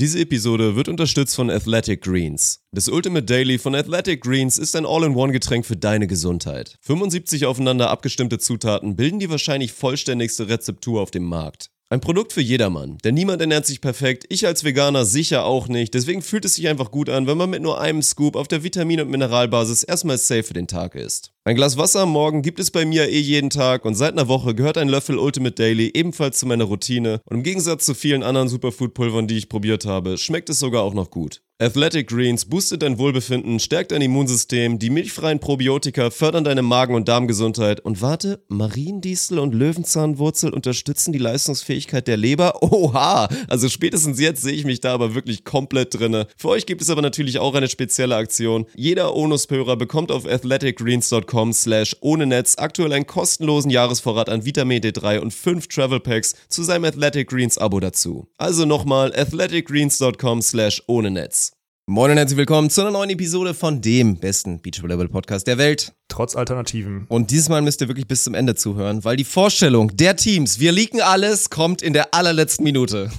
Diese 0.00 0.20
Episode 0.20 0.76
wird 0.76 0.86
unterstützt 0.86 1.34
von 1.34 1.50
Athletic 1.50 2.02
Greens. 2.02 2.62
Das 2.70 2.86
Ultimate 2.86 3.24
Daily 3.24 3.58
von 3.58 3.74
Athletic 3.74 4.20
Greens 4.20 4.56
ist 4.56 4.76
ein 4.76 4.86
All-in-One-Getränk 4.86 5.66
für 5.66 5.76
deine 5.76 6.06
Gesundheit. 6.06 6.78
75 6.82 7.46
aufeinander 7.46 7.90
abgestimmte 7.90 8.38
Zutaten 8.38 8.94
bilden 8.94 9.18
die 9.18 9.28
wahrscheinlich 9.28 9.72
vollständigste 9.72 10.48
Rezeptur 10.48 11.00
auf 11.02 11.10
dem 11.10 11.24
Markt. 11.24 11.72
Ein 11.90 12.02
Produkt 12.02 12.34
für 12.34 12.42
jedermann, 12.42 12.98
denn 13.02 13.14
niemand 13.14 13.40
ernährt 13.40 13.64
sich 13.64 13.80
perfekt, 13.80 14.26
ich 14.28 14.46
als 14.46 14.62
Veganer 14.62 15.06
sicher 15.06 15.46
auch 15.46 15.68
nicht, 15.68 15.94
deswegen 15.94 16.20
fühlt 16.20 16.44
es 16.44 16.56
sich 16.56 16.68
einfach 16.68 16.90
gut 16.90 17.08
an, 17.08 17.26
wenn 17.26 17.38
man 17.38 17.48
mit 17.48 17.62
nur 17.62 17.80
einem 17.80 18.02
Scoop 18.02 18.36
auf 18.36 18.46
der 18.46 18.62
Vitamin- 18.62 19.00
und 19.00 19.08
Mineralbasis 19.08 19.84
erstmal 19.84 20.18
safe 20.18 20.42
für 20.42 20.52
den 20.52 20.66
Tag 20.66 20.94
ist. 20.94 21.32
Ein 21.44 21.56
Glas 21.56 21.78
Wasser 21.78 22.00
am 22.00 22.10
Morgen 22.10 22.42
gibt 22.42 22.60
es 22.60 22.70
bei 22.70 22.84
mir 22.84 23.08
eh 23.08 23.18
jeden 23.18 23.48
Tag 23.48 23.86
und 23.86 23.94
seit 23.94 24.12
einer 24.12 24.28
Woche 24.28 24.54
gehört 24.54 24.76
ein 24.76 24.90
Löffel 24.90 25.16
Ultimate 25.16 25.54
Daily 25.54 25.90
ebenfalls 25.94 26.38
zu 26.38 26.44
meiner 26.44 26.64
Routine 26.64 27.22
und 27.24 27.38
im 27.38 27.42
Gegensatz 27.42 27.86
zu 27.86 27.94
vielen 27.94 28.22
anderen 28.22 28.50
Superfood-Pulvern, 28.50 29.26
die 29.26 29.38
ich 29.38 29.48
probiert 29.48 29.86
habe, 29.86 30.18
schmeckt 30.18 30.50
es 30.50 30.58
sogar 30.58 30.82
auch 30.82 30.92
noch 30.92 31.10
gut. 31.10 31.40
Athletic 31.60 32.06
Greens 32.06 32.44
boostet 32.44 32.82
dein 32.82 32.98
Wohlbefinden, 32.98 33.58
stärkt 33.58 33.90
dein 33.90 34.00
Immunsystem, 34.00 34.78
die 34.78 34.90
milchfreien 34.90 35.40
Probiotika 35.40 36.10
fördern 36.10 36.44
deine 36.44 36.62
Magen- 36.62 36.94
und 36.94 37.08
Darmgesundheit 37.08 37.80
und 37.80 38.00
warte, 38.00 38.44
Mariendistel 38.46 39.40
und 39.40 39.56
Löwenzahnwurzel 39.56 40.54
unterstützen 40.54 41.12
die 41.12 41.18
Leistungsfähigkeit 41.18 42.06
der 42.06 42.16
Leber? 42.16 42.62
Oha! 42.62 43.28
Also 43.48 43.68
spätestens 43.68 44.20
jetzt 44.20 44.42
sehe 44.42 44.52
ich 44.52 44.66
mich 44.66 44.78
da 44.78 44.94
aber 44.94 45.16
wirklich 45.16 45.42
komplett 45.42 45.98
drinne. 45.98 46.28
Für 46.36 46.50
euch 46.50 46.64
gibt 46.64 46.80
es 46.80 46.90
aber 46.90 47.02
natürlich 47.02 47.40
auch 47.40 47.56
eine 47.56 47.68
spezielle 47.68 48.14
Aktion. 48.14 48.66
Jeder 48.76 49.16
Onus-Hörer 49.16 49.74
bekommt 49.74 50.12
auf 50.12 50.26
athleticgreens.com 50.26 51.52
slash 51.52 51.96
ohne 52.00 52.26
Netz 52.26 52.54
aktuell 52.56 52.92
einen 52.92 53.08
kostenlosen 53.08 53.72
Jahresvorrat 53.72 54.28
an 54.28 54.44
Vitamin 54.44 54.80
D3 54.80 55.18
und 55.18 55.34
5 55.34 55.66
Travel 55.66 55.98
Packs 55.98 56.36
zu 56.48 56.62
seinem 56.62 56.84
Athletic 56.84 57.28
Greens 57.28 57.58
Abo 57.58 57.80
dazu. 57.80 58.28
Also 58.38 58.64
nochmal 58.64 59.12
athleticgreens.com 59.12 60.40
slash 60.40 60.84
ohne 60.86 61.10
Netz. 61.10 61.47
Moin 61.90 62.10
und 62.10 62.18
herzlich 62.18 62.36
willkommen 62.36 62.68
zu 62.68 62.82
einer 62.82 62.90
neuen 62.90 63.08
Episode 63.08 63.54
von 63.54 63.80
dem 63.80 64.18
besten 64.18 64.60
Beach 64.60 64.82
Volleyball 64.82 65.08
Podcast 65.08 65.46
der 65.46 65.56
Welt. 65.56 65.94
Trotz 66.08 66.36
Alternativen. 66.36 67.06
Und 67.08 67.30
dieses 67.30 67.48
Mal 67.48 67.62
müsst 67.62 67.80
ihr 67.80 67.88
wirklich 67.88 68.06
bis 68.06 68.24
zum 68.24 68.34
Ende 68.34 68.54
zuhören, 68.54 69.06
weil 69.06 69.16
die 69.16 69.24
Vorstellung 69.24 69.96
der 69.96 70.14
Teams, 70.14 70.60
wir 70.60 70.70
leaken 70.70 71.00
alles, 71.00 71.48
kommt 71.48 71.80
in 71.80 71.94
der 71.94 72.12
allerletzten 72.12 72.64
Minute. 72.64 73.10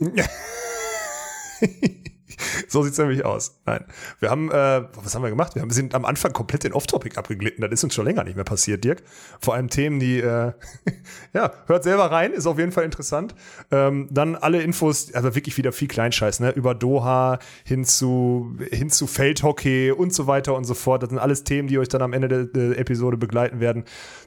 so 2.68 2.82
sieht's 2.82 2.98
nämlich 2.98 3.24
aus. 3.24 3.58
Nein. 3.66 3.84
Wir 4.20 4.30
haben, 4.30 4.50
äh, 4.50 4.82
was 5.02 5.14
haben 5.14 5.22
wir 5.22 5.30
gemacht? 5.30 5.54
Wir 5.54 5.64
sind 5.70 5.94
am 5.94 6.04
Anfang 6.04 6.32
komplett 6.32 6.64
in 6.64 6.72
Off-Topic 6.72 7.16
abgeglitten. 7.16 7.62
Das 7.62 7.70
ist 7.70 7.84
uns 7.84 7.94
schon 7.94 8.04
länger 8.04 8.24
nicht 8.24 8.36
mehr 8.36 8.44
passiert, 8.44 8.84
Dirk. 8.84 9.02
Vor 9.40 9.54
allem 9.54 9.68
Themen, 9.68 10.00
die, 10.00 10.20
äh, 10.20 10.52
ja, 11.32 11.52
hört 11.66 11.84
selber 11.84 12.10
rein, 12.10 12.32
ist 12.32 12.46
auf 12.46 12.58
jeden 12.58 12.72
Fall 12.72 12.84
interessant. 12.84 13.34
Ähm, 13.70 14.08
dann 14.10 14.36
alle 14.36 14.62
Infos, 14.62 15.12
also 15.14 15.34
wirklich 15.34 15.56
wieder 15.56 15.72
viel 15.72 15.88
Kleinscheiß, 15.88 16.40
ne? 16.40 16.50
Über 16.50 16.74
Doha 16.74 17.38
hin 17.64 17.84
zu, 17.84 18.56
hin 18.70 18.90
zu 18.90 19.06
Feldhockey 19.06 19.92
und 19.92 20.12
so 20.12 20.26
weiter 20.26 20.54
und 20.54 20.64
so 20.64 20.74
fort. 20.74 21.02
Das 21.02 21.10
sind 21.10 21.18
alles 21.18 21.44
Themen, 21.44 21.68
die 21.68 21.78
euch 21.78 21.88
dann 21.88 22.02
am 22.02 22.12
Ende 22.12 22.28
der, 22.28 22.44
der 22.44 22.78
Episode 22.78 23.16
begleiten 23.16 23.60
werden. 23.60 23.84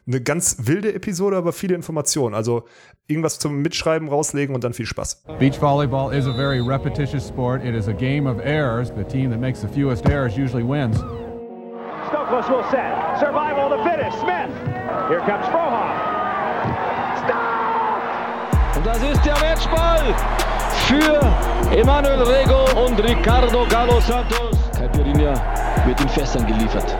Eine 0.07 0.21
ganz 0.21 0.55
wilde 0.61 0.93
Episode, 0.93 1.35
aber 1.35 1.51
viele 1.51 1.75
Informationen. 1.75 2.33
Also 2.33 2.63
irgendwas 3.07 3.39
zum 3.39 3.61
Mitschreiben 3.61 4.07
rauslegen 4.07 4.55
und 4.55 4.63
dann 4.63 4.73
viel 4.73 4.85
Spaß. 4.85 5.23
Beach 5.37 5.61
volleyball 5.61 6.13
is 6.13 6.25
a 6.27 6.33
very 6.33 6.61
repetitious 6.61 7.27
sport. 7.27 7.61
It 7.65 7.75
is 7.75 7.89
a 7.89 7.93
game 7.93 8.25
of 8.25 8.39
errors. 8.39 8.89
The 8.95 9.03
team 9.03 9.31
that 9.31 9.39
makes 9.41 9.59
the 9.59 9.67
fewest 9.67 10.07
errors 10.07 10.37
usually 10.37 10.63
wins. 10.63 10.97
Stokos 12.07 12.47
will 12.47 12.63
set. 12.71 13.19
Survival 13.19 13.69
the 13.69 13.83
fittest. 13.83 14.17
Smith. 14.21 14.49
Here 15.09 15.19
comes 15.27 15.45
Frohoff. 15.47 15.91
Stop! 17.25 18.77
Und 18.77 18.85
das 18.85 19.03
ist 19.03 19.25
der 19.25 19.35
Matchball 19.39 20.15
für 20.87 21.75
Emanuel 21.75 22.21
Rego 22.23 22.85
und 22.85 22.97
Ricardo 23.03 23.65
Galo 23.67 23.99
Santos. 23.99 24.57
Caipirinha 24.77 25.33
wird 25.85 25.99
in 25.99 26.09
Fässern 26.09 26.47
geliefert. 26.47 26.95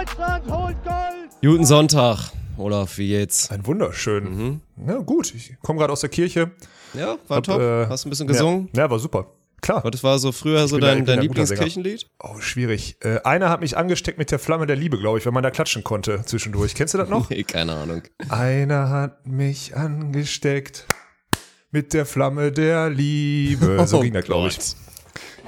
Deutschland 0.00 0.50
holt 0.50 0.82
Gold! 0.82 1.30
Guten 1.42 1.66
Sonntag, 1.66 2.30
Olaf, 2.56 2.96
wie 2.96 3.08
geht's? 3.08 3.50
Ein 3.50 3.66
wunderschön. 3.66 4.62
Ja, 4.86 4.96
gut, 4.96 5.34
ich 5.34 5.56
komme 5.60 5.78
gerade 5.78 5.92
aus 5.92 6.00
der 6.00 6.08
Kirche. 6.08 6.52
Ja, 6.94 7.18
war 7.28 7.36
Hab, 7.36 7.44
top. 7.44 7.60
äh, 7.60 7.86
Hast 7.86 8.04
du 8.04 8.08
ein 8.08 8.10
bisschen 8.10 8.26
gesungen? 8.26 8.70
Ja, 8.72 8.84
ja 8.84 8.90
war 8.90 8.98
super. 8.98 9.26
Klar. 9.60 9.82
Was 9.84 10.02
war 10.02 10.18
so 10.18 10.32
früher 10.32 10.66
so 10.68 10.78
dein, 10.78 11.04
dein. 11.04 11.20
Lieblingskirchenlied? 11.20 12.06
Oh, 12.18 12.40
schwierig. 12.40 12.96
Äh, 13.04 13.20
einer 13.24 13.50
hat 13.50 13.60
mich 13.60 13.76
angesteckt 13.76 14.16
mit 14.16 14.30
der 14.30 14.38
Flamme 14.38 14.64
der 14.66 14.76
Liebe, 14.76 14.96
glaube 14.98 15.18
ich, 15.18 15.26
wenn 15.26 15.34
man 15.34 15.42
da 15.42 15.50
klatschen 15.50 15.84
konnte 15.84 16.22
zwischendurch. 16.24 16.74
Kennst 16.74 16.94
du 16.94 16.98
das 16.98 17.10
noch? 17.10 17.28
Nee, 17.30 17.42
keine 17.42 17.74
Ahnung. 17.74 18.00
einer 18.30 18.88
hat 18.88 19.26
mich 19.26 19.76
angesteckt 19.76 20.86
mit 21.72 21.92
der 21.92 22.06
Flamme 22.06 22.52
der 22.52 22.88
Liebe. 22.88 23.84
So 23.86 23.98
Oh 23.98 24.00
ging 24.00 24.14
das, 24.14 24.24
glaube 24.24 24.48
ich. 24.48 24.58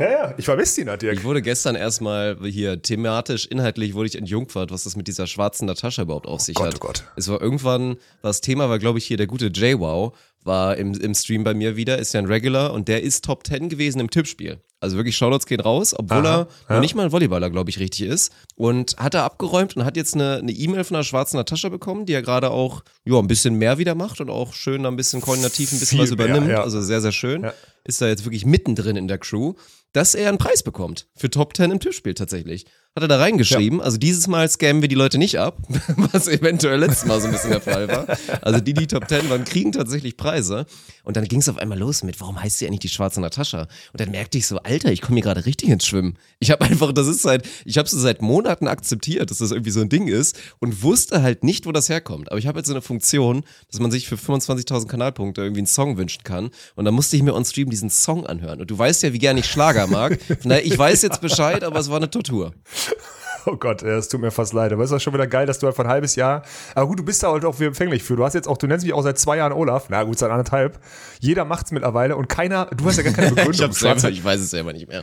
Ja, 0.03 0.11
ja, 0.11 0.35
ich 0.37 0.45
vermisse 0.45 0.81
ihn, 0.81 0.87
Dirk. 0.87 1.17
Ich 1.17 1.23
wurde 1.23 1.43
gestern 1.43 1.77
erstmal 1.77 2.37
hier 2.43 2.83
thematisch, 2.83 3.47
inhaltlich 3.47 3.95
wurde 3.95 4.09
ich 4.09 4.17
entjungfert, 4.17 4.73
was 4.73 4.83
das 4.83 4.97
mit 4.97 5.07
dieser 5.07 5.29
schwarzen 5.29 5.67
Natascha 5.67 6.03
überhaupt 6.03 6.27
auf 6.27 6.41
sich 6.41 6.57
Gott, 6.57 6.67
hat. 6.67 6.75
oh 6.77 6.87
Gott. 6.87 7.05
Es 7.15 7.29
war 7.29 7.41
irgendwann, 7.41 7.97
das 8.21 8.41
Thema 8.41 8.69
war, 8.69 8.81
glaube 8.81 8.99
ich, 8.99 9.07
hier 9.07 9.17
der 9.17 9.29
gute 9.29 9.47
JWoww, 9.47 10.13
war 10.45 10.77
im, 10.77 10.95
im 10.95 11.15
Stream 11.15 11.45
bei 11.45 11.55
mir 11.55 11.77
wieder, 11.77 11.99
ist 11.99 12.15
ja 12.15 12.21
ein 12.21 12.27
Regular 12.27 12.73
und 12.73 12.89
der 12.89 13.03
ist 13.03 13.25
Top 13.25 13.47
10 13.47 13.69
gewesen 13.69 14.01
im 14.01 14.11
Tippspiel. 14.11 14.61
Also 14.81 14.97
wirklich, 14.97 15.17
Shoutouts 15.17 15.47
gehen 15.47 15.61
raus, 15.61 15.95
obwohl 15.97 16.27
Aha, 16.27 16.41
er 16.41 16.49
ja. 16.69 16.75
noch 16.75 16.81
nicht 16.81 16.97
mal 16.97 17.05
ein 17.05 17.13
Volleyballer, 17.13 17.51
glaube 17.51 17.71
ich, 17.71 17.79
richtig 17.79 18.09
ist. 18.09 18.33
Und 18.57 18.97
hat 18.97 19.15
er 19.15 19.23
abgeräumt 19.23 19.77
und 19.77 19.85
hat 19.85 19.97
jetzt 19.97 20.15
eine 20.15 20.39
eine 20.39 20.51
E-Mail 20.51 20.83
von 20.83 20.97
der 20.97 21.05
schwarzen 21.05 21.37
Natascha 21.37 21.69
bekommen, 21.69 22.05
die 22.05 22.13
er 22.15 22.23
gerade 22.23 22.51
auch 22.51 22.83
ja, 23.05 23.17
ein 23.19 23.29
bisschen 23.29 23.55
mehr 23.55 23.79
wieder 23.79 23.95
macht 23.95 24.21
und 24.21 24.29
auch 24.29 24.53
schön 24.55 24.85
ein 24.85 24.97
bisschen 24.97 25.21
koordinativ 25.21 25.73
ein 25.73 25.79
bisschen 25.79 25.99
Viel 25.99 26.11
was 26.11 26.17
mehr, 26.17 26.27
übernimmt. 26.27 26.51
ja. 26.51 26.63
Also 26.63 26.81
sehr, 26.83 27.01
sehr 27.01 27.13
schön. 27.13 27.45
Ja. 27.45 27.55
Ist 27.85 28.01
da 28.01 28.09
jetzt 28.09 28.25
wirklich 28.25 28.45
mittendrin 28.45 28.97
in 28.97 29.07
der 29.07 29.19
Crew, 29.19 29.55
dass 29.93 30.17
er 30.17 30.29
einen 30.29 30.39
Preis 30.39 30.65
bekommt 30.65 31.07
für 31.15 31.31
Top 31.31 31.57
10 31.57 31.71
im 31.71 31.79
Tippspiel 31.79 32.15
tatsächlich. 32.15 32.67
Hat 32.95 33.05
er 33.05 33.09
da 33.09 33.17
reingeschrieben. 33.17 33.81
Also 33.81 33.97
dieses 33.97 34.27
Mal 34.29 34.47
scammen 34.51 34.83
wir 34.83 34.89
die 34.89 34.95
Leute 34.95 35.17
nicht 35.17 35.39
ab, 35.39 35.57
was 35.97 36.29
eventuell 36.29 36.79
letztes 36.79 37.07
Mal 37.07 37.23
so 37.23 37.27
ein 37.27 37.33
bisschen 37.33 37.49
der 37.49 37.63
Fall 37.63 37.89
war. 37.89 38.07
Also 38.43 38.61
die, 38.61 38.75
die 38.75 38.87
Top 38.87 39.09
10 39.09 39.31
waren, 39.31 39.45
kriegen 39.45 39.73
tatsächlich 39.73 40.19
Preise. 40.19 40.67
Und 41.03 41.17
dann 41.17 41.25
ging 41.25 41.41
es 41.41 41.49
auf 41.49 41.57
einmal 41.57 41.79
los 41.79 42.03
mit, 42.03 42.21
warum 42.21 42.43
heißt 42.43 42.59
sie 42.59 42.67
eigentlich 42.67 42.81
die 42.81 42.91
schwarze 42.91 43.23
Natascha? 43.23 43.63
Und 43.63 44.01
dann 44.01 44.11
merkte 44.11 44.37
ich 44.37 44.47
so, 44.47 44.59
Alter, 44.59 44.93
ich 44.93 45.01
komme 45.01 45.17
hier 45.17 45.23
gerade 45.23 45.47
richtig 45.47 45.71
ins 45.71 45.87
Schwimmen. 45.87 46.19
Ich 46.39 46.51
habe 46.51 46.67
einfach, 46.67 46.93
das 46.93 47.07
ist 47.07 47.23
seit, 47.23 47.49
ich 47.65 47.79
habe 47.79 47.89
so 47.89 47.99
seit 47.99 48.21
Monaten 48.21 48.69
akzeptiert, 48.69 49.31
dass 49.31 49.39
das 49.39 49.53
irgendwie 49.53 49.71
so 49.71 49.81
ein 49.81 49.89
Ding 49.89 50.09
ist 50.09 50.39
und 50.59 50.83
wusste 50.83 51.23
halt 51.23 51.45
nicht, 51.45 51.65
wo 51.65 51.73
das 51.73 51.89
herkommt. 51.89 52.31
Aber 52.31 52.39
ich 52.39 52.47
habe 52.47 52.59
jetzt 52.59 52.67
so 52.67 52.75
eine 52.75 52.83
Funktion, 52.83 53.43
dass 53.71 53.81
man 53.81 53.91
sich 53.91 54.07
für 54.07 54.17
25.000 54.17 54.87
Kanalpunkte 54.87 55.41
irgendwie 55.41 55.61
einen 55.61 55.67
Song 55.67 55.97
wünschen 55.97 56.25
kann. 56.25 56.51
Und 56.75 56.85
dann 56.85 56.93
musste 56.93 57.17
ich 57.17 57.23
mir 57.23 57.35
on 57.35 57.47
Stream 57.47 57.71
diesen 57.71 57.89
Song 57.89 58.27
anhören. 58.27 58.61
Und 58.61 58.71
du 58.71 58.77
weißt 58.77 59.03
ja, 59.03 59.15
wie 59.15 59.19
gerne 59.19 59.41
ich 59.41 59.47
Schlager 59.47 59.87
mag. 59.87 60.21
Von 60.23 60.51
daher, 60.51 60.67
ich 60.67 60.77
weiß 60.77 61.01
jetzt 61.01 61.23
Bescheid, 61.23 61.65
aber 61.65 61.81
es 61.81 61.89
war 61.89 61.97
eine 61.97 62.11
Tortur. 62.11 62.53
Oh 63.45 63.57
Gott, 63.57 63.83
es 63.83 64.07
tut 64.09 64.21
mir 64.21 64.31
fast 64.31 64.53
leid. 64.53 64.73
Aber 64.73 64.85
es 64.85 64.91
ist 64.93 64.97
auch 64.97 65.01
schon 65.01 65.15
wieder 65.15 65.27
geil, 65.27 65.47
dass 65.47 65.59
du 65.59 65.67
einfach 65.67 65.83
ein 65.83 65.91
halbes 65.91 66.15
Jahr. 66.15 66.45
Aber 66.77 66.87
gut, 66.87 67.01
du 67.01 67.05
bist 67.05 67.25
da 67.25 67.33
halt 67.33 67.45
auch 67.45 67.59
empfänglich 67.61 68.05
für. 68.05 68.15
Du 68.15 68.25
hast 68.25 68.35
jetzt 68.35 68.47
auch, 68.47 68.57
du 68.57 68.69
nennst 68.69 68.85
mich 68.87 68.95
auch 68.95 69.03
seit 69.03 69.19
zwei 69.19 69.39
Jahren 69.39 69.53
Olaf. 69.53 69.87
Na 69.89 70.05
gut, 70.05 70.17
seit 70.17 70.31
anderthalb. 70.31 70.79
Jeder 71.19 71.45
macht's 71.45 71.73
mittlerweile 71.73 72.15
und 72.15 72.29
keiner, 72.29 72.67
du 72.67 72.85
hast 72.85 72.99
ja 72.99 73.03
gar 73.03 73.13
keine 73.15 73.31
Begründung. 73.35 73.53
Ich, 73.55 73.63
hab's 73.63 73.81
selber, 73.81 74.11
ich 74.11 74.23
weiß 74.23 74.39
es 74.41 74.51
selber 74.51 74.73
nicht 74.73 74.87
mehr. 74.87 75.03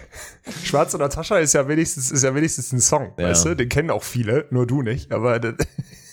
Schwarze 0.63 0.97
Natascha 0.97 1.38
ist 1.40 1.51
ja 1.53 1.67
wenigstens, 1.67 2.12
ist 2.12 2.23
ja 2.23 2.34
wenigstens 2.34 2.72
ein 2.72 2.79
Song, 2.79 3.12
Ja. 3.17 3.25
weißt 3.28 3.44
du? 3.44 3.56
Den 3.57 3.67
kennen 3.67 3.90
auch 3.90 4.03
viele, 4.03 4.46
nur 4.51 4.66
du 4.66 4.84
nicht. 4.84 5.11
Aber 5.11 5.38
das- 5.40 5.56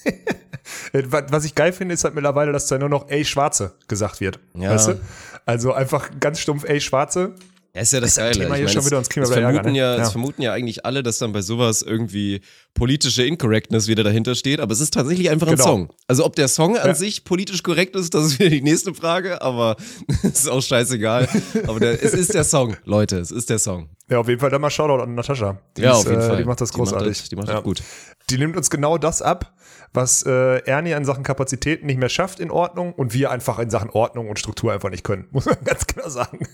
was 1.30 1.44
ich 1.44 1.54
geil 1.54 1.72
finde, 1.72 1.94
ist 1.94 2.02
halt 2.02 2.16
mittlerweile, 2.16 2.50
dass 2.50 2.66
da 2.66 2.76
nur 2.76 2.88
noch 2.88 3.08
ey 3.08 3.24
Schwarze 3.24 3.74
gesagt 3.86 4.20
wird. 4.20 4.40
Ja. 4.54 4.70
Weißt 4.72 4.88
du? 4.88 5.00
Also 5.44 5.72
einfach 5.74 6.10
ganz 6.18 6.40
stumpf 6.40 6.64
ey 6.64 6.80
Schwarze. 6.80 7.34
Ja, 7.76 7.82
ist 7.82 7.92
ja 7.92 8.00
das 8.00 8.16
ein 8.18 8.24
Geile. 8.24 8.32
Thema 8.32 8.44
Ich 8.44 8.50
meine, 8.62 8.68
schon 8.70 8.80
es- 8.80 8.86
wieder, 8.86 8.98
uns 8.98 9.08
es 9.08 9.16
Ärger, 9.16 9.32
vermuten 9.42 9.72
ne? 9.72 9.78
ja, 9.78 9.96
Ja. 9.96 10.02
Es 10.02 10.10
vermuten 10.12 10.42
ja 10.42 10.52
eigentlich 10.52 10.86
alle, 10.86 11.02
dass 11.02 11.18
dann 11.18 11.32
bei 11.32 11.42
sowas 11.42 11.82
irgendwie 11.82 12.40
politische 12.74 13.22
Incorrectness 13.24 13.86
wieder 13.86 14.02
dahinter 14.02 14.34
steht, 14.34 14.60
aber 14.60 14.72
es 14.72 14.80
ist 14.80 14.94
tatsächlich 14.94 15.28
einfach 15.30 15.46
ein 15.48 15.52
Genau. 15.56 15.64
Song. 15.64 15.92
Also 16.08 16.24
ob 16.24 16.34
der 16.36 16.48
Song 16.48 16.76
an 16.78 16.88
Ja. 16.88 16.94
sich 16.94 17.24
politisch 17.24 17.62
korrekt 17.62 17.94
ist, 17.94 18.14
das 18.14 18.24
ist 18.26 18.38
wieder 18.38 18.50
die 18.50 18.62
nächste 18.62 18.94
Frage, 18.94 19.42
aber 19.42 19.76
ist 20.22 20.48
auch 20.48 20.62
scheißegal. 20.62 21.28
aber 21.66 21.78
der, 21.80 22.02
es 22.02 22.14
ist 22.14 22.32
der 22.34 22.44
Song, 22.44 22.76
Leute, 22.84 23.18
es 23.18 23.30
ist 23.30 23.50
der 23.50 23.58
Song. 23.58 23.90
Ja, 24.08 24.18
auf 24.20 24.28
jeden 24.28 24.40
Fall 24.40 24.50
dann 24.50 24.60
mal 24.60 24.70
Shoutout 24.70 25.02
an 25.02 25.14
Natascha. 25.14 25.60
Die 25.76 25.82
Ja, 25.82 25.92
ist, 25.92 25.98
auf 25.98 26.04
jeden 26.08 26.20
äh, 26.22 26.26
Fall. 26.26 26.36
Die 26.38 26.44
macht 26.44 26.60
das 26.60 26.70
Die 26.70 26.78
macht 26.78 26.90
großartig. 26.92 27.18
das- 27.18 27.28
die 27.28 27.36
macht 27.36 27.48
das 27.48 27.62
gut. 27.62 27.82
Die 28.30 28.38
nimmt 28.38 28.56
uns 28.56 28.70
genau 28.70 28.98
das 28.98 29.20
ab, 29.20 29.54
was 29.92 30.22
äh, 30.24 30.58
Ernie 30.64 30.92
in 30.92 31.04
Sachen 31.04 31.24
Kapazitäten 31.24 31.86
nicht 31.86 31.98
mehr 31.98 32.08
schafft 32.08 32.40
in 32.40 32.50
Ordnung 32.50 32.92
und 32.94 33.12
wir 33.14 33.30
einfach 33.30 33.58
in 33.58 33.68
Sachen 33.70 33.90
Ordnung 33.90 34.28
und 34.30 34.38
Struktur 34.38 34.72
einfach 34.72 34.90
nicht 34.90 35.04
können. 35.04 35.26
Muss 35.32 35.44
man 35.44 35.56
ganz 35.64 35.86
genau 35.86 36.08
sagen. 36.08 36.46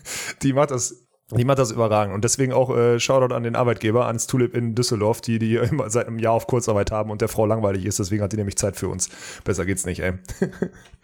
Die 0.42 0.52
macht 0.52 0.70
das. 0.72 0.96
Die 1.36 1.44
macht 1.44 1.58
das 1.58 1.70
überragend. 1.70 2.14
Und 2.14 2.24
deswegen 2.24 2.52
auch 2.52 2.74
äh, 2.76 2.98
Shoutout 3.00 3.34
an 3.34 3.42
den 3.42 3.56
Arbeitgeber, 3.56 4.06
ans 4.06 4.26
Tulip 4.26 4.54
in 4.54 4.74
Düsseldorf, 4.74 5.20
die, 5.20 5.38
die 5.38 5.56
immer 5.70 5.90
seit 5.90 6.06
einem 6.06 6.18
Jahr 6.18 6.34
auf 6.34 6.46
Kurzarbeit 6.46 6.90
haben 6.90 7.10
und 7.10 7.20
der 7.20 7.28
Frau 7.28 7.46
langweilig 7.46 7.84
ist. 7.84 7.98
Deswegen 7.98 8.22
hat 8.22 8.32
die 8.32 8.36
nämlich 8.36 8.56
Zeit 8.56 8.76
für 8.76 8.88
uns. 8.88 9.08
Besser 9.44 9.64
geht's 9.64 9.86
nicht, 9.86 10.00
ey. 10.00 10.12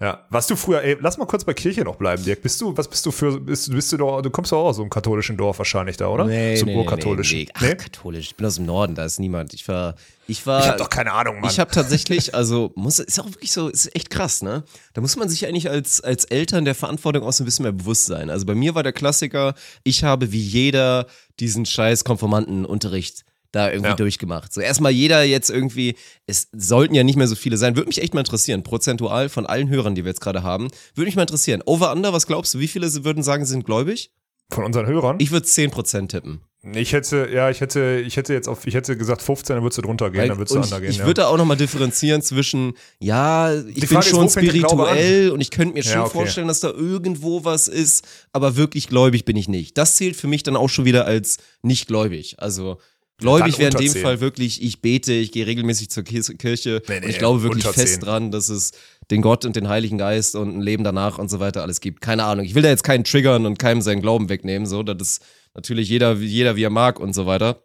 Ja, 0.00 0.26
was 0.30 0.46
du 0.46 0.56
früher, 0.56 0.82
ey, 0.82 0.96
lass 1.00 1.18
mal 1.18 1.26
kurz 1.26 1.44
bei 1.44 1.54
Kirche 1.54 1.82
noch 1.82 1.96
bleiben, 1.96 2.24
Dirk. 2.24 2.42
Bist 2.42 2.60
du, 2.60 2.76
was 2.76 2.88
bist 2.88 3.04
du 3.06 3.10
für, 3.10 3.38
bist, 3.40 3.68
du- 3.68 3.72
bist 3.72 3.92
du 3.92 3.96
doch, 3.96 4.22
du 4.22 4.30
kommst 4.30 4.52
doch 4.52 4.58
auch 4.58 4.66
aus 4.68 4.76
so 4.76 4.82
einem 4.82 4.90
katholischen 4.90 5.36
Dorf 5.36 5.58
wahrscheinlich 5.58 5.96
da, 5.96 6.08
oder? 6.08 6.24
so 6.24 6.30
einem 6.66 6.76
urkatholischen. 6.76 7.38
Nee, 7.40 7.48
Ach, 7.54 7.76
katholisch. 7.76 8.26
Ich 8.28 8.36
bin 8.36 8.46
aus 8.46 8.56
dem 8.56 8.66
Norden, 8.66 8.94
da 8.94 9.04
ist 9.04 9.18
niemand. 9.18 9.52
Ich 9.54 9.66
war, 9.68 9.94
ich 10.26 10.46
war. 10.46 10.60
Ich 10.60 10.68
hab 10.68 10.78
doch 10.78 10.90
keine 10.90 11.12
Ahnung, 11.12 11.40
Mann. 11.40 11.50
Ich 11.50 11.58
habe 11.60 11.70
tatsächlich, 11.70 12.34
also 12.34 12.72
muss, 12.74 12.98
ist 12.98 13.20
auch 13.20 13.26
wirklich 13.26 13.52
so, 13.52 13.68
ist 13.68 13.94
echt 13.94 14.10
krass, 14.10 14.42
ne? 14.42 14.64
Da 14.94 15.00
muss 15.00 15.16
man 15.16 15.28
sich 15.28 15.46
eigentlich 15.46 15.68
als, 15.70 16.00
als 16.00 16.24
Eltern 16.24 16.64
der 16.64 16.74
Verantwortung 16.74 17.22
auch 17.24 17.32
so 17.32 17.42
ein 17.42 17.46
bisschen 17.46 17.64
mehr 17.64 17.72
bewusst 17.72 18.06
sein. 18.06 18.30
Also 18.30 18.46
bei 18.46 18.54
mir 18.54 18.74
war 18.74 18.82
der 18.82 18.92
Klassiker, 18.92 19.54
ich 19.84 20.04
habe 20.04 20.32
wie 20.32 20.40
jeder 20.40 21.06
diesen 21.38 21.66
scheiß 21.66 22.04
Konformantenunterricht 22.04 23.24
da 23.52 23.70
irgendwie 23.70 23.90
Ja. 23.90 23.96
durchgemacht. 23.96 24.52
So 24.52 24.60
erstmal 24.60 24.92
jeder 24.92 25.22
jetzt 25.22 25.50
irgendwie, 25.50 25.96
es 26.26 26.48
sollten 26.52 26.94
ja 26.94 27.02
nicht 27.02 27.16
mehr 27.16 27.26
so 27.28 27.34
viele 27.34 27.56
sein, 27.56 27.76
würde 27.76 27.88
mich 27.88 28.00
echt 28.02 28.14
mal 28.14 28.20
interessieren, 28.20 28.62
prozentual 28.62 29.28
von 29.28 29.46
allen 29.46 29.68
Hörern, 29.68 29.94
die 29.94 30.04
wir 30.04 30.10
jetzt 30.10 30.20
gerade 30.20 30.42
haben, 30.42 30.68
würde 30.94 31.06
mich 31.06 31.16
mal 31.16 31.22
interessieren. 31.22 31.62
Over 31.66 31.92
Under, 31.92 32.12
was 32.12 32.26
glaubst 32.26 32.54
du, 32.54 32.58
wie 32.60 32.68
viele 32.68 32.92
würden 33.04 33.22
sagen, 33.22 33.44
sie 33.44 33.50
sind 33.52 33.64
gläubig? 33.66 34.10
Von 34.52 34.64
unseren 34.64 34.86
Hörern? 34.86 35.16
Ich 35.20 35.30
würde 35.30 35.46
10% 35.46 36.08
tippen. 36.08 36.40
Ich 36.74 36.92
hätte, 36.92 37.30
ja, 37.32 37.48
ich 37.48 37.62
hätte, 37.62 38.02
ich 38.06 38.18
hätte 38.18 38.34
jetzt 38.34 38.46
auf, 38.46 38.66
ich 38.66 38.74
hätte 38.74 38.94
gesagt 38.94 39.22
15, 39.22 39.56
dann 39.56 39.62
würdest 39.64 39.78
du 39.78 39.82
drunter 39.82 40.10
gehen, 40.10 40.20
Weil- 40.20 40.28
dann 40.28 40.36
würdest 40.38 40.54
du 40.54 40.58
und 40.58 40.64
under 40.64 40.82
ich, 40.82 40.90
ich 40.90 40.98
ja. 40.98 41.04
würde 41.06 41.22
da 41.22 41.28
auch 41.28 41.38
nochmal 41.38 41.56
differenzieren 41.56 42.20
zwischen, 42.20 42.74
ja, 42.98 43.54
ich 43.54 43.76
bin 43.76 43.88
Frage 43.88 44.00
ist, 44.00 44.10
schon 44.10 44.26
Glaube 44.28 44.46
spirituell 44.46 45.30
und 45.30 45.40
ich 45.40 45.50
könnte 45.50 45.72
mir 45.72 45.82
schon 45.82 45.92
Ja, 45.94 46.02
okay. 46.02 46.10
vorstellen, 46.12 46.48
dass 46.48 46.60
da 46.60 46.68
irgendwo 46.68 47.44
was 47.46 47.66
ist, 47.66 48.06
aber 48.32 48.56
wirklich 48.56 48.88
gläubig 48.88 49.24
bin 49.24 49.36
ich 49.36 49.48
nicht. 49.48 49.78
Das 49.78 49.96
zählt 49.96 50.16
für 50.16 50.26
mich 50.26 50.42
dann 50.42 50.54
auch 50.54 50.68
schon 50.68 50.84
wieder 50.84 51.06
als 51.06 51.38
nicht 51.62 51.86
gläubig. 51.86 52.34
Also 52.40 52.78
gläubig 53.20 53.58
wäre 53.58 53.70
in 53.70 53.78
dem 53.78 53.92
10. 53.92 54.02
Fall 54.02 54.20
wirklich, 54.20 54.62
ich 54.62 54.80
bete, 54.82 55.12
ich 55.12 55.32
gehe 55.32 55.46
regelmäßig 55.46 55.90
zur 55.90 56.02
Kirche 56.02 56.82
Nee, 56.88 57.00
nee, 57.00 57.04
und 57.04 57.10
ich 57.10 57.18
glaube 57.18 57.42
wirklich 57.42 57.64
fest 57.64 57.94
10. 57.94 58.00
dran, 58.00 58.30
dass 58.30 58.48
es 58.48 58.72
den 59.10 59.22
Gott 59.22 59.44
und 59.44 59.56
den 59.56 59.68
Heiligen 59.68 59.98
Geist 59.98 60.36
und 60.36 60.56
ein 60.56 60.60
Leben 60.60 60.84
danach 60.84 61.18
und 61.18 61.30
so 61.30 61.40
weiter 61.40 61.62
alles 61.62 61.80
gibt. 61.80 62.00
Keine 62.00 62.24
Ahnung. 62.24 62.44
Ich 62.44 62.54
will 62.54 62.62
da 62.62 62.68
jetzt 62.68 62.84
keinen 62.84 63.04
triggern 63.04 63.46
und 63.46 63.58
keinem 63.58 63.82
seinen 63.82 64.02
Glauben 64.02 64.28
wegnehmen, 64.28 64.66
so, 64.66 64.82
das 64.82 64.96
ist 65.00 65.22
natürlich 65.54 65.88
jeder, 65.88 66.14
jeder 66.14 66.56
wie 66.56 66.64
er 66.64 66.70
mag 66.70 67.00
und 67.00 67.14
so 67.14 67.26
weiter. 67.26 67.62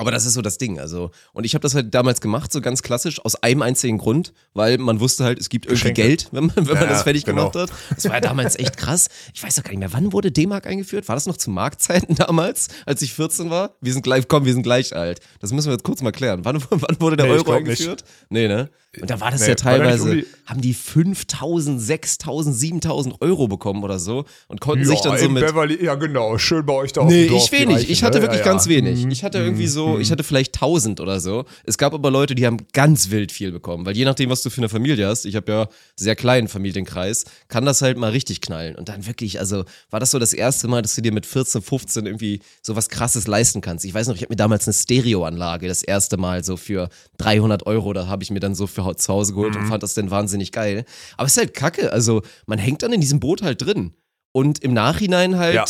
Aber 0.00 0.12
das 0.12 0.24
ist 0.26 0.34
so 0.34 0.42
das 0.42 0.58
Ding, 0.58 0.78
also. 0.78 1.10
Und 1.32 1.42
ich 1.44 1.54
habe 1.54 1.62
das 1.62 1.74
halt 1.74 1.92
damals 1.92 2.20
gemacht, 2.20 2.52
so 2.52 2.60
ganz 2.60 2.82
klassisch, 2.82 3.18
aus 3.24 3.34
einem 3.42 3.62
einzigen 3.62 3.98
Grund, 3.98 4.32
weil 4.54 4.78
man 4.78 5.00
wusste 5.00 5.24
halt, 5.24 5.40
es 5.40 5.48
gibt 5.48 5.66
irgendwie 5.66 5.74
Geschenke. 5.90 6.02
Geld, 6.02 6.28
wenn 6.30 6.46
man, 6.46 6.54
wenn 6.56 6.64
man 6.66 6.82
Ja, 6.84 6.86
das 6.86 7.02
fertig 7.02 7.24
genau. 7.24 7.50
gemacht 7.50 7.70
hat. 7.70 7.78
Das 7.96 8.04
war 8.04 8.14
ja 8.14 8.20
damals 8.20 8.56
echt 8.56 8.76
krass. 8.76 9.08
Ich 9.34 9.42
weiß 9.42 9.56
doch 9.56 9.64
gar 9.64 9.70
nicht 9.70 9.80
mehr, 9.80 9.92
wann 9.92 10.12
wurde 10.12 10.30
D-Mark 10.30 10.68
eingeführt? 10.68 11.08
War 11.08 11.16
das 11.16 11.26
noch 11.26 11.36
zu 11.36 11.50
Marktzeiten 11.50 12.14
damals, 12.14 12.68
als 12.86 13.02
ich 13.02 13.12
14 13.12 13.50
war? 13.50 13.74
Wir 13.80 13.92
sind 13.92 14.02
gleich, 14.02 14.28
komm, 14.28 14.44
wir 14.44 14.52
sind 14.52 14.62
gleich 14.62 14.94
alt. 14.94 15.18
Das 15.40 15.50
müssen 15.52 15.66
wir 15.66 15.72
jetzt 15.72 15.82
kurz 15.84 16.00
mal 16.00 16.12
klären. 16.12 16.44
Wann, 16.44 16.62
wann 16.70 17.00
wurde 17.00 17.16
der 17.16 17.26
Nee, 17.26 17.32
Euro 17.32 17.42
glaub 17.44 17.56
nicht. 17.64 17.80
eingeführt? 17.80 18.04
Nee, 18.30 18.46
ne? 18.46 18.70
Und 19.02 19.10
da 19.10 19.20
war 19.20 19.30
das 19.30 19.42
Nee, 19.42 19.48
ja 19.48 19.54
teilweise, 19.54 20.02
um 20.02 20.10
die- 20.16 20.26
haben 20.46 20.60
die 20.62 20.72
5000, 20.72 21.78
6000, 21.80 22.56
7000 22.56 23.20
Euro 23.20 23.46
bekommen 23.46 23.84
oder 23.84 23.98
so 23.98 24.24
und 24.48 24.62
konnten 24.62 24.86
sich 24.86 25.00
dann 25.02 25.18
so 25.18 25.28
mit 25.28 25.46
Beverly, 25.46 25.84
ja 25.84 25.94
genau, 25.94 26.38
schön 26.38 26.64
bei 26.64 26.72
euch 26.72 26.94
da 26.94 27.02
auf 27.02 27.08
Nee, 27.10 27.24
dem 27.26 27.32
Dorf. 27.32 27.44
ich 27.44 27.52
wenig. 27.52 27.76
Reichen, 27.76 27.90
Ich 27.92 28.02
hatte 28.02 28.16
ne? 28.18 28.22
wirklich 28.22 28.40
ja, 28.40 28.46
ja. 28.46 28.50
ganz 28.52 28.66
wenig. 28.66 29.04
Mhm. 29.04 29.10
Ich 29.10 29.22
hatte 29.24 29.38
irgendwie 29.38 29.66
so, 29.66 29.98
ich 29.98 30.10
hatte 30.10 30.24
vielleicht 30.24 30.54
1000 30.54 31.00
oder 31.00 31.20
so. 31.20 31.44
Es 31.64 31.76
gab 31.76 31.92
aber 31.92 32.10
Leute, 32.10 32.34
die 32.34 32.46
haben 32.46 32.56
ganz 32.72 33.10
wild 33.10 33.30
viel 33.30 33.52
bekommen, 33.52 33.84
weil 33.84 33.94
je 33.94 34.06
nachdem, 34.06 34.30
was 34.30 34.42
du 34.42 34.48
für 34.48 34.58
eine 34.62 34.70
Familie 34.70 35.06
hast, 35.06 35.26
ich 35.26 35.36
habe 35.36 35.52
ja 35.52 35.68
sehr 35.94 36.16
kleinen 36.16 36.48
Familienkreis, 36.48 37.26
kann 37.48 37.66
das 37.66 37.82
halt 37.82 37.98
mal 37.98 38.10
richtig 38.10 38.40
knallen. 38.40 38.74
Und 38.74 38.88
dann 38.88 39.06
wirklich, 39.06 39.38
also 39.38 39.64
war 39.90 40.00
das 40.00 40.12
so 40.12 40.18
das 40.18 40.32
erste 40.32 40.66
Mal, 40.66 40.80
dass 40.80 40.94
du 40.94 41.02
dir 41.02 41.12
mit 41.12 41.26
14, 41.26 41.60
15 41.60 42.06
irgendwie 42.06 42.40
so 42.62 42.74
was 42.74 42.88
krasses 42.88 43.26
leisten 43.26 43.60
kannst. 43.60 43.84
Ich 43.84 43.92
weiß 43.92 44.08
noch, 44.08 44.14
ich 44.14 44.22
habe 44.22 44.32
mir 44.32 44.36
damals 44.36 44.66
eine 44.66 44.72
Stereoanlage 44.72 45.68
das 45.68 45.82
erste 45.82 46.16
Mal 46.16 46.42
so 46.42 46.56
für 46.56 46.88
300 47.18 47.66
Euro, 47.66 47.92
da 47.92 48.06
habe 48.06 48.22
ich 48.22 48.30
mir 48.30 48.40
dann 48.40 48.54
so 48.54 48.66
für 48.84 49.02
zu 49.02 49.12
Hause 49.12 49.34
geholt 49.34 49.56
und 49.56 49.66
fand 49.66 49.82
das 49.82 49.94
dann 49.94 50.10
wahnsinnig 50.10 50.52
geil. 50.52 50.84
Aber 51.16 51.26
es 51.26 51.32
ist 51.32 51.38
halt 51.38 51.54
kacke, 51.54 51.92
also 51.92 52.22
man 52.46 52.58
hängt 52.58 52.82
dann 52.82 52.92
in 52.92 53.00
diesem 53.00 53.20
Boot 53.20 53.42
halt 53.42 53.62
drin. 53.64 53.94
Und 54.32 54.62
im 54.62 54.72
Nachhinein 54.74 55.36
halt, 55.38 55.54
Ja. 55.54 55.64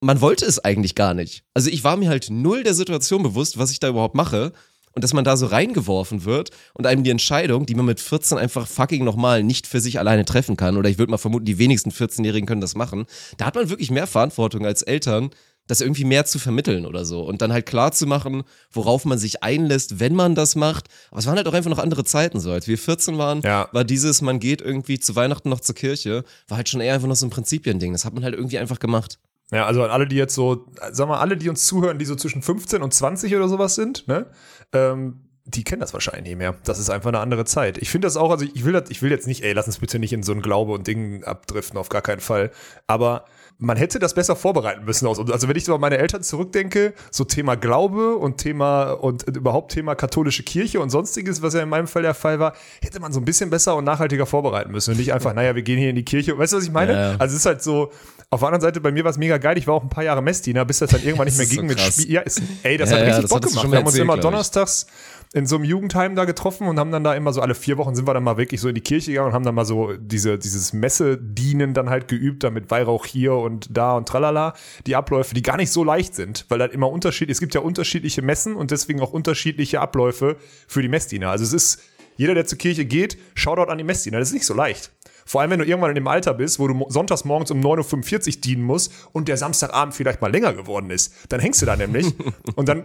man 0.00 0.20
wollte 0.20 0.44
es 0.46 0.58
eigentlich 0.64 0.94
gar 0.94 1.14
nicht. 1.14 1.42
Also 1.54 1.70
ich 1.70 1.84
war 1.84 1.96
mir 1.96 2.08
halt 2.08 2.28
null 2.30 2.62
der 2.62 2.74
Situation 2.74 3.22
bewusst, 3.22 3.58
was 3.58 3.70
ich 3.70 3.80
da 3.80 3.88
überhaupt 3.88 4.14
mache. 4.14 4.52
Und 4.92 5.04
dass 5.04 5.12
man 5.12 5.24
da 5.24 5.36
so 5.36 5.44
reingeworfen 5.44 6.24
wird 6.24 6.48
und 6.72 6.86
einem 6.86 7.04
die 7.04 7.10
Entscheidung, 7.10 7.66
die 7.66 7.74
man 7.74 7.84
mit 7.84 8.00
14 8.00 8.38
einfach 8.38 8.66
fucking 8.66 9.04
nochmal 9.04 9.42
nicht 9.42 9.66
für 9.66 9.78
sich 9.78 9.98
alleine 9.98 10.24
treffen 10.24 10.56
kann, 10.56 10.78
oder 10.78 10.88
ich 10.88 10.96
würde 10.96 11.10
mal 11.10 11.18
vermuten, 11.18 11.44
die 11.44 11.58
wenigsten 11.58 11.90
14-Jährigen 11.90 12.46
können 12.46 12.62
das 12.62 12.74
machen, 12.74 13.04
da 13.36 13.44
hat 13.44 13.56
man 13.56 13.68
wirklich 13.68 13.90
mehr 13.90 14.06
Verantwortung 14.06 14.64
als 14.64 14.80
Eltern, 14.80 15.28
das 15.66 15.80
irgendwie 15.80 16.04
mehr 16.04 16.24
zu 16.26 16.38
vermitteln 16.38 16.86
oder 16.86 17.04
so. 17.04 17.22
Und 17.22 17.42
dann 17.42 17.52
halt 17.52 17.66
klar 17.66 17.92
zu 17.92 18.06
machen, 18.06 18.44
worauf 18.72 19.04
man 19.04 19.18
sich 19.18 19.42
einlässt, 19.42 19.98
wenn 20.00 20.14
man 20.14 20.34
das 20.34 20.54
macht. 20.56 20.86
Aber 21.10 21.18
es 21.20 21.26
waren 21.26 21.36
halt 21.36 21.48
auch 21.48 21.54
einfach 21.54 21.70
noch 21.70 21.78
andere 21.78 22.04
Zeiten 22.04 22.38
so. 22.40 22.52
Als 22.52 22.68
wir 22.68 22.78
14 22.78 23.18
waren, 23.18 23.40
Ja. 23.42 23.68
war 23.72 23.84
dieses, 23.84 24.22
man 24.22 24.38
geht 24.38 24.60
irgendwie 24.60 24.98
zu 25.00 25.16
Weihnachten 25.16 25.48
noch 25.48 25.60
zur 25.60 25.74
Kirche, 25.74 26.24
war 26.48 26.56
halt 26.56 26.68
schon 26.68 26.80
eher 26.80 26.94
einfach 26.94 27.08
noch 27.08 27.16
so 27.16 27.26
ein 27.26 27.30
Prinzipiending. 27.30 27.92
Das 27.92 28.04
hat 28.04 28.14
man 28.14 28.22
halt 28.24 28.34
irgendwie 28.34 28.58
einfach 28.58 28.78
gemacht. 28.78 29.18
Ja, 29.52 29.64
also 29.66 29.82
an 29.84 29.90
alle, 29.90 30.06
die 30.08 30.16
jetzt 30.16 30.34
so, 30.34 30.66
sag 30.90 31.06
mal, 31.08 31.18
alle, 31.20 31.36
die 31.36 31.48
uns 31.48 31.66
zuhören, 31.66 31.98
die 31.98 32.04
so 32.04 32.16
zwischen 32.16 32.42
15 32.42 32.82
und 32.82 32.92
20 32.92 33.34
oder 33.36 33.48
sowas 33.48 33.74
sind, 33.76 34.06
ne? 34.08 34.26
Ähm, 34.72 35.20
die 35.48 35.62
kennen 35.62 35.78
das 35.80 35.92
wahrscheinlich 35.92 36.24
nicht 36.24 36.38
mehr. 36.38 36.56
Das 36.64 36.80
ist 36.80 36.90
einfach 36.90 37.08
eine 37.08 37.20
andere 37.20 37.44
Zeit. 37.44 37.78
Ich 37.78 37.88
finde 37.88 38.06
das 38.06 38.16
auch, 38.16 38.32
also 38.32 38.44
ich 38.52 38.64
will 38.64 38.72
das, 38.72 38.90
ich 38.90 39.02
will 39.02 39.12
jetzt 39.12 39.28
nicht, 39.28 39.44
ey, 39.44 39.52
lass 39.52 39.68
uns 39.68 39.78
bitte 39.78 40.00
nicht 40.00 40.12
in 40.12 40.24
so 40.24 40.32
ein 40.32 40.42
Glaube 40.42 40.72
und 40.72 40.88
Ding 40.88 41.22
abdriften, 41.22 41.78
auf 41.78 41.88
gar 41.88 42.02
keinen 42.02 42.18
Fall. 42.18 42.50
Aber 42.88 43.26
man 43.58 43.76
hätte 43.78 43.98
das 43.98 44.12
besser 44.14 44.36
vorbereiten 44.36 44.84
müssen. 44.84 45.06
Also 45.06 45.48
wenn 45.48 45.56
ich 45.56 45.64
so 45.64 45.74
an 45.74 45.80
meine 45.80 45.96
Eltern 45.96 46.22
zurückdenke, 46.22 46.92
so 47.10 47.24
Thema 47.24 47.54
Glaube 47.54 48.16
und 48.16 48.36
Thema 48.36 48.90
und 48.92 49.22
überhaupt 49.24 49.72
Thema 49.72 49.94
katholische 49.94 50.42
Kirche 50.42 50.80
und 50.80 50.90
sonstiges, 50.90 51.40
was 51.40 51.54
ja 51.54 51.62
in 51.62 51.68
meinem 51.68 51.86
Fall 51.86 52.02
der 52.02 52.14
Fall 52.14 52.38
war, 52.38 52.54
hätte 52.82 53.00
man 53.00 53.12
so 53.12 53.20
ein 53.20 53.24
bisschen 53.24 53.48
besser 53.48 53.74
und 53.76 53.84
nachhaltiger 53.84 54.26
vorbereiten 54.26 54.72
müssen. 54.72 54.90
Und 54.90 54.98
nicht 54.98 55.12
einfach, 55.14 55.32
naja, 55.32 55.54
wir 55.54 55.62
gehen 55.62 55.78
hier 55.78 55.90
in 55.90 55.96
die 55.96 56.04
Kirche. 56.04 56.36
Weißt 56.36 56.52
du, 56.52 56.58
was 56.58 56.64
ich 56.64 56.72
meine? 56.72 56.92
Ja. 56.92 57.10
Also 57.18 57.34
es 57.34 57.40
ist 57.40 57.46
halt 57.46 57.62
so, 57.62 57.90
auf 58.28 58.40
der 58.40 58.48
anderen 58.48 58.60
Seite, 58.60 58.80
bei 58.80 58.90
mir 58.92 59.04
war 59.04 59.10
es 59.10 59.18
mega 59.18 59.38
geil. 59.38 59.56
Ich 59.56 59.66
war 59.66 59.74
auch 59.74 59.82
ein 59.82 59.88
paar 59.88 60.04
Jahre 60.04 60.20
Messdiener, 60.20 60.64
bis 60.64 60.80
das 60.80 60.90
dann 60.90 61.02
irgendwann 61.02 61.26
nicht 61.26 61.38
mehr 61.38 61.46
ging 61.46 61.60
so 61.60 61.64
mit. 61.64 61.80
Spiel. 61.80 62.10
Ja, 62.10 62.20
ist, 62.22 62.42
ey, 62.62 62.76
das 62.76 62.90
Ja, 62.90 62.96
hat 62.96 63.02
ja, 63.02 63.06
richtig 63.06 63.22
das 63.22 63.30
Bock 63.30 63.42
gemacht. 63.42 63.70
Wir 63.70 63.78
haben 63.78 63.86
uns 63.86 63.94
erzählt, 63.94 64.02
immer 64.02 64.14
glaub 64.14 64.24
ich. 64.34 64.86
In 65.32 65.46
so 65.46 65.56
einem 65.56 65.64
Jugendheim 65.64 66.14
da 66.14 66.24
getroffen 66.24 66.66
und 66.68 66.78
haben 66.78 66.92
dann 66.92 67.04
da 67.04 67.14
immer 67.14 67.32
so 67.32 67.40
alle 67.40 67.54
vier 67.54 67.78
Wochen 67.78 67.94
sind 67.94 68.06
wir 68.06 68.14
dann 68.14 68.24
mal 68.24 68.36
wirklich 68.36 68.60
so 68.60 68.68
in 68.68 68.74
die 68.74 68.80
Kirche 68.80 69.10
gegangen 69.10 69.28
und 69.28 69.34
haben 69.34 69.44
dann 69.44 69.54
mal 69.54 69.64
so 69.64 69.94
diese, 69.96 70.38
dieses 70.38 70.72
Messedienen 70.72 71.74
dann 71.74 71.90
halt 71.90 72.08
geübt, 72.08 72.44
da 72.44 72.50
mit 72.50 72.70
Weihrauch 72.70 73.06
hier 73.06 73.34
und 73.34 73.68
da 73.70 73.96
und 73.96 74.08
tralala. 74.08 74.54
Die 74.86 74.96
Abläufe, 74.96 75.34
die 75.34 75.42
gar 75.42 75.56
nicht 75.56 75.70
so 75.70 75.84
leicht 75.84 76.14
sind, 76.14 76.46
weil 76.48 76.60
halt 76.60 76.72
immer 76.72 76.90
Unterschied, 76.90 77.30
es 77.30 77.40
gibt 77.40 77.54
ja 77.54 77.60
unterschiedliche 77.60 78.22
Messen 78.22 78.54
und 78.56 78.70
deswegen 78.70 79.00
auch 79.00 79.12
unterschiedliche 79.12 79.80
Abläufe 79.80 80.36
für 80.68 80.82
die 80.82 80.88
Messdiener. 80.88 81.30
Also 81.30 81.44
es 81.44 81.52
ist, 81.52 81.82
jeder, 82.16 82.34
der 82.34 82.46
zur 82.46 82.58
Kirche 82.58 82.84
geht, 82.84 83.18
Shoutout 83.34 83.70
an 83.70 83.78
die 83.78 83.84
Messdiener. 83.84 84.18
Das 84.18 84.28
ist 84.28 84.34
nicht 84.34 84.46
so 84.46 84.54
leicht. 84.54 84.90
Vor 85.26 85.40
allem, 85.40 85.50
wenn 85.50 85.58
du 85.58 85.66
irgendwann 85.66 85.90
in 85.90 85.96
dem 85.96 86.08
Alter 86.08 86.32
bist, 86.34 86.58
wo 86.58 86.68
du 86.68 86.86
sonntags 86.88 87.24
morgens 87.24 87.50
um 87.50 87.60
9.45 87.60 88.36
Uhr 88.36 88.40
dienen 88.40 88.62
musst 88.62 88.92
und 89.12 89.28
der 89.28 89.36
Samstagabend 89.36 89.94
vielleicht 89.94 90.22
mal 90.22 90.30
länger 90.30 90.54
geworden 90.54 90.90
ist. 90.90 91.12
Dann 91.28 91.40
hängst 91.40 91.60
du 91.60 91.66
da 91.66 91.76
nämlich 91.76 92.06
und 92.54 92.68
dann 92.68 92.84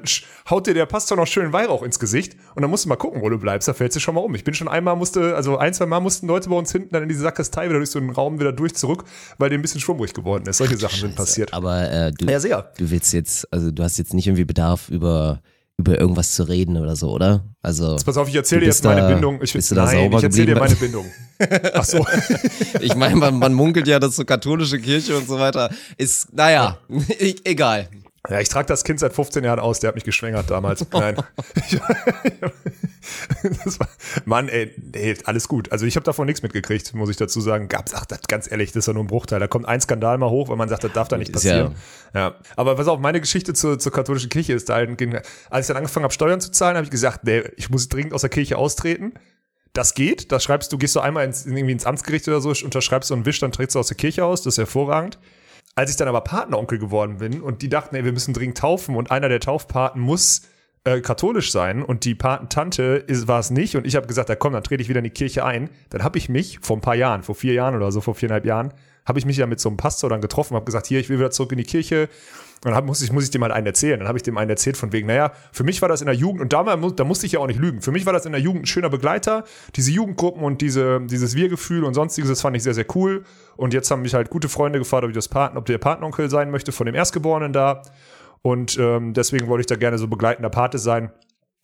haut 0.49 0.65
dir 0.67 0.73
der 0.73 0.87
Pastor 0.87 1.17
noch 1.17 1.27
schön 1.27 1.53
Weihrauch 1.53 1.83
ins 1.83 1.99
Gesicht 1.99 2.35
und 2.55 2.63
dann 2.63 2.71
musst 2.71 2.85
du 2.85 2.89
mal 2.89 2.95
gucken, 2.95 3.21
wo 3.21 3.29
du 3.29 3.37
bleibst. 3.37 3.67
Da 3.67 3.73
fällst 3.73 3.95
du 3.95 3.99
schon 3.99 4.15
mal 4.15 4.21
um. 4.21 4.33
Ich 4.35 4.43
bin 4.43 4.53
schon 4.53 4.67
einmal 4.67 4.95
musste, 4.95 5.35
also 5.35 5.57
ein, 5.57 5.73
zwei 5.73 5.85
Mal 5.85 5.99
mussten 5.99 6.27
Leute 6.27 6.49
bei 6.49 6.55
uns 6.55 6.71
hinten 6.71 6.89
dann 6.93 7.03
in 7.03 7.09
diese 7.09 7.21
Sakristei 7.21 7.69
wieder 7.69 7.77
durch 7.77 7.91
so 7.91 7.99
einen 7.99 8.09
Raum 8.09 8.39
wieder 8.39 8.51
durch 8.51 8.73
zurück, 8.73 9.03
weil 9.37 9.49
der 9.49 9.59
ein 9.59 9.61
bisschen 9.61 9.79
schwummrig 9.81 10.13
geworden 10.13 10.45
ist. 10.47 10.57
Solche 10.57 10.77
Sachen 10.77 10.99
sind 10.99 11.15
passiert. 11.15 11.53
Aber 11.53 11.89
äh, 11.91 12.11
du, 12.11 12.25
Ja, 12.25 12.39
sehr. 12.39 12.71
du 12.77 12.89
willst 12.89 13.13
jetzt, 13.13 13.51
also 13.53 13.69
du 13.69 13.83
hast 13.83 13.97
jetzt 13.97 14.13
nicht 14.13 14.27
irgendwie 14.27 14.45
Bedarf, 14.45 14.89
über, 14.89 15.41
über 15.81 15.99
irgendwas 15.99 16.33
zu 16.33 16.43
reden 16.43 16.77
oder 16.77 16.95
so, 16.95 17.11
oder? 17.11 17.43
Also, 17.61 17.97
Pass 18.03 18.17
auf, 18.17 18.29
ich 18.29 18.35
erzähle 18.35 18.61
dir 18.61 18.67
jetzt 18.67 18.83
meine 18.83 19.01
da- 19.01 19.07
Bindung. 19.09 19.41
Ich, 19.41 19.53
bist 19.53 19.69
du 19.71 19.75
da 19.75 19.85
nein, 19.85 20.11
ich 20.13 20.23
erzähle 20.23 20.47
dir 20.47 20.59
meine 20.59 20.75
Bindung. 20.75 21.05
Ach 21.73 21.83
so. 21.83 22.05
ich 22.79 22.95
meine, 22.95 23.15
man, 23.15 23.37
man 23.37 23.53
munkelt 23.53 23.87
ja, 23.87 23.99
dass 23.99 24.15
so 24.15 24.25
katholische 24.25 24.79
Kirche 24.79 25.17
und 25.17 25.27
so 25.27 25.39
weiter 25.39 25.69
ist, 25.97 26.33
naja, 26.33 26.77
egal. 27.43 27.89
Ja, 28.29 28.39
ich 28.39 28.49
trage 28.49 28.67
das 28.67 28.83
Kind 28.83 28.99
seit 28.99 29.13
15 29.13 29.43
Jahren 29.43 29.59
aus, 29.59 29.79
der 29.79 29.89
hat 29.89 29.95
mich 29.95 30.03
geschwängert 30.03 30.49
damals. 30.49 30.85
Nein. 30.91 31.15
war, 33.79 33.89
Mann, 34.25 34.49
ey, 34.49 34.73
ey, 34.93 35.17
alles 35.25 35.47
gut. 35.47 35.71
Also 35.71 35.85
ich 35.85 35.95
habe 35.95 36.03
davon 36.03 36.25
nichts 36.25 36.41
mitgekriegt, 36.43 36.93
muss 36.93 37.09
ich 37.09 37.17
dazu 37.17 37.41
sagen. 37.41 37.67
Gab's, 37.67 37.93
ach, 37.93 38.05
das, 38.05 38.21
ganz 38.27 38.49
ehrlich, 38.51 38.71
das 38.71 38.81
ist 38.83 38.87
ja 38.87 38.93
nur 38.93 39.03
ein 39.03 39.07
Bruchteil. 39.07 39.39
Da 39.39 39.47
kommt 39.47 39.67
ein 39.67 39.81
Skandal 39.81 40.17
mal 40.17 40.29
hoch, 40.29 40.49
weil 40.49 40.57
man 40.57 40.69
sagt, 40.69 40.83
das 40.83 40.93
darf 40.93 41.07
da 41.07 41.17
nicht 41.17 41.35
Ist 41.35 41.43
ja- 41.43 41.51
passieren. 41.63 41.75
Ja. 42.13 42.35
Aber 42.55 42.75
pass 42.75 42.87
auf, 42.87 42.99
meine 42.99 43.21
Geschichte 43.21 43.53
zur, 43.53 43.79
zur 43.79 43.91
katholischen 43.91 44.29
Kirche 44.29 44.53
ist 44.53 44.69
da 44.69 44.75
halt, 44.75 44.89
als 45.49 45.65
ich 45.65 45.67
dann 45.67 45.77
angefangen 45.77 46.03
habe, 46.03 46.13
Steuern 46.13 46.41
zu 46.41 46.51
zahlen, 46.51 46.75
habe 46.75 46.85
ich 46.85 46.91
gesagt, 46.91 47.23
nee, 47.23 47.43
ich 47.57 47.69
muss 47.69 47.89
dringend 47.89 48.13
aus 48.13 48.21
der 48.21 48.29
Kirche 48.29 48.57
austreten. 48.57 49.13
Das 49.73 49.93
geht, 49.93 50.31
das 50.31 50.43
schreibst 50.43 50.73
du, 50.73 50.77
gehst 50.77 50.95
du 50.95 50.99
einmal 50.99 51.25
ins, 51.25 51.45
irgendwie 51.45 51.71
ins 51.71 51.85
Amtsgericht 51.85 52.27
oder 52.27 52.41
so, 52.41 52.49
unterschreibst 52.49 53.07
so 53.07 53.13
einen 53.13 53.25
Wisch, 53.25 53.39
dann 53.39 53.53
trittst 53.53 53.75
du 53.75 53.79
aus 53.79 53.87
der 53.87 53.95
Kirche 53.97 54.25
aus, 54.25 54.41
das 54.41 54.55
ist 54.55 54.57
hervorragend. 54.57 55.17
Als 55.75 55.89
ich 55.89 55.95
dann 55.95 56.09
aber 56.09 56.19
Patenonkel 56.21 56.77
geworden 56.77 57.19
bin 57.19 57.41
und 57.41 57.61
die 57.61 57.69
dachten, 57.69 57.95
ey, 57.95 58.03
wir 58.03 58.11
müssen 58.11 58.33
dringend 58.33 58.57
taufen 58.57 58.97
und 58.97 59.09
einer 59.09 59.29
der 59.29 59.39
Taufpaten 59.39 60.01
muss 60.01 60.41
äh, 60.83 61.01
katholisch 61.01 61.51
sein 61.51 61.83
und 61.83 62.05
die 62.05 62.15
Patentante 62.15 63.05
war 63.27 63.39
es 63.39 63.51
nicht 63.51 63.75
und 63.75 63.85
ich 63.85 63.95
habe 63.95 64.07
gesagt, 64.07 64.29
da 64.29 64.35
komm, 64.35 64.53
dann 64.53 64.63
trete 64.63 64.81
ich 64.81 64.89
wieder 64.89 64.99
in 64.99 65.03
die 65.03 65.11
Kirche 65.11 65.45
ein. 65.45 65.69
Dann 65.89 66.03
habe 66.03 66.17
ich 66.17 66.27
mich 66.27 66.59
vor 66.61 66.77
ein 66.77 66.81
paar 66.81 66.95
Jahren, 66.95 67.23
vor 67.23 67.35
vier 67.35 67.53
Jahren 67.53 67.75
oder 67.75 67.91
so, 67.91 68.01
vor 68.01 68.15
viereinhalb 68.15 68.45
Jahren, 68.45 68.73
habe 69.05 69.19
ich 69.19 69.25
mich 69.25 69.37
ja 69.37 69.45
mit 69.45 69.59
so 69.59 69.69
einem 69.69 69.77
Pastor 69.77 70.09
dann 70.09 70.21
getroffen, 70.21 70.55
habe 70.55 70.65
gesagt, 70.65 70.87
hier, 70.87 70.99
ich 70.99 71.09
will 71.09 71.19
wieder 71.19 71.31
zurück 71.31 71.51
in 71.51 71.59
die 71.59 71.65
Kirche. 71.65 72.09
Und 72.63 72.71
dann 72.71 72.85
muss, 72.85 73.01
ich, 73.01 73.11
muss 73.11 73.23
ich 73.23 73.31
dem 73.31 73.41
halt 73.41 73.51
einen 73.51 73.65
erzählen. 73.65 73.99
Dann 73.99 74.07
habe 74.07 74.19
ich 74.19 74.23
dem 74.23 74.37
einen 74.37 74.51
erzählt 74.51 74.77
von 74.77 74.91
wegen, 74.91 75.07
naja, 75.07 75.31
für 75.51 75.63
mich 75.63 75.81
war 75.81 75.89
das 75.89 76.01
in 76.01 76.05
der 76.05 76.15
Jugend, 76.15 76.41
und 76.41 76.53
damals, 76.53 76.95
da 76.95 77.03
musste 77.03 77.25
ich 77.25 77.31
ja 77.31 77.39
auch 77.39 77.47
nicht 77.47 77.59
lügen, 77.59 77.81
für 77.81 77.91
mich 77.91 78.05
war 78.05 78.13
das 78.13 78.27
in 78.27 78.33
der 78.33 78.41
Jugend 78.41 78.63
ein 78.63 78.67
schöner 78.67 78.89
Begleiter. 78.89 79.45
Diese 79.75 79.91
Jugendgruppen 79.91 80.43
und 80.43 80.61
diese, 80.61 81.01
dieses 81.01 81.35
Wir-Gefühl 81.35 81.83
und 81.83 81.95
sonstiges, 81.95 82.29
das 82.29 82.41
fand 82.41 82.55
ich 82.55 82.61
sehr, 82.61 82.75
sehr 82.75 82.85
cool. 82.95 83.23
Und 83.55 83.73
jetzt 83.73 83.89
haben 83.89 84.03
mich 84.03 84.13
halt 84.13 84.29
gute 84.29 84.47
Freunde 84.47 84.77
gefragt, 84.77 85.03
ob 85.03 85.09
ich 85.09 85.15
das 85.15 85.27
Paten, 85.27 85.57
ob 85.57 85.65
der 85.65 85.79
Patenonkel 85.79 86.29
sein 86.29 86.51
möchte 86.51 86.71
von 86.71 86.85
dem 86.85 86.93
Erstgeborenen 86.93 87.51
da. 87.51 87.81
Und 88.41 88.77
ähm, 88.79 89.13
deswegen 89.13 89.47
wollte 89.47 89.61
ich 89.61 89.67
da 89.67 89.75
gerne 89.75 89.97
so 89.97 90.07
begleitender 90.07 90.49
Pate 90.49 90.77
sein. 90.77 91.11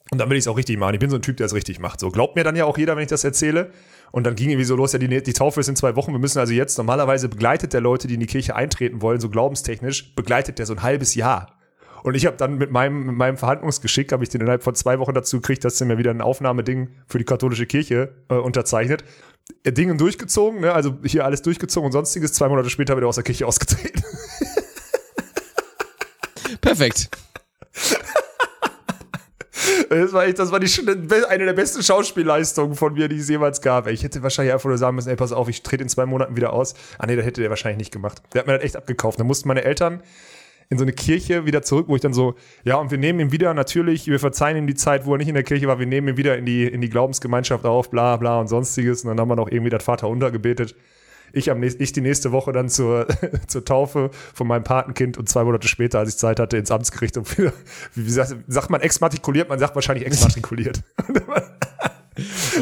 Und 0.09 0.19
dann 0.19 0.29
will 0.29 0.37
ich 0.37 0.43
es 0.43 0.47
auch 0.47 0.57
richtig 0.57 0.77
machen. 0.77 0.93
Ich 0.93 0.99
bin 0.99 1.09
so 1.09 1.17
ein 1.17 1.21
Typ, 1.21 1.37
der 1.37 1.47
es 1.47 1.53
richtig 1.53 1.79
macht. 1.79 1.99
So 1.99 2.09
glaubt 2.11 2.35
mir 2.35 2.43
dann 2.43 2.55
ja 2.55 2.65
auch 2.65 2.77
jeder, 2.77 2.95
wenn 2.95 3.03
ich 3.03 3.09
das 3.09 3.23
erzähle. 3.23 3.71
Und 4.11 4.25
dann 4.25 4.35
ging 4.35 4.49
irgendwie 4.49 4.63
so 4.63 4.75
los, 4.75 4.93
ja, 4.93 4.99
die, 4.99 5.21
die 5.21 5.33
Taufe 5.33 5.59
ist 5.59 5.67
in 5.67 5.75
zwei 5.75 5.95
Wochen. 5.95 6.13
Wir 6.13 6.19
müssen 6.19 6.39
also 6.39 6.53
jetzt, 6.53 6.77
normalerweise 6.77 7.27
begleitet 7.27 7.73
der 7.73 7.81
Leute, 7.81 8.07
die 8.07 8.13
in 8.13 8.21
die 8.21 8.27
Kirche 8.27 8.55
eintreten 8.55 9.01
wollen, 9.01 9.19
so 9.19 9.29
glaubenstechnisch, 9.29 10.15
begleitet 10.15 10.59
der 10.59 10.65
so 10.65 10.73
ein 10.73 10.83
halbes 10.83 11.15
Jahr. 11.15 11.57
Und 12.03 12.15
ich 12.15 12.25
habe 12.25 12.37
dann 12.37 12.57
mit 12.57 12.71
meinem, 12.71 13.07
mit 13.07 13.15
meinem 13.15 13.37
Verhandlungsgeschick, 13.37 14.13
habe 14.13 14.23
ich 14.23 14.29
den 14.29 14.39
innerhalb 14.39 14.63
von 14.63 14.75
zwei 14.75 14.97
Wochen 14.99 15.13
dazu 15.13 15.41
gekriegt, 15.41 15.65
dass 15.65 15.81
er 15.81 15.87
mir 15.87 15.97
wieder 15.97 16.11
ein 16.11 16.21
Aufnahmeding 16.21 16.89
für 17.07 17.17
die 17.17 17.25
katholische 17.25 17.65
Kirche 17.65 18.13
äh, 18.29 18.35
unterzeichnet. 18.35 19.03
Er 19.63 19.73
Dingen 19.73 19.97
durchgezogen, 19.97 20.61
ne? 20.61 20.71
also 20.71 20.97
hier 21.03 21.25
alles 21.25 21.41
durchgezogen 21.41 21.87
und 21.87 21.91
sonstiges. 21.91 22.31
Zwei 22.31 22.47
Monate 22.47 22.69
später 22.69 22.95
wieder 22.95 23.07
aus 23.07 23.15
der 23.15 23.25
Kirche 23.25 23.45
ausgetreten. 23.45 24.01
Perfekt. 26.61 27.09
Das 29.89 30.13
war, 30.13 30.25
echt, 30.25 30.39
das 30.39 30.51
war 30.51 30.59
die, 30.59 30.69
eine 31.29 31.45
der 31.45 31.53
besten 31.53 31.81
Schauspielleistungen 31.81 32.75
von 32.75 32.93
mir, 32.93 33.07
die 33.07 33.17
es 33.17 33.27
jemals 33.27 33.61
gab. 33.61 33.87
Ich 33.87 34.03
hätte 34.03 34.21
wahrscheinlich 34.21 34.53
einfach 34.53 34.69
nur 34.69 34.77
sagen 34.77 34.95
müssen, 34.95 35.09
ey, 35.09 35.15
pass 35.15 35.31
auf, 35.31 35.49
ich 35.49 35.63
trete 35.63 35.83
in 35.83 35.89
zwei 35.89 36.05
Monaten 36.05 36.35
wieder 36.35 36.53
aus. 36.53 36.75
Ah 36.99 37.07
nee, 37.07 37.15
das 37.15 37.25
hätte 37.25 37.41
der 37.41 37.49
wahrscheinlich 37.49 37.79
nicht 37.79 37.91
gemacht. 37.91 38.21
Der 38.33 38.39
hat 38.39 38.47
mir 38.47 38.53
das 38.53 38.63
echt 38.63 38.75
abgekauft. 38.75 39.19
Da 39.19 39.23
mussten 39.23 39.47
meine 39.47 39.63
Eltern 39.63 40.03
in 40.69 40.77
so 40.77 40.83
eine 40.83 40.93
Kirche 40.93 41.45
wieder 41.45 41.61
zurück, 41.61 41.85
wo 41.87 41.95
ich 41.95 42.01
dann 42.01 42.13
so, 42.13 42.35
ja, 42.65 42.75
und 42.75 42.91
wir 42.91 42.97
nehmen 42.97 43.19
ihn 43.19 43.31
wieder, 43.31 43.53
natürlich, 43.53 44.07
wir 44.07 44.19
verzeihen 44.19 44.57
ihm 44.57 44.67
die 44.67 44.75
Zeit, 44.75 45.05
wo 45.05 45.13
er 45.13 45.17
nicht 45.17 45.29
in 45.29 45.33
der 45.33 45.43
Kirche 45.43 45.67
war, 45.67 45.79
wir 45.79 45.85
nehmen 45.85 46.09
ihn 46.09 46.17
wieder 46.17 46.37
in 46.37 46.45
die, 46.45 46.67
in 46.67 46.81
die 46.81 46.89
Glaubensgemeinschaft 46.89 47.65
auf, 47.65 47.89
bla 47.89 48.17
bla 48.17 48.39
und 48.39 48.47
sonstiges. 48.47 49.03
Und 49.03 49.09
dann 49.09 49.19
haben 49.19 49.29
wir 49.29 49.35
noch 49.35 49.49
irgendwie 49.49 49.69
das 49.69 49.83
Vater 49.83 50.09
untergebetet. 50.09 50.75
Ich, 51.33 51.51
am 51.51 51.59
nächsten, 51.59 51.81
ich 51.83 51.93
die 51.93 52.01
nächste 52.01 52.31
Woche 52.31 52.51
dann 52.51 52.69
zur, 52.69 53.07
zur 53.47 53.65
Taufe 53.65 54.11
von 54.33 54.47
meinem 54.47 54.63
Patenkind 54.63 55.17
und 55.17 55.29
zwei 55.29 55.43
Monate 55.43 55.67
später, 55.67 55.99
als 55.99 56.09
ich 56.09 56.17
Zeit 56.17 56.39
hatte, 56.39 56.57
ins 56.57 56.71
Amtsgericht 56.71 57.17
und 57.17 57.37
wieder, 57.37 57.53
wie 57.95 58.09
sagt, 58.09 58.35
sagt 58.47 58.69
man 58.69 58.81
exmatrikuliert, 58.81 59.49
man 59.49 59.59
sagt 59.59 59.75
wahrscheinlich 59.75 60.05
exmatrikuliert. 60.05 60.83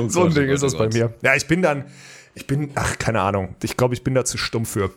So 0.09 0.25
ein 0.25 0.33
Ding 0.33 0.49
ist 0.49 0.63
das 0.63 0.77
bei 0.77 0.89
mir. 0.89 1.13
Ja, 1.21 1.33
ich 1.35 1.47
bin 1.47 1.61
dann, 1.61 1.85
ich 2.33 2.45
bin, 2.45 2.71
ach, 2.75 2.97
keine 2.99 3.21
Ahnung. 3.21 3.55
Ich 3.63 3.77
glaube, 3.77 3.93
ich 3.93 4.03
bin 4.03 4.13
da 4.13 4.25
zu 4.25 4.37
stumm 4.37 4.65
für. 4.65 4.91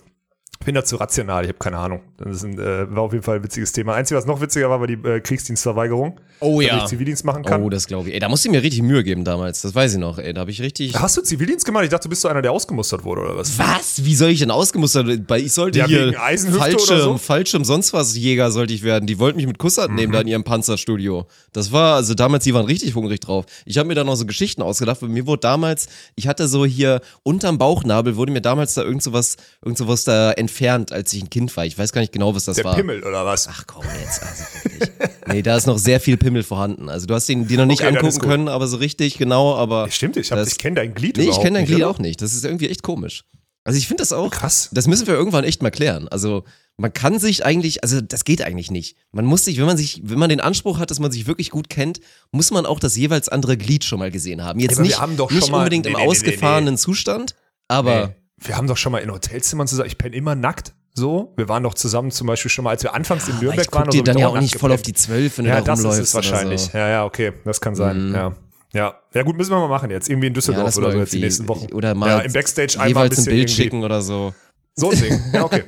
Ich 0.69 0.71
bin 0.71 0.75
da 0.75 0.85
zu 0.85 0.97
rational, 0.97 1.45
ich 1.45 1.49
habe 1.49 1.59
keine 1.59 1.79
Ahnung. 1.79 2.01
Das 2.19 2.29
ist 2.37 2.45
ein, 2.45 2.59
äh, 2.59 2.95
war 2.95 3.05
auf 3.05 3.15
jeden 3.15 3.25
Fall 3.25 3.37
ein 3.37 3.43
witziges 3.43 3.73
Thema. 3.73 3.95
Einzige, 3.95 4.19
was 4.19 4.27
noch 4.27 4.43
witziger 4.43 4.69
war, 4.69 4.81
war 4.81 4.87
die 4.87 4.99
äh, 5.03 5.19
Kriegsdienstverweigerung. 5.21 6.21
Oh 6.41 6.61
ja. 6.61 6.77
ich 6.77 6.85
Zivildienst 6.85 7.25
machen 7.25 7.43
kann. 7.43 7.63
Oh, 7.63 7.71
das 7.71 7.87
glaube 7.87 8.09
ich. 8.09 8.15
Ey, 8.15 8.21
da 8.21 8.29
musste 8.29 8.49
ich 8.49 8.53
mir 8.53 8.63
richtig 8.63 8.83
Mühe 8.83 9.03
geben 9.03 9.25
damals. 9.25 9.63
Das 9.63 9.75
weiß 9.75 9.95
ich 9.95 9.99
noch. 9.99 10.19
Ey, 10.19 10.35
da 10.35 10.43
habe 10.43 10.51
ich 10.51 10.61
richtig. 10.61 10.95
Hast 10.95 11.17
du 11.17 11.23
Zivildienst 11.23 11.65
gemacht? 11.65 11.85
Ich 11.85 11.91
dachte, 11.91 12.05
du 12.05 12.11
bist 12.11 12.21
so 12.21 12.29
einer, 12.29 12.43
der 12.43 12.53
ausgemustert 12.53 13.03
wurde 13.03 13.23
oder 13.23 13.37
was? 13.39 13.59
Was? 13.59 14.05
Wie 14.05 14.15
soll 14.15 14.29
ich 14.29 14.41
denn 14.41 14.51
ausgemustert 14.51 15.07
werden? 15.07 15.27
Ich 15.43 15.55
sollte 15.55 15.79
Ja, 15.79 15.87
hier 15.87 16.13
Fallschirm, 16.13 17.01
so? 17.01 17.17
Fallschirm, 17.17 17.65
sonst 17.65 17.95
was 17.95 18.15
Jäger 18.15 18.51
sollte 18.51 18.75
ich 18.75 18.83
werden. 18.83 19.07
Die 19.07 19.19
wollten 19.19 19.39
mich 19.39 19.47
mit 19.47 19.59
Kusshand 19.59 19.95
nehmen 19.95 20.13
da 20.13 20.21
in 20.21 20.29
ihrem 20.29 20.45
Panzerstudio. 20.45 21.27
Das 21.53 21.73
war, 21.73 21.95
also 21.95 22.13
damals, 22.13 22.45
die 22.45 22.53
waren 22.53 22.67
richtig 22.67 22.95
hungrig 22.95 23.21
drauf. 23.21 23.47
Ich 23.65 23.79
habe 23.79 23.89
mir 23.89 23.95
da 23.95 24.05
noch 24.05 24.17
so 24.17 24.27
Geschichten 24.27 24.61
ausgedacht, 24.61 25.01
weil 25.01 25.09
mir 25.09 25.27
wurde 25.27 25.41
damals, 25.41 25.89
ich 26.15 26.29
hatte 26.29 26.47
so 26.47 26.67
hier 26.67 27.01
unterm 27.23 27.57
Bauchnabel, 27.57 28.17
wurde 28.17 28.33
mir 28.33 28.43
damals 28.43 28.75
da 28.75 28.83
irgend 28.83 29.03
sowas, 29.03 29.37
irgend 29.63 29.79
sowas 29.79 30.05
da 30.05 30.33
entfernt, 30.33 30.58
als 30.61 31.13
ich 31.13 31.23
ein 31.23 31.31
Kind 31.31 31.57
war. 31.57 31.65
Ich 31.65 31.79
weiß 31.79 31.93
gar 31.93 32.01
nicht 32.01 32.13
genau, 32.13 32.35
was 32.35 32.45
das 32.45 32.57
Der 32.57 32.65
war. 32.65 32.75
Pimmel 32.75 33.03
oder 33.05 33.25
was? 33.25 33.49
Ach 33.49 33.65
komm 33.67 33.85
jetzt, 34.03 34.23
also 34.23 34.45
wirklich. 34.65 34.91
Nee, 35.27 35.43
da 35.43 35.57
ist 35.57 35.67
noch 35.67 35.79
sehr 35.79 36.01
viel 36.01 36.17
Pimmel 36.17 36.43
vorhanden. 36.43 36.89
Also 36.89 37.07
du 37.07 37.15
hast 37.15 37.29
den, 37.29 37.47
den 37.47 37.57
noch 37.59 37.67
nicht 37.67 37.83
Okay, 37.83 37.97
angucken 37.97 38.19
können, 38.21 38.49
aber 38.49 38.67
so 38.67 38.77
richtig 38.79 39.19
genau, 39.19 39.55
aber. 39.57 39.87
Ja, 39.87 39.91
stimmt, 39.91 40.17
ich, 40.17 40.31
hab- 40.33 40.39
das- 40.39 40.49
ich 40.53 40.59
kenne 40.59 40.77
dein 40.77 40.95
Glied 40.95 41.17
Nee, 41.17 41.29
ich 41.29 41.41
kenne 41.41 41.59
dein 41.59 41.67
Glied 41.67 41.79
oder? 41.79 41.91
auch 41.91 41.99
nicht. 41.99 42.21
Das 42.23 42.35
ist 42.35 42.45
irgendwie 42.45 42.69
echt 42.69 42.83
komisch. 42.83 43.25
Also 43.65 43.79
ich 43.79 43.87
finde 43.87 44.01
das 44.03 44.13
auch. 44.13 44.31
Krass. 44.31 44.71
Das 44.73 44.87
müssen 44.87 45.07
wir 45.07 45.15
irgendwann 45.15 45.45
echt 45.45 45.63
mal 45.63 45.71
klären. 45.71 46.09
Also 46.09 46.45
man 46.79 46.93
kann 46.93 47.19
sich 47.19 47.45
eigentlich, 47.45 47.83
also 47.83 48.01
das 48.01 48.25
geht 48.25 48.41
eigentlich 48.41 48.71
nicht. 48.71 48.97
Man 49.13 49.27
muss 49.27 49.45
sich, 49.45 49.59
wenn 49.59 49.67
man 49.67 49.77
sich, 49.77 50.01
wenn 50.05 50.19
man 50.19 50.31
den 50.31 50.41
Anspruch 50.41 50.79
hat, 50.79 50.91
dass 50.91 51.01
man 51.01 51.11
sich 51.11 51.27
wirklich 51.27 51.51
gut 51.51 51.69
kennt, 51.69 52.01
muss 52.31 52.51
man 52.51 52.65
auch 52.65 52.81
das 52.81 52.97
jeweils 52.97 53.29
andere 53.29 53.57
Glied 53.59 53.85
schon 53.85 53.99
mal 53.99 54.11
gesehen 54.11 54.43
haben. 54.43 54.61
Jetzt 54.61 54.79
wir 54.79 54.85
nicht, 54.85 54.99
haben 55.01 55.17
doch 55.19 55.31
nicht 55.31 55.41
schon 55.43 55.51
mal- 55.51 55.59
unbedingt 55.59 55.85
Nee, 55.85 55.91
im 55.91 55.97
nee, 55.97 56.03
nee, 56.03 56.07
nee, 56.07 56.11
ausgefahrenen 56.17 56.79
Zustand, 56.79 57.35
aber. 57.67 58.15
Wir 58.41 58.57
haben 58.57 58.67
doch 58.67 58.77
schon 58.77 58.93
mal 58.93 58.99
in 58.99 59.11
Hotelzimmern 59.13 59.67
zusammen, 59.67 59.89
ich 59.89 59.99
penne 59.99 60.15
immer 60.17 60.35
nackt. 60.35 60.73
So, 60.95 61.33
wir 61.37 61.49
waren 61.49 61.63
doch 61.63 61.75
zusammen 61.75 62.11
zum 62.11 62.27
Beispiel 62.27 62.51
schon 62.51 62.65
mal, 62.65 62.71
als 62.71 62.83
wir 62.83 62.93
anfangs 62.95 63.29
in 63.29 63.39
Nürnberg 63.39 63.67
ich 63.67 63.73
waren. 63.73 63.89
dir 63.91 64.01
oder 64.01 64.01
so, 64.01 64.03
dann 64.05 64.17
ich 64.17 64.21
ja 64.23 64.29
auch 64.29 64.41
nicht 64.41 64.59
voll 64.59 64.73
auf 64.73 64.83
die 64.83 64.95
Zwölf, 64.95 65.39
wenn 65.39 65.45
du 65.45 65.51
Ja, 65.51 65.57
da 65.61 65.63
das 65.63 65.79
ist 65.81 65.85
rumläufst. 65.85 66.09
es 66.09 66.15
wahrscheinlich. 66.15 66.61
So. 66.63 66.77
Ja, 66.79 66.89
ja, 66.89 67.05
okay, 67.05 67.33
das 67.45 67.61
kann 67.61 67.75
sein. 67.77 68.13
Ja. 68.15 68.33
Ja. 68.73 68.95
ja, 69.15 69.23
gut, 69.23 69.37
müssen 69.37 69.51
wir 69.53 69.59
mal 69.61 69.69
machen 69.69 69.91
jetzt. 69.91 70.09
Irgendwie 70.11 70.27
in 70.27 70.33
Ja, 70.33 70.35
Düsseldorf 70.35 70.65
lass 70.67 70.79
oder 70.79 70.93
so 70.93 70.99
jetzt 70.99 71.13
die 71.13 71.21
nächsten 71.21 71.49
Wochen. 71.49 71.73
Oder 71.73 71.95
mal 71.95 72.09
ja, 72.09 72.19
im 72.21 72.33
Backstage 72.33 72.75
einmal 72.81 72.87
ein 72.87 72.89
jeweils 72.89 73.05
ein 73.05 73.09
bisschen 73.11 73.25
Bild 73.27 73.39
irgendwie- 73.49 73.63
schicken 73.63 73.85
oder 73.85 74.03
so. 74.03 74.35
So 74.75 74.91
ein 74.91 75.01
Ding. 75.01 75.21
Ja, 75.33 75.45
okay. 75.45 75.63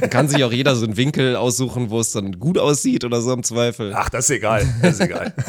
Dann 0.00 0.10
kann 0.10 0.28
sich 0.28 0.44
auch 0.44 0.52
jeder 0.52 0.76
so 0.76 0.84
einen 0.84 0.96
Winkel 0.96 1.36
aussuchen, 1.36 1.90
wo 1.90 2.00
es 2.00 2.10
dann 2.12 2.38
gut 2.38 2.58
aussieht 2.58 3.04
oder 3.04 3.20
so 3.20 3.32
im 3.32 3.42
Zweifel. 3.44 3.92
Ach, 3.96 4.10
das 4.10 4.26
ist 4.26 4.30
egal. 4.36 4.66
Das 4.82 4.94
ist 4.94 5.00
egal. 5.00 5.32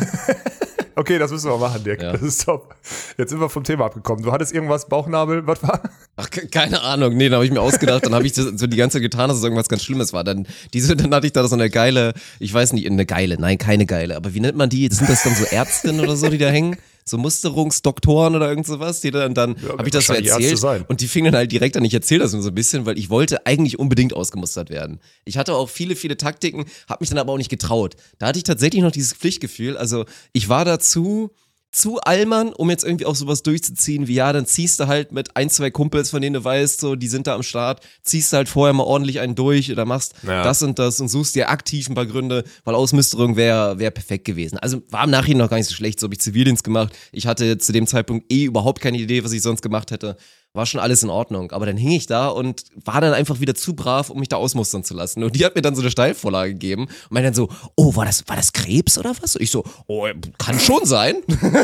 okay, 0.96 1.18
das 1.20 1.32
müssen 1.32 1.50
wir 1.50 1.58
machen, 1.58 1.84
Dirk. 1.84 2.02
Ja. 2.02 2.12
Das 2.14 2.22
ist 2.22 2.46
top. 2.46 2.76
Jetzt 3.18 3.30
sind 3.30 3.40
wir 3.40 3.50
vom 3.50 3.64
Thema 3.64 3.86
abgekommen. 3.86 4.24
Du 4.24 4.32
hattest 4.32 4.54
irgendwas, 4.54 4.88
Bauchnabel, 4.88 5.46
was 5.48 5.62
war? 5.64 5.82
Ach, 6.16 6.30
ke- 6.30 6.48
keine 6.48 6.82
Ahnung. 6.82 7.16
Nee, 7.16 7.30
da 7.30 7.36
habe 7.36 7.46
ich 7.46 7.52
mir 7.52 7.62
ausgedacht, 7.62 8.06
dann 8.06 8.14
habe 8.16 8.26
ich 8.26 8.34
das 8.34 8.46
so 8.56 8.68
die 8.68 8.78
ganze 8.78 8.96
Zeit 8.98 9.04
getan, 9.04 9.28
dass 9.30 9.38
es 9.38 9.44
irgendwas 9.44 9.70
ganz 9.70 9.84
Schlimmes 9.84 10.14
war. 10.14 10.24
Dann, 10.24 10.48
diese, 10.74 10.96
dann 10.96 11.14
hatte 11.14 11.28
ich 11.28 11.34
da 11.34 11.48
so 11.48 11.56
eine 11.56 11.70
geile, 11.70 12.14
ich 12.40 12.54
weiß 12.54 12.74
nicht, 12.74 12.90
eine 12.90 13.06
geile, 13.06 13.40
nein, 13.40 13.58
keine 13.58 13.86
geile, 13.86 14.16
aber 14.16 14.34
wie 14.34 14.40
nennt 14.40 14.58
man 14.58 14.70
die? 14.70 14.88
Sind 14.92 15.10
das 15.10 15.24
dann 15.24 15.36
so 15.36 15.44
Ärztinnen 15.46 16.02
oder 16.02 16.16
so, 16.16 16.30
die 16.30 16.38
da 16.38 16.50
hängen? 16.50 16.78
So 17.08 17.20
Musterungsdoktoren 17.20 18.36
oder 18.36 18.50
irgend 18.50 18.66
sowas, 18.66 19.00
die 19.00 19.12
dann, 19.12 19.36
dann 19.36 19.56
Ja, 19.62 19.78
habe 19.78 19.88
ich 19.88 19.92
das 19.92 20.08
so 20.08 20.14
erzählt 20.14 20.64
und 20.88 21.02
die 21.02 21.08
fingen 21.08 21.32
dann 21.32 21.36
halt 21.36 21.52
direkt 21.52 21.78
an, 21.78 21.86
ich 21.86 21.94
erzähle 21.94 22.22
das 22.22 22.34
nur 22.34 22.42
so 22.42 22.50
ein 22.50 22.56
bisschen, 22.56 22.88
weil 22.88 22.98
ich 22.98 23.12
wollte 23.12 23.46
eigentlich 23.46 23.78
unbedingt 23.78 24.14
ausgemustert 24.14 24.72
werden. 24.72 25.00
Ich 25.24 25.38
hatte 25.38 25.54
auch 25.54 25.70
viele, 25.70 25.96
viele 25.96 26.18
Taktiken, 26.18 26.66
habe 26.90 27.02
mich 27.02 27.10
dann 27.10 27.20
aber 27.20 27.32
auch 27.34 27.38
nicht 27.38 27.52
getraut. 27.52 27.96
Da 28.18 28.26
hatte 28.26 28.40
ich 28.40 28.44
tatsächlich 28.44 28.82
noch 28.82 28.92
dieses 28.92 29.14
Pflichtgefühl, 29.14 29.78
also 29.78 30.06
ich 30.34 30.50
war 30.50 30.66
dazu 30.66 31.30
zu 31.76 32.00
allmann, 32.00 32.54
um 32.54 32.70
jetzt 32.70 32.86
irgendwie 32.86 33.06
auch 33.06 33.16
sowas 33.16 33.44
durchzuziehen, 33.44 34.08
wie 34.08 34.14
ja, 34.14 34.32
dann 34.32 34.46
ziehst 34.46 34.80
du 34.80 34.88
halt 34.88 35.12
mit 35.12 35.36
ein, 35.36 35.50
zwei 35.50 35.72
Kumpels, 35.72 36.10
von 36.10 36.22
denen 36.22 36.36
du 36.36 36.44
weißt, 36.44 36.80
so, 36.80 36.96
die 36.96 37.10
sind 37.10 37.28
da 37.28 37.36
am 37.36 37.44
Start, 37.44 37.82
ziehst 38.02 38.32
du 38.32 38.38
halt 38.38 38.48
vorher 38.48 38.74
mal 38.74 38.84
ordentlich 38.84 39.20
einen 39.20 39.36
durch 39.36 39.70
oder 39.72 39.84
machst 39.84 40.14
Ja. 40.24 40.42
das 40.42 40.64
und 40.64 40.80
das 40.80 41.02
und 41.02 41.10
suchst 41.10 41.36
dir 41.36 41.50
aktiv 41.50 41.90
ein 41.90 41.96
paar 41.96 42.06
Gründe, 42.06 42.46
weil 42.64 42.76
Ausmusterung 42.76 43.36
wäre 43.36 43.78
wär 43.78 43.92
perfekt 43.92 44.24
gewesen. 44.24 44.58
Also 44.58 44.82
war 44.90 45.04
im 45.04 45.10
Nachhinein 45.10 45.40
noch 45.40 45.50
gar 45.50 45.58
nicht 45.58 45.68
so 45.68 45.76
schlecht, 45.76 46.00
so 46.00 46.06
habe 46.06 46.14
ich 46.14 46.22
Zivildienst 46.22 46.64
gemacht. 46.64 46.94
Ich 47.12 47.28
hatte 47.28 47.58
zu 47.58 47.74
dem 47.74 47.88
Zeitpunkt 47.88 48.32
eh 48.32 48.46
überhaupt 48.46 48.80
keine 48.80 48.98
Idee, 48.98 49.26
was 49.26 49.34
ich 49.34 49.42
sonst 49.42 49.62
gemacht 49.62 49.92
hätte. 49.92 50.16
War 50.56 50.66
schon 50.66 50.80
alles 50.80 51.04
in 51.04 51.10
Ordnung. 51.10 51.52
Aber 51.52 51.66
dann 51.66 51.76
hing 51.76 51.92
ich 51.92 52.08
da 52.08 52.30
und 52.30 52.64
war 52.84 53.02
dann 53.02 53.14
einfach 53.14 53.40
wieder 53.40 53.56
zu 53.56 53.76
brav, 53.76 54.10
um 54.10 54.20
mich 54.20 54.30
da 54.30 54.38
ausmustern 54.38 54.84
zu 54.84 54.94
lassen. 54.94 55.24
Und 55.24 55.36
die 55.36 55.46
hat 55.46 55.56
mir 55.56 55.62
dann 55.62 55.76
so 55.76 55.82
eine 55.82 55.92
Steilvorlage 55.92 56.54
gegeben 56.54 56.84
und 56.84 57.12
meinte 57.12 57.28
dann 57.28 57.34
so, 57.34 57.50
oh, 57.76 57.96
war 57.96 58.06
das, 58.06 58.24
war 58.28 58.36
das 58.36 58.54
Krebs 58.54 58.98
oder 58.98 59.14
was? 59.22 59.36
Und 59.36 59.42
ich 59.42 59.52
so, 59.52 59.64
oh, 59.88 60.08
kann 60.38 60.60
schon 60.60 60.86
sein. 60.86 61.18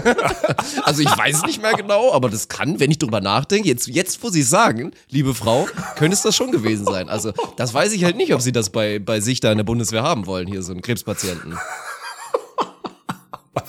Also 0.83 1.01
ich 1.01 1.17
weiß 1.17 1.43
nicht 1.43 1.61
mehr 1.61 1.73
genau, 1.73 2.11
aber 2.11 2.29
das 2.29 2.47
kann, 2.47 2.79
wenn 2.79 2.91
ich 2.91 2.97
drüber 2.97 3.21
nachdenke, 3.21 3.67
jetzt, 3.67 3.87
jetzt 3.87 4.21
wo 4.23 4.29
Sie 4.29 4.41
sagen, 4.41 4.91
liebe 5.09 5.33
Frau, 5.33 5.67
könnte 5.95 6.15
es 6.15 6.21
das 6.21 6.35
schon 6.35 6.51
gewesen 6.51 6.85
sein. 6.85 7.07
Also 7.09 7.31
das 7.55 7.73
weiß 7.73 7.93
ich 7.93 8.03
halt 8.03 8.17
nicht, 8.17 8.33
ob 8.33 8.41
Sie 8.41 8.51
das 8.51 8.69
bei, 8.69 8.99
bei 8.99 9.19
sich 9.21 9.39
da 9.39 9.51
in 9.51 9.57
der 9.57 9.63
Bundeswehr 9.63 10.03
haben 10.03 10.25
wollen, 10.25 10.47
hier 10.47 10.61
so 10.61 10.71
einen 10.71 10.81
Krebspatienten. 10.81 11.57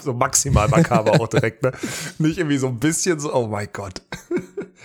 So 0.02 0.12
maximal 0.12 0.69
makaber 0.69 1.21
auch 1.21 1.29
direkt, 1.29 1.62
ne? 1.62 1.73
Nicht 2.19 2.38
irgendwie 2.38 2.59
so 2.59 2.69
ein 2.69 2.79
bisschen 2.79 3.21
so, 3.21 3.33
oh 3.35 3.47
mein 3.47 3.69
Gott. 3.73 4.02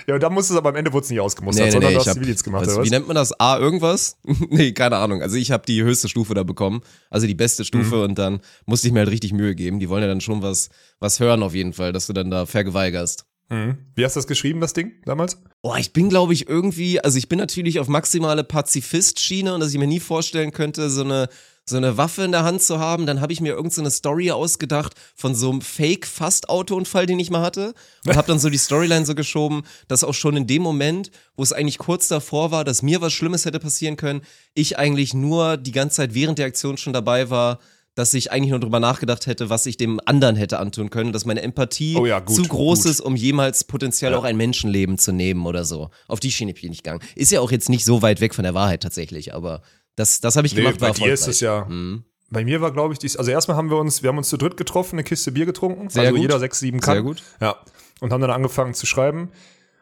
Ja, 0.05 0.15
und 0.15 0.21
dann 0.23 0.33
musst 0.33 0.49
du 0.49 0.53
es 0.53 0.57
aber 0.57 0.69
am 0.69 0.75
Ende 0.75 0.93
wurde 0.93 1.05
es 1.05 1.09
nicht 1.09 1.19
ausgemustert, 1.19 1.71
sondern 1.71 1.93
du 1.93 1.99
hast 1.99 2.13
Zivildienst 2.13 2.43
gemacht, 2.43 2.61
was, 2.65 2.73
oder 2.73 2.81
was? 2.81 2.85
Wie 2.85 2.91
nennt 2.91 3.07
man 3.07 3.15
das? 3.15 3.39
A 3.39 3.57
irgendwas? 3.57 4.17
nee, 4.49 4.71
keine 4.73 4.97
Ahnung. 4.97 5.21
Also 5.21 5.35
ich 5.37 5.51
habe 5.51 5.63
die 5.67 5.81
höchste 5.83 6.09
Stufe 6.09 6.33
da 6.33 6.43
bekommen, 6.43 6.81
also 7.09 7.25
die 7.27 7.35
beste 7.35 7.65
Stufe 7.65 7.95
Mhm. 7.95 8.01
und 8.01 8.19
dann 8.19 8.39
musste 8.65 8.87
ich 8.87 8.93
mir 8.93 8.99
halt 8.99 9.09
richtig 9.11 9.33
Mühe 9.33 9.55
geben. 9.55 9.79
Die 9.79 9.89
wollen 9.89 10.01
ja 10.01 10.07
dann 10.07 10.21
schon 10.21 10.41
was, 10.41 10.69
was 10.99 11.19
hören 11.19 11.41
auf 11.43 11.53
jeden 11.55 11.73
Fall, 11.73 11.93
dass 11.93 12.07
du 12.07 12.13
dann 12.13 12.29
da 12.29 12.45
vergeweigerst. 12.45 13.25
Mhm. 13.49 13.77
Wie 13.95 14.03
hast 14.03 14.15
du 14.15 14.19
das 14.19 14.27
geschrieben, 14.27 14.59
das 14.59 14.73
Ding, 14.73 14.91
damals? 15.05 15.37
Oh, 15.61 15.73
ich 15.77 15.93
bin, 15.93 16.09
glaube 16.09 16.33
ich, 16.33 16.49
irgendwie, 16.49 16.99
also 16.99 17.17
ich 17.17 17.29
bin 17.29 17.39
natürlich 17.39 17.79
auf 17.79 17.87
maximale 17.87 18.43
Pazifist-Schiene 18.43 19.53
und 19.53 19.61
dass 19.61 19.71
ich 19.71 19.77
mir 19.79 19.87
nie 19.87 20.01
vorstellen 20.01 20.51
könnte, 20.51 20.89
so 20.89 21.03
eine, 21.03 21.29
so 21.69 21.77
eine 21.77 21.97
Waffe 21.97 22.23
in 22.23 22.31
der 22.31 22.43
Hand 22.43 22.61
zu 22.61 22.79
haben. 22.79 23.05
Dann 23.05 23.21
habe 23.21 23.33
ich 23.33 23.41
mir 23.41 23.49
irgendeine 23.49 23.73
so 23.73 23.81
eine 23.81 23.91
Story 23.91 24.31
ausgedacht 24.31 24.93
von 25.15 25.35
so 25.35 25.49
einem 25.49 25.61
Fake-Fast-Autounfall, 25.61 27.05
den 27.05 27.19
ich 27.19 27.29
mal 27.29 27.41
hatte. 27.41 27.73
Und 28.05 28.15
habe 28.15 28.27
dann 28.27 28.39
so 28.39 28.49
die 28.49 28.57
Storyline 28.57 29.05
so 29.05 29.15
geschoben, 29.15 29.63
dass 29.87 30.03
auch 30.03 30.13
schon 30.13 30.37
in 30.37 30.47
dem 30.47 30.61
Moment, 30.61 31.11
wo 31.35 31.43
es 31.43 31.51
eigentlich 31.51 31.77
kurz 31.77 32.07
davor 32.07 32.51
war, 32.51 32.63
dass 32.63 32.81
mir 32.81 33.01
was 33.01 33.13
Schlimmes 33.13 33.45
hätte 33.45 33.59
passieren 33.59 33.97
können, 33.97 34.21
ich 34.53 34.77
eigentlich 34.77 35.13
nur 35.13 35.57
die 35.57 35.73
ganze 35.73 35.97
Zeit 35.97 36.13
während 36.13 36.39
der 36.39 36.47
Aktion 36.47 36.77
schon 36.77 36.93
dabei 36.93 37.29
war, 37.29 37.59
dass 37.95 38.13
ich 38.13 38.31
eigentlich 38.31 38.51
nur 38.51 38.59
drüber 38.59 38.79
nachgedacht 38.79 39.25
hätte, 39.25 39.49
was 39.49 39.65
ich 39.65 39.75
dem 39.75 39.99
anderen 40.05 40.35
hätte 40.35 40.59
antun 40.59 40.91
können, 40.91 41.11
dass 41.11 41.25
meine 41.25 41.41
Empathie 41.41 41.97
Oh 41.97 42.05
ja, 42.05 42.19
gut, 42.19 42.35
zu 42.35 42.43
groß 42.43 42.83
gut. 42.83 42.91
ist, 42.91 43.01
um 43.01 43.15
jemals 43.15 43.63
potenziell 43.63 44.13
auch 44.13 44.23
ein 44.23 44.37
Menschenleben 44.37 44.99
zu 44.99 45.11
nehmen 45.11 45.47
oder 45.47 45.65
so. 45.65 45.89
Auf 46.07 46.19
die 46.19 46.31
Schiene 46.31 46.53
bin 46.53 46.65
ich 46.65 46.69
nicht 46.69 46.83
gegangen. 46.83 47.01
Ist 47.15 47.31
ja 47.31 47.41
auch 47.41 47.51
jetzt 47.51 47.69
nicht 47.69 47.85
so 47.85 48.03
weit 48.03 48.21
weg 48.21 48.35
von 48.35 48.43
der 48.43 48.53
Wahrheit 48.53 48.83
tatsächlich, 48.83 49.33
aber 49.33 49.63
das, 49.97 50.21
das 50.21 50.35
habe 50.37 50.47
ich 50.47 50.53
Nee, 50.53 50.61
gemacht, 50.61 50.79
bei 50.79 50.87
war 50.87 50.93
dir 50.93 51.11
ist 51.11 51.27
es 51.27 51.41
ja. 51.41 51.65
Mhm. 51.65 52.05
Bei 52.29 52.45
mir 52.45 52.61
war, 52.61 52.71
glaube 52.71 52.93
ich, 52.93 52.99
dies, 52.99 53.17
also 53.17 53.31
erstmal 53.31 53.57
haben 53.57 53.69
wir 53.69 53.77
uns, 53.77 54.03
wir 54.03 54.09
haben 54.09 54.17
uns 54.17 54.29
zu 54.29 54.37
dritt 54.37 54.55
getroffen, 54.57 54.95
eine 54.95 55.03
Kiste 55.03 55.31
Bier 55.31 55.45
getrunken, 55.45 55.89
Sehr 55.89 56.03
also 56.03 56.13
gut. 56.13 56.21
jeder 56.21 56.39
sechs, 56.39 56.59
sieben 56.59 56.79
kann. 56.79 56.95
Sehr 56.95 57.01
gut. 57.03 57.23
Ja. 57.41 57.57
Und 57.99 58.13
haben 58.13 58.21
dann 58.21 58.31
angefangen 58.31 58.73
zu 58.73 58.85
schreiben. 58.85 59.29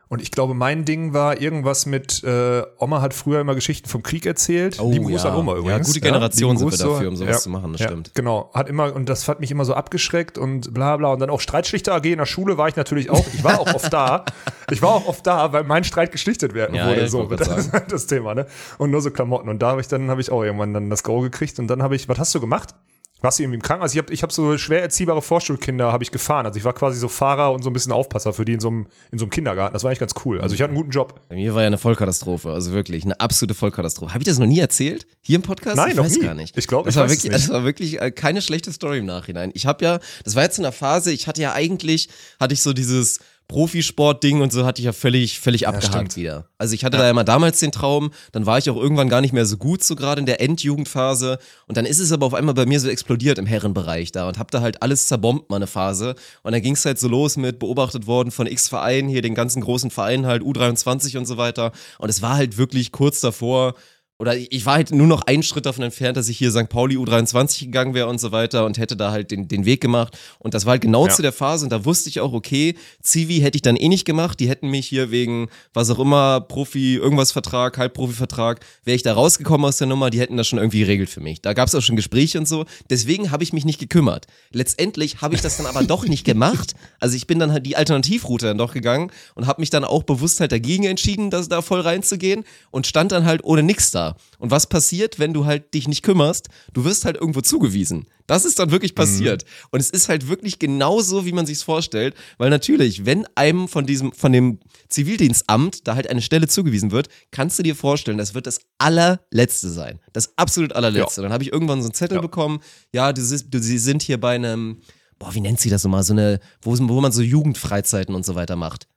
Und 0.07 0.21
ich 0.21 0.29
glaube, 0.31 0.53
mein 0.53 0.85
Ding 0.85 1.13
war 1.13 1.41
irgendwas 1.41 1.85
mit, 1.87 2.23
äh, 2.23 2.61
Oma 2.77 3.01
hat 3.01 3.13
früher 3.13 3.41
immer 3.41 3.55
Geschichten 3.55 3.89
vom 3.89 4.03
Krieg 4.03 4.25
erzählt. 4.25 4.79
Oh, 4.79 4.91
Lieben 4.91 5.05
Gruß 5.05 5.23
ja. 5.23 5.31
an 5.31 5.37
Oma 5.37 5.53
Ja, 5.53 5.59
übrigens. 5.59 5.87
gute 5.87 5.99
Generation 6.01 6.55
lieben 6.57 6.69
sind 6.69 6.79
wir 6.79 6.87
dafür, 6.93 7.07
um 7.09 7.15
sowas 7.15 7.41
zu 7.43 7.49
machen, 7.49 7.71
das 7.71 7.81
ja, 7.81 7.87
stimmt. 7.87 8.11
Genau. 8.13 8.51
Hat 8.53 8.69
immer, 8.69 8.95
und 8.95 9.09
das 9.09 9.27
hat 9.27 9.39
mich 9.39 9.49
immer 9.49 9.65
so 9.65 9.73
abgeschreckt 9.73 10.37
und 10.37 10.73
bla 10.73 10.97
bla. 10.97 11.13
Und 11.13 11.19
dann 11.19 11.29
auch 11.31 11.39
Streitschlichter 11.41 11.95
AG 11.95 12.05
in 12.05 12.19
der 12.19 12.25
Schule 12.27 12.57
war 12.57 12.67
ich 12.67 12.75
natürlich 12.75 13.09
auch. 13.09 13.25
Ich 13.33 13.43
war 13.43 13.59
auch 13.59 13.73
oft 13.73 13.91
da. 13.91 14.25
Ich 14.71 14.81
war 14.81 14.89
auch 14.95 15.07
oft 15.07 15.27
da, 15.27 15.53
weil 15.53 15.63
mein 15.63 15.83
Streit 15.83 16.11
geschlichtet 16.11 16.55
werden 16.55 16.75
Ja, 16.75 16.87
wurde. 16.87 17.01
ja, 17.01 17.07
so, 17.07 17.23
das 17.35 17.69
das 17.87 18.07
Thema, 18.07 18.33
ne? 18.33 18.47
Und 18.79 18.89
nur 18.89 18.99
so 19.01 19.11
Klamotten. 19.11 19.47
Und 19.47 19.59
da 19.61 19.69
habe 19.69 19.81
ich 19.81 19.87
dann, 19.87 20.09
habe 20.09 20.21
ich 20.21 20.31
auch 20.31 20.41
irgendwann 20.43 20.73
dann 20.73 20.89
das 20.89 21.03
Go 21.03 21.19
gekriegt. 21.21 21.59
Und 21.59 21.67
dann 21.67 21.83
habe 21.83 21.95
ich, 21.95 22.09
was 22.09 22.17
hast 22.17 22.33
du 22.33 22.39
gemacht? 22.39 22.73
Warst 23.21 23.39
du 23.39 23.43
irgendwie 23.43 23.55
im 23.55 23.61
Krankenhaus? 23.61 23.91
Also 23.91 23.95
ich 23.95 24.03
habe 24.03 24.13
ich 24.13 24.23
hab 24.23 24.31
so 24.31 24.57
schwer 24.57 24.81
erziehbare 24.81 25.21
Vorschulkinder 25.21 25.91
habe 25.91 26.03
ich 26.03 26.11
gefahren. 26.11 26.45
Also 26.45 26.57
ich 26.57 26.65
war 26.65 26.73
quasi 26.73 26.99
so 26.99 27.07
Fahrer 27.07 27.53
und 27.53 27.63
so 27.63 27.69
ein 27.69 27.73
bisschen 27.73 27.91
Aufpasser 27.91 28.33
für 28.33 28.45
die 28.45 28.53
in 28.53 28.59
so 28.59 28.67
einem, 28.67 28.87
in 29.11 29.17
so 29.17 29.25
einem 29.25 29.31
Kindergarten. 29.31 29.73
Das 29.73 29.83
war 29.83 29.89
eigentlich 29.89 29.99
ganz 29.99 30.13
cool. 30.25 30.41
Also 30.41 30.53
ich 30.53 30.61
hatte 30.61 30.71
einen 30.71 30.77
guten 30.77 30.91
Job. 30.91 31.21
Bei 31.29 31.35
mir 31.35 31.55
war 31.55 31.61
ja 31.61 31.67
eine 31.67 31.77
Vollkatastrophe, 31.77 32.51
also 32.51 32.73
wirklich 32.73 33.03
eine 33.05 33.19
absolute 33.19 33.53
Vollkatastrophe. 33.53 34.13
Habe 34.13 34.21
ich 34.21 34.27
das 34.27 34.37
noch 34.37 34.45
nie 34.45 34.59
erzählt? 34.59 35.07
Hier 35.21 35.37
im 35.37 35.41
Podcast? 35.41 35.77
Nein, 35.77 35.91
ich 35.91 35.95
noch 35.95 36.03
weiß 36.03 36.17
nie. 36.17 36.25
gar 36.25 36.33
nicht. 36.35 36.57
Ich 36.57 36.67
glaub, 36.67 36.85
das 36.85 36.95
ich 36.95 36.99
war 36.99 37.09
wirklich, 37.09 37.31
nicht. 37.31 37.35
das 37.35 37.49
war 37.49 37.63
wirklich 37.63 38.01
äh, 38.01 38.11
keine 38.11 38.41
schlechte 38.41 38.71
Story 38.71 38.99
im 38.99 39.05
Nachhinein. 39.05 39.51
Ich 39.53 39.65
habe 39.65 39.83
ja, 39.83 39.99
das 40.23 40.35
war 40.35 40.43
jetzt 40.43 40.59
in 40.59 40.65
einer 40.65 40.73
Phase, 40.73 41.11
ich 41.11 41.27
hatte 41.27 41.41
ja 41.41 41.53
eigentlich, 41.53 42.09
hatte 42.39 42.53
ich 42.53 42.61
so 42.61 42.73
dieses 42.73 43.19
Profisport-Ding 43.47 44.41
und 44.41 44.51
so 44.51 44.65
hatte 44.65 44.81
ich 44.81 44.85
ja 44.85 44.93
völlig, 44.93 45.39
völlig 45.39 45.67
abgehakt 45.67 45.93
stimmt. 45.93 46.15
wieder. 46.15 46.49
Also 46.57 46.73
ich 46.73 46.83
hatte 46.83 46.97
da 46.97 47.05
ja 47.05 47.13
mal 47.13 47.23
damals 47.23 47.59
den 47.59 47.71
Traum, 47.71 48.11
dann 48.31 48.45
war 48.45 48.57
ich 48.57 48.69
auch 48.69 48.75
irgendwann 48.75 49.07
gar 49.07 49.21
nicht 49.21 49.33
mehr 49.33 49.45
so 49.45 49.57
gut, 49.57 49.83
so 49.83 49.95
gerade 49.95 50.19
in 50.19 50.25
der 50.25 50.41
Endjugendphase. 50.41 51.37
Und 51.67 51.77
dann 51.77 51.85
ist 51.85 51.99
es 51.99 52.11
aber 52.11 52.25
auf 52.25 52.33
einmal 52.33 52.55
bei 52.55 52.65
mir 52.65 52.79
so 52.79 52.89
explodiert 52.89 53.37
im 53.37 53.45
Herrenbereich 53.45 54.11
da 54.11 54.27
und 54.27 54.39
hab 54.39 54.49
da 54.51 54.61
halt 54.61 54.81
alles 54.81 55.07
zerbombt, 55.07 55.49
mal 55.49 55.57
eine 55.57 55.67
Phase. 55.67 56.15
Und 56.41 56.53
dann 56.53 56.61
ging 56.61 56.73
es 56.73 56.85
halt 56.85 56.99
so 56.99 57.07
los 57.07 57.37
mit 57.37 57.59
beobachtet 57.59 58.07
worden 58.07 58.31
von 58.31 58.47
X 58.47 58.67
Vereinen, 58.67 59.09
hier 59.09 59.21
den 59.21 59.35
ganzen 59.35 59.61
großen 59.61 59.91
Vereinen 59.91 60.25
halt, 60.25 60.41
U23 60.41 61.17
und 61.17 61.25
so 61.25 61.37
weiter. 61.37 61.71
Und 61.99 62.09
es 62.09 62.21
war 62.21 62.35
halt 62.35 62.57
wirklich 62.57 62.91
kurz 62.91 63.19
davor, 63.19 63.75
oder 64.17 64.37
ich 64.37 64.65
war 64.65 64.75
halt 64.75 64.91
nur 64.91 65.07
noch 65.07 65.23
einen 65.23 65.43
Schritt 65.43 65.65
davon 65.65 65.83
entfernt, 65.83 66.15
dass 66.15 66.29
ich 66.29 66.37
hier 66.37 66.49
St. 66.49 66.69
Pauli 66.69 66.95
U23 66.95 67.65
gegangen 67.65 67.93
wäre 67.93 68.07
und 68.07 68.19
so 68.21 68.31
weiter 68.31 68.65
und 68.65 68.77
hätte 68.77 68.95
da 68.95 69.11
halt 69.11 69.29
den, 69.29 69.49
den 69.49 69.65
Weg 69.65 69.81
gemacht. 69.81 70.17
Und 70.39 70.53
das 70.53 70.65
war 70.65 70.71
halt 70.71 70.81
genau 70.81 71.07
Ja. 71.07 71.13
zu 71.13 71.21
der 71.21 71.33
Phase 71.33 71.65
und 71.65 71.69
da 71.69 71.83
wusste 71.83 72.07
ich 72.07 72.21
auch, 72.21 72.31
okay, 72.31 72.75
Zivi 73.03 73.39
hätte 73.39 73.57
ich 73.57 73.61
dann 73.61 73.75
eh 73.75 73.89
nicht 73.89 74.05
gemacht. 74.05 74.39
Die 74.39 74.47
hätten 74.47 74.69
mich 74.69 74.87
hier 74.87 75.11
wegen, 75.11 75.49
was 75.73 75.89
auch 75.89 75.99
immer, 75.99 76.39
Profi, 76.39 76.95
irgendwas 76.95 77.33
Vertrag, 77.33 77.77
Halbprofi-Vertrag, 77.77 78.61
wäre 78.85 78.95
ich 78.95 79.03
da 79.03 79.13
rausgekommen 79.13 79.65
aus 79.67 79.77
der 79.77 79.87
Nummer, 79.87 80.09
die 80.09 80.19
hätten 80.21 80.37
das 80.37 80.47
schon 80.47 80.59
irgendwie 80.59 80.79
geregelt 80.79 81.09
für 81.09 81.19
mich. 81.19 81.41
Da 81.41 81.51
gab 81.51 81.67
es 81.67 81.75
auch 81.75 81.81
schon 81.81 81.97
Gespräche 81.97 82.39
und 82.39 82.47
so. 82.47 82.63
Deswegen 82.89 83.31
habe 83.31 83.43
ich 83.43 83.51
mich 83.51 83.65
nicht 83.65 83.79
gekümmert. 83.79 84.27
Letztendlich 84.51 85.21
habe 85.21 85.35
ich 85.35 85.41
das 85.41 85.57
dann 85.57 85.65
aber 85.65 85.83
doch 85.83 86.05
nicht 86.07 86.23
gemacht. 86.23 86.73
Also 87.01 87.17
ich 87.17 87.27
bin 87.27 87.37
dann 87.39 87.51
halt 87.51 87.65
die 87.65 87.75
Alternativroute 87.75 88.45
dann 88.45 88.57
doch 88.57 88.73
gegangen 88.73 89.11
und 89.35 89.45
habe 89.45 89.61
mich 89.61 89.71
dann 89.71 89.83
auch 89.83 90.03
bewusst 90.03 90.39
halt 90.39 90.53
dagegen 90.53 90.85
entschieden, 90.85 91.29
das 91.31 91.49
da 91.49 91.61
voll 91.61 91.81
reinzugehen 91.81 92.45
und 92.71 92.87
stand 92.87 93.11
dann 93.11 93.25
halt 93.25 93.43
ohne 93.43 93.61
nix 93.61 93.91
da. 93.91 94.04
Und 94.39 94.51
was 94.51 94.67
passiert, 94.67 95.17
wenn 95.19 95.33
du 95.33 95.45
halt 95.45 95.73
dich 95.73 95.87
nicht 95.87 96.03
kümmerst? 96.03 96.49
Du 96.73 96.83
wirst 96.85 97.05
halt 97.05 97.15
irgendwo 97.17 97.41
zugewiesen. 97.41 98.05
Das 98.27 98.43
ist 98.45 98.57
dann 98.59 98.71
wirklich 98.71 98.95
passiert. 98.95 99.45
Und 99.71 99.79
es 99.79 99.89
ist 99.89 100.09
halt 100.09 100.27
wirklich 100.27 100.57
genauso, 100.59 101.25
wie 101.25 101.31
man 101.31 101.45
sich's 101.45 101.61
vorstellt, 101.63 102.15
weil 102.37 102.49
natürlich, 102.49 103.05
wenn 103.05 103.25
einem 103.35 103.67
von 103.67 103.85
diesem, 103.85 104.11
von 104.13 104.31
dem 104.31 104.59
Zivildienstamt 104.89 105.87
da 105.87 105.95
halt 105.95 106.09
eine 106.09 106.21
Stelle 106.21 106.47
zugewiesen 106.47 106.91
wird, 106.91 107.07
kannst 107.31 107.59
du 107.59 107.63
dir 107.63 107.75
vorstellen, 107.75 108.17
das 108.17 108.33
wird 108.33 108.47
das 108.47 108.59
allerletzte 108.79 109.69
sein. 109.69 109.99
Das 110.13 110.33
absolut 110.37 110.73
allerletzte. 110.73 111.21
Dann 111.21 111.31
habe 111.33 111.43
ich 111.43 111.51
irgendwann 111.53 111.81
so 111.81 111.87
einen 111.87 111.93
Zettel 111.93 112.15
Ja. 112.17 112.21
bekommen, 112.21 112.59
ja, 112.93 113.13
du, 113.13 113.21
du, 113.21 113.59
sie 113.59 113.77
sind 113.77 114.01
hier 114.01 114.19
bei 114.19 114.35
einem, 114.35 114.81
boah, 115.19 115.33
wie 115.35 115.41
nennt 115.41 115.59
sie 115.59 115.69
das 115.69 115.83
nochmal, 115.83 116.03
so 116.03 116.13
eine, 116.13 116.39
wo, 116.61 116.75
wo 116.77 117.01
man 117.01 117.11
so 117.11 117.21
Jugendfreizeiten 117.21 118.15
und 118.15 118.25
so 118.25 118.35
weiter 118.35 118.55
macht. 118.55 118.87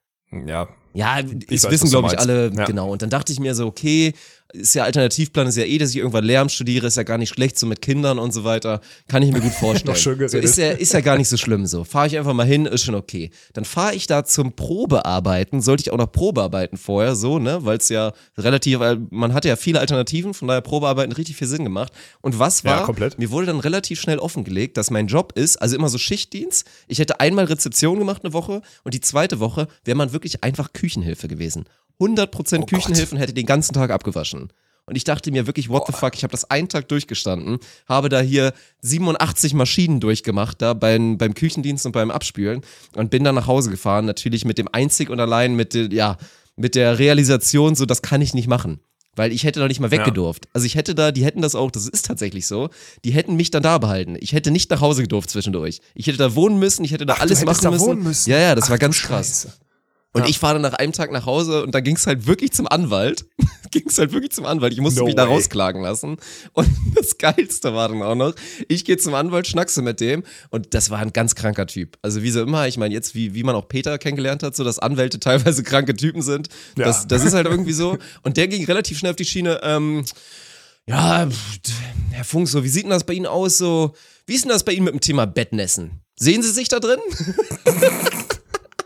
Ja. 0.46 0.68
Ja, 0.94 1.22
das 1.22 1.70
wissen, 1.70 1.90
glaube 1.90 2.08
ich, 2.08 2.18
alle, 2.18 2.50
Ja. 2.54 2.64
genau. 2.64 2.90
Und 2.90 3.02
dann 3.02 3.10
dachte 3.10 3.32
ich 3.32 3.38
mir 3.38 3.54
so, 3.54 3.66
okay, 3.66 4.14
ist 4.52 4.74
ja 4.74 4.84
Alternativplan, 4.84 5.46
ist 5.46 5.56
ja 5.56 5.64
eh, 5.64 5.76
dass 5.78 5.90
ich 5.90 5.96
irgendwann 5.96 6.24
Lehramt 6.24 6.50
studiere, 6.50 6.86
ist 6.86 6.96
ja 6.96 7.02
gar 7.02 7.18
nicht 7.18 7.28
schlecht, 7.28 7.58
so 7.58 7.66
mit 7.66 7.82
Kindern 7.82 8.18
und 8.18 8.32
so 8.32 8.44
weiter. 8.44 8.80
Kann 9.06 9.22
ich 9.22 9.30
mir 9.32 9.40
gut 9.40 9.52
vorstellen. 9.60 9.92
Noch 9.94 10.00
schön 10.00 10.26
so, 10.28 10.38
ist, 10.38 10.56
ja, 10.56 10.70
ist 10.70 10.92
ja 10.94 11.00
gar 11.00 11.18
nicht 11.18 11.28
so 11.28 11.36
schlimm 11.36 11.66
so. 11.66 11.84
Fahre 11.84 12.06
ich 12.06 12.16
einfach 12.16 12.32
mal 12.32 12.46
hin, 12.46 12.64
ist 12.66 12.84
schon 12.84 12.94
okay. 12.94 13.30
Dann 13.52 13.64
fahre 13.64 13.94
ich 13.94 14.06
da 14.06 14.24
zum 14.24 14.52
Probearbeiten, 14.52 15.60
sollte 15.60 15.82
ich 15.82 15.90
auch 15.90 15.98
noch 15.98 16.10
Probearbeiten 16.10 16.78
vorher, 16.78 17.14
so, 17.14 17.38
ne, 17.38 17.64
weil 17.64 17.76
es 17.76 17.88
ja 17.90 18.12
relativ, 18.38 18.78
weil 18.80 18.98
man 19.10 19.34
hatte 19.34 19.48
ja 19.48 19.56
viele 19.56 19.80
Alternativen, 19.80 20.32
von 20.34 20.48
daher 20.48 20.62
Probearbeiten 20.62 21.12
richtig 21.12 21.36
viel 21.36 21.48
Sinn 21.48 21.64
gemacht. 21.64 21.92
Und 22.22 22.38
was 22.38 22.62
Ja, 22.62 22.70
war? 22.70 22.84
komplett. 22.84 23.18
Mir 23.18 23.30
wurde 23.30 23.46
dann 23.46 23.60
relativ 23.60 24.00
schnell 24.00 24.18
offengelegt, 24.18 24.76
dass 24.76 24.90
mein 24.90 25.08
Job 25.08 25.32
ist, 25.34 25.56
also 25.60 25.76
immer 25.76 25.88
so 25.88 25.98
Schichtdienst. 25.98 26.64
Ich 26.86 26.98
hätte 26.98 27.20
einmal 27.20 27.44
Rezeption 27.44 27.98
gemacht 27.98 28.24
eine 28.24 28.32
Woche 28.32 28.62
und 28.84 28.94
die 28.94 29.00
zweite 29.00 29.40
Woche 29.40 29.68
wäre 29.84 29.96
man 29.96 30.12
wirklich 30.12 30.42
einfach 30.42 30.72
Küchenhilfe 30.72 31.28
gewesen. 31.28 31.66
100% 32.00 32.28
Oh 32.56 32.58
Gott. 32.60 32.68
Küchenhilfe 32.70 33.14
und 33.14 33.20
hätte 33.20 33.34
den 33.34 33.46
ganzen 33.46 33.74
Tag 33.74 33.90
abgewaschen. 33.90 34.52
Und 34.86 34.96
ich 34.96 35.04
dachte 35.04 35.30
mir 35.30 35.46
wirklich, 35.46 35.68
what 35.68 35.86
the 35.86 35.92
fuck, 35.92 36.14
ich 36.14 36.22
habe 36.22 36.30
das 36.30 36.50
einen 36.50 36.68
Tag 36.70 36.88
durchgestanden, 36.88 37.58
habe 37.86 38.08
da 38.08 38.20
hier 38.20 38.54
87 38.80 39.52
Maschinen 39.52 40.00
durchgemacht, 40.00 40.62
da 40.62 40.72
beim, 40.72 41.18
beim 41.18 41.34
Küchendienst 41.34 41.84
und 41.84 41.92
beim 41.92 42.10
Abspülen 42.10 42.62
und 42.96 43.10
bin 43.10 43.22
dann 43.22 43.34
nach 43.34 43.46
Hause 43.46 43.68
gefahren, 43.70 44.06
natürlich 44.06 44.46
mit 44.46 44.56
dem 44.56 44.66
einzig 44.72 45.10
und 45.10 45.20
allein 45.20 45.56
mit, 45.56 45.74
der- 45.74 45.92
ja, 45.92 46.16
mit 46.56 46.74
der 46.74 46.98
Realisation, 46.98 47.74
so 47.74 47.84
das 47.84 48.00
kann 48.00 48.22
ich 48.22 48.32
nicht 48.32 48.48
machen. 48.48 48.80
Weil 49.14 49.32
ich 49.32 49.42
hätte 49.44 49.58
da 49.60 49.66
nicht 49.68 49.80
mal 49.80 49.90
weggedurft. 49.90 50.46
Also 50.54 50.64
ich 50.64 50.76
hätte 50.76 50.94
da, 50.94 51.10
die 51.12 51.24
hätten 51.24 51.42
das 51.42 51.54
auch, 51.56 51.70
das 51.72 51.88
ist 51.88 52.06
tatsächlich 52.06 52.46
so, 52.46 52.70
die 53.04 53.10
hätten 53.10 53.34
mich 53.36 53.50
dann 53.50 53.64
da 53.64 53.76
behalten. 53.78 54.16
Ich 54.20 54.32
hätte 54.32 54.50
nicht 54.52 54.70
nach 54.70 54.80
Hause 54.80 55.02
gedurft 55.02 55.28
zwischendurch. 55.28 55.80
Ich 55.94 56.06
hätte 56.06 56.18
da 56.18 56.34
wohnen 56.36 56.58
müssen, 56.60 56.84
ich 56.84 56.92
hätte 56.92 57.04
da 57.04 57.14
Ach, 57.16 57.20
alles 57.20 57.44
machen 57.44 57.62
da 57.64 57.70
müssen. 57.72 57.86
wohnen 57.86 58.02
müssen. 58.04 58.30
Ja, 58.30 58.38
ja, 58.38 58.54
das 58.54 58.66
Ach, 58.66 58.70
war 58.70 58.78
ganz 58.78 59.02
krass. 59.02 59.48
Und 60.14 60.22
Ja. 60.22 60.28
ich 60.28 60.38
fahre 60.38 60.54
dann 60.54 60.62
nach 60.62 60.72
einem 60.72 60.92
Tag 60.92 61.12
nach 61.12 61.26
Hause 61.26 61.62
und 61.62 61.74
da 61.74 61.80
ging 61.80 61.96
es 61.96 62.06
halt 62.06 62.26
wirklich 62.26 62.52
zum 62.52 62.66
Anwalt. 62.66 63.26
ging 63.70 63.84
es 63.86 63.98
halt 63.98 64.12
wirklich 64.12 64.32
zum 64.32 64.46
Anwalt. 64.46 64.72
Ich 64.72 64.80
musste 64.80 65.00
No 65.00 65.06
mich 65.06 65.14
da 65.14 65.24
way. 65.28 65.34
rausklagen 65.34 65.82
lassen. 65.82 66.16
Und 66.54 66.68
das 66.94 67.18
Geilste 67.18 67.74
war 67.74 67.88
dann 67.90 68.02
auch 68.02 68.14
noch, 68.14 68.34
ich 68.68 68.86
gehe 68.86 68.96
zum 68.96 69.14
Anwalt, 69.14 69.46
schnackse 69.46 69.82
mit 69.82 70.00
dem 70.00 70.24
und 70.48 70.72
das 70.72 70.88
war 70.88 70.98
ein 71.00 71.12
ganz 71.12 71.34
kranker 71.34 71.66
Typ. 71.66 71.98
Also 72.00 72.22
wie 72.22 72.30
so 72.30 72.40
immer, 72.42 72.66
ich 72.66 72.78
meine 72.78 72.94
jetzt, 72.94 73.14
wie, 73.14 73.34
wie 73.34 73.42
man 73.42 73.54
auch 73.54 73.68
Peter 73.68 73.98
kennengelernt 73.98 74.42
hat, 74.42 74.56
so 74.56 74.64
dass 74.64 74.78
Anwälte 74.78 75.20
teilweise 75.20 75.62
kranke 75.62 75.94
Typen 75.94 76.22
sind. 76.22 76.48
Ja. 76.78 76.86
Das, 76.86 77.06
das 77.06 77.22
ist 77.24 77.34
halt 77.34 77.46
irgendwie 77.46 77.74
so. 77.74 77.98
Und 78.22 78.38
der 78.38 78.48
ging 78.48 78.64
relativ 78.64 78.98
schnell 78.98 79.10
auf 79.10 79.16
die 79.16 79.26
Schiene, 79.26 79.60
ähm, 79.62 80.04
ja, 80.86 81.28
Herr 82.12 82.24
Funk, 82.24 82.48
so, 82.48 82.64
wie 82.64 82.68
sieht 82.68 82.84
denn 82.84 82.90
das 82.90 83.04
bei 83.04 83.12
Ihnen 83.12 83.26
aus? 83.26 83.58
So, 83.58 83.94
wie 84.26 84.34
ist 84.34 84.44
denn 84.44 84.48
das 84.50 84.64
bei 84.64 84.72
Ihnen 84.72 84.84
mit 84.86 84.94
dem 84.94 85.00
Thema 85.02 85.26
Bettnässen? 85.26 86.00
Sehen 86.16 86.42
Sie 86.42 86.50
sich 86.50 86.68
da 86.68 86.80
drin? 86.80 86.98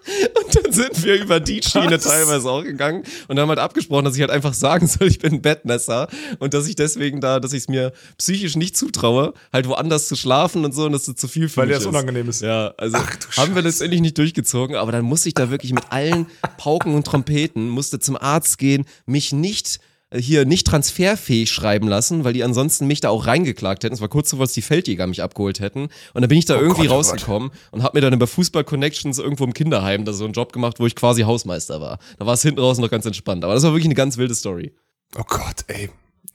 Und 0.44 0.56
dann 0.56 0.72
sind 0.72 1.04
wir 1.04 1.20
über 1.20 1.40
die 1.40 1.62
Schiene 1.62 1.92
Was? 1.92 2.04
teilweise 2.04 2.50
auch 2.50 2.62
gegangen 2.62 3.04
und 3.28 3.38
haben 3.38 3.48
halt 3.48 3.58
abgesprochen, 3.58 4.04
dass 4.04 4.14
ich 4.14 4.20
halt 4.20 4.30
einfach 4.30 4.54
sagen 4.54 4.86
soll, 4.86 5.06
ich 5.08 5.18
bin 5.18 5.34
ein 5.34 5.42
Bettnässer 5.42 6.08
und 6.38 6.54
dass 6.54 6.66
ich 6.66 6.76
deswegen 6.76 7.20
da, 7.20 7.40
dass 7.40 7.52
ich 7.52 7.62
es 7.62 7.68
mir 7.68 7.92
psychisch 8.18 8.56
nicht 8.56 8.76
zutraue, 8.76 9.34
halt 9.52 9.68
woanders 9.68 10.08
zu 10.08 10.16
schlafen 10.16 10.64
und 10.64 10.74
so 10.74 10.86
und 10.86 10.92
dass 10.92 11.06
es 11.08 11.16
zu 11.16 11.28
viel 11.28 11.48
für 11.48 11.58
Weil 11.58 11.66
mich 11.68 11.76
dir 11.76 11.80
das 11.80 11.86
unangenehm 11.86 12.28
ist. 12.28 12.42
Ja, 12.42 12.74
also 12.76 12.98
Ach, 12.98 13.36
haben 13.36 13.54
wir 13.54 13.62
letztendlich 13.62 14.00
nicht 14.00 14.18
durchgezogen, 14.18 14.76
aber 14.76 14.92
dann 14.92 15.04
musste 15.04 15.28
ich 15.28 15.34
da 15.34 15.50
wirklich 15.50 15.72
mit 15.72 15.84
allen 15.90 16.26
Pauken 16.56 16.94
und 16.94 17.06
Trompeten, 17.06 17.68
musste 17.68 18.00
zum 18.00 18.16
Arzt 18.16 18.58
gehen, 18.58 18.84
mich 19.06 19.32
nicht 19.32 19.80
hier 20.14 20.44
nicht 20.44 20.66
transferfähig 20.66 21.50
schreiben 21.50 21.88
lassen, 21.88 22.24
weil 22.24 22.32
die 22.32 22.44
ansonsten 22.44 22.86
mich 22.86 23.00
da 23.00 23.08
auch 23.08 23.26
reingeklagt 23.26 23.84
hätten. 23.84 23.94
Es 23.94 24.00
war 24.00 24.08
kurz 24.08 24.30
bevor 24.30 24.44
es 24.44 24.52
die 24.52 24.62
Feldjäger 24.62 25.06
mich 25.06 25.22
abgeholt 25.22 25.60
hätten. 25.60 25.84
Und 26.14 26.20
dann 26.22 26.28
bin 26.28 26.38
ich 26.38 26.44
da 26.44 26.54
irgendwie 26.54 26.82
Gott, 26.82 26.90
oh 26.90 26.94
rausgekommen 26.96 27.50
und 27.70 27.82
habe 27.82 27.96
mir 27.96 28.02
dann 28.02 28.12
über 28.12 28.26
Fußball 28.26 28.64
Connections 28.64 29.18
irgendwo 29.18 29.44
im 29.44 29.54
Kinderheim 29.54 30.04
da 30.04 30.12
so 30.12 30.24
einen 30.24 30.32
Job 30.32 30.52
gemacht, 30.52 30.80
wo 30.80 30.86
ich 30.86 30.94
quasi 30.96 31.22
Hausmeister 31.22 31.80
war. 31.80 31.98
Da 32.18 32.26
war 32.26 32.34
es 32.34 32.42
hinten 32.42 32.60
raus 32.60 32.78
noch 32.78 32.90
ganz 32.90 33.06
entspannt. 33.06 33.44
Aber 33.44 33.54
das 33.54 33.62
war 33.62 33.70
wirklich 33.72 33.86
eine 33.86 33.94
ganz 33.94 34.16
wilde 34.16 34.34
Story. 34.34 34.72
Oh 35.18 35.24
Gott, 35.26 35.64
ey. 35.68 35.90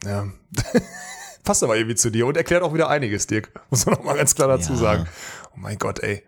Ja. 0.05 0.27
Passt 1.43 1.63
aber 1.63 1.77
irgendwie 1.77 1.95
zu 1.95 2.09
dir 2.09 2.27
und 2.27 2.35
erklärt 2.37 2.63
auch 2.63 2.73
wieder 2.73 2.89
einiges, 2.89 3.27
Dirk. 3.27 3.51
Muss 3.69 3.85
man 3.85 3.95
noch 3.95 4.03
mal 4.03 4.17
ganz 4.17 4.35
klar 4.35 4.47
dazu 4.47 4.73
Ja. 4.73 4.77
sagen. 4.79 5.07
Oh 5.51 5.57
mein 5.59 5.77
Gott, 5.77 5.99
ey. 5.99 6.23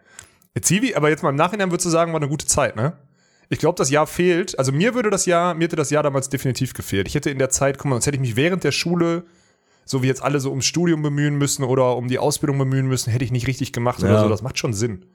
Jetzt 0.55 0.67
Zivi, 0.67 0.95
aber 0.95 1.09
jetzt 1.09 1.23
mal 1.23 1.29
im 1.29 1.35
Nachhinein 1.35 1.71
würdest 1.71 1.85
du 1.85 1.89
sagen, 1.89 2.11
war 2.13 2.19
eine 2.19 2.29
gute 2.29 2.45
Zeit, 2.47 2.75
ne? 2.75 2.93
Ich 3.49 3.59
glaube, 3.59 3.75
das 3.77 3.89
Jahr 3.89 4.05
fehlt. 4.07 4.57
Also 4.59 4.71
mir 4.71 4.93
würde 4.93 5.09
das 5.09 5.25
Jahr, 5.25 5.53
mir 5.55 5.63
hätte 5.65 5.75
das 5.75 5.89
Jahr 5.89 6.03
damals 6.03 6.29
definitiv 6.29 6.73
gefehlt. 6.73 7.07
Ich 7.07 7.15
hätte 7.15 7.29
in 7.31 7.39
der 7.39 7.49
Zeit, 7.49 7.77
guck 7.77 7.85
mal, 7.85 7.95
sonst 7.95 8.05
hätte 8.05 8.15
ich 8.15 8.21
mich 8.21 8.35
während 8.35 8.63
der 8.63 8.71
Schule, 8.71 9.23
so 9.85 10.03
wie 10.03 10.07
jetzt 10.07 10.21
alle 10.21 10.39
so 10.39 10.49
ums 10.51 10.65
Studium 10.65 11.01
bemühen 11.01 11.35
müssen 11.35 11.63
oder 11.63 11.95
um 11.97 12.07
die 12.07 12.19
Ausbildung 12.19 12.59
bemühen 12.59 12.87
müssen, 12.87 13.09
hätte 13.11 13.25
ich 13.25 13.31
nicht 13.31 13.47
richtig 13.47 13.73
gemacht 13.73 13.99
oder 14.03 14.13
Ja. 14.13 14.21
so. 14.21 14.29
Das 14.29 14.43
macht 14.43 14.59
schon 14.59 14.73
Sinn. 14.73 15.05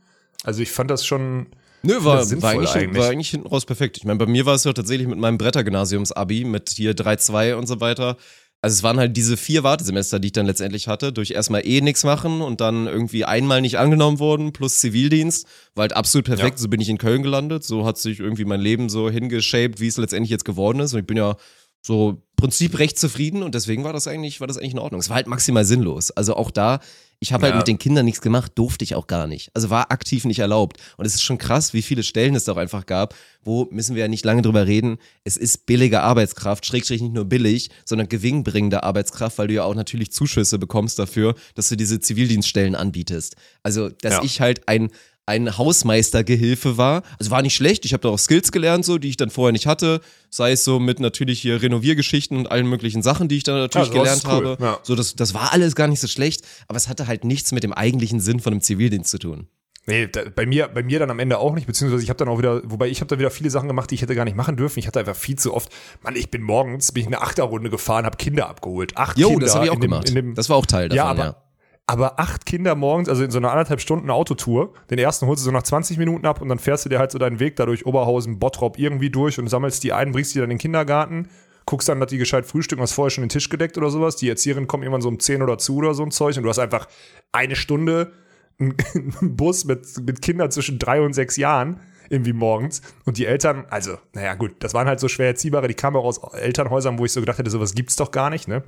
Also 0.43 0.63
ich 0.63 0.73
fand 0.73 0.91
das 0.91 1.07
schon. 1.07 1.47
Nö, 1.83 2.03
war, 2.03 2.17
Das 2.17 2.43
war, 2.43 2.51
eigentlich, 2.53 2.71
eigentlich. 2.75 3.03
war 3.03 3.11
eigentlich 3.11 3.31
hinten 3.31 3.47
raus 3.47 3.67
perfekt. 3.67 3.99
Ich 3.99 4.05
meine, 4.05 4.19
bei 4.19 4.27
mir 4.27 4.47
war 4.47 4.55
es 4.55 4.65
ja 4.65 4.73
tatsächlich 4.73 5.07
mit 5.07 5.19
meinem 5.19 5.37
Brettergymnasiums-Abi 5.39 6.45
mit 6.45 6.71
hier 6.71 6.95
3-2 6.95 7.55
und 7.55 7.67
so 7.67 7.81
weiter. 7.81 8.17
Also 8.65 8.77
es 8.77 8.83
waren 8.83 8.99
halt 8.99 9.15
diese 9.15 9.37
vier 9.37 9.63
Wartesemester, 9.63 10.19
die 10.19 10.29
ich 10.29 10.33
dann 10.33 10.47
letztendlich 10.47 10.89
hatte, 10.89 11.13
durch 11.13 11.33
erstmal 11.33 11.67
eh 11.67 11.83
nichts 11.83 12.03
machen 12.03 12.41
und 12.41 12.63
dann 12.63 12.87
irgendwie 12.87 13.27
einmal 13.27 13.61
nicht 13.61 13.77
angenommen 13.79 14.19
wurden, 14.19 14.55
plus 14.55 14.81
Zivildienst. 14.81 15.47
War 15.75 15.83
halt 15.83 15.93
absolut 15.95 16.25
perfekt, 16.25 16.57
Ja. 16.59 16.63
so 16.63 16.69
bin 16.69 16.81
ich 16.81 16.89
in 16.89 16.97
Köln 16.97 17.23
gelandet. 17.23 17.63
So 17.63 17.85
hat 17.85 17.99
sich 17.99 18.21
irgendwie 18.21 18.47
mein 18.47 18.63
Leben 18.63 18.89
so 18.89 19.11
hingeshaped, 19.11 19.81
wie 19.81 19.87
es 19.89 19.99
letztendlich 19.99 20.31
jetzt 20.31 20.47
geworden 20.47 20.81
ist. 20.81 20.95
Und 20.95 21.01
ich 21.01 21.07
bin 21.07 21.19
ja 21.19 21.37
so 21.83 22.11
im 22.13 22.23
Prinzip 22.37 22.79
recht 22.79 22.99
zufrieden 22.99 23.43
und 23.43 23.55
deswegen 23.55 23.85
war 23.85 23.93
das 23.93 24.09
eigentlich, 24.09 24.41
war 24.41 24.47
das 24.47 24.57
eigentlich 24.57 24.73
in 24.73 24.79
Ordnung. 24.79 25.01
Es 25.03 25.11
war 25.11 25.17
halt 25.17 25.27
maximal 25.27 25.67
sinnlos. 25.67 26.11
Also 26.11 26.35
auch 26.35 26.51
da, 26.51 26.81
ich 27.21 27.33
habe 27.33 27.45
halt 27.45 27.55
Ja. 27.55 27.59
mit 27.59 27.69
den 27.69 27.79
Kindern 27.79 28.05
nichts 28.05 28.21
gemacht, 28.21 28.53
durfte 28.57 28.85
ich 28.85 28.95
auch 28.95 29.07
gar 29.07 29.27
nicht. 29.27 29.51
Also 29.55 29.71
war 29.71 29.91
aktiv 29.91 30.25
nicht 30.25 30.41
erlaubt. 30.41 30.79
Und 30.97 31.05
es 31.07 31.15
ist 31.15 31.23
schon 31.23 31.39
krass, 31.39 31.73
wie 31.73 31.83
viele 31.83 32.03
Stellen 32.03 32.35
es 32.35 32.45
da 32.45 32.53
auch 32.53 32.57
einfach 32.57 32.87
gab, 32.87 33.15
wo 33.43 33.67
müssen 33.71 33.95
wir 33.95 34.03
ja 34.03 34.09
nicht 34.09 34.25
lange 34.25 34.43
drüber 34.43 34.67
reden. 34.67 34.99
Es 35.25 35.37
ist 35.37 35.67
billige 35.67 36.01
Arbeitskraft, 36.03 36.67
schrägstrich 36.67 37.01
nicht 37.03 37.15
nur 37.15 37.25
billig, 37.25 37.71
sondern 37.85 38.09
gewinnbringende 38.09 38.83
Arbeitskraft, 38.83 39.39
weil 39.39 39.49
du 39.49 39.55
ja 39.55 39.65
auch 39.65 39.75
natürlich 39.75 40.13
Zuschüsse 40.13 40.59
bekommst 40.59 40.99
dafür, 40.99 41.35
dass 41.55 41.69
du 41.69 41.77
diese 41.77 42.01
Zivildienststellen 42.01 42.75
anbietest. 42.75 43.37
Also, 43.63 43.89
dass 43.89 44.15
Ja. 44.15 44.23
ich 44.23 44.41
halt 44.41 44.69
ein 44.69 44.91
ein 45.27 45.57
Hausmeistergehilfe 45.57 46.77
war. 46.77 47.03
Also 47.19 47.31
war 47.31 47.43
nicht 47.43 47.55
schlecht, 47.55 47.85
ich 47.85 47.93
habe 47.93 48.03
da 48.03 48.09
auch 48.11 48.19
Skills 48.19 48.53
gelernt, 48.53 48.85
so, 48.85 48.99
die 48.99 49.09
ich 49.09 49.17
dann 49.17 49.31
vorher 49.31 49.53
nicht 49.53 49.67
hatte. 49.67 50.01
Sei 50.31 50.53
es 50.53 50.65
so 50.65 50.79
mit 50.79 51.01
natürlich 51.01 51.41
hier 51.41 51.63
Renoviergeschichten 51.63 52.37
und 52.37 52.51
allen 52.51 52.67
möglichen 52.67 53.03
Sachen, 53.03 53.29
die 53.29 53.37
ich 53.39 53.43
dann 53.45 53.57
natürlich 53.59 53.89
Ja, 53.89 53.95
gelernt 53.95 54.23
cool, 54.27 54.33
habe. 54.33 54.57
ja. 54.61 54.79
So, 54.83 54.95
das, 54.95 55.15
das 55.17 55.33
war 55.35 55.53
alles 55.53 55.75
gar 55.75 55.89
nicht 55.89 56.01
so 56.01 56.09
schlecht, 56.09 56.43
aber 56.69 56.77
es 56.77 56.89
hatte 56.89 57.07
halt 57.07 57.25
nichts 57.25 57.53
mit 57.53 57.63
dem 57.63 57.73
eigentlichen 57.73 58.21
Sinn 58.21 58.41
von 58.41 58.53
einem 58.53 58.61
Zivildienst 58.63 59.11
zu 59.11 59.19
tun. 59.19 59.47
Nee, 59.87 60.07
da, 60.07 60.23
bei 60.35 60.47
mir, 60.47 60.69
bei 60.69 60.83
mir 60.83 60.99
dann 60.99 61.11
am 61.11 61.19
Ende 61.19 61.39
auch 61.39 61.55
nicht, 61.55 61.67
beziehungsweise 61.67 62.03
ich 62.03 62.09
habe 62.09 62.17
dann 62.17 62.29
auch 62.29 62.39
wieder, 62.39 62.63
wobei 62.65 62.89
ich 62.89 63.01
habe 63.01 63.09
da 63.09 63.19
wieder 63.19 63.31
viele 63.31 63.51
Sachen 63.51 63.69
gemacht, 63.69 63.91
die 63.91 63.97
ich 63.97 64.03
hätte 64.03 64.15
gar 64.15 64.25
nicht 64.25 64.37
machen 64.37 64.57
dürfen. 64.57 64.79
Ich 64.79 64.87
hatte 64.87 64.99
einfach 64.99 65.15
viel 65.17 65.37
zu 65.39 65.53
oft, 65.53 65.69
Mann, 66.03 66.17
ich 66.17 66.31
bin 66.31 66.41
morgens, 66.43 66.93
bin 66.93 67.03
ich 67.03 67.07
eine 67.07 67.21
Achterrunde 67.21 67.69
gefahren, 67.69 68.07
habe 68.07 68.17
Kinder 68.17 68.49
abgeholt. 68.49 68.97
Acht 68.97 69.19
Jo, 69.19 69.29
Kinder 69.29 69.45
das 69.45 69.55
habe 69.55 69.67
ich 69.67 69.71
auch 69.71 69.75
dem, 69.75 69.83
gemacht. 69.83 70.09
Dem, 70.15 70.35
das 70.35 70.49
war 70.49 70.57
auch 70.57 70.65
Teil 70.67 70.89
davon, 70.89 71.19
ja, 71.19 71.25
ja. 71.25 71.37
Aber, 71.87 72.19
acht 72.19 72.47
Kinder 72.47 72.75
morgens, 72.75 73.11
also 73.11 73.25
in 73.25 73.31
so 73.31 73.39
einer 73.39 73.51
anderthalb 73.51 73.81
Stunden 73.81 74.09
Autotour, 74.11 74.73
den 74.91 74.99
ersten 74.99 75.27
holst 75.27 75.43
du 75.43 75.45
so 75.45 75.51
nach 75.51 75.63
20 75.63 75.99
Minuten 75.99 76.25
ab 76.25 76.41
und 76.41 76.49
dann 76.49 76.59
fährst 76.59 76.87
du 76.87 76.89
dir 76.89 76.99
halt 76.99 77.11
so 77.11 77.19
deinen 77.19 77.41
Weg 77.41 77.57
da 77.57 77.67
durch 77.67 77.85
Oberhausen, 77.85 78.39
Bottrop 78.39 78.79
irgendwie 78.79 79.11
durch 79.11 79.39
und 79.39 79.49
sammelst 79.49 79.85
die 79.85 79.93
ein, 79.93 80.13
bringst 80.13 80.35
die 80.35 80.39
dann 80.39 80.45
in 80.45 80.57
den 80.57 80.59
Kindergarten, 80.59 81.29
guckst 81.67 81.89
dann, 81.89 82.01
dass 82.01 82.09
die 82.09 82.17
gescheit 82.17 82.47
frühstücken, 82.47 82.81
hast 82.81 82.93
vorher 82.95 83.11
schon 83.11 83.23
den 83.23 83.29
Tisch 83.29 83.51
gedeckt 83.51 83.77
oder 83.77 83.91
sowas. 83.91 84.17
Die 84.17 84.29
Erzieherin 84.29 84.67
kommt 84.67 84.83
irgendwann 84.83 85.03
so 85.03 85.09
um 85.09 85.21
10 85.21 85.43
oder 85.43 85.59
zu 85.59 85.77
oder 85.77 85.93
so 85.93 86.03
ein 86.03 86.11
Zeug 86.11 86.37
und 86.39 86.43
du 86.43 86.49
hast 86.49 86.59
einfach 86.59 86.89
eine 87.33 87.57
Stunde 87.57 88.13
einen 88.59 89.37
Bus 89.37 89.67
mit, 89.67 89.87
mit 90.07 90.23
Kindern 90.23 90.51
zwischen 90.51 90.79
drei 90.79 91.03
und 91.03 91.13
sechs 91.13 91.37
Jahren 91.37 91.81
irgendwie 92.09 92.33
morgens 92.33 92.81
und 93.05 93.19
die 93.19 93.27
Eltern, 93.27 93.67
also, 93.69 93.99
naja, 94.13 94.35
gut, 94.35 94.53
das 94.61 94.75
waren 94.75 94.87
halt 94.87 95.01
so 95.01 95.09
schwer 95.09 95.29
erziehbare, 95.29 95.69
die 95.69 95.75
kamen 95.75 95.97
auch 95.97 96.05
aus 96.05 96.19
Elternhäusern, 96.35 96.99
wo 96.99 97.05
ich 97.05 97.13
so 97.13 97.21
gedacht 97.21 97.39
hätte, 97.39 97.51
sowas 97.51 97.75
gibt's 97.75 97.97
doch 97.97 98.11
gar 98.11 98.31
nicht, 98.31 98.47
ne? 98.47 98.63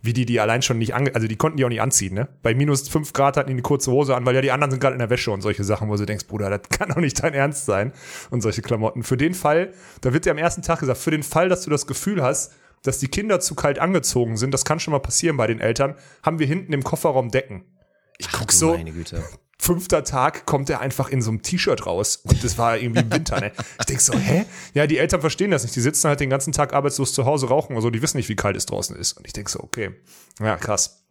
Wie 0.00 0.12
die, 0.12 0.26
die 0.26 0.38
allein 0.38 0.62
schon 0.62 0.78
nicht 0.78 0.94
ange 0.94 1.14
also 1.14 1.26
die 1.26 1.36
konnten 1.36 1.56
die 1.56 1.64
auch 1.64 1.68
nicht 1.68 1.82
anziehen, 1.82 2.14
ne? 2.14 2.28
Bei 2.42 2.54
minus 2.54 2.88
fünf 2.88 3.12
Grad 3.12 3.36
hatten 3.36 3.48
die 3.48 3.54
eine 3.54 3.62
kurze 3.62 3.90
Hose 3.90 4.14
an, 4.14 4.24
weil 4.26 4.34
ja 4.34 4.40
die 4.40 4.52
anderen 4.52 4.70
sind 4.70 4.80
gerade 4.80 4.94
in 4.94 5.00
der 5.00 5.10
Wäsche 5.10 5.30
und 5.32 5.40
solche 5.40 5.64
Sachen, 5.64 5.88
wo 5.88 5.96
du 5.96 6.06
denkst, 6.06 6.26
Bruder, 6.26 6.50
das 6.50 6.68
kann 6.70 6.90
doch 6.90 6.96
nicht 6.96 7.22
dein 7.22 7.34
Ernst 7.34 7.66
sein 7.66 7.92
und 8.30 8.40
solche 8.40 8.62
Klamotten. 8.62 9.02
Für 9.02 9.16
den 9.16 9.34
Fall, 9.34 9.72
da 10.00 10.12
wird 10.12 10.24
dir 10.24 10.30
am 10.30 10.38
ersten 10.38 10.62
Tag 10.62 10.80
gesagt, 10.80 10.98
für 11.00 11.10
den 11.10 11.22
Fall, 11.22 11.48
dass 11.48 11.62
du 11.62 11.70
das 11.70 11.86
Gefühl 11.86 12.22
hast, 12.22 12.52
dass 12.82 12.98
die 12.98 13.08
Kinder 13.08 13.40
zu 13.40 13.54
kalt 13.54 13.78
angezogen 13.78 14.36
sind, 14.36 14.54
das 14.54 14.64
kann 14.64 14.78
schon 14.78 14.92
mal 14.92 15.00
passieren 15.00 15.36
bei 15.36 15.46
den 15.46 15.60
Eltern, 15.60 15.96
haben 16.22 16.38
wir 16.38 16.46
hinten 16.46 16.72
im 16.72 16.84
Kofferraum 16.84 17.30
Decken. 17.30 17.64
Ich 18.18 18.30
guck 18.30 18.48
Du 18.48 18.54
so, 18.54 18.76
Meine 18.76 18.92
Güte. 18.92 19.22
Fünfter 19.60 20.04
Tag 20.04 20.46
kommt 20.46 20.70
er 20.70 20.80
einfach 20.80 21.08
in 21.08 21.20
so 21.20 21.30
einem 21.30 21.42
T-Shirt 21.42 21.84
raus 21.84 22.16
und 22.16 22.42
das 22.44 22.58
war 22.58 22.78
irgendwie 22.78 23.00
im 23.00 23.12
Winter, 23.12 23.40
ne? 23.40 23.52
Ich 23.80 23.86
denk 23.86 24.00
so, 24.00 24.14
hä? 24.14 24.44
Ja, 24.72 24.86
die 24.86 24.98
Eltern 24.98 25.20
verstehen 25.20 25.50
das 25.50 25.64
nicht. 25.64 25.74
Die 25.74 25.80
sitzen 25.80 26.08
halt 26.08 26.20
den 26.20 26.30
ganzen 26.30 26.52
Tag 26.52 26.72
arbeitslos 26.72 27.12
zu 27.12 27.24
Hause, 27.24 27.48
rauchen 27.48 27.72
oder 27.72 27.82
so, 27.82 27.90
die 27.90 28.00
wissen 28.00 28.16
nicht, 28.16 28.28
wie 28.28 28.36
kalt 28.36 28.56
es 28.56 28.66
draußen 28.66 28.96
ist. 28.96 29.14
Und 29.14 29.26
ich 29.26 29.32
denk 29.32 29.48
so, 29.48 29.60
okay, 29.60 29.90
ja, 30.40 30.56
krass. 30.56 31.02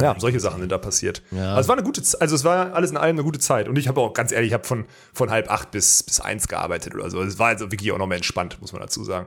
Ja, 0.00 0.16
solche 0.18 0.40
Sachen 0.40 0.60
sind 0.60 0.72
da 0.72 0.78
passiert. 0.78 1.22
Ja. 1.30 1.50
Also 1.50 1.60
es 1.60 1.68
war 1.68 1.76
eine 1.76 1.84
gute, 1.84 2.02
also 2.20 2.34
es 2.34 2.44
war 2.44 2.74
alles 2.74 2.90
in 2.90 2.96
allem 2.96 3.16
eine 3.16 3.24
gute 3.24 3.38
Zeit. 3.38 3.68
Und 3.68 3.76
ich 3.76 3.88
habe 3.88 4.00
auch 4.00 4.14
ganz 4.14 4.32
ehrlich, 4.32 4.48
ich 4.48 4.54
habe 4.54 4.64
von, 4.64 4.86
von 5.12 5.30
halb 5.30 5.50
acht 5.50 5.70
bis, 5.70 6.02
bis 6.02 6.20
eins 6.20 6.48
gearbeitet 6.48 6.94
oder 6.94 7.10
so. 7.10 7.20
Es 7.20 7.38
war 7.38 7.48
also 7.48 7.70
wirklich 7.70 7.92
auch 7.92 7.98
nochmal 7.98 8.16
entspannt, 8.16 8.58
muss 8.60 8.72
man 8.72 8.80
dazu 8.80 9.04
sagen. 9.04 9.26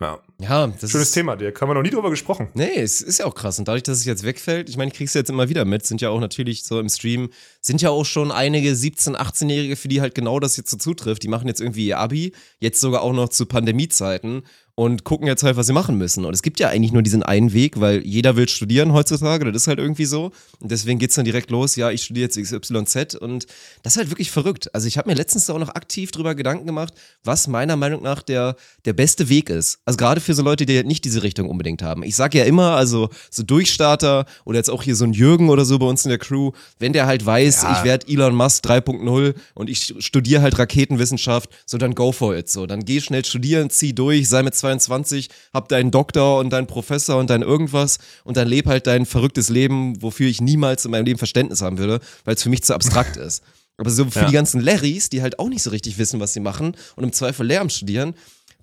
Ja. 0.00 0.18
Ja, 0.38 0.66
das 0.66 0.90
Schönes 0.90 1.08
ist, 1.08 1.14
Thema, 1.14 1.36
Dirk. 1.36 1.60
Haben 1.60 1.70
wir 1.70 1.74
noch 1.74 1.82
nie 1.82 1.90
drüber 1.90 2.10
gesprochen. 2.10 2.48
Nee, 2.54 2.74
es 2.74 3.00
ist 3.00 3.18
ja 3.18 3.26
auch 3.26 3.34
krass. 3.34 3.58
Und 3.60 3.68
dadurch, 3.68 3.84
dass 3.84 3.98
es 3.98 4.04
jetzt 4.04 4.24
wegfällt, 4.24 4.68
ich 4.68 4.76
meine, 4.76 4.90
ich 4.90 4.96
krieg's 4.96 5.14
jetzt 5.14 5.30
immer 5.30 5.48
wieder 5.48 5.64
mit, 5.64 5.86
sind 5.86 6.00
ja 6.00 6.10
auch 6.10 6.18
natürlich 6.18 6.64
so 6.64 6.80
im 6.80 6.88
Stream, 6.88 7.30
sind 7.60 7.80
ja 7.80 7.90
auch 7.90 8.04
schon 8.04 8.32
einige 8.32 8.72
17-, 8.72 9.14
18-Jährige, 9.14 9.76
für 9.76 9.86
die 9.86 10.00
halt 10.00 10.16
genau 10.16 10.40
das 10.40 10.56
jetzt 10.56 10.70
so 10.70 10.76
zutrifft. 10.76 11.22
Die 11.22 11.28
machen 11.28 11.46
jetzt 11.46 11.60
irgendwie 11.60 11.86
ihr 11.86 11.98
Abi, 11.98 12.32
jetzt 12.58 12.80
sogar 12.80 13.02
auch 13.02 13.12
noch 13.12 13.28
zu 13.28 13.46
Pandemiezeiten 13.46 14.42
und 14.74 15.04
gucken 15.04 15.26
jetzt 15.26 15.42
halt, 15.42 15.56
was 15.56 15.66
sie 15.66 15.72
machen 15.74 15.98
müssen. 15.98 16.24
Und 16.24 16.32
es 16.32 16.42
gibt 16.42 16.58
ja 16.58 16.68
eigentlich 16.68 16.92
nur 16.92 17.02
diesen 17.02 17.22
einen 17.22 17.52
Weg, 17.52 17.78
weil 17.78 18.04
jeder 18.06 18.36
will 18.36 18.48
studieren 18.48 18.92
heutzutage, 18.94 19.44
das 19.52 19.62
ist 19.62 19.68
halt 19.68 19.78
irgendwie 19.78 20.06
so. 20.06 20.32
Und 20.60 20.70
deswegen 20.70 20.98
geht's 20.98 21.14
dann 21.14 21.26
direkt 21.26 21.50
los, 21.50 21.76
ja, 21.76 21.90
ich 21.90 22.04
studiere 22.04 22.24
jetzt 22.24 22.38
XYZ 22.40 23.16
und 23.16 23.46
das 23.82 23.94
ist 23.94 23.96
halt 23.98 24.10
wirklich 24.10 24.30
verrückt. 24.30 24.74
Also 24.74 24.86
ich 24.88 24.96
habe 24.96 25.10
mir 25.10 25.14
letztens 25.14 25.50
auch 25.50 25.58
noch 25.58 25.68
aktiv 25.74 26.10
drüber 26.10 26.34
Gedanken 26.34 26.66
gemacht, 26.66 26.94
was 27.22 27.48
meiner 27.48 27.76
Meinung 27.76 28.02
nach 28.02 28.22
der, 28.22 28.56
der 28.86 28.94
beste 28.94 29.28
Weg 29.28 29.50
ist. 29.50 29.80
Also 29.84 29.98
gerade 29.98 30.20
für 30.22 30.32
so 30.32 30.42
Leute, 30.42 30.64
die 30.64 30.82
nicht 30.84 31.04
diese 31.04 31.22
Richtung 31.22 31.50
unbedingt 31.50 31.82
haben. 31.82 32.02
Ich 32.02 32.16
sage 32.16 32.38
ja 32.38 32.44
immer, 32.44 32.70
also 32.76 33.10
so 33.30 33.42
Durchstarter 33.42 34.24
oder 34.46 34.56
jetzt 34.56 34.70
auch 34.70 34.82
hier 34.82 34.96
so 34.96 35.04
ein 35.04 35.12
Jürgen 35.12 35.50
oder 35.50 35.66
so 35.66 35.78
bei 35.78 35.86
uns 35.86 36.04
in 36.04 36.08
der 36.08 36.18
Crew, 36.18 36.52
wenn 36.78 36.94
der 36.94 37.06
halt 37.06 37.26
weiß, 37.26 37.62
Ja. 37.62 37.76
ich 37.78 37.84
werde 37.84 38.08
Elon 38.08 38.34
Musk 38.34 38.64
3.0 38.64 39.34
und 39.54 39.68
ich 39.68 39.94
studiere 39.98 40.40
halt 40.40 40.58
Raketenwissenschaft, 40.58 41.50
so 41.66 41.76
dann 41.76 41.94
go 41.94 42.10
for 42.12 42.34
it. 42.34 42.48
So, 42.48 42.66
dann 42.66 42.84
geh 42.86 43.00
schnell 43.02 43.24
studieren, 43.24 43.68
zieh 43.68 43.92
durch, 43.94 44.28
sei 44.28 44.42
mit 44.42 44.54
22, 44.62 45.28
hab 45.52 45.68
deinen 45.68 45.90
Doktor 45.90 46.38
und 46.38 46.50
deinen 46.50 46.66
Professor 46.66 47.18
und 47.18 47.28
dein 47.30 47.42
irgendwas 47.42 47.98
und 48.24 48.36
dann 48.36 48.48
leb 48.48 48.66
halt 48.66 48.86
dein 48.86 49.04
verrücktes 49.06 49.48
Leben, 49.48 50.00
wofür 50.00 50.28
ich 50.28 50.40
niemals 50.40 50.84
in 50.84 50.90
meinem 50.92 51.04
Leben 51.04 51.18
Verständnis 51.18 51.60
haben 51.62 51.78
würde, 51.78 52.00
weil 52.24 52.34
es 52.36 52.42
für 52.42 52.48
mich 52.48 52.62
zu 52.62 52.74
abstrakt 52.74 53.16
ist. 53.26 53.42
Aber 53.76 53.90
so 53.90 54.04
für 54.10 54.20
Ja. 54.20 54.26
die 54.26 54.32
ganzen 54.32 54.60
Larrys, 54.60 55.08
die 55.10 55.22
halt 55.22 55.38
auch 55.38 55.48
nicht 55.48 55.62
so 55.62 55.70
richtig 55.70 55.98
wissen, 55.98 56.20
was 56.20 56.32
sie 56.32 56.40
machen 56.40 56.76
und 56.96 57.04
im 57.04 57.12
Zweifel 57.12 57.46
Lehramt 57.46 57.72
studieren, 57.72 58.14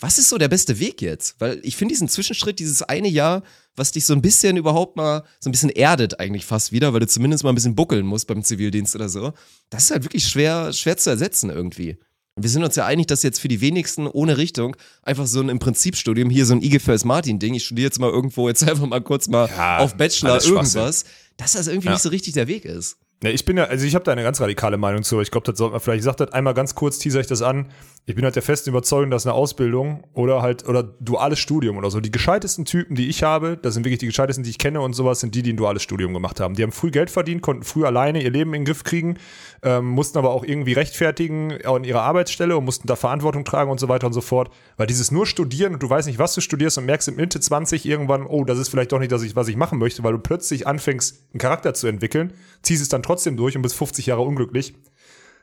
was 0.01 0.17
ist 0.17 0.29
so 0.29 0.37
der 0.37 0.47
beste 0.47 0.79
Weg 0.79 1.01
jetzt? 1.01 1.35
Weil 1.39 1.59
ich 1.61 1.75
finde 1.75 1.93
diesen 1.93 2.07
Zwischenschritt, 2.07 2.59
dieses 2.59 2.83
eine 2.83 3.09
Jahr, 3.09 3.43
was 3.75 3.91
dich 3.91 4.05
so 4.05 4.13
ein 4.13 4.21
bisschen 4.21 4.55
überhaupt 4.55 4.95
mal, 4.95 5.23
so 5.41 5.49
ein 5.49 5.51
bisschen 5.51 5.69
erdet 5.71 6.21
eigentlich 6.21 6.45
fast 6.45 6.71
wieder, 6.71 6.93
weil 6.93 7.01
du 7.01 7.07
zumindest 7.07 7.43
mal 7.43 7.49
ein 7.51 7.55
bisschen 7.55 7.75
buckeln 7.75 8.05
musst 8.05 8.27
beim 8.27 8.41
Zivildienst 8.43 8.95
oder 8.95 9.09
so, 9.09 9.33
das 9.69 9.83
ist 9.83 9.91
halt 9.91 10.03
wirklich 10.03 10.25
schwer, 10.25 10.71
schwer 10.71 10.95
zu 10.95 11.09
ersetzen 11.09 11.49
irgendwie. 11.49 11.97
Wir 12.41 12.49
sind 12.49 12.63
uns 12.63 12.75
ja 12.75 12.85
einig, 12.85 13.07
dass 13.07 13.23
jetzt 13.23 13.39
für 13.39 13.47
die 13.47 13.61
wenigsten 13.61 14.07
ohne 14.07 14.37
Richtung 14.37 14.75
einfach 15.03 15.27
so 15.27 15.39
ein 15.41 15.49
im 15.49 15.59
Prinzipstudium, 15.59 16.29
hier 16.29 16.45
so 16.45 16.53
ein 16.53 16.61
IG 16.61 16.79
First 16.79 17.05
Martin-Ding, 17.05 17.53
ich 17.53 17.65
studiere 17.65 17.85
jetzt 17.85 17.99
mal 17.99 18.09
irgendwo, 18.09 18.47
jetzt 18.47 18.63
einfach 18.67 18.85
mal 18.85 19.01
kurz 19.01 19.27
mal 19.27 19.49
Ja, 19.49 19.79
auf 19.79 19.95
Bachelor 19.95 20.43
irgendwas, 20.43 21.05
dass 21.37 21.53
das 21.53 21.67
irgendwie 21.67 21.87
Ja. 21.87 21.93
nicht 21.93 22.01
so 22.03 22.09
richtig 22.09 22.33
der 22.33 22.47
Weg 22.47 22.65
ist. 22.65 22.97
Ja, 23.21 23.31
ich 23.31 23.43
bin 23.43 23.57
ja, 23.57 23.65
also 23.65 23.85
ich 23.85 23.95
habe 23.95 24.05
da 24.05 24.13
eine 24.13 24.23
ganz 24.23 24.39
radikale 24.39 24.77
Meinung 24.77 25.03
zu. 25.03 25.19
Ich 25.19 25.29
glaube, 25.29 25.45
das 25.45 25.57
sollte 25.57 25.73
man 25.73 25.81
vielleicht, 25.81 25.99
ich 25.99 26.05
sage 26.05 26.25
das 26.25 26.31
einmal 26.31 26.53
ganz 26.53 26.73
kurz, 26.73 26.99
teaser 26.99 27.19
ich 27.19 27.27
das 27.27 27.41
an. 27.41 27.69
Ich 28.05 28.15
bin 28.15 28.23
halt 28.23 28.35
der 28.35 28.41
festen 28.41 28.69
Überzeugung, 28.69 29.11
dass 29.11 29.25
eine 29.25 29.33
Ausbildung 29.33 30.05
oder 30.13 30.41
halt, 30.41 30.67
oder 30.67 30.83
duales 30.83 31.37
Studium 31.37 31.77
oder 31.77 31.91
so, 31.91 31.99
die 31.99 32.11
gescheitesten 32.11 32.63
Typen, 32.63 32.95
die 32.95 33.09
ich 33.09 33.21
habe, 33.21 33.57
das 33.61 33.73
sind 33.73 33.83
wirklich 33.83 33.99
die 33.99 34.05
gescheitesten, 34.05 34.43
die 34.45 34.49
ich 34.49 34.57
kenne 34.57 34.79
und 34.79 34.93
sowas, 34.93 35.19
sind 35.19 35.35
die, 35.35 35.43
die 35.43 35.51
ein 35.51 35.57
duales 35.57 35.83
Studium 35.83 36.13
gemacht 36.13 36.39
haben. 36.39 36.55
Die 36.55 36.63
haben 36.63 36.71
früh 36.71 36.91
Geld 36.91 37.11
verdient, 37.11 37.41
konnten 37.41 37.63
früh 37.63 37.85
alleine 37.85 38.23
ihr 38.23 38.31
Leben 38.31 38.53
in 38.53 38.61
den 38.61 38.65
Griff 38.65 38.85
kriegen, 38.85 39.17
ähm, 39.63 39.85
mussten 39.85 40.17
aber 40.17 40.31
auch 40.31 40.45
irgendwie 40.45 40.73
rechtfertigen 40.73 41.61
an 41.65 41.83
ihrer 41.83 42.01
Arbeitsstelle 42.03 42.55
und 42.57 42.63
mussten 42.63 42.87
da 42.87 42.95
Verantwortung 42.95 43.43
tragen 43.43 43.69
und 43.69 43.81
so 43.81 43.89
weiter 43.89 44.07
und 44.07 44.13
so 44.13 44.21
fort. 44.21 44.49
Weil 44.77 44.87
dieses 44.87 45.11
nur 45.11 45.27
Studieren 45.27 45.73
und 45.73 45.83
du 45.83 45.89
weißt 45.89 46.07
nicht, 46.07 46.19
was 46.19 46.33
du 46.33 46.41
studierst 46.41 46.77
und 46.77 46.85
merkst 46.85 47.09
in 47.09 47.17
Mitte 47.17 47.41
20 47.41 47.85
irgendwann, 47.85 48.25
oh, 48.25 48.45
das 48.45 48.59
ist 48.59 48.69
vielleicht 48.69 48.93
doch 48.93 48.99
nicht, 48.99 49.11
ich, 49.11 49.35
was 49.35 49.49
ich 49.49 49.57
machen 49.57 49.77
möchte, 49.77 50.03
weil 50.03 50.13
du 50.13 50.19
plötzlich 50.19 50.65
anfängst, 50.65 51.27
einen 51.33 51.39
Charakter 51.39 51.73
zu 51.73 51.87
entwickeln, 51.87 52.33
ziehst 52.63 52.81
es 52.81 52.89
dann 52.89 53.03
trotzdem 53.09 53.37
durch 53.37 53.55
und 53.55 53.63
bist 53.63 53.75
50 53.75 54.05
Jahre 54.05 54.21
unglücklich. 54.21 54.75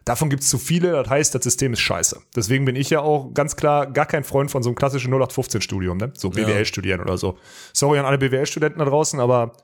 Davon 0.05 0.31
gibt 0.31 0.44
es 0.44 0.48
zu 0.48 0.59
viele, 0.59 0.92
das 0.92 1.09
heißt, 1.09 1.35
das 1.35 1.42
System 1.42 1.72
ist 1.72 1.81
scheiße. 1.81 2.20
Deswegen 2.37 2.64
bin 2.64 2.76
ich 2.76 2.90
ja 2.90 3.00
auch 3.00 3.35
ganz 3.35 3.57
klar 3.57 3.90
gar 3.90 4.07
kein 4.07 4.22
Freund 4.22 4.52
von 4.52 4.62
so 4.62 4.68
einem 4.68 4.76
klassischen 4.76 5.12
0815-Studium, 5.12 5.96
ne? 5.96 6.12
So 6.14 6.31
BWL 6.31 6.64
studieren 6.64 7.00
oder 7.00 7.18
so. 7.18 7.38
Sorry 7.72 7.98
an 7.98 8.05
alle 8.05 8.18
BWL-Studenten 8.18 8.79
da 8.79 8.85
draußen, 8.85 9.18
aber 9.18 9.57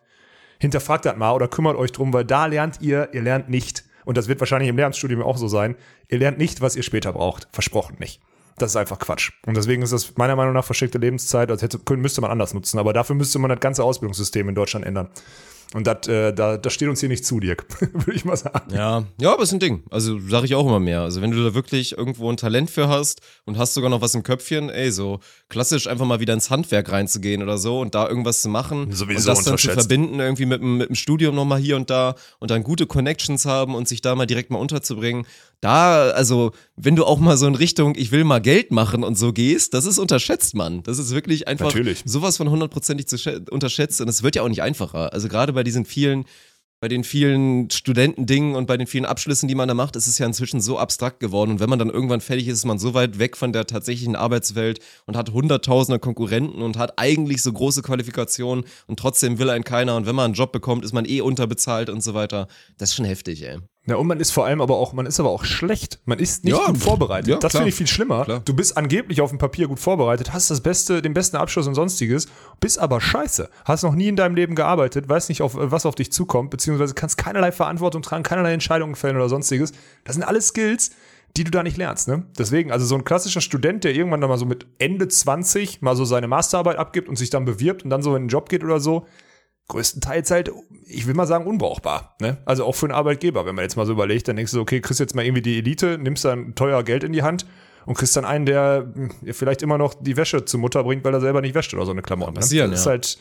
hinterfragt 0.58 1.04
das 1.04 1.16
mal 1.16 1.32
oder 1.32 1.46
kümmert 1.46 1.76
euch 1.76 1.92
drum, 1.92 2.12
weil 2.12 2.24
da 2.24 2.46
lernt 2.46 2.80
ihr, 2.80 3.10
ihr 3.12 3.22
lernt 3.22 3.48
nicht, 3.48 3.84
und 4.04 4.16
das 4.16 4.26
wird 4.26 4.40
wahrscheinlich 4.40 4.68
im 4.68 4.76
Lehramtsstudium 4.76 5.22
auch 5.22 5.36
so 5.36 5.46
sein, 5.46 5.76
ihr 6.08 6.18
lernt 6.18 6.38
nicht, 6.38 6.60
was 6.60 6.74
ihr 6.74 6.82
später 6.82 7.12
braucht. 7.12 7.46
Versprochen 7.52 7.96
nicht. 8.00 8.20
Das 8.58 8.72
ist 8.72 8.76
einfach 8.76 8.98
Quatsch. 8.98 9.30
Und 9.46 9.56
deswegen 9.56 9.82
ist 9.82 9.92
das 9.92 10.16
meiner 10.16 10.34
Meinung 10.34 10.54
nach 10.54 10.64
versteckte 10.64 10.98
Lebenszeit, 10.98 11.52
als 11.52 11.62
hätte, 11.62 11.78
müsste 11.96 12.20
man 12.20 12.32
anders 12.32 12.52
nutzen. 12.52 12.80
Aber 12.80 12.92
dafür 12.92 13.14
müsste 13.14 13.38
man 13.38 13.48
das 13.48 13.60
ganze 13.60 13.84
Ausbildungssystem 13.84 14.48
in 14.48 14.54
Deutschland 14.56 14.84
ändern. 14.84 15.08
Und 15.74 15.86
das, 15.86 16.06
äh, 16.08 16.32
da, 16.32 16.58
das 16.58 16.72
steht 16.72 16.88
uns 16.88 17.00
hier 17.00 17.08
nicht 17.08 17.24
zu, 17.24 17.40
Dirk, 17.40 17.64
würde 17.92 18.12
ich 18.12 18.24
mal 18.24 18.36
sagen. 18.36 18.74
Ja, 18.74 19.04
ja, 19.18 19.32
aber 19.32 19.42
ist 19.42 19.52
ein 19.52 19.60
Ding. 19.60 19.84
Also 19.90 20.18
sage 20.18 20.46
ich 20.46 20.54
auch 20.54 20.66
immer 20.66 20.80
mehr. 20.80 21.00
Also 21.00 21.22
wenn 21.22 21.30
du 21.30 21.42
da 21.42 21.54
wirklich 21.54 21.96
irgendwo 21.96 22.30
ein 22.30 22.36
Talent 22.36 22.70
für 22.70 22.88
hast 22.88 23.20
und 23.44 23.56
hast 23.56 23.74
sogar 23.74 23.90
noch 23.90 24.00
was 24.00 24.14
im 24.14 24.22
Köpfchen, 24.22 24.68
ey, 24.68 24.90
so 24.90 25.20
klassisch 25.48 25.86
einfach 25.86 26.04
mal 26.04 26.20
wieder 26.20 26.34
ins 26.34 26.50
Handwerk 26.50 26.92
reinzugehen 26.92 27.42
oder 27.42 27.58
so 27.58 27.80
und 27.80 27.94
da 27.94 28.08
irgendwas 28.08 28.42
zu 28.42 28.48
machen 28.48 28.92
Sowieso 28.92 29.30
und 29.30 29.38
das 29.38 29.44
dann 29.44 29.58
zu 29.58 29.70
verbinden 29.70 30.20
irgendwie 30.20 30.46
mit, 30.46 30.62
mit 30.62 30.88
dem 30.88 30.94
Studium 30.94 31.34
nochmal 31.34 31.58
hier 31.58 31.76
und 31.76 31.90
da 31.90 32.14
und 32.38 32.50
dann 32.50 32.62
gute 32.62 32.86
Connections 32.86 33.46
haben 33.46 33.74
und 33.74 33.88
sich 33.88 34.02
da 34.02 34.14
mal 34.14 34.26
direkt 34.26 34.50
mal 34.50 34.58
unterzubringen, 34.58 35.26
Da, 35.62 36.10
also, 36.10 36.50
wenn 36.74 36.96
du 36.96 37.04
auch 37.04 37.20
mal 37.20 37.36
so 37.36 37.46
in 37.46 37.54
Richtung, 37.54 37.94
ich 37.94 38.10
will 38.10 38.24
mal 38.24 38.40
Geld 38.40 38.72
machen 38.72 39.04
und 39.04 39.16
so 39.16 39.32
gehst, 39.32 39.74
das 39.74 39.86
ist 39.86 40.00
unterschätzt, 40.00 40.56
Mann. 40.56 40.82
Das 40.82 40.98
ist 40.98 41.14
wirklich 41.14 41.46
einfach 41.46 41.66
Natürlich. 41.66 42.02
sowas 42.04 42.36
von 42.36 42.50
hundertprozentig 42.50 43.06
unterschätzt 43.48 44.00
und 44.00 44.08
es 44.08 44.24
wird 44.24 44.34
ja 44.34 44.42
auch 44.42 44.48
nicht 44.48 44.60
einfacher. 44.60 45.12
Also 45.12 45.28
gerade 45.28 45.52
bei 45.52 45.62
diesen 45.62 45.84
vielen, 45.84 46.24
bei 46.80 46.88
den 46.88 47.04
vielen 47.04 47.70
Studentendingen 47.70 48.56
und 48.56 48.66
bei 48.66 48.76
den 48.76 48.88
vielen 48.88 49.04
Abschlüssen, 49.04 49.46
die 49.46 49.54
man 49.54 49.68
da 49.68 49.74
macht, 49.74 49.94
ist 49.94 50.08
es 50.08 50.18
ja 50.18 50.26
inzwischen 50.26 50.60
so 50.60 50.80
abstrakt 50.80 51.20
geworden. 51.20 51.52
Und 51.52 51.60
wenn 51.60 51.70
man 51.70 51.78
dann 51.78 51.90
irgendwann 51.90 52.20
fertig 52.20 52.48
ist, 52.48 52.58
ist 52.58 52.64
man 52.64 52.80
so 52.80 52.92
weit 52.92 53.20
weg 53.20 53.36
von 53.36 53.52
der 53.52 53.68
tatsächlichen 53.68 54.16
Arbeitswelt 54.16 54.80
und 55.06 55.16
hat 55.16 55.30
hunderttausende 55.30 56.00
Konkurrenten 56.00 56.60
und 56.60 56.76
hat 56.76 56.98
eigentlich 56.98 57.40
so 57.40 57.52
große 57.52 57.82
Qualifikationen 57.82 58.64
und 58.88 58.98
trotzdem 58.98 59.38
will 59.38 59.48
einen 59.48 59.62
keiner. 59.62 59.94
Und 59.94 60.06
wenn 60.06 60.16
man 60.16 60.24
einen 60.24 60.34
Job 60.34 60.50
bekommt, 60.50 60.84
ist 60.84 60.92
man 60.92 61.04
eh 61.04 61.20
unterbezahlt 61.20 61.88
und 61.88 62.02
so 62.02 62.14
weiter. 62.14 62.48
Das 62.78 62.88
ist 62.88 62.96
schon 62.96 63.06
heftig, 63.06 63.42
ey. 63.42 63.58
Ja, 63.84 63.96
und 63.96 64.06
man 64.06 64.20
ist 64.20 64.30
vor 64.30 64.46
allem 64.46 64.60
aber 64.60 64.76
auch, 64.76 64.92
man 64.92 65.06
ist 65.06 65.18
aber 65.18 65.30
auch 65.30 65.44
schlecht. 65.44 65.98
Man 66.04 66.20
ist 66.20 66.44
nicht 66.44 66.56
Ja, 66.56 66.66
gut 66.66 66.78
vorbereitet. 66.78 67.28
ja, 67.28 67.36
das 67.38 67.50
finde 67.52 67.68
ich 67.68 67.74
viel 67.74 67.88
schlimmer. 67.88 68.24
Klar. 68.24 68.40
Du 68.44 68.54
bist 68.54 68.76
angeblich 68.76 69.20
auf 69.20 69.30
dem 69.30 69.38
Papier 69.38 69.66
gut 69.66 69.80
vorbereitet, 69.80 70.32
hast 70.32 70.52
das 70.52 70.60
beste, 70.60 71.02
den 71.02 71.14
besten 71.14 71.36
Abschluss 71.36 71.66
und 71.66 71.74
sonstiges, 71.74 72.26
bist 72.60 72.78
aber 72.78 73.00
scheiße. 73.00 73.48
Hast 73.64 73.82
noch 73.82 73.94
nie 73.96 74.06
in 74.06 74.14
deinem 74.14 74.36
Leben 74.36 74.54
gearbeitet, 74.54 75.08
weißt 75.08 75.30
nicht, 75.30 75.42
auf, 75.42 75.54
was 75.56 75.84
auf 75.84 75.96
dich 75.96 76.12
zukommt, 76.12 76.50
beziehungsweise 76.50 76.94
kannst 76.94 77.18
keinerlei 77.18 77.50
Verantwortung 77.50 78.02
tragen, 78.02 78.22
keinerlei 78.22 78.52
Entscheidungen 78.52 78.94
fällen 78.94 79.16
oder 79.16 79.28
sonstiges. 79.28 79.72
Das 80.04 80.14
sind 80.14 80.22
alles 80.22 80.48
Skills, 80.48 80.92
die 81.36 81.42
du 81.42 81.50
da 81.50 81.64
nicht 81.64 81.76
lernst, 81.76 82.06
ne? 82.06 82.24
Deswegen, 82.38 82.70
also 82.70 82.86
so 82.86 82.94
ein 82.94 83.04
klassischer 83.04 83.40
Student, 83.40 83.82
der 83.82 83.94
irgendwann 83.96 84.20
dann 84.20 84.30
mal 84.30 84.38
so 84.38 84.44
mit 84.46 84.66
Ende 84.78 85.08
20 85.08 85.82
mal 85.82 85.96
so 85.96 86.04
seine 86.04 86.28
Masterarbeit 86.28 86.76
abgibt 86.76 87.08
und 87.08 87.16
sich 87.16 87.30
dann 87.30 87.44
bewirbt 87.46 87.82
und 87.82 87.90
dann 87.90 88.02
so 88.02 88.14
in 88.14 88.24
den 88.24 88.28
Job 88.28 88.48
geht 88.48 88.62
oder 88.62 88.78
so, 88.78 89.06
größtenteils 89.68 90.30
halt, 90.30 90.52
ich 90.86 91.06
will 91.06 91.14
mal 91.14 91.26
sagen, 91.26 91.46
unbrauchbar. 91.46 92.16
Ne? 92.20 92.38
Also 92.44 92.64
auch 92.64 92.74
für 92.74 92.86
einen 92.86 92.94
Arbeitgeber, 92.94 93.46
wenn 93.46 93.54
man 93.54 93.64
jetzt 93.64 93.76
mal 93.76 93.86
so 93.86 93.92
überlegt, 93.92 94.28
dann 94.28 94.36
denkst 94.36 94.52
du, 94.52 94.60
okay, 94.60 94.80
kriegst 94.80 95.00
jetzt 95.00 95.14
mal 95.14 95.24
irgendwie 95.24 95.42
die 95.42 95.58
Elite, 95.58 95.98
nimmst 95.98 96.24
dann 96.24 96.54
teuer 96.54 96.82
Geld 96.82 97.04
in 97.04 97.12
die 97.12 97.22
Hand 97.22 97.46
und 97.86 97.96
kriegst 97.96 98.16
dann 98.16 98.24
einen, 98.24 98.46
der 98.46 98.86
mh, 98.94 99.32
vielleicht 99.32 99.62
immer 99.62 99.78
noch 99.78 99.94
die 99.94 100.16
Wäsche 100.16 100.44
zur 100.44 100.60
Mutter 100.60 100.84
bringt, 100.84 101.04
weil 101.04 101.14
er 101.14 101.20
selber 101.20 101.40
nicht 101.40 101.54
wäscht 101.54 101.74
oder 101.74 101.84
so 101.84 101.92
eine 101.92 102.02
Klamotten. 102.02 102.34
ne? 102.34 102.40
Das 102.40 102.52
ja. 102.52 102.66
ist 102.66 102.86
halt, 102.86 103.18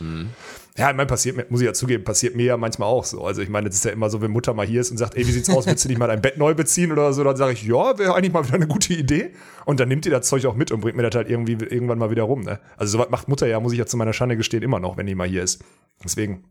ja, 0.78 0.90
ich 0.90 0.96
meine, 0.96 1.08
passiert 1.08 1.36
mir, 1.36 1.46
muss 1.50 1.60
ich 1.62 1.66
ja 1.66 1.74
zugeben, 1.74 2.04
passiert 2.04 2.36
mir 2.36 2.46
ja 2.46 2.58
manchmal 2.58 2.88
auch 2.88 3.04
so. 3.04 3.26
Also 3.26 3.42
ich 3.42 3.50
meine, 3.50 3.68
es 3.68 3.76
ist 3.76 3.86
ja 3.86 3.92
immer 3.92 4.10
so, 4.10 4.22
wenn 4.22 4.32
Mutter 4.32 4.54
mal 4.54 4.66
hier 4.66 4.82
ist 4.82 4.90
und 4.90 4.98
sagt, 4.98 5.16
ey, 5.16 5.28
wie 5.28 5.32
sieht's 5.32 5.50
aus, 5.50 5.66
willst 5.66 5.84
du 5.84 5.90
nicht 5.90 5.98
mal 5.98 6.08
dein 6.08 6.22
Bett 6.22 6.38
neu 6.38 6.54
beziehen 6.54 6.92
oder 6.92 7.12
so, 7.12 7.24
dann 7.24 7.36
sage 7.36 7.54
ich, 7.54 7.64
ja, 7.64 7.98
wäre 7.98 8.16
eigentlich 8.16 8.32
mal 8.32 8.46
wieder 8.46 8.56
eine 8.56 8.68
gute 8.68 8.94
Idee. 8.94 9.32
Und 9.66 9.80
dann 9.80 9.90
nimmt 9.90 10.06
die 10.06 10.10
das 10.10 10.28
Zeug 10.28 10.46
auch 10.46 10.56
mit 10.56 10.72
und 10.72 10.82
bringt 10.82 10.96
mir 10.96 11.04
das 11.04 11.16
halt 11.16 11.30
irgendwie 11.30 11.54
irgendwann 11.54 11.98
mal 11.98 12.10
wieder 12.10 12.24
rum. 12.24 12.42
Ne? 12.42 12.60
Also 12.78 12.98
sowas 12.98 13.10
macht 13.10 13.28
Mutter 13.28 13.48
ja, 13.48 13.60
muss 13.60 13.74
ich 13.74 13.80
ja 13.80 13.86
zu 13.86 13.98
meiner 13.98 14.14
Schande 14.14 14.38
gestehen, 14.38 14.64
immer 14.64 14.80
noch, 14.80 14.98
wenn 14.98 15.06
die 15.06 15.16
mal 15.16 15.28
hier 15.28 15.44
ist. 15.44 15.62
Deswegen, 16.04 16.46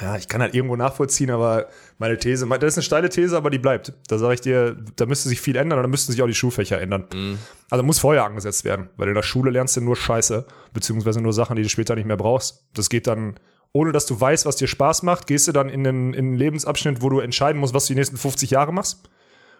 ja, 0.00 0.16
ich 0.16 0.28
kann 0.28 0.42
halt 0.42 0.54
irgendwo 0.54 0.76
nachvollziehen, 0.76 1.30
aber 1.30 1.68
meine 1.98 2.18
These, 2.18 2.46
das 2.46 2.62
ist 2.62 2.78
eine 2.78 2.82
steile 2.82 3.08
These, 3.08 3.36
aber 3.36 3.50
die 3.50 3.58
bleibt. 3.58 3.92
Da 4.08 4.18
sage 4.18 4.34
ich 4.34 4.40
dir, 4.40 4.76
da 4.96 5.06
müsste 5.06 5.28
sich 5.28 5.40
viel 5.40 5.56
ändern 5.56 5.78
und 5.78 5.84
da 5.84 5.88
müssten 5.88 6.12
sich 6.12 6.22
auch 6.22 6.26
die 6.26 6.34
Schulfächer 6.34 6.80
ändern. 6.80 7.38
Also 7.70 7.84
muss 7.84 7.98
vorher 7.98 8.24
angesetzt 8.24 8.64
werden, 8.64 8.88
weil 8.96 9.08
in 9.08 9.14
der 9.14 9.22
Schule 9.22 9.50
lernst 9.50 9.76
du 9.76 9.80
nur 9.80 9.96
Scheiße, 9.96 10.46
beziehungsweise 10.72 11.20
nur 11.20 11.32
Sachen, 11.32 11.56
die 11.56 11.62
du 11.62 11.68
später 11.68 11.94
nicht 11.94 12.06
mehr 12.06 12.16
brauchst. 12.16 12.64
Das 12.74 12.88
geht 12.88 13.06
dann, 13.06 13.34
ohne 13.72 13.92
dass 13.92 14.06
du 14.06 14.20
weißt, 14.20 14.46
was 14.46 14.56
dir 14.56 14.66
Spaß 14.66 15.02
macht, 15.02 15.26
gehst 15.26 15.48
du 15.48 15.52
dann 15.52 15.68
in 15.68 15.86
einen, 15.86 16.14
in 16.14 16.26
einen 16.26 16.34
Lebensabschnitt, 16.34 17.02
wo 17.02 17.08
du 17.08 17.20
entscheiden 17.20 17.60
musst, 17.60 17.74
was 17.74 17.86
du 17.86 17.94
die 17.94 17.98
nächsten 17.98 18.16
50 18.16 18.50
Jahre 18.50 18.72
machst. 18.72 19.08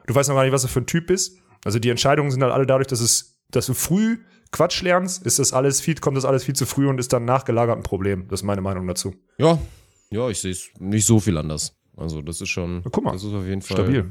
Du 0.07 0.15
weißt 0.15 0.29
noch 0.29 0.37
gar 0.37 0.45
nicht, 0.45 0.53
was 0.53 0.63
du 0.63 0.69
für 0.69 0.81
ein 0.81 0.87
Typ 0.87 1.07
bist. 1.07 1.39
Also 1.65 1.79
die 1.79 1.89
Entscheidungen 1.89 2.31
sind 2.31 2.43
halt 2.43 2.53
alle 2.53 2.67
dadurch, 2.67 2.89
dass 2.89 3.01
es, 3.01 3.41
dass 3.51 3.67
du 3.67 3.75
früh 3.75 4.19
Quatsch 4.53 4.83
lernst, 4.83 5.25
ist 5.27 5.39
das 5.39 5.53
alles 5.53 5.81
viel, 5.81 5.97
kommt 5.97 6.17
das 6.17 6.25
alles 6.25 6.45
viel 6.45 6.55
zu 6.55 6.67
früh 6.67 6.87
und 6.87 6.99
ist 7.01 7.13
dann 7.13 7.25
nachgelagert 7.25 7.77
ein 7.77 7.83
Problem. 7.83 8.29
Das 8.29 8.41
ist 8.41 8.45
meine 8.45 8.61
Meinung 8.61 8.87
dazu. 8.87 9.15
Ja, 9.39 9.59
ja, 10.11 10.29
ich 10.29 10.41
sehe 10.41 10.53
es 10.53 10.71
nicht 10.79 11.07
so 11.07 11.19
viel 11.19 11.37
anders. 11.37 11.75
Also 11.97 12.23
das 12.23 12.41
ist 12.41 12.49
schon, 12.49 12.83
guck 12.91 13.05
mal, 13.05 13.13
das 13.13 13.25
ist 13.25 13.33
auf 13.33 13.47
jeden 13.47 13.63
Fall 13.63 13.77
Stabil. 13.77 14.11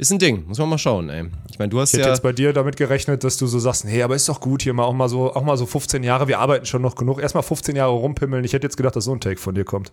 Ist 0.00 0.10
ein 0.12 0.18
Ding, 0.18 0.46
muss 0.46 0.58
man 0.58 0.70
mal 0.70 0.78
schauen, 0.78 1.10
ey. 1.10 1.26
Ich 1.50 1.58
meine, 1.58 1.68
du 1.68 1.78
hast 1.78 1.92
Ich 1.92 1.98
hätte 1.98 2.08
ja 2.08 2.14
jetzt 2.14 2.22
bei 2.22 2.32
dir 2.32 2.54
damit 2.54 2.78
gerechnet, 2.78 3.22
dass 3.22 3.36
du 3.36 3.46
so 3.46 3.58
sagst, 3.58 3.84
nee, 3.84 4.02
aber 4.02 4.16
ist 4.16 4.30
doch 4.30 4.40
gut 4.40 4.62
hier 4.62 4.72
mal 4.72 4.84
auch 4.84 4.94
mal 4.94 5.10
so, 5.10 5.34
auch 5.34 5.44
mal 5.44 5.58
so 5.58 5.66
15 5.66 6.02
Jahre, 6.02 6.26
wir 6.26 6.38
arbeiten 6.38 6.64
schon 6.64 6.80
noch 6.80 6.94
genug. 6.94 7.20
Erstmal 7.20 7.42
15 7.42 7.76
Jahre 7.76 7.92
rumpimmeln. 7.92 8.42
Ich 8.42 8.54
hätte 8.54 8.66
jetzt 8.66 8.78
gedacht, 8.78 8.96
dass 8.96 9.04
so 9.04 9.12
ein 9.12 9.20
Take 9.20 9.38
von 9.38 9.54
dir 9.54 9.64
kommt. 9.64 9.92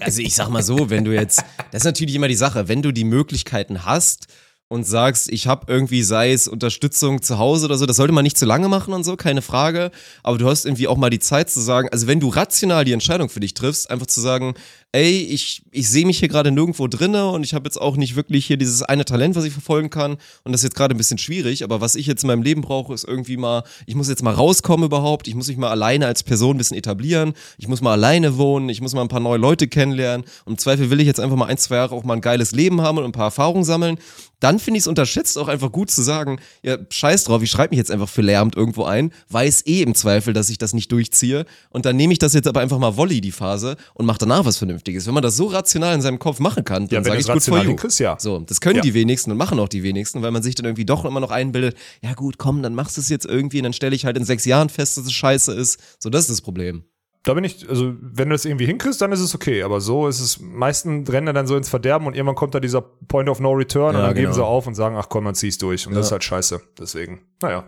Also 0.00 0.20
ich 0.20 0.34
sag 0.34 0.50
mal 0.50 0.62
so, 0.62 0.90
wenn 0.90 1.04
du 1.04 1.14
jetzt, 1.14 1.44
das 1.70 1.82
ist 1.82 1.84
natürlich 1.84 2.14
immer 2.14 2.28
die 2.28 2.34
Sache, 2.34 2.68
wenn 2.68 2.82
du 2.82 2.92
die 2.92 3.04
Möglichkeiten 3.04 3.86
hast 3.86 4.26
und 4.68 4.84
sagst, 4.84 5.30
ich 5.30 5.46
habe 5.46 5.72
irgendwie, 5.72 6.02
sei 6.02 6.32
es 6.32 6.48
Unterstützung 6.48 7.22
zu 7.22 7.38
Hause 7.38 7.66
oder 7.66 7.78
so, 7.78 7.86
das 7.86 7.96
sollte 7.96 8.12
man 8.12 8.24
nicht 8.24 8.36
zu 8.36 8.46
lange 8.46 8.68
machen 8.68 8.92
und 8.92 9.04
so, 9.04 9.16
keine 9.16 9.42
Frage. 9.42 9.92
Aber 10.22 10.38
du 10.38 10.48
hast 10.48 10.66
irgendwie 10.66 10.88
auch 10.88 10.96
mal 10.96 11.10
die 11.10 11.20
Zeit 11.20 11.50
zu 11.50 11.60
sagen, 11.60 11.88
also 11.90 12.06
wenn 12.06 12.20
du 12.20 12.28
rational 12.28 12.84
die 12.84 12.92
Entscheidung 12.92 13.28
für 13.28 13.40
dich 13.40 13.54
triffst, 13.54 13.90
einfach 13.90 14.06
zu 14.06 14.20
sagen, 14.20 14.54
ey, 14.94 15.22
ich, 15.22 15.62
ich 15.72 15.90
sehe 15.90 16.06
mich 16.06 16.20
hier 16.20 16.28
gerade 16.28 16.52
nirgendwo 16.52 16.86
drinne 16.86 17.28
und 17.28 17.42
ich 17.42 17.52
habe 17.52 17.66
jetzt 17.66 17.80
auch 17.80 17.96
nicht 17.96 18.14
wirklich 18.14 18.46
hier 18.46 18.56
dieses 18.56 18.82
eine 18.84 19.04
Talent, 19.04 19.34
was 19.34 19.44
ich 19.44 19.52
verfolgen 19.52 19.90
kann. 19.90 20.12
Und 20.44 20.52
das 20.52 20.60
ist 20.60 20.64
jetzt 20.64 20.76
gerade 20.76 20.94
ein 20.94 20.98
bisschen 20.98 21.18
schwierig, 21.18 21.64
aber 21.64 21.80
was 21.80 21.96
ich 21.96 22.06
jetzt 22.06 22.22
in 22.22 22.28
meinem 22.28 22.42
Leben 22.42 22.60
brauche, 22.60 22.94
ist 22.94 23.02
irgendwie 23.02 23.36
mal, 23.36 23.64
ich 23.86 23.96
muss 23.96 24.08
jetzt 24.08 24.22
mal 24.22 24.32
rauskommen 24.32 24.86
überhaupt, 24.86 25.26
ich 25.26 25.34
muss 25.34 25.48
mich 25.48 25.56
mal 25.56 25.70
alleine 25.70 26.06
als 26.06 26.22
Person 26.22 26.54
ein 26.54 26.58
bisschen 26.58 26.76
etablieren, 26.76 27.32
ich 27.58 27.66
muss 27.66 27.80
mal 27.80 27.90
alleine 27.90 28.38
wohnen, 28.38 28.68
ich 28.68 28.80
muss 28.80 28.94
mal 28.94 29.02
ein 29.02 29.08
paar 29.08 29.18
neue 29.18 29.38
Leute 29.38 29.66
kennenlernen. 29.66 30.24
Und 30.44 30.52
im 30.52 30.58
Zweifel 30.58 30.90
will 30.90 31.00
ich 31.00 31.06
jetzt 31.08 31.18
einfach 31.18 31.36
mal 31.36 31.46
ein, 31.46 31.58
zwei 31.58 31.74
Jahre 31.74 31.96
auch 31.96 32.04
mal 32.04 32.14
ein 32.14 32.20
geiles 32.20 32.52
Leben 32.52 32.80
haben 32.80 32.98
und 32.98 33.04
ein 33.04 33.12
paar 33.12 33.26
Erfahrungen 33.26 33.64
sammeln. 33.64 33.98
Dann 34.44 34.58
finde 34.58 34.76
ich 34.76 34.82
es 34.82 34.86
unterschätzt 34.86 35.38
auch 35.38 35.48
einfach 35.48 35.72
gut 35.72 35.90
zu 35.90 36.02
sagen, 36.02 36.38
ja, 36.62 36.76
scheiß 36.90 37.24
drauf, 37.24 37.42
ich 37.42 37.50
schreibe 37.50 37.70
mich 37.70 37.78
jetzt 37.78 37.90
einfach 37.90 38.10
für 38.10 38.20
Lehramt 38.20 38.56
irgendwo 38.56 38.84
ein, 38.84 39.10
weiß 39.30 39.64
eh 39.64 39.80
im 39.80 39.94
Zweifel, 39.94 40.34
dass 40.34 40.50
ich 40.50 40.58
das 40.58 40.74
nicht 40.74 40.92
durchziehe. 40.92 41.46
Und 41.70 41.86
dann 41.86 41.96
nehme 41.96 42.12
ich 42.12 42.18
das 42.18 42.34
jetzt 42.34 42.46
aber 42.46 42.60
einfach 42.60 42.78
mal 42.78 42.94
Volley, 42.98 43.22
die 43.22 43.32
Phase, 43.32 43.76
und 43.94 44.04
mache 44.04 44.18
danach 44.18 44.44
was 44.44 44.58
Vernünftiges. 44.58 45.06
Wenn 45.06 45.14
man 45.14 45.22
das 45.22 45.36
so 45.36 45.46
rational 45.46 45.94
in 45.94 46.02
seinem 46.02 46.18
Kopf 46.18 46.40
machen 46.40 46.62
kann, 46.62 46.88
dann 46.88 47.04
wenn 47.04 47.04
sage 47.04 47.20
ich 47.20 47.26
es 47.26 47.32
gut 47.32 47.42
for 47.42 47.64
you. 47.64 47.76
ja. 47.98 48.16
So, 48.20 48.38
das 48.40 48.60
können 48.60 48.76
Ja. 48.76 48.82
die 48.82 48.92
wenigsten 48.92 49.30
und 49.30 49.38
machen 49.38 49.58
auch 49.58 49.68
die 49.70 49.82
wenigsten, 49.82 50.20
weil 50.20 50.30
man 50.30 50.42
sich 50.42 50.54
dann 50.54 50.66
irgendwie 50.66 50.84
doch 50.84 51.06
immer 51.06 51.20
noch 51.20 51.30
einbildet, 51.30 51.76
ja 52.02 52.12
gut, 52.12 52.36
komm, 52.36 52.62
dann 52.62 52.74
machst 52.74 52.98
du 52.98 53.00
es 53.00 53.08
jetzt 53.08 53.24
irgendwie 53.24 53.56
und 53.60 53.64
dann 53.64 53.72
stelle 53.72 53.96
ich 53.96 54.04
halt 54.04 54.18
in 54.18 54.26
sechs 54.26 54.44
Jahren 54.44 54.68
fest, 54.68 54.98
dass 54.98 55.06
es 55.06 55.12
scheiße 55.14 55.54
ist. 55.54 55.80
So, 55.98 56.10
das 56.10 56.22
ist 56.24 56.30
das 56.30 56.40
Problem. 56.42 56.84
Da 57.26 57.32
bin 57.34 57.42
ich, 57.42 57.66
also 57.68 57.94
wenn 58.00 58.28
du 58.28 58.34
das 58.34 58.44
irgendwie 58.44 58.66
hinkriegst, 58.66 59.00
dann 59.00 59.10
ist 59.10 59.20
es 59.20 59.34
okay. 59.34 59.62
Aber 59.62 59.80
so 59.80 60.06
ist 60.08 60.20
es, 60.20 60.38
meisten 60.40 61.06
rennen 61.08 61.34
dann 61.34 61.46
so 61.46 61.56
ins 61.56 61.68
Verderben 61.70 62.06
und 62.06 62.14
irgendwann 62.14 62.34
kommt 62.36 62.54
da 62.54 62.60
dieser 62.60 62.82
Point 62.82 63.28
of 63.30 63.40
No 63.40 63.52
Return 63.52 63.94
Ja, 63.94 64.00
und 64.00 64.06
dann 64.08 64.14
geben 64.14 64.24
genau. 64.26 64.34
sie 64.34 64.44
auf 64.44 64.66
und 64.66 64.74
sagen, 64.74 64.96
ach 64.98 65.08
komm, 65.08 65.24
dann 65.24 65.34
zieh's 65.34 65.56
durch. 65.58 65.86
Und 65.86 65.94
das 65.94 66.04
Ja. 66.04 66.08
ist 66.08 66.12
halt 66.12 66.24
scheiße. 66.24 66.60
Deswegen, 66.78 67.22
naja. 67.40 67.64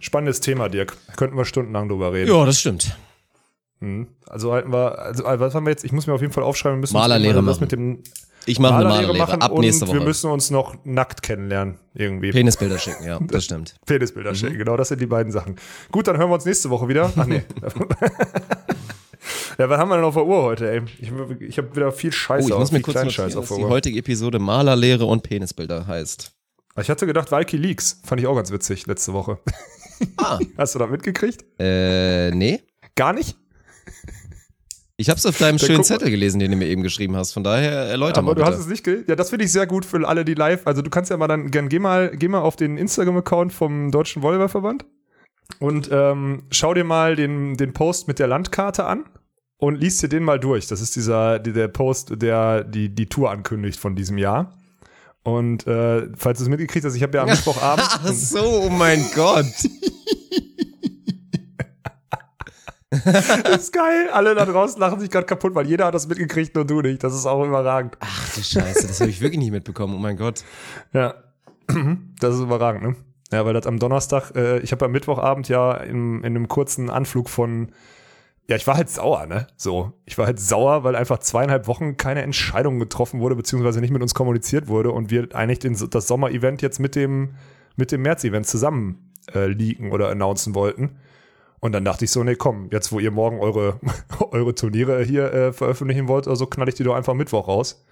Spannendes 0.00 0.40
Thema, 0.40 0.68
Dirk. 0.68 0.96
Könnten 1.16 1.36
wir 1.36 1.44
stundenlang 1.46 1.88
drüber 1.88 2.12
reden. 2.12 2.30
Ja, 2.30 2.44
das 2.44 2.60
stimmt. 2.60 2.96
Mhm. 3.80 4.06
Also 4.26 4.52
halten 4.52 4.70
wir, 4.72 4.98
also 4.98 5.24
was 5.24 5.54
haben 5.54 5.64
wir 5.64 5.70
jetzt? 5.70 5.84
Ich 5.84 5.92
muss 5.92 6.06
mir 6.06 6.12
auf 6.14 6.20
jeden 6.20 6.32
Fall 6.32 6.44
aufschreiben, 6.44 6.76
wir 6.78 6.80
müssen 6.82 6.94
Malerlehre 6.94 7.40
machen. 7.42 7.60
mit 7.60 7.72
dem 7.72 8.02
Ich 8.46 8.58
mache 8.58 8.74
eine 8.74 8.84
Malerlehre 8.84 9.12
Malerlehre 9.14 9.26
machen 9.38 9.42
ab 9.42 9.52
und 9.52 9.60
nächste 9.62 9.86
Woche. 9.88 9.98
wir 9.98 10.04
müssen 10.04 10.30
uns 10.30 10.50
noch 10.50 10.74
nackt 10.84 11.22
kennenlernen. 11.22 11.78
Irgendwie. 11.94 12.30
Penisbilder 12.32 12.78
schicken, 12.78 13.04
ja, 13.06 13.18
das 13.28 13.44
stimmt. 13.44 13.76
Penisbilder 13.86 14.30
Mhm. 14.32 14.34
schicken, 14.36 14.58
genau, 14.58 14.76
das 14.76 14.88
sind 14.88 15.00
die 15.00 15.06
beiden 15.06 15.32
Sachen. 15.32 15.56
Gut, 15.90 16.06
dann 16.06 16.18
hören 16.18 16.28
wir 16.30 16.34
uns 16.34 16.44
nächste 16.44 16.68
Woche 16.70 16.88
wieder. 16.88 17.10
Ach 17.16 17.26
nee. 17.26 17.42
ja, 19.58 19.68
was 19.68 19.78
haben 19.78 19.88
wir 19.88 19.96
denn 19.96 20.04
auf 20.04 20.14
der 20.14 20.26
Uhr 20.26 20.42
heute, 20.42 20.70
ey? 20.70 20.82
Ich, 21.00 21.12
ich 21.40 21.58
habe 21.58 21.74
wieder 21.76 21.92
viel 21.92 22.10
Oh, 22.10 22.12
Scheiße 22.12 22.48
ich 22.48 22.58
muss 22.58 22.72
mir 22.72 22.80
kurz 22.80 23.02
notieren, 23.02 23.36
auf 23.36 23.48
dass 23.48 23.56
die 23.56 23.64
heutige 23.64 23.98
Episode 23.98 24.38
Malerlehre 24.38 25.04
und 25.04 25.22
Penisbilder 25.22 25.86
heißt. 25.86 26.32
Ich 26.80 26.90
hatte 26.90 27.06
gedacht, 27.06 27.30
Valky 27.30 27.56
Leaks. 27.56 28.00
Fand 28.04 28.20
ich 28.20 28.26
auch 28.26 28.34
ganz 28.34 28.50
witzig 28.50 28.86
letzte 28.86 29.12
Woche. 29.12 29.38
Ah, 30.16 30.38
Hast 30.58 30.74
du 30.74 30.78
das 30.80 30.90
mitgekriegt? 30.90 31.44
äh, 31.60 32.30
nee. 32.32 32.62
Gar 32.96 33.12
nicht? 33.12 33.36
Ich 34.96 35.10
hab's 35.10 35.26
auf 35.26 35.36
deinem 35.38 35.58
Der 35.58 35.66
schönen 35.66 35.82
Zettel 35.82 36.10
gelesen, 36.10 36.38
den 36.38 36.52
du 36.52 36.56
mir 36.56 36.66
eben 36.68 36.82
geschrieben 36.84 37.16
hast. 37.16 37.32
Von 37.32 37.42
daher 37.42 37.72
erläuter 37.72 38.18
Aber 38.18 38.26
mal 38.28 38.34
du 38.34 38.42
bitte. 38.42 38.52
hast 38.52 38.60
es 38.60 38.68
nicht 38.68 38.84
gelesen? 38.84 39.06
Ja, 39.08 39.16
das 39.16 39.30
finde 39.30 39.44
ich 39.44 39.52
sehr 39.52 39.66
gut 39.66 39.84
für 39.84 40.06
alle, 40.06 40.24
die 40.24 40.34
live. 40.34 40.66
Also 40.66 40.82
du 40.82 40.90
kannst 40.90 41.10
ja 41.10 41.16
mal 41.16 41.26
dann, 41.26 41.50
gern, 41.50 41.68
geh 41.68 41.80
mal, 41.80 42.16
geh 42.16 42.28
mal 42.28 42.40
auf 42.40 42.54
den 42.54 42.76
Instagram-Account 42.76 43.52
vom 43.52 43.90
Deutschen 43.90 44.22
Volleyballverband 44.22 44.84
und 45.58 45.88
ähm, 45.90 46.44
schau 46.50 46.74
dir 46.74 46.84
mal 46.84 47.16
den, 47.16 47.56
den 47.56 47.72
Post 47.72 48.06
mit 48.06 48.20
der 48.20 48.28
Landkarte 48.28 48.84
an 48.84 49.04
und 49.58 49.76
liest 49.76 50.02
dir 50.02 50.08
den 50.08 50.22
mal 50.24 50.38
durch. 50.40 50.66
Das 50.66 50.80
ist 50.80 50.96
dieser, 50.96 51.38
die- 51.38 51.52
der 51.52 51.68
Post, 51.68 52.20
der 52.22 52.64
die, 52.64 52.94
die 52.94 53.06
Tour 53.06 53.30
ankündigt 53.30 53.78
von 53.80 53.94
diesem 53.96 54.18
Jahr. 54.18 54.52
Und 55.22 55.66
äh, 55.66 56.08
falls 56.16 56.38
du 56.38 56.44
es 56.44 56.50
mitgekriegt 56.50 56.84
hast, 56.84 56.94
ich 56.96 57.02
habe 57.02 57.16
ja 57.16 57.22
am 57.22 57.28
Mittwochabend. 57.30 57.86
Ach 57.90 58.06
so, 58.12 58.64
oh 58.64 58.68
mein 58.68 59.02
Gott. 59.14 59.46
das 62.90 63.56
ist 63.62 63.72
geil. 63.72 64.08
Alle 64.12 64.34
da 64.34 64.44
draußen 64.44 64.78
lachen 64.80 65.00
sich 65.00 65.10
gerade 65.10 65.26
kaputt, 65.26 65.54
weil 65.54 65.66
jeder 65.66 65.86
hat 65.86 65.94
das 65.94 66.06
mitgekriegt, 66.08 66.54
nur 66.54 66.64
du 66.64 66.80
nicht. 66.80 67.02
Das 67.02 67.14
ist 67.14 67.26
auch 67.26 67.44
überragend. 67.44 67.96
Ach 68.00 68.34
du 68.34 68.42
Scheiße, 68.42 68.86
das 68.86 69.00
habe 69.00 69.10
ich 69.10 69.20
wirklich 69.20 69.38
nicht 69.38 69.50
mitbekommen. 69.50 69.94
Oh 69.94 69.98
mein 69.98 70.16
Gott. 70.16 70.44
Ja, 70.92 71.14
das 72.20 72.34
ist 72.36 72.40
überragend, 72.42 72.82
ne? 72.82 72.96
Ja, 73.32 73.44
weil 73.46 73.54
das 73.54 73.66
am 73.66 73.78
Donnerstag, 73.78 74.32
äh, 74.36 74.58
ich 74.60 74.70
habe 74.72 74.84
am 74.84 74.92
Mittwochabend 74.92 75.48
ja 75.48 75.72
in, 75.74 76.18
in 76.18 76.24
einem 76.24 76.46
kurzen 76.46 76.88
Anflug 76.90 77.28
von, 77.28 77.70
ja, 78.48 78.56
ich 78.56 78.66
war 78.66 78.76
halt 78.76 78.90
sauer, 78.90 79.26
ne? 79.26 79.46
So, 79.56 79.92
ich 80.04 80.18
war 80.18 80.26
halt 80.26 80.38
sauer, 80.38 80.84
weil 80.84 80.96
einfach 80.96 81.18
zweieinhalb 81.18 81.66
Wochen 81.66 81.96
keine 81.96 82.22
Entscheidung 82.22 82.78
getroffen 82.78 83.20
wurde, 83.20 83.36
beziehungsweise 83.36 83.80
nicht 83.80 83.90
mit 83.90 84.02
uns 84.02 84.14
kommuniziert 84.14 84.68
wurde 84.68 84.90
und 84.92 85.10
wir 85.10 85.28
eigentlich 85.34 85.60
den, 85.60 85.76
das 85.90 86.06
Sommer-Event 86.06 86.60
jetzt 86.60 86.78
mit 86.78 86.94
dem, 86.94 87.34
mit 87.76 87.90
dem 87.90 88.02
März-Event 88.02 88.46
zusammen 88.46 89.12
äh, 89.34 89.46
leaken 89.46 89.92
oder 89.92 90.10
announcen 90.10 90.54
wollten. 90.54 90.98
Und 91.60 91.72
dann 91.72 91.86
dachte 91.86 92.04
ich 92.04 92.10
so, 92.10 92.22
nee, 92.22 92.34
komm, 92.34 92.68
jetzt 92.70 92.92
wo 92.92 92.98
ihr 92.98 93.10
morgen 93.10 93.40
eure, 93.40 93.80
eure 94.30 94.54
Turniere 94.54 95.02
hier 95.02 95.32
äh, 95.32 95.52
veröffentlichen 95.54 96.08
wollt, 96.08 96.28
also 96.28 96.44
knall 96.46 96.68
ich 96.68 96.74
die 96.74 96.84
doch 96.84 96.94
einfach 96.94 97.14
Mittwoch 97.14 97.48
raus. 97.48 97.86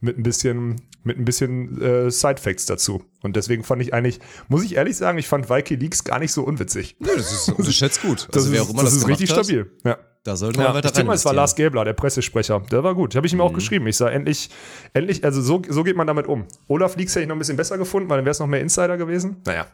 Mit 0.00 0.16
ein 0.18 0.22
bisschen, 0.22 0.80
mit 1.02 1.18
ein 1.18 1.24
bisschen 1.24 1.80
äh, 1.80 2.10
Side-Facts 2.10 2.66
dazu. 2.66 3.02
Und 3.22 3.34
deswegen 3.36 3.64
fand 3.64 3.82
ich 3.82 3.92
eigentlich, 3.94 4.20
muss 4.48 4.62
ich 4.64 4.76
ehrlich 4.76 4.96
sagen, 4.96 5.18
ich 5.18 5.26
fand 5.26 5.50
Wikileaks 5.50 6.04
gar 6.04 6.18
nicht 6.18 6.32
so 6.32 6.42
unwitzig. 6.44 6.96
Nö, 7.00 7.08
das 7.16 7.32
ist 7.32 7.48
unterschätzt 7.50 8.02
gut. 8.02 8.28
Das 8.30 8.44
Also 8.44 8.52
wer 8.52 8.60
ist, 8.62 8.66
auch 8.66 8.70
immer 8.70 8.82
das 8.82 8.92
das 8.94 9.02
ist 9.02 9.08
richtig 9.08 9.30
hat, 9.30 9.44
stabil. 9.44 9.70
Ja. 9.84 9.98
Da 10.24 10.36
sollte 10.36 10.58
man 10.58 10.66
Ja, 10.66 10.74
weiter 10.74 10.88
ich 10.88 10.92
tippe 10.92 11.06
mal, 11.06 11.14
es 11.14 11.24
war 11.24 11.32
Lars 11.32 11.54
Gäbler, 11.54 11.84
der 11.84 11.92
Pressesprecher. 11.94 12.60
Der 12.70 12.84
war 12.84 12.94
gut. 12.94 13.14
Habe 13.16 13.26
ich 13.26 13.32
ihm 13.32 13.36
Mhm. 13.36 13.42
auch 13.42 13.52
geschrieben. 13.52 13.86
Ich 13.86 13.96
sah 13.96 14.08
endlich, 14.10 14.50
endlich, 14.92 15.24
also 15.24 15.40
so, 15.40 15.62
so 15.68 15.84
geht 15.84 15.96
man 15.96 16.06
damit 16.06 16.26
um. 16.26 16.44
Olaf 16.66 16.96
Leaks 16.96 17.14
hätte 17.14 17.22
ich 17.22 17.28
noch 17.28 17.36
ein 17.36 17.38
bisschen 17.38 17.56
besser 17.56 17.78
gefunden, 17.78 18.10
weil 18.10 18.18
dann 18.18 18.24
wäre 18.24 18.32
es 18.32 18.38
noch 18.40 18.46
mehr 18.46 18.60
Insider 18.60 18.96
gewesen. 18.98 19.36
Naja, 19.46 19.66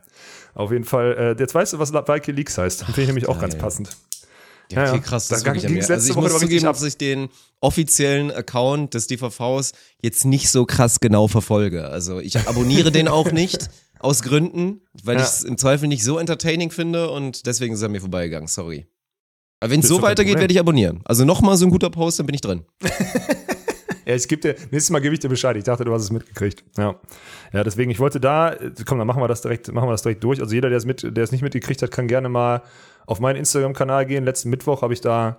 auf 0.54 0.70
jeden 0.70 0.84
Fall. 0.84 1.36
Äh, 1.38 1.40
jetzt 1.40 1.54
weißt 1.54 1.72
du, 1.72 1.78
was 1.78 1.92
Wikileaks 1.92 2.58
heißt. 2.58 2.84
Finde 2.84 3.00
ich 3.00 3.06
nämlich 3.08 3.28
auch 3.28 3.40
ganz 3.40 3.56
passend. 3.56 3.96
Ja, 4.74 4.90
okay, 4.92 5.00
krass. 5.00 5.28
Da 5.28 5.36
Das 5.36 5.44
Meer. 5.44 5.54
letzte 5.70 5.94
also 5.94 6.10
ich 6.10 6.16
Woche 6.16 6.30
muss 6.30 6.38
zugeben, 6.40 6.64
dass 6.64 6.82
ich 6.82 6.96
den 6.96 7.28
offiziellen 7.60 8.30
Account 8.30 8.94
des 8.94 9.06
DVVs 9.06 9.72
jetzt 10.02 10.24
nicht 10.24 10.50
so 10.50 10.66
krass 10.66 11.00
genau 11.00 11.28
verfolge. 11.28 11.86
Also 11.88 12.20
ich 12.20 12.36
abonniere 12.48 12.90
den 12.92 13.08
auch 13.08 13.32
nicht 13.32 13.68
aus 14.00 14.22
Gründen, 14.22 14.82
weil 15.02 15.16
Ja. 15.16 15.22
ich 15.22 15.28
es 15.28 15.44
im 15.44 15.56
Zweifel 15.56 15.88
nicht 15.88 16.04
so 16.04 16.18
entertaining 16.18 16.70
finde 16.70 17.10
und 17.10 17.46
deswegen 17.46 17.74
ist 17.74 17.82
er 17.82 17.88
mir 17.88 18.00
vorbeigegangen. 18.00 18.48
Sorry. 18.48 18.86
Aber 19.60 19.70
wenn 19.72 19.80
es 19.80 19.88
so 19.88 20.02
weitergeht, 20.02 20.38
werde 20.38 20.52
ich 20.52 20.60
abonnieren. 20.60 21.00
Also 21.04 21.24
nochmal 21.24 21.56
so 21.56 21.64
ein 21.64 21.70
guter 21.70 21.88
Post, 21.88 22.18
dann 22.18 22.26
bin 22.26 22.34
ich 22.34 22.40
drin. 22.42 22.64
Ja, 24.06 24.14
ich 24.14 24.28
gebe 24.28 24.42
dir, 24.42 24.54
nächstes 24.70 24.90
Mal 24.90 25.00
gebe 25.00 25.14
ich 25.14 25.20
dir 25.20 25.30
Bescheid. 25.30 25.56
Ich 25.56 25.64
dachte, 25.64 25.82
du 25.86 25.92
hast 25.94 26.02
es 26.02 26.10
mitgekriegt. 26.10 26.62
Ja. 26.76 26.96
Ja, 27.54 27.64
deswegen, 27.64 27.90
ich 27.90 28.00
wollte 28.00 28.20
da, 28.20 28.54
komm, 28.84 28.98
dann 28.98 29.06
machen 29.06 29.22
wir 29.22 29.28
das 29.28 29.40
direkt, 29.40 29.72
machen 29.72 29.88
wir 29.88 29.92
das 29.92 30.02
direkt 30.02 30.22
durch. 30.22 30.42
Also 30.42 30.54
jeder, 30.54 30.68
der 30.68 30.76
es 30.76 30.84
mit, 30.84 31.02
der 31.16 31.24
es 31.24 31.32
nicht 31.32 31.40
mitgekriegt 31.40 31.80
hat, 31.80 31.90
kann 31.90 32.06
gerne 32.06 32.28
mal 32.28 32.60
auf 33.06 33.20
meinen 33.20 33.36
Instagram-Kanal 33.36 34.06
gehen. 34.06 34.24
Letzten 34.24 34.50
Mittwoch 34.50 34.82
habe 34.82 34.92
ich 34.92 35.00
da 35.00 35.36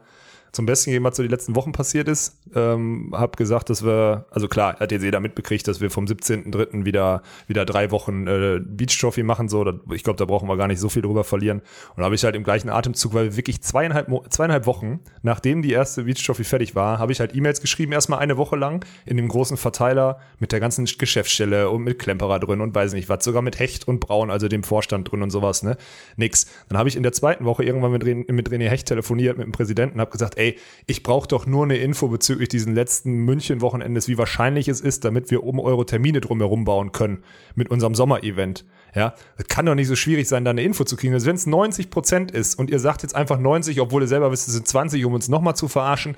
zum 0.56 0.66
Besten 0.66 0.92
gegeben, 0.92 1.06
was 1.06 1.18
so 1.18 1.24
die 1.24 1.30
letzten 1.30 1.56
Wochen 1.56 1.72
passiert 1.72 2.08
ist. 2.08 2.40
Ähm, 2.56 3.14
hab 3.14 3.38
gesagt, 3.38 3.70
dass 3.70 3.86
wir, 3.86 4.26
also 4.32 4.48
klar, 4.48 4.80
hat 4.80 4.92
jetzt 4.92 5.04
jeder 5.04 5.20
mitbekriegt, 5.20 5.68
dass 5.68 5.82
wir 5.82 5.92
vom 5.92 6.06
17.03. 6.06 6.86
wieder, 6.86 7.22
wieder 7.48 7.66
drei 7.66 7.92
Wochen 7.92 8.26
äh, 8.28 8.60
Beach 8.64 8.98
Trophy 9.00 9.24
machen. 9.24 9.50
So, 9.50 9.66
ich 9.92 10.04
glaube, 10.04 10.18
da 10.18 10.26
brauchen 10.26 10.48
wir 10.48 10.58
gar 10.58 10.68
nicht 10.68 10.80
so 10.80 10.90
viel 10.90 11.02
drüber 11.02 11.24
verlieren. 11.24 11.62
Und 11.96 12.04
habe 12.04 12.16
ich 12.16 12.24
halt 12.24 12.36
im 12.36 12.44
gleichen 12.44 12.70
Atemzug, 12.70 13.14
weil 13.14 13.26
wir 13.26 13.38
wirklich 13.38 13.62
zweieinhalb, 13.62 14.10
zweieinhalb 14.30 14.66
Wochen, 14.66 15.02
nachdem 15.22 15.62
die 15.62 15.72
erste 15.72 16.04
Beach 16.04 16.24
Trophy 16.26 16.44
fertig 16.44 16.76
war, 16.76 17.00
habe 17.00 17.12
ich 17.12 17.20
halt 17.20 17.36
E-Mails 17.36 17.62
geschrieben, 17.62 17.92
erstmal 17.92 18.20
eine 18.20 18.38
Woche 18.38 18.56
lang 18.56 18.86
in 19.06 19.18
dem 19.18 19.28
großen 19.28 19.58
Verteiler 19.58 20.20
mit 20.40 20.52
der 20.52 20.60
ganzen 20.60 20.86
Geschäftsstelle 20.86 21.70
und 21.70 21.84
mit 21.84 22.00
Klemperer 22.00 22.40
drin 22.40 22.62
und 22.62 22.74
weiß 22.74 22.94
nicht 22.94 23.10
was, 23.10 23.24
sogar 23.24 23.42
mit 23.42 23.60
Hecht 23.60 23.88
und 23.88 24.00
Braun, 24.00 24.32
also 24.32 24.48
dem 24.48 24.64
Vorstand 24.64 25.12
drin 25.12 25.22
und 25.22 25.32
sowas, 25.32 25.64
ne? 25.64 25.78
Nix. 26.16 26.48
Dann 26.70 26.78
habe 26.78 26.88
ich 26.88 26.96
in 26.96 27.04
der 27.04 27.12
zweiten 27.12 27.46
Woche 27.46 27.64
irgendwann 27.64 27.92
mit, 27.92 28.06
mit 28.06 28.50
René 28.50 28.70
Hecht 28.70 28.88
telefoniert, 28.88 29.38
mit 29.38 29.46
dem 29.46 29.52
Präsidenten, 29.52 30.00
habe 30.00 30.12
gesagt, 30.12 30.38
ey, 30.38 30.45
ich 30.86 31.04
brauche 31.04 31.28
doch 31.28 31.46
nur 31.46 31.64
eine 31.64 31.78
Info 31.78 32.08
bezüglich 32.08 32.50
diesen 32.50 32.74
letzten 32.74 33.12
München-Wochenendes, 33.26 34.08
wie 34.08 34.18
wahrscheinlich 34.18 34.68
es 34.68 34.82
ist, 34.82 35.06
damit 35.06 35.32
wir 35.32 35.44
um 35.44 35.60
eure 35.60 35.86
Termine 35.86 36.22
drumherum 36.22 36.66
bauen 36.66 36.92
können 36.92 37.24
mit 37.56 37.70
unserem 37.70 37.96
Sommerevent. 37.96 38.66
Ja, 38.94 39.14
es 39.38 39.48
kann 39.48 39.66
doch 39.66 39.76
nicht 39.76 39.88
so 39.88 39.96
schwierig 39.96 40.28
sein, 40.28 40.46
da 40.46 40.52
eine 40.52 40.64
Info 40.64 40.86
zu 40.86 40.96
kriegen. 40.96 41.14
Also 41.14 41.28
wenn 41.28 41.36
es 41.36 41.46
90 41.46 41.90
Prozent 41.90 42.32
ist 42.32 42.58
und 42.58 42.70
ihr 42.70 42.80
sagt 42.80 43.04
jetzt 43.04 43.16
einfach 43.16 43.38
90, 43.38 43.82
obwohl 43.82 44.04
ihr 44.04 44.08
selber 44.08 44.32
wisst, 44.32 44.48
es 44.48 44.54
sind 44.54 44.68
20, 44.68 45.04
um 45.06 45.14
uns 45.14 45.28
nochmal 45.28 45.56
zu 45.56 45.68
verarschen, 45.68 46.16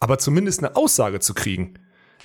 aber 0.00 0.18
zumindest 0.18 0.58
eine 0.58 0.74
Aussage 0.74 1.20
zu 1.20 1.34
kriegen. 1.34 1.74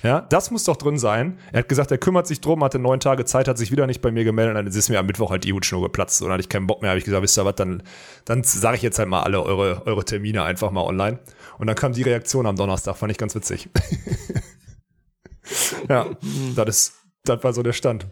Ja, 0.02 0.20
das 0.20 0.50
muss 0.50 0.64
doch 0.64 0.76
drin 0.76 0.98
sein. 0.98 1.38
Er 1.52 1.60
hat 1.60 1.68
gesagt, 1.68 1.92
er 1.92 1.98
kümmert 1.98 2.26
sich 2.26 2.40
drum, 2.40 2.64
hatte 2.64 2.80
neun 2.80 2.98
Tage 2.98 3.24
Zeit, 3.24 3.46
hat 3.46 3.56
sich 3.56 3.70
wieder 3.70 3.86
nicht 3.86 4.02
bei 4.02 4.10
mir 4.10 4.24
gemeldet. 4.24 4.56
Und 4.56 4.64
dann 4.64 4.74
ist 4.74 4.88
mir 4.88 4.98
am 4.98 5.06
Mittwoch 5.06 5.30
halt 5.30 5.44
die 5.44 5.52
Hutschnur 5.52 5.80
geplatzt. 5.80 6.20
Und 6.20 6.26
dann 6.26 6.34
hatte 6.34 6.40
ich 6.40 6.48
keinen 6.48 6.66
Bock 6.66 6.82
mehr. 6.82 6.90
Habe 6.90 6.98
ich 6.98 7.04
gesagt, 7.04 7.22
wisst 7.22 7.38
ihr 7.38 7.44
was, 7.44 7.54
dann, 7.54 7.84
dann 8.24 8.42
sage 8.42 8.76
ich 8.76 8.82
jetzt 8.82 8.98
halt 8.98 9.08
mal 9.08 9.22
alle 9.22 9.42
eure, 9.42 9.86
eure 9.86 10.04
Termine 10.04 10.42
einfach 10.42 10.72
mal 10.72 10.82
online. 10.82 11.20
Und 11.62 11.68
dann 11.68 11.76
kam 11.76 11.92
die 11.92 12.02
Reaktion 12.02 12.44
am 12.46 12.56
Donnerstag, 12.56 12.96
fand 12.96 13.12
ich 13.12 13.18
ganz 13.18 13.36
witzig. 13.36 13.68
ja, 15.88 16.10
das 16.56 16.68
ist, 16.68 16.94
das 17.22 17.44
war 17.44 17.52
so 17.52 17.62
der 17.62 17.72
Stand. 17.72 18.08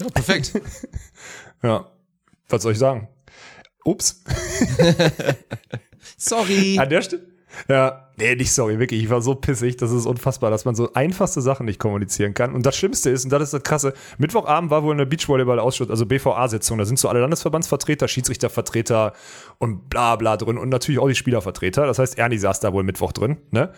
Ja, 0.00 0.08
perfekt. 0.08 0.52
Ja, 1.62 1.90
was 2.48 2.62
soll 2.62 2.72
ich 2.72 2.78
sagen? 2.78 3.08
Ups. 3.84 4.24
Sorry. 6.16 6.78
An 6.78 6.88
der 6.88 7.02
Stelle. 7.02 7.26
Ja, 7.68 8.08
nee, 8.16 8.34
nicht 8.34 8.52
sorry, 8.52 8.78
wirklich. 8.78 9.02
Ich 9.02 9.10
war 9.10 9.20
so 9.20 9.34
pissig, 9.34 9.76
das 9.76 9.90
ist 9.92 10.06
unfassbar, 10.06 10.50
dass 10.50 10.64
man 10.64 10.74
so 10.74 10.92
einfachste 10.94 11.40
Sachen 11.40 11.66
nicht 11.66 11.78
kommunizieren 11.78 12.34
kann. 12.34 12.54
Und 12.54 12.66
das 12.66 12.76
Schlimmste 12.76 13.10
ist, 13.10 13.24
und 13.24 13.30
das 13.30 13.42
ist 13.42 13.54
das 13.54 13.62
Krasse, 13.62 13.94
Mittwochabend 14.18 14.70
war 14.70 14.82
wohl 14.82 14.94
eine 14.94 15.06
Beachvolleyball-Ausschuss, 15.06 15.90
also 15.90 16.06
BVA-Sitzung. 16.06 16.78
Da 16.78 16.84
sind 16.84 16.98
so 16.98 17.08
alle 17.08 17.20
Landesverbandsvertreter, 17.20 18.08
Schiedsrichtervertreter 18.08 19.12
und 19.58 19.88
bla 19.88 20.16
bla 20.16 20.36
drin 20.36 20.58
und 20.58 20.68
natürlich 20.68 21.00
auch 21.00 21.08
die 21.08 21.14
Spielervertreter. 21.14 21.86
Das 21.86 21.98
heißt, 21.98 22.18
Ernie 22.18 22.38
saß 22.38 22.60
da 22.60 22.72
wohl 22.72 22.82
Mittwoch 22.82 23.12
drin, 23.12 23.38
ne? 23.50 23.72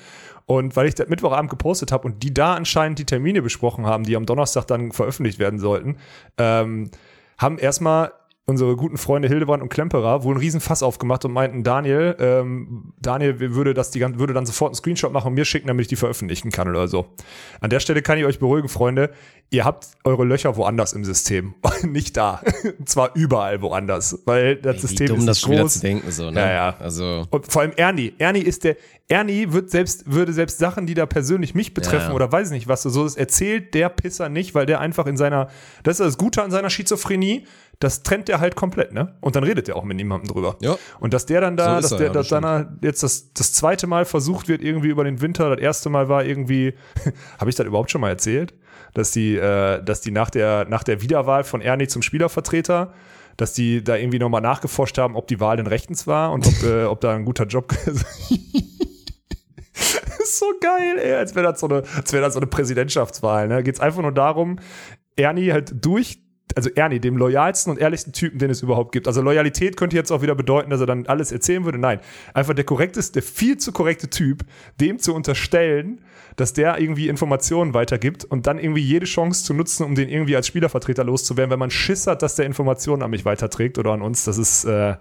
Und 0.46 0.76
weil 0.76 0.86
ich 0.86 0.94
das 0.94 1.08
Mittwochabend 1.08 1.50
gepostet 1.50 1.90
habe 1.90 2.06
und 2.06 2.22
die 2.22 2.32
da 2.32 2.54
anscheinend 2.54 3.00
die 3.00 3.04
Termine 3.04 3.42
besprochen 3.42 3.84
haben, 3.84 4.04
die 4.04 4.14
am 4.14 4.26
Donnerstag 4.26 4.66
dann 4.68 4.92
veröffentlicht 4.92 5.40
werden 5.40 5.58
sollten, 5.58 5.96
ähm, 6.38 6.90
haben 7.36 7.58
erstmal 7.58 8.12
unsere 8.48 8.76
guten 8.76 8.96
Freunde 8.96 9.26
Hildebrand 9.26 9.60
und 9.60 9.70
Klemperer 9.70 10.22
wohl 10.22 10.34
einen 10.34 10.40
riesen 10.40 10.60
Fass 10.60 10.84
aufgemacht 10.84 11.24
und 11.24 11.32
meinten, 11.32 11.64
Daniel, 11.64 12.14
ähm, 12.20 12.92
Daniel 13.00 13.40
würde 13.40 13.74
das 13.74 13.90
die 13.90 14.00
würde 14.00 14.34
dann 14.34 14.46
sofort 14.46 14.70
einen 14.70 14.76
Screenshot 14.76 15.12
machen 15.12 15.28
und 15.28 15.34
mir 15.34 15.44
schicken, 15.44 15.66
damit 15.66 15.82
ich 15.82 15.88
die 15.88 15.96
veröffentlichen 15.96 16.52
kann 16.52 16.68
oder 16.68 16.86
so. 16.86 17.06
An 17.60 17.70
der 17.70 17.80
Stelle 17.80 18.02
kann 18.02 18.18
ich 18.18 18.24
euch 18.24 18.38
beruhigen, 18.38 18.68
Freunde, 18.68 19.10
ihr 19.50 19.64
habt 19.64 19.88
eure 20.04 20.24
Löcher 20.24 20.56
woanders 20.56 20.92
im 20.92 21.04
System, 21.04 21.54
nicht 21.82 22.16
da. 22.16 22.40
Und 22.78 22.88
zwar 22.88 23.10
überall 23.16 23.62
woanders, 23.62 24.22
weil 24.26 24.54
das 24.56 24.76
Wie 24.76 24.80
System 24.80 25.06
dumm 25.08 25.18
ist 25.18 25.26
das 25.26 25.42
groß. 25.42 25.74
zu 25.74 25.80
denken, 25.80 26.08
so, 26.12 26.30
ne? 26.30 26.38
Ja, 26.40 26.52
ja. 26.52 26.76
Also, 26.78 27.26
Und 27.30 27.50
vor 27.50 27.62
allem 27.62 27.72
Ernie. 27.76 28.14
Ernie 28.18 28.40
ist 28.42 28.62
der, 28.62 28.76
Ernie 29.08 29.52
wird 29.52 29.70
selbst, 29.70 30.12
würde 30.12 30.32
selbst 30.32 30.58
Sachen, 30.58 30.86
die 30.86 30.94
da 30.94 31.06
persönlich 31.06 31.54
mich 31.54 31.74
betreffen 31.74 32.08
Ja. 32.10 32.14
oder 32.14 32.30
weiß 32.30 32.50
nicht 32.50 32.68
was, 32.68 32.82
so 32.82 33.02
das 33.04 33.16
erzählt 33.16 33.74
der 33.74 33.88
Pisser 33.88 34.28
nicht, 34.28 34.54
weil 34.54 34.66
der 34.66 34.80
einfach 34.80 35.06
in 35.06 35.16
seiner, 35.16 35.48
das 35.82 35.98
ist 36.00 36.06
das 36.06 36.18
Gute 36.18 36.42
an 36.42 36.50
seiner 36.52 36.70
Schizophrenie, 36.70 37.44
das 37.78 38.02
trennt 38.02 38.28
der 38.28 38.40
halt 38.40 38.56
komplett, 38.56 38.92
ne? 38.92 39.16
Und 39.20 39.36
dann 39.36 39.44
redet 39.44 39.68
er 39.68 39.76
auch 39.76 39.84
mit 39.84 39.96
niemandem 39.96 40.32
drüber. 40.32 40.56
Ja. 40.60 40.76
Und 40.98 41.12
dass 41.12 41.26
der 41.26 41.40
dann 41.40 41.56
da, 41.56 41.76
So 41.76 41.80
dass 41.82 41.92
er, 41.92 41.98
der, 41.98 42.06
ja, 42.08 42.12
dass 42.12 42.28
das 42.28 42.40
dann 42.40 42.44
er 42.44 42.78
jetzt 42.82 43.02
das, 43.02 43.32
das 43.34 43.52
zweite 43.52 43.86
Mal 43.86 44.04
versucht 44.04 44.48
wird, 44.48 44.62
irgendwie 44.62 44.88
über 44.88 45.04
den 45.04 45.20
Winter, 45.20 45.50
das 45.50 45.60
erste 45.60 45.90
Mal 45.90 46.08
war 46.08 46.24
irgendwie, 46.24 46.74
habe 47.38 47.50
ich 47.50 47.56
das 47.56 47.66
überhaupt 47.66 47.90
schon 47.90 48.00
mal 48.00 48.08
erzählt? 48.08 48.54
Dass 48.94 49.10
die, 49.10 49.36
äh, 49.36 49.82
dass 49.82 50.00
die 50.00 50.10
nach 50.10 50.30
der, 50.30 50.66
nach 50.68 50.82
der 50.82 51.02
Wiederwahl 51.02 51.44
von 51.44 51.60
Ernie 51.60 51.86
zum 51.86 52.00
Spielervertreter, 52.00 52.94
dass 53.36 53.52
die 53.52 53.84
da 53.84 53.96
irgendwie 53.96 54.18
nochmal 54.18 54.40
nachgeforscht 54.40 54.96
haben, 54.96 55.14
ob 55.16 55.26
die 55.26 55.38
Wahl 55.40 55.58
denn 55.58 55.66
rechtens 55.66 56.06
war 56.06 56.32
und 56.32 56.46
ob, 56.46 56.62
äh, 56.62 56.84
ob 56.84 57.02
da 57.02 57.14
ein 57.14 57.26
guter 57.26 57.44
Job 57.44 57.74
ist 60.26 60.38
so 60.38 60.46
geil, 60.60 60.98
ey, 60.98 61.14
als 61.14 61.34
wäre 61.34 61.46
das 61.52 61.60
so 61.60 61.68
eine, 61.68 61.82
als 61.94 62.12
wäre 62.12 62.22
das 62.22 62.34
so 62.34 62.40
eine 62.40 62.46
Präsidentschaftswahl. 62.46 63.48
Ne? 63.48 63.62
Geht's 63.62 63.80
einfach 63.80 64.02
nur 64.02 64.12
darum, 64.12 64.58
Ernie 65.16 65.52
halt 65.52 65.84
durch, 65.84 66.18
also 66.54 66.70
Ernie, 66.74 67.00
dem 67.00 67.16
loyalsten 67.16 67.72
und 67.72 67.78
ehrlichsten 67.78 68.12
Typen, 68.12 68.38
den 68.38 68.50
es 68.50 68.62
überhaupt 68.62 68.92
gibt. 68.92 69.06
Also 69.06 69.20
Loyalität 69.20 69.76
könnte 69.76 69.96
jetzt 69.96 70.10
auch 70.10 70.22
wieder 70.22 70.34
bedeuten, 70.34 70.70
dass 70.70 70.80
er 70.80 70.86
dann 70.86 71.06
alles 71.06 71.32
erzählen 71.32 71.64
würde. 71.64 71.78
Nein, 71.78 72.00
einfach 72.34 72.54
der 72.54 72.64
korrekteste, 72.64 73.14
der 73.14 73.22
viel 73.22 73.58
zu 73.58 73.72
korrekte 73.72 74.08
Typ, 74.08 74.44
dem 74.80 74.98
zu 74.98 75.14
unterstellen, 75.14 76.00
dass 76.36 76.52
der 76.52 76.78
irgendwie 76.78 77.08
Informationen 77.08 77.74
weitergibt 77.74 78.24
und 78.24 78.46
dann 78.46 78.58
irgendwie 78.58 78.82
jede 78.82 79.06
Chance 79.06 79.44
zu 79.44 79.54
nutzen, 79.54 79.84
um 79.84 79.94
den 79.94 80.08
irgendwie 80.08 80.36
als 80.36 80.46
Spielervertreter 80.46 81.02
loszuwerden, 81.02 81.50
wenn 81.50 81.58
man 81.58 81.70
Schiss 81.70 82.06
hat, 82.06 82.22
dass 82.22 82.36
der 82.36 82.46
Informationen 82.46 83.02
an 83.02 83.10
mich 83.10 83.24
weiterträgt 83.24 83.78
oder 83.78 83.92
an 83.92 84.02
uns. 84.02 84.24
Das 84.24 84.38
ist, 84.38 84.64
äh, 84.64 84.96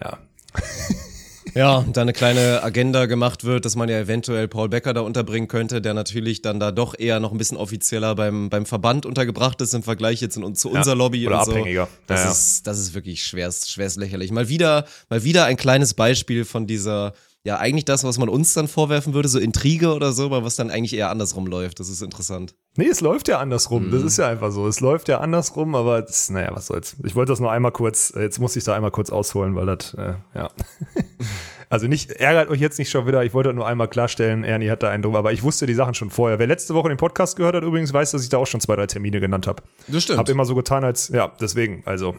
ja. 0.00 0.18
Ja, 1.54 1.84
da 1.92 2.00
eine 2.00 2.12
kleine 2.14 2.62
Agenda 2.62 3.06
gemacht 3.06 3.44
wird, 3.44 3.64
dass 3.64 3.76
man 3.76 3.88
ja 3.88 3.98
eventuell 3.98 4.48
Paul 4.48 4.70
Becker 4.70 4.94
da 4.94 5.02
unterbringen 5.02 5.48
könnte, 5.48 5.82
der 5.82 5.92
natürlich 5.92 6.40
dann 6.40 6.58
da 6.58 6.72
doch 6.72 6.98
eher 6.98 7.20
noch 7.20 7.32
ein 7.32 7.38
bisschen 7.38 7.58
offizieller 7.58 8.14
beim, 8.14 8.48
beim 8.48 8.64
Verband 8.64 9.04
untergebracht 9.04 9.60
ist 9.60 9.74
im 9.74 9.82
Vergleich 9.82 10.20
jetzt 10.22 10.36
in, 10.36 10.54
zu 10.54 10.70
unserer 10.70 10.94
Lobby 10.94 11.26
oder 11.26 11.40
und 11.40 11.44
so. 11.44 11.50
abhängiger. 11.52 11.88
Das, 12.06 12.20
Ja, 12.20 12.26
ja. 12.26 12.32
Ist, 12.32 12.66
das 12.66 12.78
ist 12.78 12.94
wirklich 12.94 13.24
schwerst, 13.24 13.70
schwerst 13.70 13.98
lächerlich. 13.98 14.30
Mal 14.30 14.48
wieder, 14.48 14.86
mal 15.10 15.24
wieder 15.24 15.44
ein 15.44 15.56
kleines 15.56 15.92
Beispiel 15.92 16.44
von 16.46 16.66
dieser, 16.66 17.12
ja, 17.44 17.58
eigentlich 17.58 17.84
das, 17.84 18.04
was 18.04 18.18
man 18.18 18.28
uns 18.28 18.54
dann 18.54 18.68
vorwerfen 18.68 19.14
würde, 19.14 19.28
so 19.28 19.40
Intrige 19.40 19.94
oder 19.94 20.12
so, 20.12 20.26
aber 20.26 20.44
was 20.44 20.54
dann 20.54 20.70
eigentlich 20.70 20.94
eher 20.94 21.10
andersrum 21.10 21.46
läuft. 21.46 21.80
Das 21.80 21.88
ist 21.88 22.00
interessant. 22.00 22.54
Nee, 22.76 22.86
es 22.86 23.00
läuft 23.00 23.26
ja 23.26 23.40
andersrum. 23.40 23.88
Mhm. 23.88 23.90
Das 23.90 24.02
ist 24.04 24.16
ja 24.18 24.28
einfach 24.28 24.52
so. 24.52 24.68
Es 24.68 24.78
läuft 24.78 25.08
ja 25.08 25.18
andersrum, 25.18 25.74
aber 25.74 26.02
das, 26.02 26.30
naja, 26.30 26.50
was 26.52 26.66
soll's. 26.66 26.96
Ich 27.04 27.16
wollte 27.16 27.32
das 27.32 27.40
nur 27.40 27.50
einmal 27.50 27.72
kurz, 27.72 28.12
jetzt 28.16 28.38
muss 28.38 28.54
ich 28.54 28.62
da 28.62 28.76
einmal 28.76 28.92
kurz 28.92 29.10
ausholen, 29.10 29.56
weil 29.56 29.66
das, 29.66 29.94
äh, 29.94 30.14
ja. 30.36 30.50
also 31.68 31.88
nicht, 31.88 32.12
ärgert 32.12 32.48
euch 32.48 32.60
jetzt 32.60 32.78
nicht 32.78 32.90
schon 32.90 33.08
wieder. 33.08 33.24
Ich 33.24 33.34
wollte 33.34 33.48
das 33.48 33.56
nur 33.56 33.66
einmal 33.66 33.88
klarstellen, 33.88 34.44
Ernie 34.44 34.70
hat 34.70 34.84
da 34.84 34.90
einen 34.90 35.02
drüber, 35.02 35.18
aber 35.18 35.32
ich 35.32 35.42
wusste 35.42 35.66
die 35.66 35.74
Sachen 35.74 35.94
schon 35.94 36.10
vorher. 36.10 36.38
Wer 36.38 36.46
letzte 36.46 36.74
Woche 36.74 36.90
den 36.90 36.96
Podcast 36.96 37.36
gehört 37.36 37.56
hat, 37.56 37.64
übrigens 37.64 37.92
weiß, 37.92 38.12
dass 38.12 38.22
ich 38.22 38.28
da 38.28 38.38
auch 38.38 38.46
schon 38.46 38.60
zwei, 38.60 38.76
drei 38.76 38.86
Termine 38.86 39.18
genannt 39.18 39.48
habe. 39.48 39.64
Das 39.88 40.04
stimmt. 40.04 40.20
Hab 40.20 40.28
immer 40.28 40.44
so 40.44 40.54
getan, 40.54 40.84
als, 40.84 41.08
ja, 41.08 41.32
deswegen, 41.40 41.82
also, 41.86 42.14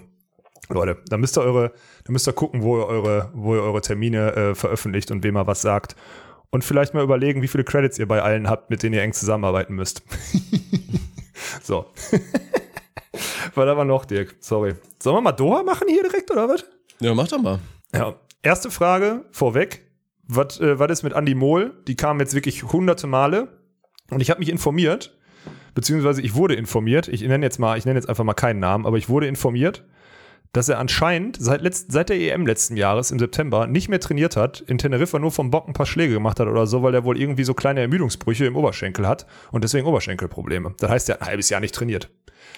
Leute, 0.69 0.97
da 1.08 1.17
müsst 1.17 1.38
ihr 1.38 1.41
eure, 1.41 1.73
da 2.06 2.12
müsst 2.12 2.28
ihr 2.28 2.34
gucken, 2.34 2.62
wo 2.62 2.80
ihr 2.80 2.88
eure, 2.88 3.30
wo 3.34 3.56
ihr 3.56 3.62
eure 3.62 3.82
Termine 3.82 4.34
äh, 4.36 4.56
veröffentlicht 4.56 5.12
und 5.12 5.23
wem 5.23 5.38
ihr 5.38 5.47
was 5.47 5.62
sagt. 5.62 5.95
Und 6.52 6.63
vielleicht 6.63 6.93
mal 6.93 7.04
überlegen, 7.04 7.41
wie 7.41 7.47
viele 7.47 7.63
Credits 7.63 7.97
ihr 7.97 8.08
bei 8.08 8.21
allen 8.21 8.49
habt, 8.49 8.69
mit 8.69 8.84
denen 8.84 8.93
ihr 8.93 9.02
eng 9.02 9.13
zusammenarbeiten 9.13 9.76
müsst. 9.76 10.04
so. 11.63 11.86
Was 13.56 13.67
aber 13.67 13.86
noch, 13.86 14.06
Dirk? 14.06 14.36
Sorry. 14.39 14.73
Sollen 14.99 15.17
wir 15.17 15.21
mal 15.21 15.32
Doha 15.32 15.63
machen 15.63 15.88
hier 15.88 16.02
direkt, 16.02 16.32
oder 16.32 16.49
was? 16.49 16.65
ja, 16.99 17.13
mach 17.13 17.28
doch 17.28 17.39
mal. 17.39 17.60
Ja. 17.93 18.15
Erste 18.41 18.71
Frage 18.71 19.26
vorweg. 19.32 19.82
Was 20.28 20.60
äh, 20.60 20.80
was 20.80 20.91
ist 20.91 21.04
mit 21.04 21.13
Andy 21.13 21.36
Mohl? 21.36 21.73
Die 21.88 21.95
kamen 21.95 22.19
jetzt 22.19 22.34
wirklich 22.34 22.63
hunderte 22.63 23.06
Male. 23.06 23.49
Und 24.10 24.21
ich 24.21 24.30
habe 24.30 24.39
mich 24.39 24.49
informiert. 24.49 25.15
beziehungsweise 25.76 26.21
ich 26.21 26.36
wurde 26.36 26.56
informiert, 26.56 27.08
ich 27.08 27.21
nenne 27.21 27.45
jetzt 27.45 27.60
mal, 27.60 27.78
ich 27.78 27.86
nenne 27.86 27.99
jetzt 27.99 28.10
einfach 28.10 28.23
mal 28.23 28.34
keinen 28.34 28.60
Namen, 28.60 28.86
aber 28.86 28.97
ich 28.97 29.10
wurde 29.10 29.28
informiert, 29.28 29.83
dass 30.54 30.69
er 30.69 30.79
anscheinend 30.79 31.37
seit, 31.39 31.62
letzt, 31.62 31.91
seit 31.91 32.10
der 32.10 32.17
EM 32.17 32.45
letzten 32.45 32.77
Jahres 32.77 33.12
im 33.12 33.19
September 33.19 33.67
nicht 33.67 33.89
mehr 33.89 33.99
trainiert 33.99 34.37
hat, 34.37 34.62
in 34.62 34.77
Teneriffa 34.77 35.19
nur 35.19 35.31
vom 35.31 35.51
Bock 35.51 35.67
ein 35.67 35.73
paar 35.73 35.87
Schläge 35.87 36.13
gemacht 36.13 36.39
hat 36.39 36.47
oder 36.47 36.67
so, 36.67 36.83
weil 36.83 36.93
er 36.93 37.04
wohl 37.04 37.19
irgendwie 37.19 37.43
so 37.43 37.54
kleine 37.54 37.81
Ermüdungsbrüche 37.81 38.45
im 38.45 38.56
Oberschenkel 38.56 39.08
hat 39.08 39.25
und 39.51 39.63
deswegen 39.63 39.87
Oberschenkelprobleme. 39.87 40.75
Das 40.77 40.89
heißt, 40.89 41.10
er 41.10 41.15
hat 41.15 41.21
ein 41.23 41.27
halbes 41.27 41.49
Jahr 41.49 41.60
nicht 41.60 41.75
trainiert. 41.75 42.10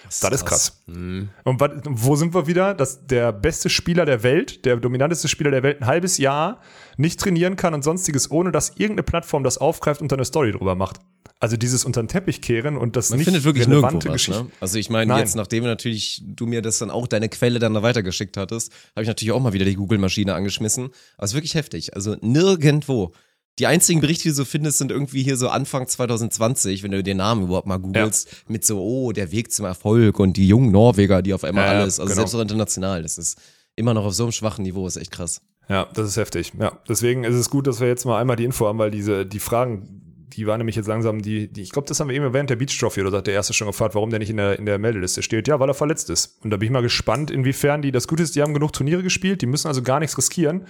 Das, 0.05 0.19
das 0.19 0.33
ist 0.33 0.45
krass. 0.45 0.81
Mhm. 0.87 1.29
Und 1.43 1.59
wat, 1.59 1.83
wo 1.85 2.15
sind 2.15 2.33
wir 2.33 2.47
wieder? 2.47 2.73
Dass 2.73 3.05
der 3.05 3.31
beste 3.31 3.69
Spieler 3.69 4.05
der 4.05 4.23
Welt, 4.23 4.65
der 4.65 4.77
dominanteste 4.77 5.27
Spieler 5.27 5.51
der 5.51 5.63
Welt, 5.63 5.81
ein 5.81 5.87
halbes 5.87 6.17
Jahr 6.17 6.61
nicht 6.97 7.19
trainieren 7.19 7.55
kann 7.55 7.73
und 7.73 7.83
sonstiges, 7.83 8.31
ohne 8.31 8.51
dass 8.51 8.69
irgendeine 8.69 9.03
Plattform 9.03 9.43
das 9.43 9.57
aufgreift 9.57 10.01
und 10.01 10.11
eine 10.13 10.25
Story 10.25 10.51
drüber 10.51 10.75
macht. 10.75 10.97
Also 11.39 11.57
dieses 11.57 11.83
unter 11.83 12.01
den 12.01 12.07
Teppich 12.07 12.41
kehren 12.41 12.77
und 12.77 12.95
das 12.95 13.09
Man 13.09 13.17
nicht 13.19 13.25
findet 13.25 13.43
wirklich 13.43 13.67
relevante 13.67 14.07
nirgendwo 14.07 14.09
was, 14.09 14.13
Geschichte. 14.13 14.43
ne? 14.45 14.51
Also 14.61 14.79
ich 14.79 14.89
meine, 14.89 15.07
Nein. 15.09 15.19
jetzt 15.19 15.35
nachdem 15.35 15.65
natürlich 15.65 16.23
du 16.25 16.45
mir 16.45 16.61
das 16.61 16.77
dann 16.77 16.89
auch 16.89 17.07
deine 17.07 17.27
Quelle 17.27 17.59
dann 17.59 17.73
da 17.73 17.83
weitergeschickt 17.83 18.37
hattest, 18.37 18.71
habe 18.95 19.01
ich 19.03 19.07
natürlich 19.07 19.33
auch 19.33 19.41
mal 19.41 19.51
wieder 19.51 19.65
die 19.65 19.75
Google-Maschine 19.75 20.33
angeschmissen. 20.33 20.85
Aber 21.17 21.25
es 21.25 21.31
ist 21.31 21.35
wirklich 21.35 21.55
heftig. 21.55 21.93
Also 21.93 22.15
nirgendwo. 22.21 23.13
Die 23.59 23.67
einzigen 23.67 24.01
Berichte, 24.01 24.23
die 24.23 24.29
du 24.29 24.35
so 24.35 24.45
findest, 24.45 24.79
sind 24.79 24.91
irgendwie 24.91 25.23
hier 25.23 25.37
so 25.37 25.47
Anfang 25.47 25.87
2020, 25.87 26.83
wenn 26.83 26.91
du 26.91 27.01
den 27.03 27.17
Namen 27.17 27.43
überhaupt 27.43 27.67
mal 27.67 27.77
googelst, 27.77 28.43
mit 28.47 28.65
so, 28.65 28.81
oh, 28.81 29.11
der 29.13 29.31
Weg 29.31 29.51
zum 29.51 29.65
Erfolg 29.65 30.19
und 30.19 30.35
die 30.35 30.47
jungen 30.47 30.71
Norweger, 30.71 31.21
die 31.21 31.33
auf 31.33 31.43
einmal 31.43 31.65
Ja, 31.65 31.73
ja, 31.73 31.79
alles, 31.81 31.99
also 31.99 32.09
genau. 32.09 32.21
selbst 32.21 32.35
auch 32.35 32.41
international, 32.41 33.01
das 33.01 33.17
ist 33.17 33.39
immer 33.75 33.93
noch 33.93 34.05
auf 34.05 34.13
so 34.13 34.23
einem 34.23 34.33
schwachen 34.33 34.63
Niveau, 34.63 34.85
ist 34.87 34.97
echt 34.97 35.11
krass. 35.11 35.41
Ja, 35.69 35.87
das 35.93 36.09
ist 36.09 36.17
heftig. 36.17 36.53
Ja, 36.59 36.79
deswegen 36.87 37.23
ist 37.23 37.35
es 37.35 37.49
gut, 37.49 37.67
dass 37.67 37.79
wir 37.79 37.87
jetzt 37.87 38.05
mal 38.05 38.19
einmal 38.19 38.35
die 38.35 38.43
Info 38.43 38.67
haben, 38.67 38.77
weil 38.77 38.91
diese 38.91 39.25
die 39.25 39.39
Fragen, 39.39 40.27
die 40.29 40.45
waren 40.47 40.59
nämlich 40.59 40.75
jetzt 40.75 40.87
langsam 40.87 41.21
die, 41.21 41.51
die 41.51 41.61
ich 41.61 41.71
glaube, 41.71 41.87
das 41.87 41.99
haben 41.99 42.09
wir 42.09 42.15
eben 42.15 42.33
während 42.33 42.49
der 42.49 42.55
Beach 42.55 42.77
Trophy 42.77 43.01
oder 43.01 43.11
so 43.11 43.17
hat 43.17 43.27
der 43.27 43.33
erste 43.33 43.53
schon 43.53 43.67
gefragt, 43.67 43.95
warum 43.95 44.09
der 44.09 44.19
nicht 44.19 44.29
in 44.29 44.37
der 44.37 44.59
in 44.59 44.65
der 44.65 44.77
Meldeliste 44.77 45.23
steht. 45.23 45.47
Ja, 45.47 45.59
weil 45.59 45.69
er 45.69 45.73
verletzt 45.73 46.09
ist. 46.09 46.37
Und 46.43 46.51
da 46.51 46.57
bin 46.57 46.67
ich 46.67 46.71
mal 46.71 46.81
gespannt, 46.81 47.31
inwiefern 47.31 47.81
die 47.81 47.91
das 47.91 48.07
Gute 48.07 48.23
ist, 48.23 48.35
die 48.35 48.41
haben 48.41 48.53
genug 48.53 48.73
Turniere 48.73 49.01
gespielt, 49.01 49.41
die 49.41 49.47
müssen 49.47 49.67
also 49.67 49.81
gar 49.81 49.99
nichts 49.99 50.17
riskieren. 50.17 50.65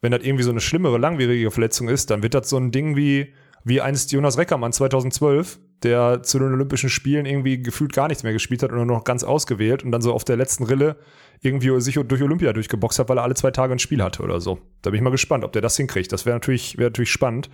Wenn 0.00 0.12
das 0.12 0.22
irgendwie 0.22 0.44
so 0.44 0.50
eine 0.50 0.60
schlimmere 0.60 0.98
langwierige 0.98 1.50
Verletzung 1.50 1.88
ist, 1.88 2.10
dann 2.10 2.22
wird 2.22 2.34
das 2.34 2.48
so 2.48 2.56
ein 2.56 2.70
Ding 2.70 2.96
wie 2.96 3.32
wie 3.66 3.80
einst 3.80 4.12
Jonas 4.12 4.38
Reckermann 4.38 4.72
2012, 4.72 5.58
der 5.82 6.22
zu 6.22 6.38
den 6.38 6.52
Olympischen 6.52 6.88
Spielen 6.88 7.26
irgendwie 7.26 7.60
gefühlt 7.60 7.92
gar 7.92 8.06
nichts 8.06 8.22
mehr 8.22 8.32
gespielt 8.32 8.62
hat 8.62 8.70
und 8.70 8.76
nur 8.76 8.86
noch 8.86 9.02
ganz 9.02 9.24
ausgewählt 9.24 9.82
und 9.82 9.90
dann 9.90 10.00
so 10.00 10.12
auf 10.12 10.22
der 10.22 10.36
letzten 10.36 10.62
Rille 10.62 10.96
irgendwie 11.42 11.78
sich 11.80 11.96
durch 11.96 12.22
Olympia 12.22 12.52
durchgeboxt 12.52 13.00
hat, 13.00 13.08
weil 13.08 13.18
er 13.18 13.24
alle 13.24 13.34
zwei 13.34 13.50
Tage 13.50 13.72
ein 13.72 13.80
Spiel 13.80 14.04
hatte 14.04 14.22
oder 14.22 14.40
so. 14.40 14.60
Da 14.82 14.90
bin 14.90 14.98
ich 14.98 15.02
mal 15.02 15.10
gespannt, 15.10 15.42
ob 15.42 15.52
der 15.52 15.62
das 15.62 15.76
hinkriegt. 15.76 16.12
Das 16.12 16.24
wäre 16.24 16.36
natürlich, 16.36 16.78
wäre 16.78 16.90
natürlich 16.90 17.10
spannend. 17.10 17.50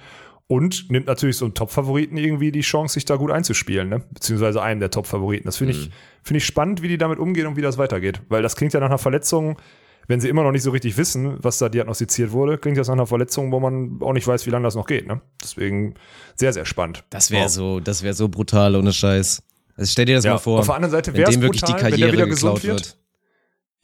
Und 0.49 0.91
nimmt 0.91 1.07
natürlich 1.07 1.39
so 1.39 1.47
einen 1.47 1.55
Top-Favoriten 1.55 2.19
irgendwie 2.19 2.53
die 2.53 2.61
Chance, 2.61 2.95
sich 2.95 3.07
da 3.07 3.17
gut 3.17 3.31
einzuspielen, 3.31 3.89
ne? 3.89 4.03
Beziehungsweise 4.11 4.61
einen 4.61 4.81
der 4.81 4.91
Top-Favoriten. 4.91 5.47
Das 5.47 5.57
finde 5.57 5.73
ich, 5.73 5.91
finde 6.23 6.39
ich 6.39 6.45
spannend, 6.45 6.83
wie 6.83 6.89
die 6.89 6.99
damit 6.99 7.19
umgehen 7.19 7.47
und 7.47 7.57
wie 7.57 7.63
das 7.63 7.79
weitergeht. 7.79 8.21
Weil 8.29 8.43
das 8.43 8.55
klingt 8.55 8.75
ja 8.75 8.81
nach 8.81 8.89
einer 8.89 8.99
Verletzung, 8.99 9.57
wenn 10.09 10.21
sie 10.21 10.29
immer 10.29 10.43
noch 10.43 10.53
nicht 10.53 10.63
so 10.63 10.71
richtig 10.71 10.97
wissen, 10.97 11.37
was 11.43 11.59
da 11.59 11.69
diagnostiziert 11.69 12.33
wurde, 12.33 12.59
klingt 12.59 12.77
das 12.79 12.89
nach 12.89 12.95
einer 12.95 13.07
Verletzung, 13.07 13.53
wo 13.53 13.61
man 13.61 13.99
auch 14.01 14.13
nicht 14.13 14.27
weiß, 14.27 14.47
wie 14.47 14.51
lange 14.51 14.65
das 14.65 14.75
noch 14.75 14.87
geht, 14.87 15.07
ne? 15.07 15.21
Deswegen 15.43 15.95
sehr, 16.35 16.53
sehr 16.53 16.65
spannend. 16.65 17.05
Das 17.11 17.31
wäre 17.31 17.43
Ja. 17.43 17.49
so, 17.49 17.81
das 17.81 18.03
wäre 18.03 18.15
so 18.15 18.29
brutal, 18.29 18.75
ohne 18.77 18.93
Scheiß. 18.93 19.43
Also 19.77 19.91
stell 19.91 20.05
dir 20.05 20.17
das 20.17 20.25
Ja, 20.25 20.33
mal 20.33 20.39
vor. 20.39 20.59
auf 20.61 20.67
der 20.67 20.75
anderen 20.75 20.91
Seite 20.93 21.13
wenn 21.13 21.21
wär's 21.21 21.31
dem 21.31 21.43
wirklich 21.43 21.63
die 21.63 21.73
brutal, 21.73 21.85
wenn 21.85 21.91
der 21.93 21.99
Karriere 21.99 22.13
wieder 22.17 22.27
gesund 22.27 22.55
geklaut 22.57 22.77
wird. 22.77 22.87
wird. 22.87 22.97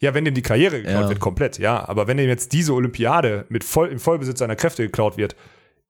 Ja, 0.01 0.13
wenn 0.13 0.23
dem 0.25 0.33
die 0.33 0.41
Karriere 0.41 0.77
geklaut 0.81 1.03
Ja. 1.03 1.09
wird, 1.09 1.19
komplett, 1.19 1.57
ja. 1.57 1.87
Aber 1.89 2.07
wenn 2.07 2.17
dem 2.17 2.27
jetzt 2.29 2.53
diese 2.53 2.73
Olympiade 2.73 3.45
mit 3.49 3.63
voll, 3.63 3.89
im 3.89 3.99
Vollbesitz 3.99 4.39
seiner 4.39 4.55
Kräfte 4.55 4.83
geklaut 4.83 5.17
wird, 5.17 5.35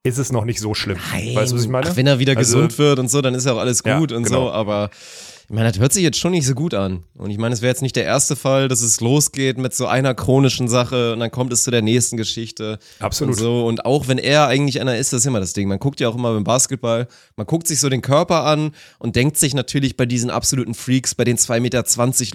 ist 0.04 0.18
es 0.18 0.32
noch 0.32 0.46
nicht 0.46 0.60
so 0.62 0.74
schlimm. 0.74 0.98
Weißt 0.98 1.52
du, 1.52 1.56
was 1.58 1.64
ich 1.64 1.70
meine? 1.70 1.88
Ach, 1.90 1.96
wenn 1.98 2.08
er 2.08 2.18
wieder 2.20 2.38
Also- 2.38 2.56
gesund 2.58 2.78
wird 2.80 2.98
und 3.00 3.10
so, 3.10 3.22
dann 3.22 3.36
ist 3.36 3.46
ja 3.46 3.54
auch 3.54 3.58
alles 3.60 3.84
Ja, 3.86 4.00
gut 4.00 4.12
und 4.12 4.24
genau. 4.24 4.46
so, 4.46 4.52
aber 4.52 4.90
ich 5.50 5.56
meine, 5.56 5.72
das 5.72 5.80
hört 5.80 5.94
sich 5.94 6.04
jetzt 6.04 6.20
schon 6.20 6.32
nicht 6.32 6.46
so 6.46 6.54
gut 6.54 6.76
an. 6.76 7.04
Und 7.18 7.32
ich 7.32 7.40
meine, 7.40 7.56
es 7.56 7.64
wäre 7.64 7.72
jetzt 7.72 7.82
nicht 7.82 7.96
der 7.96 8.04
erste 8.04 8.36
Fall, 8.36 8.68
dass 8.68 8.82
es 8.82 9.02
losgeht 9.02 9.58
mit 9.58 9.74
so 9.74 9.88
einer 9.88 10.14
chronischen 10.14 10.68
Sache 10.68 11.14
und 11.14 11.20
dann 11.22 11.32
kommt 11.32 11.52
es 11.52 11.64
zu 11.64 11.72
der 11.72 11.82
nächsten 11.82 12.18
Geschichte. 12.18 12.78
Absolut. 13.00 13.34
Und 13.34 13.40
so. 13.40 13.66
Und 13.66 13.84
auch 13.84 14.08
wenn 14.08 14.20
er 14.20 14.46
eigentlich 14.46 14.80
einer 14.80 14.96
ist, 14.96 15.12
das 15.12 15.22
ist 15.22 15.26
immer 15.26 15.40
das 15.40 15.54
Ding. 15.54 15.68
Man 15.68 15.80
guckt 15.80 16.00
ja 16.00 16.08
auch 16.08 16.16
immer 16.16 16.34
beim 16.34 16.44
Basketball, 16.44 17.08
man 17.36 17.48
guckt 17.48 17.68
sich 17.68 17.80
so 17.80 17.90
den 17.90 18.04
Körper 18.04 18.46
an 18.46 18.74
und 19.00 19.16
denkt 19.16 19.38
sich 19.38 19.56
natürlich 19.56 19.98
bei 19.98 20.06
diesen 20.06 20.30
absoluten 20.30 20.76
Freaks, 20.76 21.16
bei 21.16 21.24
den 21.24 21.38
2,20 21.38 21.60
Meter 21.62 21.84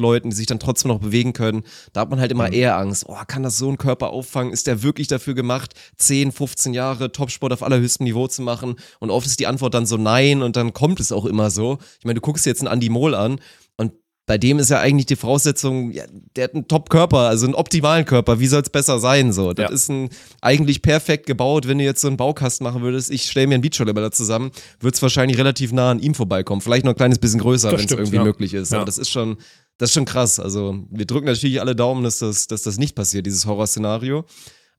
Leuten, 0.03 0.31
die 0.31 0.37
sich 0.37 0.47
dann 0.47 0.59
trotzdem 0.59 0.89
noch 0.89 0.99
bewegen 0.99 1.35
können, 1.35 1.63
da 1.93 2.01
hat 2.01 2.11
man 2.11 2.19
halt 2.19 2.33
Mhm. 2.33 2.41
immer 2.41 2.53
eher 2.53 2.77
Angst. 2.77 3.05
Oh, 3.07 3.17
kann 3.29 3.45
das 3.45 3.59
so 3.59 3.71
ein 3.71 3.79
Körper 3.79 4.11
auffangen? 4.11 4.53
Ist 4.53 4.67
der 4.67 4.83
wirklich 4.83 5.07
dafür 5.07 5.35
gemacht, 5.35 5.75
10, 5.99 6.33
15 6.33 6.75
Jahre 6.75 7.13
Topsport 7.13 7.53
auf 7.53 7.63
allerhöchstem 7.63 8.05
Niveau 8.05 8.27
zu 8.27 8.43
machen? 8.43 8.75
Und 8.99 9.11
oft 9.11 9.27
ist 9.27 9.39
die 9.39 9.47
Antwort 9.47 9.75
dann 9.75 9.87
so 9.87 9.97
nein 9.99 10.43
und 10.43 10.57
dann 10.57 10.73
kommt 10.73 10.99
es 10.99 11.13
auch 11.13 11.27
immer 11.27 11.51
so. 11.51 11.79
Ich 12.01 12.05
meine, 12.05 12.15
du 12.17 12.21
guckst 12.21 12.45
jetzt 12.45 12.61
einen 12.61 12.73
Andy 12.73 12.89
Mohl 13.05 13.15
an 13.15 13.41
und 13.77 13.93
bei 14.27 14.39
dem 14.39 14.59
ist 14.59 14.71
ja 14.71 14.81
eigentlich 14.81 15.05
die 15.05 15.17
Voraussetzung, 15.17 15.91
ja, 15.91 16.05
der 16.35 16.45
hat 16.45 16.55
einen 16.55 16.67
Top-Körper, 16.67 17.19
also 17.19 17.45
einen 17.45 17.55
optimalen 17.55 18.07
Körper. 18.07 18.41
Wie 18.41 18.47
soll 18.47 18.63
es 18.63 18.71
besser 18.71 18.99
sein? 18.99 19.35
So, 19.35 19.53
das 19.53 19.69
Ja. 19.69 19.75
ist 19.75 19.91
ein 19.91 20.09
eigentlich 20.41 20.81
perfekt 20.81 21.27
gebaut. 21.27 21.69
Wenn 21.69 21.77
du 21.77 21.85
jetzt 21.85 22.01
so 22.01 22.09
einen 22.09 22.17
Baukasten 22.17 22.65
machen 22.65 22.81
würdest, 22.81 23.11
ich 23.11 23.31
stelle 23.31 23.49
mir 23.49 23.55
einen 23.57 23.63
Beachvolleyballer 23.63 24.13
zusammen, 24.13 24.51
wird 24.81 24.95
es 24.95 25.03
wahrscheinlich 25.03 25.37
relativ 25.37 25.73
nah 25.73 25.91
an 25.91 25.99
ihm 26.01 26.15
vorbeikommen. 26.15 26.63
Vielleicht 26.63 26.87
noch 26.87 26.93
ein 26.93 26.97
kleines 26.97 27.19
bisschen 27.19 27.41
größer, 27.41 27.71
wenn 27.73 27.85
es 27.85 27.91
irgendwie 27.91 28.17
ja. 28.17 28.25
möglich 28.25 28.55
ist. 28.55 28.73
Aber 28.73 28.87
das 28.87 28.97
ist 28.97 29.11
schon, 29.11 29.37
das 29.77 29.91
ist 29.91 29.95
schon 29.95 30.07
krass. 30.07 30.41
Also 30.41 30.79
wir 30.91 31.05
drücken 31.05 31.27
natürlich 31.27 31.61
alle 31.61 31.77
Daumen, 31.77 32.03
dass 32.03 32.19
das, 32.21 32.47
dass 32.47 32.63
das 32.63 32.79
nicht 32.79 32.95
passiert, 32.95 33.27
dieses 33.27 33.45
Horrorszenario. 33.45 34.25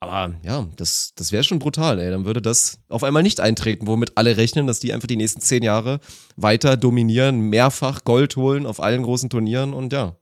Aber 0.08 0.36
ja, 0.44 0.68
das, 0.76 1.14
das 1.16 1.32
wäre 1.32 1.44
schon 1.44 1.60
brutal, 1.60 2.00
ey. 2.00 2.10
Dann 2.10 2.26
würde 2.26 2.42
das 2.42 2.80
auf 2.90 3.04
einmal 3.04 3.24
nicht 3.24 3.40
eintreten, 3.40 3.88
womit 3.88 4.18
alle 4.18 4.38
rechnen, 4.38 4.68
dass 4.68 4.80
die 4.80 4.94
einfach 4.94 5.08
die 5.08 5.18
nächsten 5.18 5.42
zehn 5.42 5.64
Jahre 5.64 6.00
weiter 6.36 6.78
dominieren, 6.78 7.40
mehrfach 7.40 8.04
Gold 8.04 8.36
holen 8.36 8.66
auf 8.66 8.80
allen 8.82 9.04
großen 9.04 9.30
Turnieren 9.30 9.74
und 9.74 9.94
ja. 9.94 10.16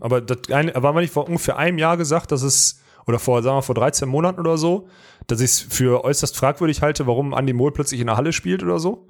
Aber 0.00 0.20
das 0.20 0.50
eine, 0.50 0.74
war 0.74 0.92
mal 0.92 1.00
nicht 1.02 1.12
vor 1.12 1.26
ungefähr 1.26 1.56
einem 1.58 1.78
Jahr 1.78 1.96
gesagt, 1.96 2.32
dass 2.32 2.42
es, 2.42 2.80
oder 3.06 3.18
vor, 3.18 3.42
sagen 3.42 3.58
wir, 3.58 3.62
vor 3.62 3.74
13 3.74 4.08
Monaten 4.08 4.40
oder 4.40 4.56
so, 4.58 4.88
dass 5.26 5.40
ich 5.40 5.50
es 5.50 5.60
für 5.60 6.04
äußerst 6.04 6.36
fragwürdig 6.36 6.82
halte, 6.82 7.06
warum 7.06 7.32
Andy 7.32 7.52
Mohl 7.52 7.72
plötzlich 7.72 8.00
in 8.00 8.06
der 8.06 8.16
Halle 8.16 8.32
spielt 8.32 8.62
oder 8.62 8.78
so? 8.78 9.08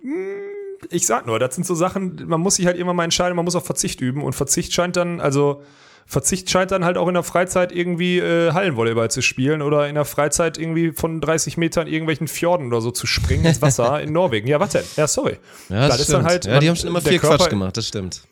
Hm, 0.00 0.42
Ich 0.90 1.06
sag 1.06 1.26
nur, 1.26 1.38
das 1.38 1.54
sind 1.54 1.66
so 1.66 1.74
Sachen, 1.74 2.24
man 2.26 2.40
muss 2.40 2.56
sich 2.56 2.66
halt 2.66 2.76
immer 2.76 2.92
mal 2.94 3.04
entscheiden, 3.04 3.34
man 3.36 3.44
muss 3.44 3.56
auf 3.56 3.64
Verzicht 3.66 4.00
üben 4.00 4.22
und 4.22 4.34
Verzicht 4.34 4.72
scheint 4.72 4.96
dann, 4.96 5.20
also 5.20 5.62
Verzicht 6.06 6.50
scheint 6.50 6.70
dann 6.70 6.84
halt 6.84 6.96
auch 6.98 7.08
in 7.08 7.14
der 7.14 7.22
Freizeit 7.22 7.72
irgendwie 7.72 8.18
äh, 8.18 8.52
Hallenvolleyball 8.52 9.10
zu 9.10 9.22
spielen 9.22 9.62
oder 9.62 9.88
in 9.88 9.94
der 9.94 10.04
Freizeit 10.04 10.58
irgendwie 10.58 10.92
von 10.92 11.20
30 11.20 11.56
Metern 11.56 11.86
irgendwelchen 11.86 12.28
Fjorden 12.28 12.66
oder 12.66 12.80
so 12.80 12.90
zu 12.90 13.06
springen 13.06 13.44
ins 13.46 13.62
Wasser 13.62 14.00
in 14.02 14.12
Norwegen. 14.12 14.46
Ja, 14.46 14.60
was 14.60 14.70
denn? 14.70 14.84
Ja, 14.96 15.06
sorry. 15.08 15.38
Ja, 15.68 15.80
das, 15.80 15.88
Das 15.88 15.98
ist 16.00 16.04
stimmt. 16.06 16.18
dann 16.18 16.26
halt- 16.26 16.44
ja, 16.44 16.58
die 16.60 16.66
man- 16.66 16.68
haben 16.70 16.76
schon 16.80 16.88
immer 16.90 17.00
viel 17.00 17.18
Körper- 17.18 17.36
Quatsch 17.38 17.50
gemacht, 17.50 17.76
das 17.76 17.88
stimmt. 17.88 18.22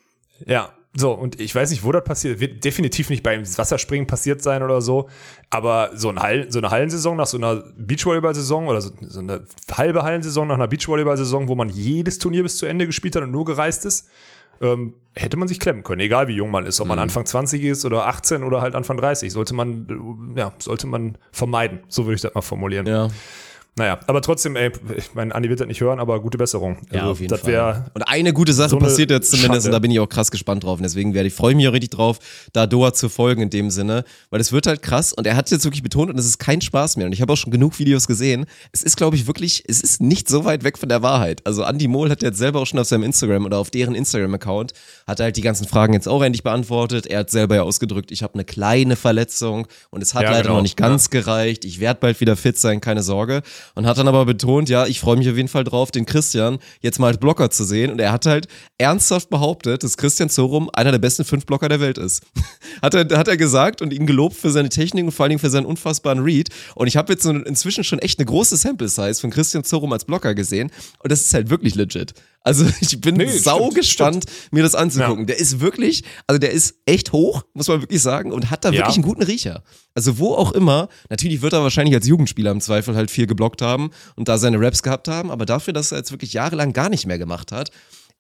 Ja, 0.47 0.71
so, 0.95 1.13
und 1.13 1.41
ich 1.41 1.55
weiß 1.55 1.71
nicht, 1.71 1.85
wo 1.85 1.93
das 1.93 2.05
passiert. 2.05 2.39
Wird 2.41 2.63
definitiv 2.65 3.09
nicht 3.09 3.23
beim 3.23 3.43
Wasserspringen 3.57 4.07
passiert 4.07 4.43
sein 4.43 4.63
oder 4.63 4.83
so. 4.83 5.09
Aber 5.49 5.91
so, 5.95 6.11
ein 6.11 6.19
Hall, 6.21 6.47
so 6.51 6.59
eine 6.59 6.71
Hallensaison 6.71 7.17
nach 7.17 7.27
so 7.27 7.39
einer 7.39 7.65
Beachvolleyball-Saison 7.79 8.67
oder 8.69 8.83
so, 8.83 8.91
so 9.01 9.21
eine 9.21 9.45
halbe 9.73 10.03
Hallensaison 10.03 10.47
nach 10.49 10.57
einer 10.57 10.69
Beachvolleyball-Saison, 10.69 11.49
wo 11.49 11.55
man 11.55 11.71
jedes 11.71 12.19
Turnier 12.19 12.43
bis 12.43 12.59
zu 12.59 12.67
Ende 12.67 12.85
gespielt 12.87 13.17
hat 13.17 13.23
und 13.23 13.31
nur 13.31 13.47
gereist 13.47 13.87
ist, 13.87 14.09
ähm, 14.63 14.95
hätte 15.15 15.37
man 15.37 15.49
sich 15.49 15.61
klemmen 15.61 15.83
können, 15.83 16.01
egal 16.01 16.29
wie 16.29 16.35
jung 16.35 16.51
man 16.51 16.65
ist, 16.65 16.81
ob 16.81 16.89
man 16.89 16.99
Anfang 16.99 17.27
20 17.27 17.63
ist 17.63 17.85
oder 17.85 18.07
18 18.07 18.43
oder 18.43 18.63
halt 18.63 18.75
Anfang 18.75 18.97
30. 18.97 19.33
Sollte 19.33 19.55
man, 19.55 20.35
äh, 20.37 20.41
ja, 20.41 20.53
sollte 20.59 20.87
man 20.87 21.19
vermeiden. 21.33 21.81
So 21.89 22.05
würde 22.07 22.15
ich 22.15 22.23
das 22.23 22.35
mal 22.35 22.41
formulieren. 22.41 22.87
Ja. 22.87 23.09
Naja, 23.75 23.99
aber 24.07 24.21
trotzdem, 24.21 24.55
ey, 24.55 24.71
ich 24.99 25.15
meine, 25.15 25.35
Andi 25.35 25.49
wird 25.49 25.61
das 25.61 25.67
nicht 25.67 25.81
hören, 25.81 25.99
aber 25.99 26.21
gute 26.21 26.37
Besserung. 26.37 26.77
Ja, 26.93 27.01
Also, 27.01 27.13
auf 27.13 27.21
jeden 27.21 27.39
Fall. 27.39 27.91
Und 27.95 28.03
eine 28.03 28.35
gute 28.35 28.53
Sache 28.53 28.69
so 28.69 28.77
eine 28.77 28.85
passiert 28.87 29.11
jetzt 29.11 29.31
zumindest, 29.31 29.63
Schande. 29.65 29.69
und 29.69 29.73
da 29.73 29.79
bin 29.79 29.91
ich 29.91 29.99
auch 29.99 30.09
krass 30.11 30.31
gespannt 30.31 30.65
drauf. 30.65 30.79
Und 30.79 30.83
deswegen 30.83 31.15
werde 31.15 31.29
ich, 31.29 31.33
freue 31.35 31.53
ich 31.53 31.57
mich 31.57 31.67
auch 31.69 31.73
richtig 31.73 31.89
drauf, 31.91 32.19
da 32.53 32.67
Doha 32.67 32.93
zu 32.93 33.09
folgen 33.09 33.41
in 33.41 33.49
dem 33.49 33.71
Sinne. 33.71 34.05
Weil 34.29 34.43
es 34.43 34.53
wird 34.53 34.67
halt 34.67 34.83
krass 34.83 35.15
und 35.15 35.27
er 35.27 35.37
hat 35.37 35.51
jetzt 35.51 35.65
wirklich 35.65 35.83
betont 35.83 36.11
und 36.11 36.19
es 36.19 36.27
ist 36.27 36.37
kein 36.39 36.61
Spaß 36.61 36.99
mehr. 36.99 37.07
Und 37.07 37.13
ich 37.13 37.23
habe 37.23 37.33
auch 37.33 37.37
schon 37.39 37.51
genug 37.51 37.79
Videos 37.79 38.07
gesehen. 38.07 38.45
Es 38.73 38.83
ist, 38.83 38.99
glaube 38.99 39.17
ich, 39.17 39.27
wirklich, 39.27 39.65
es 39.67 39.81
ist 39.81 40.03
nicht 40.03 40.29
so 40.29 40.45
weit 40.45 40.65
weg 40.65 40.77
von 40.77 40.91
der 40.91 41.01
Wahrheit. 41.01 41.41
Also 41.47 41.63
Andy 41.65 41.89
Mohl 41.89 42.11
hat 42.11 42.23
jetzt 42.23 42.37
selber 42.37 42.61
auch 42.61 42.67
schon 42.67 42.79
auf 42.79 42.87
seinem 42.89 43.05
Instagram 43.05 43.47
oder 43.47 43.57
auf 43.57 43.71
deren 43.71 43.95
Instagram-Account, 43.95 44.75
hat 45.07 45.19
er 45.19 45.25
halt 45.25 45.37
die 45.39 45.43
ganzen 45.43 45.67
Fragen 45.67 45.95
jetzt 45.95 46.09
auch 46.09 46.23
endlich 46.23 46.43
beantwortet. 46.43 47.07
Er 47.07 47.21
hat 47.21 47.31
selber 47.31 47.55
ja 47.55 47.63
ausgedrückt, 47.63 48.11
ich 48.13 48.23
habe 48.23 48.35
eine 48.35 48.45
kleine 48.45 48.97
Verletzung 48.97 49.67
und 49.89 50.03
es 50.03 50.13
hat 50.13 50.25
Ja, 50.25 50.31
leider 50.33 50.43
genau. 50.43 50.57
noch 50.57 50.63
nicht 50.63 50.77
ganz 50.77 51.09
gereicht. 51.09 51.65
Ich 51.65 51.81
werde 51.81 52.01
bald 52.01 52.21
wieder 52.21 52.37
fit 52.37 52.59
sein, 52.59 52.83
keine 52.83 53.03
Sorge. 53.03 53.41
Und 53.75 53.87
hat 53.87 53.99
dann 53.99 54.09
aber 54.09 54.25
betont, 54.25 54.69
ja, 54.69 54.87
ich 54.87 55.01
freue 55.01 55.17
mich 55.17 55.29
auf 55.29 55.37
jeden 55.37 55.49
Fall 55.49 55.65
drauf, 55.65 55.91
den 55.91 56.07
Christian 56.07 56.59
jetzt 56.81 56.99
mal 56.99 57.09
als 57.09 57.19
Blocker 57.19 57.51
zu 57.51 57.65
sehen. 57.65 57.91
Und 57.91 58.01
er 58.01 58.13
hat 58.13 58.27
halt 58.27 58.49
ernsthaft 58.79 59.31
behauptet, 59.31 59.83
dass 59.83 59.97
Christian 59.97 60.29
Zorum 60.29 60.71
einer 60.73 60.93
der 60.93 60.99
besten 60.99 61.25
fünf 61.25 61.47
Blocker 61.47 61.69
der 61.69 61.81
Welt 61.81 61.99
ist. 61.99 62.23
hat, 62.83 62.95
er, 62.95 63.19
hat 63.19 63.29
er 63.29 63.37
gesagt 63.37 63.83
und 63.83 63.93
ihn 63.93 64.07
gelobt 64.07 64.37
für 64.37 64.51
seine 64.51 64.69
Technik 64.69 65.05
und 65.05 65.13
vor 65.13 65.25
allen 65.25 65.31
Dingen 65.31 65.41
für 65.41 65.51
seinen 65.51 65.67
unfassbaren 65.67 66.21
Read. 66.21 66.49
Und 66.75 66.87
ich 66.87 66.97
habe 66.97 67.13
jetzt 67.13 67.25
inzwischen 67.25 67.85
schon 67.85 67.99
echt 67.99 68.19
eine 68.19 68.27
große 68.27 68.57
Sample-Size 68.57 69.21
von 69.21 69.31
Christian 69.31 69.65
Zorum 69.65 69.93
als 69.93 70.05
Blocker 70.05 70.35
gesehen. 70.35 70.71
Und 70.99 71.13
das 71.13 71.21
ist 71.23 71.35
halt 71.35 71.51
wirklich 71.51 71.75
legit. 71.75 72.15
Also 72.45 72.67
ich 72.81 73.01
bin 73.01 73.17
Nee, 73.17 73.27
sau 73.29 73.59
stimmt, 73.59 73.75
gespannt, 73.75 74.25
mir 74.51 74.63
das 74.63 74.75
anzugucken. 74.75 75.27
Der 75.27 75.39
ist 75.39 75.61
wirklich, 75.61 76.03
also 76.27 76.39
der 76.39 76.51
ist 76.51 76.75
echt 76.87 77.13
hoch, 77.13 77.45
muss 77.55 77.69
man 77.69 77.81
wirklich 77.81 78.03
sagen, 78.03 78.33
und 78.33 78.51
hat 78.51 78.65
da 78.65 78.71
Ja. 78.71 78.79
wirklich 78.81 78.97
einen 78.97 79.05
guten 79.05 79.23
Riecher. 79.23 79.63
Also 79.95 80.19
wo 80.19 80.35
auch 80.35 80.53
immer, 80.53 80.89
natürlich 81.09 81.43
wird 81.43 81.53
er 81.53 81.63
wahrscheinlich 81.63 81.95
als 81.95 82.07
Jugendspieler 82.07 82.51
im 82.51 82.61
Zweifel 82.61 82.97
halt 82.97 83.11
viel 83.11 83.27
geblockt 83.27 83.63
haben 83.63 83.91
und 84.17 84.29
da 84.29 84.39
seine 84.39 84.59
Raps 84.61 84.83
gehabt 84.83 85.09
haben, 85.09 85.31
aber 85.31 85.47
dafür, 85.47 85.73
dass 85.73 85.93
er 85.93 85.99
jetzt 85.99 86.11
wirklich 86.13 86.33
jahrelang 86.33 86.73
gar 86.73 86.89
nicht 86.89 87.07
mehr 87.07 87.19
gemacht 87.19 87.53
hat, 87.53 87.71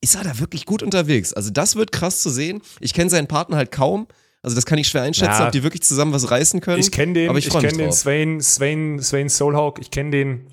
ist 0.01 0.15
er 0.17 0.25
da 0.25 0.39
wirklich 0.41 0.67
gut 0.67 0.83
unterwegs. 0.83 1.33
Also 1.33 1.51
das 1.51 1.77
wird 1.77 1.93
krass 1.93 2.21
zu 2.23 2.31
sehen. 2.31 2.61
Ich 2.81 2.93
kenne 2.93 3.09
seinen 3.09 3.29
Partner 3.29 3.57
halt 3.57 3.71
kaum. 3.71 4.07
Also 4.45 4.57
das 4.57 4.67
kann 4.67 4.77
ich 4.77 4.89
schwer 4.89 5.03
einschätzen, 5.03 5.39
Ja. 5.41 5.47
ob 5.47 5.53
die 5.53 5.63
wirklich 5.63 5.83
zusammen 5.83 6.13
was 6.13 6.29
reißen 6.29 6.61
können. 6.61 6.81
Ich 6.81 6.91
kenne 6.91 7.13
den, 7.13 7.29
aber 7.31 7.39
ich, 7.39 7.47
ich, 7.47 7.53
kenne 7.53 7.77
den. 7.79 7.93
Swain, 7.93 8.41
Swain, 8.41 9.01
Swain 9.01 9.29
Soulhawk, 9.29 9.79
ich 9.81 9.93
kenne 9.93 10.11
den. 10.11 10.47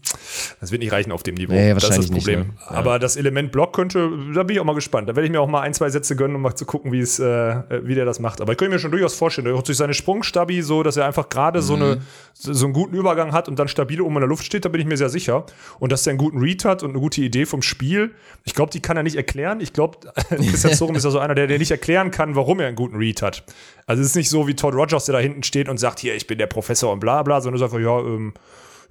Das 0.61 0.71
wird 0.71 0.83
nicht 0.83 0.91
reichen 0.91 1.11
auf 1.11 1.23
dem 1.23 1.33
Niveau. 1.33 1.53
Nee, 1.53 1.73
das 1.73 1.77
ist 1.77 1.89
das 1.89 1.97
wahrscheinlich 1.97 2.11
nicht, 2.11 2.23
Problem. 2.25 2.39
ne? 2.49 2.53
Ja. 2.69 2.75
Aber 2.77 2.99
das 2.99 3.15
Element 3.15 3.51
Block 3.51 3.73
könnte, 3.73 4.11
da 4.35 4.43
bin 4.43 4.55
ich 4.55 4.59
auch 4.59 4.65
mal 4.65 4.75
gespannt. 4.75 5.09
Da 5.09 5.15
werde 5.15 5.25
ich 5.25 5.31
mir 5.31 5.41
auch 5.41 5.47
mal 5.47 5.61
ein, 5.61 5.73
zwei 5.73 5.89
Sätze 5.89 6.15
gönnen, 6.15 6.35
um 6.35 6.43
mal 6.43 6.53
zu 6.55 6.65
gucken, 6.65 6.91
wie 6.91 6.99
es, 6.99 7.17
äh, 7.17 7.55
wie 7.83 7.95
der 7.95 8.05
das 8.05 8.19
macht. 8.19 8.41
Aber 8.41 8.51
ich 8.51 8.59
könnte 8.59 8.73
mir 8.75 8.79
schon 8.79 8.91
durchaus 8.91 9.15
vorstellen, 9.15 9.47
durch 9.65 9.77
seine 9.77 9.95
Sprungstabi, 9.95 10.61
so, 10.61 10.83
dass 10.83 10.95
er 10.95 11.05
einfach 11.05 11.27
gerade 11.29 11.63
so 11.63 11.75
Mhm. 11.75 11.81
eine, 11.81 12.01
so 12.33 12.53
so 12.53 12.65
einen 12.65 12.73
guten 12.73 12.95
Übergang 12.95 13.31
hat 13.31 13.47
und 13.49 13.57
dann 13.57 13.67
stabil 13.69 14.01
oben 14.01 14.15
in 14.17 14.21
der 14.21 14.29
Luft 14.29 14.45
steht, 14.45 14.65
da 14.65 14.69
bin 14.69 14.79
ich 14.81 14.87
mir 14.87 14.97
sehr 14.97 15.09
sicher. 15.09 15.47
Und 15.79 15.91
dass 15.91 16.05
er 16.05 16.11
einen 16.11 16.19
guten 16.19 16.37
Read 16.39 16.63
hat 16.63 16.83
und 16.83 16.91
eine 16.91 16.99
gute 16.99 17.21
Idee 17.21 17.47
vom 17.47 17.63
Spiel. 17.63 18.11
Ich 18.43 18.53
glaube, 18.53 18.71
die 18.71 18.81
kann 18.81 18.97
er 18.97 19.03
nicht 19.03 19.15
erklären. 19.15 19.61
Ich 19.61 19.73
glaube, 19.73 19.97
Christian 20.29 20.75
Sorum 20.75 20.95
ist 20.95 21.05
ja 21.05 21.09
so 21.09 21.17
einer, 21.17 21.33
der, 21.33 21.47
der 21.47 21.57
nicht 21.57 21.71
erklären 21.71 22.11
kann, 22.11 22.35
warum 22.35 22.59
er 22.59 22.67
einen 22.67 22.75
guten 22.75 22.97
Read 22.97 23.23
hat. 23.23 23.43
Also 23.89 24.03
es 24.03 24.09
ist 24.09 24.15
nicht 24.15 24.29
so 24.29 24.47
wie 24.47 24.53
Todd 24.53 24.75
Rogers, 24.75 25.05
der 25.05 25.13
da 25.13 25.19
hinten 25.19 25.41
steht 25.41 25.67
und 25.67 25.79
sagt, 25.79 25.99
hier, 25.99 26.13
ich 26.13 26.27
bin 26.27 26.37
der 26.37 26.45
Professor 26.45 26.93
und 26.93 26.99
bla 26.99 27.23
bla, 27.23 27.41
sondern 27.41 27.59
er 27.59 27.67
sagt, 27.67 27.73
einfach, 27.73 27.83
ja, 27.83 27.99
ähm, 28.01 28.35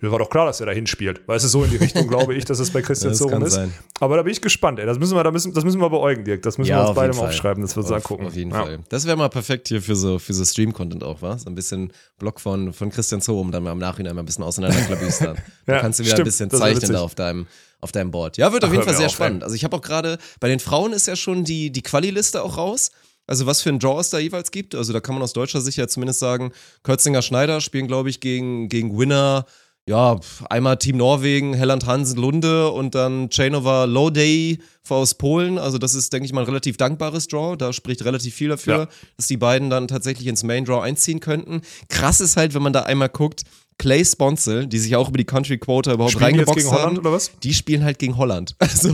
ja, 0.02 0.10
war 0.10 0.18
doch 0.18 0.28
klar, 0.28 0.46
dass 0.46 0.58
er 0.58 0.66
da 0.66 0.72
hinspielt. 0.72 1.20
Weil 1.26 1.36
es 1.36 1.44
ist 1.44 1.52
so 1.52 1.62
in 1.62 1.70
die 1.70 1.76
Richtung, 1.76 2.08
glaube 2.08 2.34
ich, 2.34 2.44
dass 2.44 2.58
es 2.58 2.72
bei 2.72 2.82
Christian 2.82 3.14
Sorum 3.14 3.34
kann 3.34 3.42
ist. 3.42 3.52
sein. 3.52 3.72
Aber 4.00 4.16
da 4.16 4.22
bin 4.24 4.32
ich 4.32 4.40
gespannt, 4.40 4.80
ey. 4.80 4.86
Das 4.86 4.98
müssen 4.98 5.14
wir, 5.16 5.22
da 5.22 5.30
müssen, 5.30 5.54
das 5.54 5.62
müssen 5.62 5.80
wir 5.80 5.88
beäugen, 5.88 6.24
Dirk. 6.24 6.42
Das 6.42 6.58
müssen 6.58 6.70
wir 6.70 6.80
uns 6.80 6.88
auf 6.88 6.96
beide 6.96 7.12
jeden 7.12 7.22
mal 7.22 7.28
aufschreiben, 7.28 7.62
dass 7.62 7.76
wir 7.76 7.82
uns 7.82 7.92
auf, 7.92 7.98
angucken. 7.98 8.26
Auf 8.26 8.34
jeden 8.34 8.50
ja. 8.50 8.64
Fall. 8.64 8.80
Das 8.88 9.06
wäre 9.06 9.16
mal 9.16 9.28
perfekt 9.28 9.68
hier 9.68 9.80
für 9.80 9.94
so, 9.94 10.18
für 10.18 10.34
so 10.34 10.44
Stream-Content 10.44 11.04
auch, 11.04 11.22
was? 11.22 11.42
So 11.42 11.50
ein 11.50 11.54
bisschen 11.54 11.92
Blog 12.18 12.40
von, 12.40 12.72
von 12.72 12.90
Christian 12.90 13.20
Zorum, 13.20 13.52
dann 13.52 13.62
mal 13.62 13.70
im 13.70 13.78
Nachhinein 13.78 14.16
mal 14.16 14.22
ein 14.22 14.26
bisschen 14.26 14.42
auseinanderklabüstern. 14.42 15.36
da 15.66 15.74
Ja, 15.74 15.80
kannst 15.80 16.00
du 16.00 16.02
wieder 16.02 16.14
stimmt. 16.14 16.26
ein 16.26 16.30
bisschen 16.30 16.50
zeichnen 16.50 16.92
da 16.92 17.02
auf 17.02 17.14
deinem, 17.14 17.46
auf 17.80 17.92
deinem 17.92 18.10
Board. 18.10 18.36
Ja, 18.36 18.52
wird 18.52 18.64
auf 18.64 18.70
Ach, 18.70 18.72
jeden 18.72 18.80
hör 18.80 18.84
Fall 18.86 18.94
mir 18.94 18.98
sehr 18.98 19.06
auf, 19.06 19.12
spannend. 19.14 19.44
Also 19.44 19.54
ich 19.54 19.62
habe 19.62 19.76
auch 19.76 19.82
gerade, 19.82 20.18
bei 20.40 20.48
den 20.48 20.58
Frauen 20.58 20.92
ist 20.92 21.06
ja 21.06 21.14
schon 21.14 21.44
die, 21.44 21.70
die 21.70 21.82
Quali-Liste 21.82 22.42
auch 22.42 22.56
raus. 22.56 22.90
Also 23.28 23.46
was 23.46 23.62
für 23.62 23.68
ein 23.68 23.78
Draw 23.78 24.00
es 24.00 24.10
da 24.10 24.18
jeweils 24.18 24.50
gibt. 24.50 24.74
Also 24.74 24.92
da 24.92 24.98
kann 25.00 25.14
man 25.14 25.22
aus 25.22 25.32
deutscher 25.34 25.60
Sicht 25.60 25.78
ja 25.78 25.86
zumindest 25.86 26.18
sagen, 26.18 26.50
Kürzinger 26.82 27.22
Schneider 27.22 27.60
spielen, 27.60 27.86
glaube 27.86 28.10
ich, 28.10 28.18
gegen, 28.20 28.68
gegen 28.68 28.98
Winner. 28.98 29.44
Ja, 29.86 30.18
einmal 30.50 30.76
Team 30.76 30.98
Norwegen, 30.98 31.54
Helland 31.54 31.86
Hansen 31.86 32.18
Lunde 32.18 32.70
und 32.72 32.94
dann 32.94 33.30
Chainova 33.30 33.84
Lowday 33.84 34.58
aus 34.88 35.14
Polen. 35.14 35.58
Also 35.58 35.78
das 35.78 35.94
ist, 35.94 36.12
denke 36.12 36.26
ich 36.26 36.32
mal, 36.32 36.40
ein 36.42 36.46
relativ 36.46 36.76
dankbares 36.76 37.26
Draw. 37.28 37.56
Da 37.56 37.72
spricht 37.72 38.04
relativ 38.04 38.34
viel 38.34 38.48
dafür, 38.48 38.78
Ja. 38.80 38.88
dass 39.16 39.26
die 39.28 39.36
beiden 39.38 39.70
dann 39.70 39.88
tatsächlich 39.88 40.26
ins 40.26 40.42
Main 40.42 40.64
Draw 40.66 40.80
einziehen 40.82 41.20
könnten. 41.20 41.62
Krass 41.88 42.20
ist 42.20 42.36
halt, 42.36 42.52
wenn 42.54 42.62
man 42.62 42.72
da 42.72 42.82
einmal 42.82 43.08
guckt, 43.08 43.44
Clay 43.78 44.04
Sponsel, 44.04 44.66
die 44.66 44.78
sich 44.78 44.96
auch 44.96 45.08
über 45.08 45.18
die 45.18 45.24
Country 45.24 45.56
Quota 45.58 45.92
überhaupt 45.92 46.12
Spielen 46.12 46.24
reingeboxt 46.24 46.58
gegen 46.58 46.70
Holland 46.70 46.86
haben, 46.88 46.98
oder 46.98 47.12
was? 47.12 47.30
die 47.42 47.54
spielen 47.54 47.84
halt 47.84 47.98
gegen 47.98 48.16
Holland. 48.16 48.56
Also, 48.68 48.90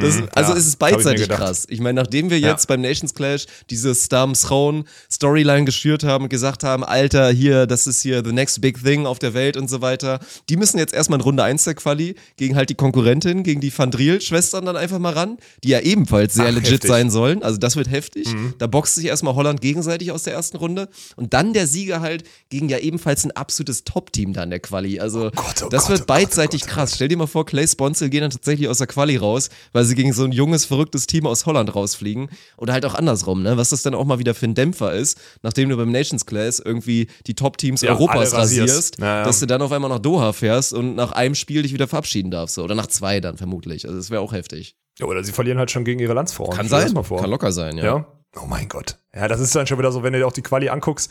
das, 0.00 0.22
also 0.34 0.52
ja, 0.52 0.56
es 0.58 0.66
ist 0.66 0.72
ich 0.74 0.78
beidseitig 0.78 1.22
gedacht. 1.22 1.40
krass. 1.40 1.66
Ich 1.68 1.80
meine, 1.80 2.00
nachdem 2.00 2.30
wir 2.30 2.38
Ja. 2.38 2.50
jetzt 2.50 2.68
beim 2.68 2.80
Nations 2.80 3.12
Clash 3.14 3.46
diese 3.70 3.94
Stam 3.94 4.34
Throne 4.34 4.84
Storyline 5.10 5.64
geschürt 5.64 6.04
haben 6.04 6.24
und 6.24 6.30
gesagt 6.30 6.62
haben, 6.64 6.84
Alter, 6.84 7.30
hier, 7.30 7.66
das 7.66 7.86
ist 7.86 8.02
hier 8.02 8.22
the 8.24 8.32
next 8.32 8.60
big 8.60 8.82
thing 8.82 9.06
auf 9.06 9.18
der 9.18 9.34
Welt 9.34 9.56
und 9.56 9.68
so 9.68 9.80
weiter, 9.82 10.20
die 10.48 10.56
müssen 10.56 10.78
jetzt 10.78 10.94
erstmal 10.94 11.18
in 11.18 11.22
Runde 11.24 11.42
1 11.44 11.64
der 11.64 11.74
Quali 11.74 12.14
gegen 12.36 12.56
halt 12.56 12.70
die 12.70 12.74
Konkurrentin, 12.74 13.42
gegen 13.42 13.60
die 13.60 13.76
Vandril-Schwestern 13.76 14.64
dann 14.66 14.76
einfach 14.76 14.98
mal 14.98 15.12
ran, 15.12 15.38
die 15.64 15.68
ja 15.68 15.80
ebenfalls 15.80 16.34
sehr 16.34 16.46
Ach, 16.46 16.52
legit 16.54 16.72
heftig. 16.74 16.88
sein 16.90 17.10
sollen. 17.10 17.42
Also 17.42 17.58
das 17.58 17.76
wird 17.76 17.90
heftig. 17.90 18.32
Mhm. 18.32 18.54
Da 18.58 18.66
boxt 18.66 18.94
sich 18.94 19.06
erstmal 19.06 19.34
Holland 19.34 19.60
gegenseitig 19.60 20.12
aus 20.12 20.22
der 20.24 20.34
ersten 20.34 20.56
Runde 20.56 20.88
und 21.16 21.32
dann 21.34 21.52
der 21.52 21.66
Sieger 21.66 22.00
halt 22.00 22.24
gegen 22.48 22.68
ja 22.68 22.78
ebenfalls 22.78 23.24
ein 23.24 23.32
absolutes 23.32 23.84
Top-Team 23.84 24.25
da 24.32 24.42
in 24.42 24.50
der 24.50 24.60
Quali. 24.60 25.00
Also 25.00 25.30
Gott, 25.34 25.62
oh 25.64 25.68
das 25.68 25.82
Gott, 25.82 25.88
wird 25.90 26.00
oh 26.00 26.02
Gott, 26.02 26.06
beidseitig 26.06 26.62
oh 26.62 26.66
Gott, 26.66 26.72
oh 26.72 26.74
krass. 26.74 26.94
Stell 26.94 27.08
dir 27.08 27.16
mal 27.16 27.26
vor, 27.26 27.44
Clay 27.46 27.66
Sponsel 27.66 28.08
gehen 28.10 28.22
dann 28.22 28.30
tatsächlich 28.30 28.68
aus 28.68 28.78
der 28.78 28.86
Quali 28.86 29.16
raus, 29.16 29.50
weil 29.72 29.84
sie 29.84 29.94
gegen 29.94 30.12
so 30.12 30.24
ein 30.24 30.32
junges, 30.32 30.64
verrücktes 30.64 31.06
Team 31.06 31.26
aus 31.26 31.46
Holland 31.46 31.74
rausfliegen. 31.74 32.28
Oder 32.56 32.72
halt 32.72 32.84
auch 32.84 32.94
andersrum, 32.94 33.42
ne? 33.42 33.56
Was 33.56 33.70
das 33.70 33.82
dann 33.82 33.94
auch 33.94 34.04
mal 34.04 34.18
wieder 34.18 34.34
für 34.34 34.46
ein 34.46 34.54
Dämpfer 34.54 34.92
ist, 34.94 35.18
nachdem 35.42 35.68
du 35.68 35.76
beim 35.76 35.90
Nations 35.90 36.26
Class 36.26 36.58
irgendwie 36.58 37.08
die 37.26 37.34
Top-Teams 37.34 37.82
Ja, 37.82 37.90
Europas 37.92 38.32
rasierst. 38.34 38.68
rasierst, 38.70 38.98
Ja, 39.00 39.06
ja. 39.18 39.24
dass 39.24 39.40
du 39.40 39.46
dann 39.46 39.62
auf 39.62 39.72
einmal 39.72 39.90
nach 39.90 39.98
Doha 40.00 40.32
fährst 40.32 40.72
und 40.72 40.94
nach 40.94 41.12
einem 41.12 41.34
Spiel 41.34 41.62
dich 41.62 41.72
wieder 41.72 41.88
verabschieden 41.88 42.30
darfst. 42.30 42.58
Oder 42.58 42.74
nach 42.74 42.86
zwei 42.86 43.20
dann 43.20 43.36
vermutlich. 43.36 43.84
Also 43.86 43.96
das 43.98 44.10
wäre 44.10 44.20
auch 44.20 44.32
heftig. 44.32 44.76
Ja, 44.98 45.06
oder 45.06 45.22
sie 45.22 45.32
verlieren 45.32 45.58
halt 45.58 45.70
schon 45.70 45.84
gegen 45.84 46.00
ihre 46.00 46.14
Landsfrauen. 46.14 46.56
Kann 46.56 46.68
sein. 46.68 46.92
Mal 46.92 47.02
vor. 47.02 47.20
Kann 47.20 47.30
locker 47.30 47.52
sein, 47.52 47.76
ja. 47.76 47.84
Ja. 47.84 48.06
Oh 48.42 48.46
mein 48.46 48.68
Gott. 48.68 48.96
Ja, 49.14 49.28
das 49.28 49.40
ist 49.40 49.54
dann 49.54 49.66
schon 49.66 49.78
wieder 49.78 49.92
so, 49.92 50.02
wenn 50.02 50.12
du 50.12 50.18
dir 50.18 50.26
auch 50.26 50.32
die 50.32 50.42
Quali 50.42 50.68
anguckst. 50.68 51.10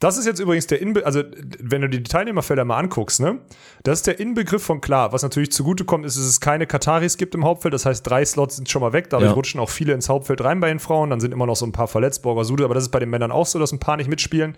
Das 0.00 0.16
ist 0.16 0.26
jetzt 0.26 0.40
übrigens 0.40 0.66
der 0.66 0.80
Inbegriff, 0.80 1.06
also 1.06 1.22
wenn 1.60 1.82
du 1.82 1.88
dir 1.88 1.98
die 1.98 2.10
Teilnehmerfelder 2.10 2.64
mal 2.64 2.78
anguckst, 2.78 3.20
ne? 3.20 3.40
Das 3.82 3.98
ist 4.00 4.06
der 4.06 4.18
Inbegriff 4.18 4.62
von 4.62 4.80
klar. 4.80 5.12
Was 5.12 5.22
natürlich 5.22 5.52
zugutekommt, 5.52 6.04
ist, 6.06 6.16
dass 6.16 6.24
es 6.24 6.40
keine 6.40 6.66
Kataris 6.66 7.18
gibt 7.18 7.34
im 7.34 7.44
Hauptfeld. 7.44 7.74
Das 7.74 7.84
heißt, 7.86 8.06
drei 8.06 8.24
Slots 8.24 8.56
sind 8.56 8.68
schon 8.70 8.80
mal 8.80 8.92
weg. 8.94 9.10
Dadurch 9.10 9.30
Ja. 9.30 9.34
rutschen 9.34 9.60
auch 9.60 9.68
viele 9.70 9.92
ins 9.92 10.08
Hauptfeld 10.08 10.42
rein 10.42 10.58
bei 10.58 10.68
den 10.68 10.78
Frauen. 10.80 11.10
Dann 11.10 11.20
sind 11.20 11.32
immer 11.32 11.46
noch 11.46 11.56
so 11.56 11.66
ein 11.66 11.72
paar 11.72 11.86
verletzt, 11.86 12.22
Borger 12.22 12.44
Sude. 12.44 12.64
Aber 12.64 12.74
das 12.74 12.84
ist 12.84 12.90
bei 12.90 12.98
den 12.98 13.10
Männern 13.10 13.30
auch 13.30 13.46
so, 13.46 13.58
dass 13.58 13.72
ein 13.72 13.78
paar 13.78 13.98
nicht 13.98 14.08
mitspielen. 14.08 14.56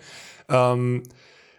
Ähm, 0.49 1.03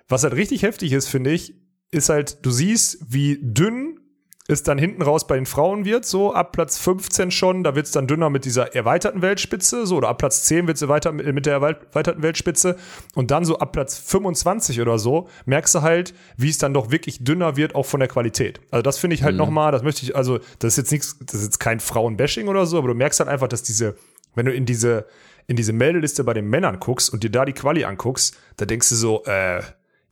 was 0.08 0.24
halt 0.24 0.34
richtig 0.34 0.62
heftig 0.62 0.92
ist, 0.92 1.08
finde 1.08 1.30
ich, 1.30 1.54
ist 1.90 2.08
halt, 2.08 2.44
du 2.44 2.50
siehst, 2.50 3.04
wie 3.08 3.38
dünn 3.42 4.00
es 4.46 4.62
dann 4.62 4.76
hinten 4.76 5.00
raus 5.00 5.26
bei 5.26 5.36
den 5.36 5.46
Frauen 5.46 5.86
wird, 5.86 6.04
so 6.04 6.34
ab 6.34 6.52
Platz 6.52 6.78
15 6.78 7.30
schon, 7.30 7.64
da 7.64 7.74
wird 7.74 7.86
es 7.86 7.92
dann 7.92 8.06
dünner 8.06 8.28
mit 8.28 8.44
dieser 8.44 8.74
erweiterten 8.74 9.22
Weltspitze, 9.22 9.86
so, 9.86 9.96
oder 9.96 10.08
ab 10.08 10.18
Platz 10.18 10.44
10 10.44 10.66
wird 10.66 10.76
es 10.76 10.86
weiter 10.86 11.12
mit, 11.12 11.32
mit 11.32 11.46
der 11.46 11.54
erweiterten 11.54 12.22
Weltspitze 12.22 12.76
und 13.14 13.30
dann 13.30 13.46
so 13.46 13.58
ab 13.58 13.72
Platz 13.72 13.96
25 13.96 14.82
oder 14.82 14.98
so, 14.98 15.28
merkst 15.46 15.76
du 15.76 15.82
halt, 15.82 16.14
wie 16.36 16.50
es 16.50 16.58
dann 16.58 16.74
doch 16.74 16.90
wirklich 16.90 17.24
dünner 17.24 17.56
wird, 17.56 17.74
auch 17.74 17.86
von 17.86 18.00
der 18.00 18.08
Qualität. 18.08 18.60
Also 18.70 18.82
das 18.82 18.98
finde 18.98 19.14
ich 19.14 19.22
halt 19.22 19.36
nochmal, 19.36 19.72
das 19.72 19.82
möchte 19.82 20.04
ich, 20.04 20.14
also 20.14 20.38
das 20.58 20.74
ist 20.74 20.76
jetzt 20.76 20.92
nichts, 20.92 21.16
das 21.20 21.36
ist 21.36 21.44
jetzt 21.44 21.60
kein 21.60 21.80
Frauenbashing 21.80 22.48
oder 22.48 22.66
so, 22.66 22.76
aber 22.76 22.88
du 22.88 22.94
merkst 22.94 23.20
halt 23.20 23.30
einfach, 23.30 23.48
dass 23.48 23.62
diese, 23.62 23.96
wenn 24.34 24.44
du 24.44 24.52
in 24.52 24.66
diese, 24.66 25.06
in 25.46 25.56
diese 25.56 25.72
Meldeliste 25.72 26.22
bei 26.22 26.34
den 26.34 26.48
Männern 26.48 26.80
guckst 26.80 27.10
und 27.10 27.22
dir 27.22 27.30
da 27.30 27.46
die 27.46 27.54
Quali 27.54 27.84
anguckst, 27.84 28.36
da 28.58 28.66
denkst 28.66 28.90
du 28.90 28.94
so, 28.94 29.24
äh, 29.24 29.62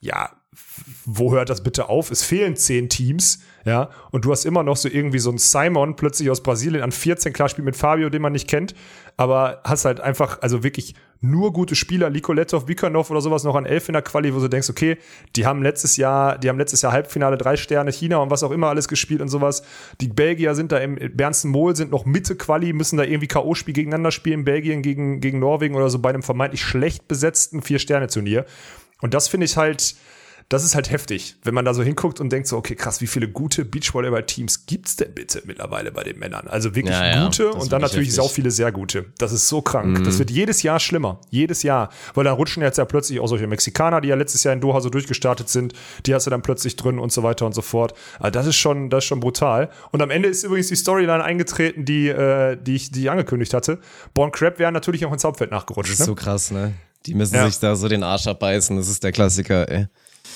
ja, 0.00 0.30
wo 1.04 1.32
hört 1.32 1.50
das 1.50 1.62
bitte 1.62 1.88
auf? 1.88 2.10
Es 2.10 2.22
fehlen 2.22 2.56
zehn 2.56 2.88
Teams, 2.88 3.42
ja, 3.64 3.90
und 4.10 4.24
du 4.24 4.32
hast 4.32 4.44
immer 4.44 4.62
noch 4.62 4.76
so 4.76 4.88
irgendwie 4.88 5.18
so 5.18 5.30
einen 5.30 5.38
Simon 5.38 5.96
plötzlich 5.96 6.30
aus 6.30 6.42
Brasilien 6.42 6.82
an 6.82 6.92
14, 6.92 7.32
klar 7.32 7.48
spielt 7.48 7.64
mit 7.64 7.76
Fabio, 7.76 8.08
den 8.08 8.22
man 8.22 8.32
nicht 8.32 8.48
kennt, 8.48 8.74
aber 9.16 9.60
hast 9.64 9.84
halt 9.84 10.00
einfach, 10.00 10.40
also 10.42 10.64
wirklich 10.64 10.94
nur 11.20 11.52
gute 11.52 11.76
Spieler, 11.76 12.10
Likoletov, 12.10 12.66
Bikanov 12.66 13.10
oder 13.10 13.20
sowas 13.20 13.44
noch 13.44 13.54
an 13.54 13.64
11 13.64 13.90
in 13.90 13.92
der 13.92 14.02
Quali, 14.02 14.34
wo 14.34 14.40
du 14.40 14.48
denkst, 14.48 14.68
okay, 14.68 14.98
die 15.36 15.46
haben 15.46 15.62
letztes 15.62 15.96
Jahr, 15.96 16.36
die 16.36 16.48
haben 16.48 16.58
letztes 16.58 16.82
Jahr 16.82 16.92
Halbfinale 16.92 17.38
drei 17.38 17.56
Sterne 17.56 17.92
China 17.92 18.16
und 18.16 18.30
was 18.30 18.42
auch 18.42 18.50
immer 18.50 18.68
alles 18.68 18.88
gespielt 18.88 19.20
und 19.20 19.28
sowas. 19.28 19.62
Die 20.00 20.08
Belgier 20.08 20.56
sind 20.56 20.72
da 20.72 20.78
im 20.78 20.96
Bernsten 21.14 21.48
Mohl 21.48 21.76
sind 21.76 21.92
noch 21.92 22.04
Mitte 22.04 22.34
Quali, 22.34 22.72
müssen 22.72 22.96
da 22.96 23.04
irgendwie 23.04 23.28
K.O.-Spiel 23.28 23.72
gegeneinander 23.72 24.10
spielen, 24.10 24.44
Belgien 24.44 24.82
gegen, 24.82 25.20
gegen 25.20 25.38
Norwegen 25.38 25.76
oder 25.76 25.90
so 25.90 26.00
bei 26.00 26.08
einem 26.08 26.24
vermeintlich 26.24 26.62
schlecht 26.62 27.06
besetzten 27.06 27.62
Vier-Sterne-Turnier. 27.62 28.44
Und 29.00 29.14
das 29.14 29.28
finde 29.28 29.44
ich 29.44 29.56
halt, 29.56 29.94
das 30.48 30.64
ist 30.64 30.74
halt 30.74 30.90
heftig, 30.90 31.36
wenn 31.44 31.54
man 31.54 31.64
da 31.64 31.74
so 31.74 31.82
hinguckt 31.82 32.20
und 32.20 32.30
denkt 32.30 32.46
so, 32.48 32.56
okay, 32.56 32.74
krass, 32.74 33.00
wie 33.00 33.06
viele 33.06 33.28
gute 33.28 33.64
Beachvolleyball-Teams 33.64 34.66
gibt's 34.66 34.96
denn 34.96 35.14
bitte 35.14 35.42
mittlerweile 35.46 35.92
bei 35.92 36.02
den 36.02 36.18
Männern? 36.18 36.48
Also 36.48 36.74
wirklich 36.74 36.94
Ja, 36.94 37.06
ja, 37.06 37.24
gute 37.24 37.50
und 37.52 37.72
dann 37.72 37.80
natürlich 37.80 38.08
heftig. 38.08 38.18
Mhm. 38.24 38.28
sau 38.28 38.28
viele 38.34 38.50
sehr 38.50 38.72
gute. 38.72 39.06
Das 39.18 39.32
ist 39.32 39.48
so 39.48 39.62
krank. 39.62 40.02
Das 40.04 40.18
wird 40.18 40.30
jedes 40.30 40.62
Jahr 40.62 40.80
schlimmer. 40.80 41.20
Jedes 41.30 41.62
Jahr. 41.62 41.90
Weil 42.14 42.24
dann 42.24 42.34
rutschen 42.34 42.62
jetzt 42.62 42.78
ja 42.78 42.84
plötzlich 42.84 43.20
auch 43.20 43.26
solche 43.28 43.46
Mexikaner, 43.46 44.00
die 44.00 44.08
ja 44.08 44.14
letztes 44.14 44.42
Jahr 44.44 44.54
in 44.54 44.60
Doha 44.60 44.80
so 44.80 44.90
durchgestartet 44.90 45.48
sind, 45.48 45.72
die 46.06 46.14
hast 46.14 46.26
du 46.26 46.30
dann 46.30 46.42
plötzlich 46.42 46.76
drin 46.76 46.98
und 46.98 47.12
so 47.12 47.22
weiter 47.22 47.46
und 47.46 47.54
so 47.54 47.62
fort. 47.62 47.94
Also 48.18 48.30
das 48.30 48.46
ist 48.46 48.56
schon, 48.56 48.90
das 48.90 49.04
ist 49.04 49.08
schon 49.08 49.20
brutal. 49.20 49.70
Und 49.90 50.02
am 50.02 50.10
Ende 50.10 50.28
ist 50.28 50.44
übrigens 50.44 50.68
die 50.68 50.76
Storyline 50.76 51.22
eingetreten, 51.24 51.84
die, 51.84 52.08
äh, 52.08 52.56
die, 52.60 52.76
ich, 52.76 52.90
die 52.90 53.02
ich 53.02 53.10
angekündigt 53.10 53.54
hatte. 53.54 53.78
Born 54.14 54.32
Crab 54.32 54.58
wäre 54.58 54.72
natürlich 54.72 55.04
auch 55.06 55.12
ins 55.12 55.24
Hauptfeld 55.24 55.50
nachgerutscht. 55.50 55.90
Das 55.92 56.00
ist 56.00 56.00
Ne? 56.00 56.06
so 56.06 56.14
krass, 56.14 56.50
ne? 56.50 56.74
Die 57.06 57.14
müssen 57.14 57.34
Ja. 57.34 57.46
sich 57.46 57.58
da 57.58 57.74
so 57.74 57.88
den 57.88 58.02
Arsch 58.04 58.26
abbeißen. 58.28 58.76
Das 58.76 58.88
ist 58.88 59.02
der 59.02 59.10
Klassiker, 59.12 59.68
ey. 59.68 59.86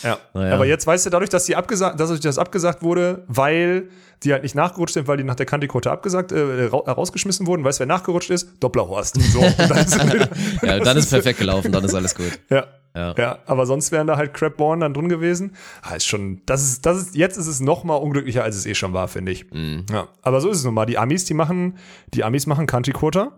Ja. 0.02 0.18
Naja. 0.34 0.54
Aber 0.54 0.66
jetzt 0.66 0.86
weißt 0.86 1.06
du, 1.06 1.10
dadurch, 1.10 1.30
dass 1.30 1.44
die 1.44 1.56
abgesagt, 1.56 1.98
dass 2.00 2.20
das 2.20 2.38
abgesagt 2.38 2.82
wurde, 2.82 3.24
weil 3.28 3.88
die 4.22 4.32
halt 4.32 4.42
nicht 4.42 4.54
nachgerutscht 4.54 4.94
sind, 4.94 5.08
weil 5.08 5.16
die 5.16 5.24
nach 5.24 5.34
der 5.34 5.46
Kantiquote 5.46 5.90
abgesagt, 5.90 6.32
äh, 6.32 6.66
ra 6.66 6.78
rausgeschmissen 6.78 7.46
wurden, 7.46 7.64
weißt 7.64 7.78
du, 7.78 7.80
wer 7.80 7.86
nachgerutscht 7.86 8.30
ist? 8.30 8.48
Dopplerhorst. 8.60 9.20
So, 9.20 9.40
dann 9.40 9.78
ist 9.78 9.96
Ja, 10.62 10.78
dann 10.78 10.96
ist 10.96 11.10
perfekt 11.10 11.38
gelaufen, 11.38 11.72
dann 11.72 11.84
ist 11.84 11.94
alles 11.94 12.14
gut. 12.14 12.38
ja. 12.50 12.66
Ja. 12.94 13.14
Ja. 13.18 13.38
aber 13.44 13.66
sonst 13.66 13.92
wären 13.92 14.06
da 14.06 14.16
halt 14.16 14.32
Crabborn 14.32 14.80
dann 14.80 14.94
drin 14.94 15.10
gewesen. 15.10 15.54
Ah, 15.82 15.96
ist 15.96 16.06
schon, 16.06 16.40
das 16.46 16.62
ist, 16.62 16.86
das 16.86 16.96
ist, 16.96 17.14
jetzt 17.14 17.36
ist 17.36 17.46
es 17.46 17.60
noch 17.60 17.84
mal 17.84 17.96
unglücklicher, 17.96 18.42
als 18.42 18.56
es 18.56 18.64
eh 18.64 18.74
schon 18.74 18.94
war, 18.94 19.06
finde 19.08 19.32
ich. 19.32 19.52
Mhm. 19.52 19.84
Ja, 19.90 20.08
aber 20.22 20.40
so 20.40 20.48
ist 20.48 20.58
es 20.58 20.64
nun 20.64 20.72
mal. 20.72 20.86
Die 20.86 20.96
Amis, 20.96 21.26
die 21.26 21.34
machen, 21.34 21.76
die 22.14 22.24
Amis 22.24 22.46
machen 22.46 22.66
Quarter 22.66 23.32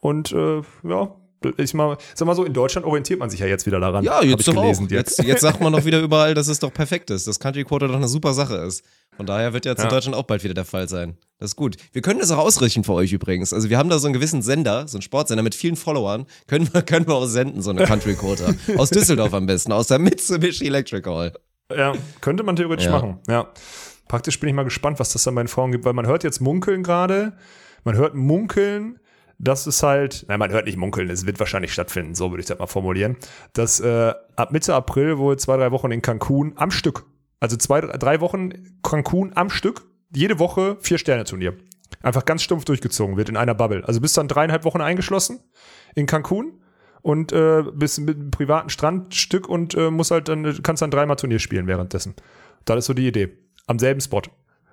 und 0.00 0.32
äh, 0.32 0.62
ja, 0.82 1.14
ich 1.58 1.74
mal, 1.74 1.96
sag 2.14 2.26
mal 2.26 2.34
so, 2.34 2.44
in 2.44 2.52
Deutschland 2.52 2.86
orientiert 2.86 3.20
man 3.20 3.30
sich 3.30 3.40
ja 3.40 3.46
jetzt 3.46 3.66
wieder 3.66 3.78
daran. 3.80 4.04
Ja, 4.04 4.22
jetzt 4.22 4.40
ich 4.40 4.46
doch 4.46 4.54
gelesen. 4.62 4.88
Dirk. 4.88 5.06
Jetzt, 5.06 5.22
jetzt 5.22 5.40
sagt 5.42 5.60
man 5.60 5.72
doch 5.72 5.84
wieder 5.84 6.00
überall, 6.02 6.34
dass 6.34 6.48
es 6.48 6.58
doch 6.58 6.72
perfekt 6.72 7.10
ist, 7.10 7.26
dass 7.26 7.38
Country 7.40 7.64
Quarter 7.64 7.88
doch 7.88 7.94
eine 7.96 8.08
super 8.08 8.34
Sache 8.34 8.56
ist. 8.56 8.84
Von 9.16 9.26
daher 9.26 9.52
wird 9.52 9.64
jetzt 9.64 9.78
in 9.78 9.84
Ja. 9.84 9.90
Deutschland 9.90 10.16
auch 10.16 10.24
bald 10.24 10.44
wieder 10.44 10.54
der 10.54 10.64
Fall 10.64 10.88
sein. 10.88 11.16
Das 11.38 11.50
ist 11.50 11.56
gut. 11.56 11.76
Wir 11.92 12.02
können 12.02 12.20
das 12.20 12.30
auch 12.30 12.38
ausrichten 12.38 12.84
für 12.84 12.92
euch 12.92 13.12
übrigens. 13.12 13.52
Also 13.52 13.70
wir 13.70 13.78
haben 13.78 13.88
da 13.88 13.98
so 13.98 14.06
einen 14.06 14.14
gewissen 14.14 14.42
Sender, 14.42 14.88
so 14.88 14.96
einen 14.98 15.02
Sportsender 15.02 15.42
mit 15.42 15.54
vielen 15.54 15.76
Followern. 15.76 16.26
Können 16.46 16.68
wir, 16.72 16.82
können 16.82 17.06
wir 17.06 17.14
auch 17.14 17.26
senden, 17.26 17.62
so 17.62 17.70
eine 17.70 17.84
Country 17.84 18.14
Quarter. 18.14 18.54
Aus 18.76 18.90
Düsseldorf 18.90 19.32
am 19.34 19.46
besten, 19.46 19.72
aus 19.72 19.86
der 19.86 19.98
Mitsubishi 19.98 20.66
Electric 20.66 21.08
Hall. 21.08 21.32
Ja, 21.74 21.92
könnte 22.20 22.42
man 22.42 22.56
theoretisch 22.56 22.86
Ja. 22.86 22.92
machen. 22.92 23.18
Ja. 23.28 23.48
Praktisch 24.08 24.38
bin 24.38 24.48
ich 24.48 24.54
mal 24.54 24.62
gespannt, 24.64 25.00
was 25.00 25.12
das 25.12 25.24
dann 25.24 25.34
bei 25.34 25.42
den 25.42 25.48
Frauen 25.48 25.72
gibt, 25.72 25.84
weil 25.84 25.92
man 25.94 26.06
hört 26.06 26.22
jetzt 26.22 26.40
munkeln 26.40 26.82
gerade. 26.82 27.32
man 27.84 27.96
hört 27.96 28.14
munkeln, 28.14 28.98
dass 29.38 29.66
es 29.66 29.82
halt, 29.82 30.24
nein, 30.28 30.38
man 30.38 30.50
hört 30.50 30.66
nicht 30.66 30.78
munkeln, 30.78 31.10
es 31.10 31.26
wird 31.26 31.38
wahrscheinlich 31.38 31.72
stattfinden, 31.72 32.14
so 32.14 32.30
würde 32.30 32.40
ich 32.40 32.46
das 32.46 32.58
mal 32.58 32.66
formulieren, 32.66 33.16
dass 33.52 33.80
äh, 33.80 34.14
ab 34.36 34.52
Mitte 34.52 34.74
April 34.74 35.18
wohl 35.18 35.38
zwei, 35.38 35.56
drei 35.56 35.70
Wochen 35.72 35.90
in 35.92 36.02
Cancun 36.02 36.54
am 36.56 36.70
Stück, 36.70 37.04
also 37.40 37.56
zwei, 37.56 37.80
drei 37.80 38.20
Wochen 38.20 38.78
Cancun 38.82 39.32
am 39.34 39.50
Stück, 39.50 39.86
jede 40.14 40.38
Woche 40.38 40.76
vier 40.80 40.98
Sterne 40.98 41.24
Turnier. 41.24 41.54
Einfach 42.02 42.24
ganz 42.24 42.42
stumpf 42.42 42.64
durchgezogen 42.64 43.16
wird 43.16 43.28
in 43.28 43.36
einer 43.36 43.54
Bubble. 43.54 43.84
Also 43.86 44.00
bist 44.00 44.16
dann 44.16 44.28
dreieinhalb 44.28 44.64
Wochen 44.64 44.80
eingeschlossen 44.80 45.40
in 45.94 46.06
Cancun 46.06 46.60
und 47.02 47.32
äh, 47.32 47.62
bist 47.74 48.00
mit 48.00 48.16
einem 48.16 48.30
privaten 48.30 48.70
Strandstück 48.70 49.48
und 49.48 49.74
äh, 49.74 49.90
musst 49.90 50.10
halt 50.10 50.28
dann, 50.28 50.62
kannst 50.62 50.82
dann 50.82 50.90
dreimal 50.90 51.16
Turnier 51.16 51.38
spielen 51.38 51.66
währenddessen. 51.66 52.14
Das 52.64 52.78
ist 52.78 52.86
so 52.86 52.94
die 52.94 53.06
Idee. 53.06 53.36
Am 53.66 53.78
selben 53.78 54.00
Spot. 54.00 54.22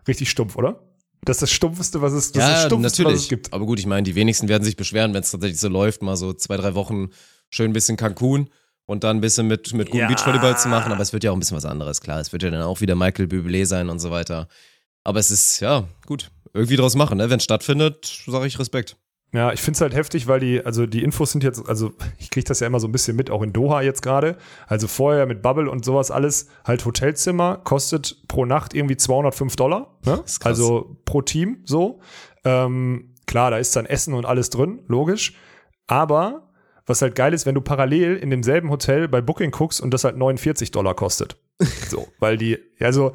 Richtig 0.08 0.30
stumpf, 0.30 0.56
oder? 0.56 0.80
Das 1.26 1.38
ist 1.38 1.42
das 1.44 1.52
Stumpfeste, 1.52 2.02
was 2.02 2.14
es, 2.14 2.32
das 2.32 2.44
ist 2.44 2.50
das 2.52 2.62
Ja, 2.62 2.66
Stumpfste, 2.68 3.02
natürlich. 3.02 3.18
was 3.18 3.24
es 3.24 3.30
gibt. 3.30 3.54
Aber 3.54 3.66
gut, 3.66 3.80
ich 3.80 3.86
meine, 3.86 4.04
die 4.04 4.16
wenigsten 4.16 4.48
werden 4.50 4.64
sich 4.64 4.76
beschweren, 4.76 5.14
wenn 5.14 5.22
es 5.24 5.32
tatsächlich 5.32 5.60
so 5.60 5.70
läuft, 5.70 6.02
mal 6.02 6.16
so 6.18 6.34
zwei, 6.34 6.58
drei 6.58 6.76
Wochen 6.76 7.10
schön 7.50 7.70
ein 7.72 7.74
bisschen 7.74 7.98
Cancun 7.98 8.50
und 8.86 9.04
dann 9.04 9.18
ein 9.18 9.22
bisschen 9.22 9.48
mit, 9.48 9.74
mit 9.74 9.88
gutem 9.90 10.02
Ja. 10.02 10.08
Beachvolleyball 10.08 10.58
zu 10.58 10.68
machen. 10.68 10.92
Aber 10.92 11.02
es 11.02 11.14
wird 11.14 11.24
ja 11.24 11.32
auch 11.32 11.36
ein 11.36 11.40
bisschen 11.40 11.58
was 11.58 11.66
anderes, 11.66 12.02
klar. 12.02 12.20
Es 12.20 12.32
wird 12.34 12.44
ja 12.44 12.50
dann 12.50 12.64
auch 12.64 12.82
wieder 12.82 12.96
Michael 12.96 13.26
Bublé 13.28 13.66
sein 13.66 13.90
und 13.90 14.00
so 14.00 14.12
weiter. 14.12 14.48
Aber 15.04 15.20
es 15.20 15.32
ist, 15.32 15.60
ja, 15.60 15.88
gut. 16.06 16.32
Irgendwie 16.54 16.76
draus 16.76 16.96
machen, 16.96 17.18
ne? 17.18 17.30
Wenn 17.30 17.38
es 17.38 17.44
stattfindet, 17.46 18.24
sage 18.28 18.46
ich 18.46 18.60
Respekt. 18.60 18.96
Ja, 19.34 19.52
ich 19.52 19.62
finde 19.62 19.78
es 19.78 19.82
halt 19.82 19.96
heftig, 19.96 20.28
weil 20.28 20.40
die, 20.40 20.64
also 20.64 20.86
die 20.86 21.04
Infos 21.04 21.32
sind 21.32 21.44
jetzt, 21.44 21.68
also 21.68 21.92
ich 22.20 22.30
kriege 22.30 22.46
das 22.46 22.60
ja 22.60 22.68
immer 22.68 22.80
so 22.80 22.88
ein 22.88 22.92
bisschen 22.92 23.16
mit, 23.16 23.32
auch 23.32 23.42
in 23.42 23.52
Doha 23.52 23.82
jetzt 23.82 24.04
gerade. 24.04 24.38
Also 24.68 24.88
vorher 24.88 25.26
mit 25.26 25.42
Bubble 25.42 25.70
und 25.72 25.84
sowas 25.84 26.12
alles, 26.12 26.50
halt 26.64 26.86
Hotelzimmer 26.86 27.58
kostet 27.64 28.28
pro 28.28 28.46
Nacht 28.46 28.76
irgendwie 28.76 28.96
205 28.96 29.56
Dollar. 29.56 29.98
Ne? 30.06 30.24
Also 30.44 30.98
pro 31.06 31.24
Team 31.24 31.58
so. 31.66 32.00
Ähm, 32.46 33.16
klar, 33.26 33.50
da 33.50 33.58
ist 33.58 33.76
dann 33.76 33.88
Essen 33.88 34.14
und 34.14 34.26
alles 34.26 34.52
drin, 34.52 34.84
logisch. 34.88 35.34
Aber 35.88 36.52
was 36.86 37.02
halt 37.02 37.16
geil 37.16 37.34
ist, 37.34 37.46
wenn 37.48 37.56
du 37.56 37.62
parallel 37.62 38.18
in 38.18 38.30
demselben 38.30 38.70
Hotel 38.70 39.08
bei 39.08 39.22
Booking 39.22 39.52
guckst 39.52 39.82
und 39.82 39.92
das 39.94 40.04
halt 40.04 40.18
49 40.18 40.72
Dollar 40.72 40.94
kostet. 40.94 41.38
So, 41.90 42.08
weil 42.20 42.38
die, 42.38 42.58
ja, 42.80 42.88
also, 42.88 43.14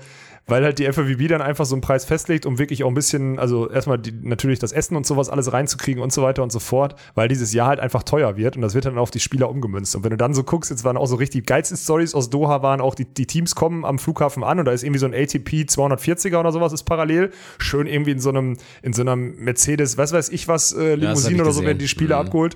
weil 0.49 0.65
halt 0.65 0.79
die 0.79 0.91
FAWB 0.91 1.29
dann 1.29 1.41
einfach 1.43 1.65
so 1.67 1.75
einen 1.75 1.83
Preis 1.83 2.05
festlegt, 2.05 2.47
um 2.47 2.59
wirklich 2.59 2.83
auch 2.83 2.89
ein 2.89 2.95
bisschen, 2.95 3.39
also 3.39 3.71
erstmal 3.71 3.99
die, 3.99 4.13
natürlich 4.13 4.59
das 4.59 4.73
Essen 4.73 4.97
und 4.97 5.07
sowas 5.07 5.29
alles 5.29 5.53
reinzukriegen 5.53 6.03
und 6.03 6.13
so 6.13 6.23
weiter 6.23 6.43
und 6.43 6.51
so 6.51 6.59
fort, 6.59 6.97
weil 7.15 7.29
dieses 7.29 7.53
Jahr 7.53 7.69
halt 7.69 7.81
einfach 7.81 8.03
teuer 8.03 8.37
wird 8.37 8.57
und 8.57 8.63
das 8.63 8.75
wird 8.75 8.87
dann 8.87 8.99
auf 8.99 9.11
die 9.11 9.21
Spieler 9.21 9.49
umgemünzt. 9.51 9.95
Und 9.95 10.05
wenn 10.05 10.11
du 10.11 10.17
dann 10.17 10.35
so 10.35 10.43
guckst, 10.43 10.71
jetzt 10.71 10.85
waren 10.85 10.97
auch 10.97 11.07
so 11.07 11.17
richtig 11.17 11.47
geilste 11.47 11.77
Stories 11.77 12.15
aus 12.15 12.31
Doha, 12.31 12.63
waren 12.63 12.81
auch 12.81 12.95
die, 12.95 13.05
die 13.05 13.27
Teams 13.27 13.55
kommen 13.55 13.85
am 13.85 13.99
Flughafen 13.99 14.43
an 14.43 14.59
und 14.59 14.65
da 14.65 14.73
ist 14.73 14.83
irgendwie 14.83 14.99
so 15.01 15.07
ein 15.07 15.15
ATP 15.15 15.67
240er 15.69 16.41
oder 16.41 16.51
sowas 16.53 16.73
ist 16.73 16.85
parallel, 16.85 17.31
schön 17.59 17.87
irgendwie 17.87 18.13
in 18.13 18.21
so 18.21 18.31
einem, 18.31 18.57
in 18.83 18.93
so 18.93 19.03
einem 19.03 19.37
Mercedes, 19.37 19.99
was 19.99 20.13
weiß 20.13 20.31
ich 20.31 20.49
was, 20.49 20.73
äh, 20.73 20.95
Limousine 20.95 21.37
ich 21.37 21.43
oder 21.43 21.53
so 21.53 21.63
werden 21.65 21.79
die 21.79 21.89
Spieler 21.89 22.17
Mhm. 22.21 22.27
abgeholt. 22.27 22.55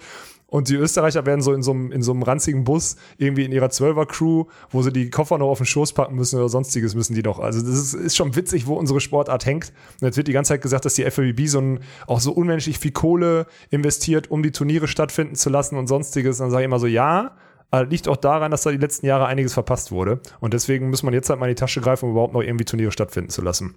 Und 0.53 0.68
die 0.68 0.74
Österreicher 0.74 1.24
werden 1.24 1.40
so 1.40 1.55
in 1.55 1.62
so 1.62 1.70
einem, 1.70 1.90
in 1.92 2.03
so 2.03 2.12
einem 2.12 2.22
ranzigen 2.22 2.64
Bus 2.64 2.96
irgendwie 3.16 3.46
in 3.46 3.53
ihrer 3.53 3.70
Zwölfer-Crew, 3.70 4.44
wo 4.68 4.82
sie 4.82 4.92
die 4.92 5.09
Koffer 5.09 5.38
noch 5.38 5.48
auf 5.48 5.57
den 5.57 5.64
Schoß 5.64 5.94
packen 5.94 6.14
müssen 6.14 6.38
oder 6.38 6.50
sonstiges 6.50 6.94
müssen 6.94 7.14
die 7.14 7.22
noch. 7.22 7.38
Also 7.38 7.62
das 7.62 7.70
ist, 7.70 7.94
ist 7.94 8.16
schon 8.16 8.36
witzig, 8.36 8.66
wo 8.66 8.74
unsere 8.74 9.00
Sportart 9.00 9.46
hängt. 9.46 9.72
Und 10.03 10.09
jetzt 10.09 10.18
wird 10.18 10.28
die 10.28 10.34
ganze 10.34 10.50
Zeit 10.50 10.61
gesagt, 10.61 10.84
dass 10.84 10.92
die 10.92 11.11
FAWB 11.11 11.46
so 11.46 11.59
ein, 11.59 11.80
auch 12.07 12.20
so 12.20 12.32
unmenschlich 12.32 12.78
viel 12.78 12.92
Kohle 12.92 13.46
investiert, 13.70 14.30
um 14.30 14.42
die 14.42 14.53
Turniere 14.53 14.88
stattfinden 14.88 15.36
zu 15.36 15.48
lassen 15.48 15.78
und 15.78 15.86
sonstiges. 15.86 16.38
Und 16.38 16.44
dann 16.44 16.50
sage 16.50 16.64
ich 16.64 16.66
immer 16.66 16.78
so, 16.78 16.86
ja, 16.86 17.34
aber 17.72 17.86
liegt 17.86 18.06
auch 18.06 18.18
daran, 18.18 18.50
dass 18.50 18.62
da 18.62 18.70
die 18.70 18.76
letzten 18.76 19.06
Jahre 19.06 19.26
einiges 19.26 19.54
verpasst 19.54 19.92
wurde. 19.92 20.20
Und 20.40 20.52
deswegen 20.52 20.90
muss 20.90 21.02
man 21.02 21.14
jetzt 21.14 21.30
halt 21.30 21.40
mal 21.40 21.46
in 21.46 21.54
die 21.56 21.60
Tasche 21.60 21.80
greifen, 21.80 22.04
um 22.04 22.10
überhaupt 22.12 22.34
noch 22.34 22.42
irgendwie 22.42 22.66
Turniere 22.66 22.92
stattfinden 22.92 23.30
zu 23.30 23.40
lassen. 23.40 23.76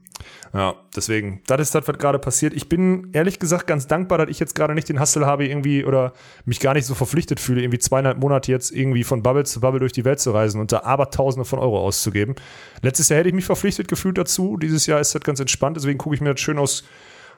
Ja, 0.54 0.76
deswegen, 0.94 1.42
das 1.48 1.62
ist 1.62 1.76
das, 1.76 1.88
was 1.88 1.98
gerade 1.98 2.20
passiert. 2.20 2.54
Ich 2.54 2.68
bin 2.68 3.10
ehrlich 3.14 3.40
gesagt 3.40 3.68
ganz 3.68 3.88
dankbar, 3.88 4.18
dass 4.18 4.30
ich 4.30 4.38
jetzt 4.38 4.54
gerade 4.54 4.76
nicht 4.76 4.90
den 4.90 5.00
Hustle 5.00 5.26
habe, 5.26 5.48
irgendwie 5.48 5.86
oder 5.86 6.12
mich 6.44 6.60
gar 6.60 6.74
nicht 6.74 6.86
so 6.86 6.94
verpflichtet 6.94 7.40
fühle, 7.40 7.62
irgendwie 7.62 7.80
zweieinhalb 7.80 8.20
Monate 8.20 8.52
jetzt 8.52 8.72
irgendwie 8.72 9.06
von 9.06 9.24
Bubble 9.24 9.46
zu 9.46 9.62
Bubble 9.62 9.80
durch 9.80 9.94
die 9.94 10.04
Welt 10.04 10.20
zu 10.20 10.32
reisen 10.32 10.60
und 10.60 10.74
da 10.74 10.82
aber 10.84 11.10
Tausende 11.10 11.46
von 11.46 11.60
Euro 11.60 11.80
auszugeben. 11.80 12.36
Letztes 12.82 13.08
Jahr 13.08 13.20
hätte 13.20 13.30
ich 13.30 13.36
mich 13.36 13.46
verpflichtet 13.46 13.88
gefühlt 13.88 14.18
dazu. 14.18 14.58
Dieses 14.58 14.88
Jahr 14.88 15.00
ist 15.00 15.16
das 15.16 15.22
ganz 15.22 15.40
entspannt, 15.40 15.78
deswegen 15.78 15.98
gucke 15.98 16.16
ich 16.16 16.22
mir 16.22 16.34
das 16.34 16.42
schön 16.42 16.58
aus, 16.58 16.84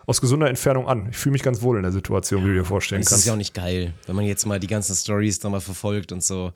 aus 0.07 0.21
gesunder 0.21 0.49
Entfernung 0.49 0.87
an. 0.87 1.09
Ich 1.11 1.17
fühle 1.17 1.33
mich 1.33 1.43
ganz 1.43 1.61
wohl 1.61 1.77
in 1.77 1.83
der 1.83 1.91
Situation, 1.91 2.43
wie 2.43 2.47
du 2.47 2.53
dir 2.55 2.65
vorstellen 2.65 3.01
Das 3.01 3.09
kannst. 3.09 3.21
ist 3.23 3.27
ja 3.27 3.33
auch 3.33 3.37
nicht 3.37 3.53
geil, 3.53 3.93
wenn 4.07 4.15
man 4.15 4.25
jetzt 4.25 4.45
mal 4.45 4.59
die 4.59 4.67
ganzen 4.67 4.95
Stories 4.95 5.37
da 5.39 5.49
mal 5.49 5.61
verfolgt 5.61 6.11
und 6.11 6.23
so. 6.23 6.51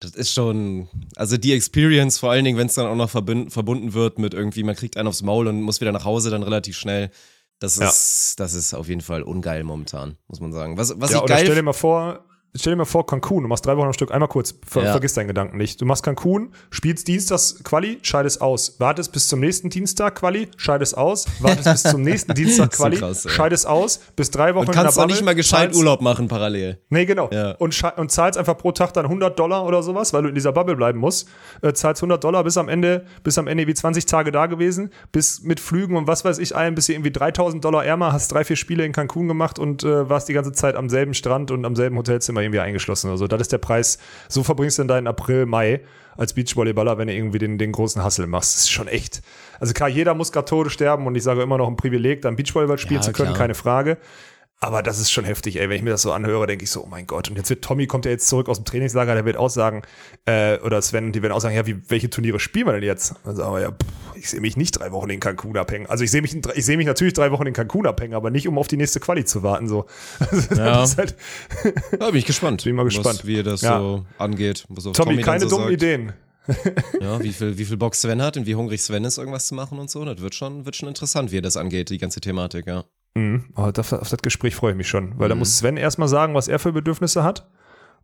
Das 0.00 0.12
ist 0.12 0.32
schon, 0.32 0.88
also 1.14 1.36
die 1.36 1.52
Experience, 1.52 2.18
vor 2.18 2.30
allen 2.30 2.44
Dingen, 2.44 2.58
wenn 2.58 2.66
es 2.66 2.74
dann 2.74 2.86
auch 2.86 2.96
noch 2.96 3.10
verbunden 3.10 3.92
wird 3.94 4.18
mit 4.18 4.34
irgendwie, 4.34 4.64
man 4.64 4.74
kriegt 4.74 4.96
einen 4.96 5.06
aufs 5.08 5.22
Maul 5.22 5.46
und 5.46 5.62
muss 5.62 5.80
wieder 5.80 5.92
nach 5.92 6.04
Hause 6.04 6.30
dann 6.30 6.42
relativ 6.42 6.76
schnell. 6.76 7.10
Das 7.60 7.76
Ja. 7.76 7.88
ist, 7.88 8.40
das 8.40 8.54
ist 8.54 8.74
auf 8.74 8.88
jeden 8.88 9.00
Fall 9.00 9.22
ungeil 9.22 9.62
momentan, 9.64 10.16
muss 10.26 10.40
man 10.40 10.52
sagen. 10.52 10.76
Was, 10.76 10.98
was 11.00 11.10
ja, 11.12 11.18
ich 11.18 11.22
oder 11.22 11.34
stell 11.36 11.48
dir 11.50 11.54
geil 11.54 11.62
mal 11.62 11.72
vor, 11.72 12.24
stell 12.56 12.72
dir 12.72 12.76
mal 12.76 12.84
vor, 12.84 13.06
Cancun, 13.06 13.42
du 13.42 13.48
machst 13.48 13.66
drei 13.66 13.76
Wochen 13.76 13.86
am 13.86 13.92
Stück, 13.92 14.12
einmal 14.12 14.28
kurz, 14.28 14.54
ver 14.66 14.84
Ja. 14.84 14.90
vergiss 14.92 15.14
deinen 15.14 15.28
Gedanken 15.28 15.56
nicht. 15.56 15.80
Du 15.80 15.84
machst 15.86 16.02
Cancun, 16.02 16.50
spielst 16.70 17.08
Dienstags 17.08 17.62
Quali, 17.64 17.98
scheidest 18.02 18.40
aus. 18.40 18.76
Wartest 18.78 19.12
bis 19.12 19.28
zum 19.28 19.40
nächsten 19.40 19.70
Dienstag 19.70 20.14
Quali, 20.16 20.48
scheidest 20.56 20.96
aus. 20.96 21.26
Wartest 21.40 21.64
bis 21.70 21.82
zum 21.82 22.02
nächsten 22.02 22.34
Dienstag 22.34 22.74
so 22.74 22.82
Quali, 22.84 22.96
krass, 22.98 23.26
scheidest 23.28 23.66
aus. 23.66 24.00
Bis 24.16 24.30
drei 24.30 24.54
Wochen 24.54 24.66
und 24.68 24.74
kannst 24.74 24.96
in 24.96 25.00
der 25.00 25.04
auch 25.04 25.08
nicht 25.08 25.24
mal 25.24 25.34
gescheit 25.34 25.70
zahlst- 25.70 25.78
Urlaub 25.78 26.00
machen 26.00 26.28
parallel. 26.28 26.78
Nee, 26.90 27.04
genau. 27.06 27.28
Ja. 27.32 27.52
Und, 27.52 27.80
und 27.96 28.10
zahlst 28.12 28.38
einfach 28.38 28.56
pro 28.56 28.72
Tag 28.72 28.92
dann 28.94 29.06
100 29.06 29.38
Dollar 29.38 29.64
oder 29.66 29.82
sowas, 29.82 30.12
weil 30.12 30.22
du 30.22 30.28
in 30.28 30.34
dieser 30.34 30.52
Bubble 30.52 30.76
bleiben 30.76 30.98
musst. 30.98 31.28
Äh, 31.62 31.72
zahlst 31.72 32.02
100 32.02 32.22
Dollar 32.22 32.44
bis 32.44 32.56
am 32.56 32.68
Ende, 32.68 33.04
bis 33.22 33.36
am 33.38 33.46
Ende 33.46 33.66
wie 33.66 33.74
20 33.74 34.06
Tage 34.06 34.30
da 34.32 34.46
gewesen, 34.46 34.90
bis 35.12 35.42
mit 35.42 35.60
Flügen 35.60 35.96
und 35.96 36.06
was 36.06 36.24
weiß 36.24 36.38
ich 36.38 36.54
allen, 36.54 36.74
bis 36.74 36.88
irgendwie 36.88 37.10
3000 37.10 37.64
Dollar 37.64 37.84
ärmer, 37.84 38.12
hast 38.12 38.32
drei, 38.32 38.44
vier 38.44 38.56
Spiele 38.56 38.84
in 38.84 38.92
Cancun 38.92 39.28
gemacht 39.28 39.58
und 39.58 39.82
äh, 39.84 40.08
warst 40.08 40.28
die 40.28 40.32
ganze 40.34 40.52
Zeit 40.52 40.76
am 40.76 40.88
selben 40.88 41.14
Strand 41.14 41.50
und 41.50 41.64
am 41.64 41.74
selben 41.74 41.96
Hotelzimmer 41.96 42.42
irgendwie 42.44 42.60
eingeschlossen 42.60 43.08
oder 43.08 43.18
so. 43.18 43.26
Das 43.26 43.40
ist 43.40 43.52
der 43.52 43.58
Preis. 43.58 43.98
So 44.28 44.42
verbringst 44.42 44.78
du 44.78 44.82
dann 44.82 44.88
deinen 44.88 45.06
April, 45.06 45.46
Mai 45.46 45.80
als 46.16 46.32
Beachvolleyballer, 46.34 46.96
wenn 46.98 47.08
du 47.08 47.14
irgendwie 47.14 47.38
den, 47.38 47.58
den 47.58 47.72
großen 47.72 48.04
Hustle 48.04 48.26
machst. 48.28 48.54
Das 48.54 48.62
ist 48.62 48.70
schon 48.70 48.86
echt. 48.86 49.22
Also 49.58 49.72
klar, 49.74 49.88
jeder 49.88 50.14
muss 50.14 50.30
gerade 50.30 50.44
Tode 50.46 50.70
sterben 50.70 51.06
und 51.06 51.14
ich 51.16 51.22
sage 51.24 51.42
immer 51.42 51.58
noch 51.58 51.66
ein 51.68 51.76
Privileg, 51.76 52.22
dann 52.22 52.36
Beachvolleyball 52.36 52.78
spielen 52.78 53.00
Ja, 53.00 53.02
zu 53.02 53.12
können, 53.12 53.30
klar. 53.30 53.38
keine 53.38 53.54
Frage. 53.54 53.98
Aber 54.60 54.82
das 54.82 54.98
ist 54.98 55.10
schon 55.10 55.24
heftig, 55.24 55.60
ey. 55.60 55.68
Wenn 55.68 55.76
ich 55.76 55.82
mir 55.82 55.90
das 55.90 56.00
so 56.02 56.12
anhöre, 56.12 56.46
denke 56.46 56.64
ich 56.64 56.70
so, 56.70 56.84
oh 56.84 56.86
mein 56.86 57.06
Gott. 57.06 57.28
Und 57.28 57.36
jetzt 57.36 57.50
wird 57.50 57.62
Tommy, 57.62 57.86
kommt 57.86 58.06
ja 58.06 58.12
jetzt 58.12 58.28
zurück 58.28 58.48
aus 58.48 58.56
dem 58.58 58.64
Trainingslager, 58.64 59.14
der 59.14 59.24
wird 59.26 59.36
auch 59.36 59.50
sagen, 59.50 59.82
äh, 60.24 60.58
oder 60.60 60.80
Sven, 60.80 61.12
die 61.12 61.20
werden 61.20 61.32
auch 61.32 61.40
sagen, 61.40 61.54
ja, 61.54 61.66
wie, 61.66 61.82
welche 61.90 62.08
Turniere 62.08 62.40
spielen 62.40 62.66
wir 62.66 62.72
denn 62.72 62.82
jetzt? 62.82 63.14
Dann 63.24 63.36
sagen 63.36 63.52
wir, 63.52 63.60
ja, 63.60 63.70
pff, 63.72 64.13
ich 64.24 64.30
sehe 64.30 64.40
mich 64.40 64.56
nicht 64.56 64.72
drei 64.72 64.90
Wochen 64.90 65.10
in 65.10 65.20
Cancun 65.20 65.56
abhängen. 65.56 65.86
Also 65.86 66.02
ich 66.02 66.10
sehe 66.10 66.22
mich, 66.22 66.34
ich 66.54 66.64
sehe 66.64 66.76
mich 66.76 66.86
natürlich 66.86 67.12
drei 67.12 67.30
Wochen 67.30 67.46
in 67.46 67.52
Cancun 67.52 67.86
abhängen, 67.86 68.14
aber 68.14 68.30
nicht, 68.30 68.48
um 68.48 68.56
auf 68.58 68.66
die 68.68 68.76
nächste 68.78 68.98
Quali 69.00 69.24
zu 69.24 69.42
warten, 69.42 69.68
so. 69.68 69.86
Ja. 70.56 70.84
Halt, 70.96 71.14
Da 71.98 72.06
bin 72.06 72.16
ich 72.16 72.24
gespannt. 72.26 72.64
Bin 72.64 72.74
mal 72.74 72.84
gespannt. 72.84 73.18
Was, 73.20 73.26
wie 73.26 73.36
ihr 73.36 73.42
das 73.42 73.60
Ja. 73.60 73.78
so 73.78 74.06
angeht. 74.18 74.64
Was 74.68 74.84
Tommy, 74.84 75.16
dann 75.16 75.24
keine 75.24 75.40
so 75.44 75.50
dummen 75.50 75.64
sagt. 75.68 75.74
Ideen. 75.74 76.12
Ja, 77.00 77.22
wie 77.22 77.32
viel, 77.32 77.56
wie 77.58 77.64
viel 77.64 77.76
Bock 77.76 77.94
Sven 77.94 78.20
hat 78.22 78.36
und 78.36 78.46
wie 78.46 78.54
hungrig 78.54 78.82
Sven 78.82 79.04
ist, 79.04 79.16
irgendwas 79.18 79.46
zu 79.46 79.54
machen 79.54 79.78
und 79.78 79.90
so. 79.90 80.04
Das 80.04 80.20
wird 80.20 80.34
schon, 80.34 80.64
wird 80.66 80.76
schon 80.76 80.88
interessant, 80.88 81.30
wie 81.32 81.38
er 81.38 81.42
das 81.42 81.56
angeht, 81.56 81.90
die 81.90 81.98
ganze 81.98 82.20
Thematik, 82.20 82.66
ja. 82.66 82.84
Mhm. 83.14 83.44
Aber 83.54 83.72
auf, 83.78 83.92
auf 83.92 84.08
das 84.08 84.20
Gespräch 84.22 84.54
freue 84.54 84.72
ich 84.72 84.76
mich 84.76 84.88
schon, 84.88 85.18
weil 85.18 85.28
da 85.28 85.34
Mhm. 85.34 85.40
muss 85.40 85.56
Sven 85.58 85.76
erstmal 85.76 86.08
sagen, 86.08 86.34
was 86.34 86.48
er 86.48 86.58
für 86.58 86.72
Bedürfnisse 86.72 87.22
hat. 87.24 87.48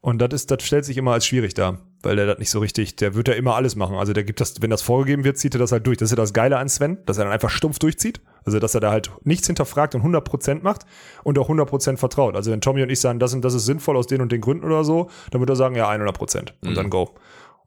Und 0.01 0.18
das 0.21 0.31
ist, 0.33 0.51
das 0.51 0.62
stellt 0.62 0.85
sich 0.87 0.97
immer 0.97 1.12
als 1.12 1.27
schwierig 1.27 1.53
dar, 1.55 1.79
weil 2.03 2.16
der 2.16 2.26
das 2.26 2.38
nicht 2.38 2.51
so 2.51 2.61
richtig, 2.61 2.96
der 2.96 3.14
wird 3.14 3.28
ja 3.28 3.34
immer 3.34 3.57
alles 3.57 3.76
machen. 3.76 3.96
Also 3.96 4.12
der 4.12 4.24
gibt 4.24 4.40
das, 4.40 4.55
wenn 4.61 4.70
das 4.70 4.82
vorgegeben 4.82 5.24
wird, 5.24 5.38
zieht 5.38 5.55
er 5.55 5.59
das 5.59 5.72
halt 5.72 5.86
durch. 5.86 5.98
Das 5.98 6.07
ist 6.07 6.12
ja 6.12 6.16
das 6.16 6.32
Geile 6.32 6.59
an 6.59 6.68
Sven, 6.68 6.98
dass 7.07 7.18
er 7.18 7.24
dann 7.24 7.32
einfach 7.32 7.51
stumpf 7.51 7.78
durchzieht. 7.78 8.20
Also 8.44 8.59
dass 8.59 8.74
er 8.74 8.80
da 8.80 8.90
halt 8.90 9.11
nichts 9.24 9.46
hinterfragt 9.46 9.94
und 9.94 10.03
100% 10.03 10.62
macht 10.62 10.86
und 11.24 11.38
auch 11.38 11.51
100% 11.51 11.98
vertraut. 11.98 12.36
Also 12.36 12.51
wenn 12.51 12.61
Tommy 12.61 12.82
und 12.82 12.90
ich 12.90 13.01
sagen, 13.01 13.18
das 13.18 13.34
und 13.34 13.44
das 13.44 13.55
ist 13.55 13.66
sinnvoll 13.66 13.96
aus 13.96 14.07
den 14.07 14.22
und 14.22 14.32
den 14.32 14.40
Gründen 14.40 14.64
oder 14.64 14.82
so, 14.82 15.11
dann 15.30 15.40
wird 15.40 15.51
er 15.51 15.57
sagen, 15.57 15.76
ja 15.76 15.90
100% 15.90 16.53
und 16.64 16.74
dann 16.74 16.88
go. 16.88 17.14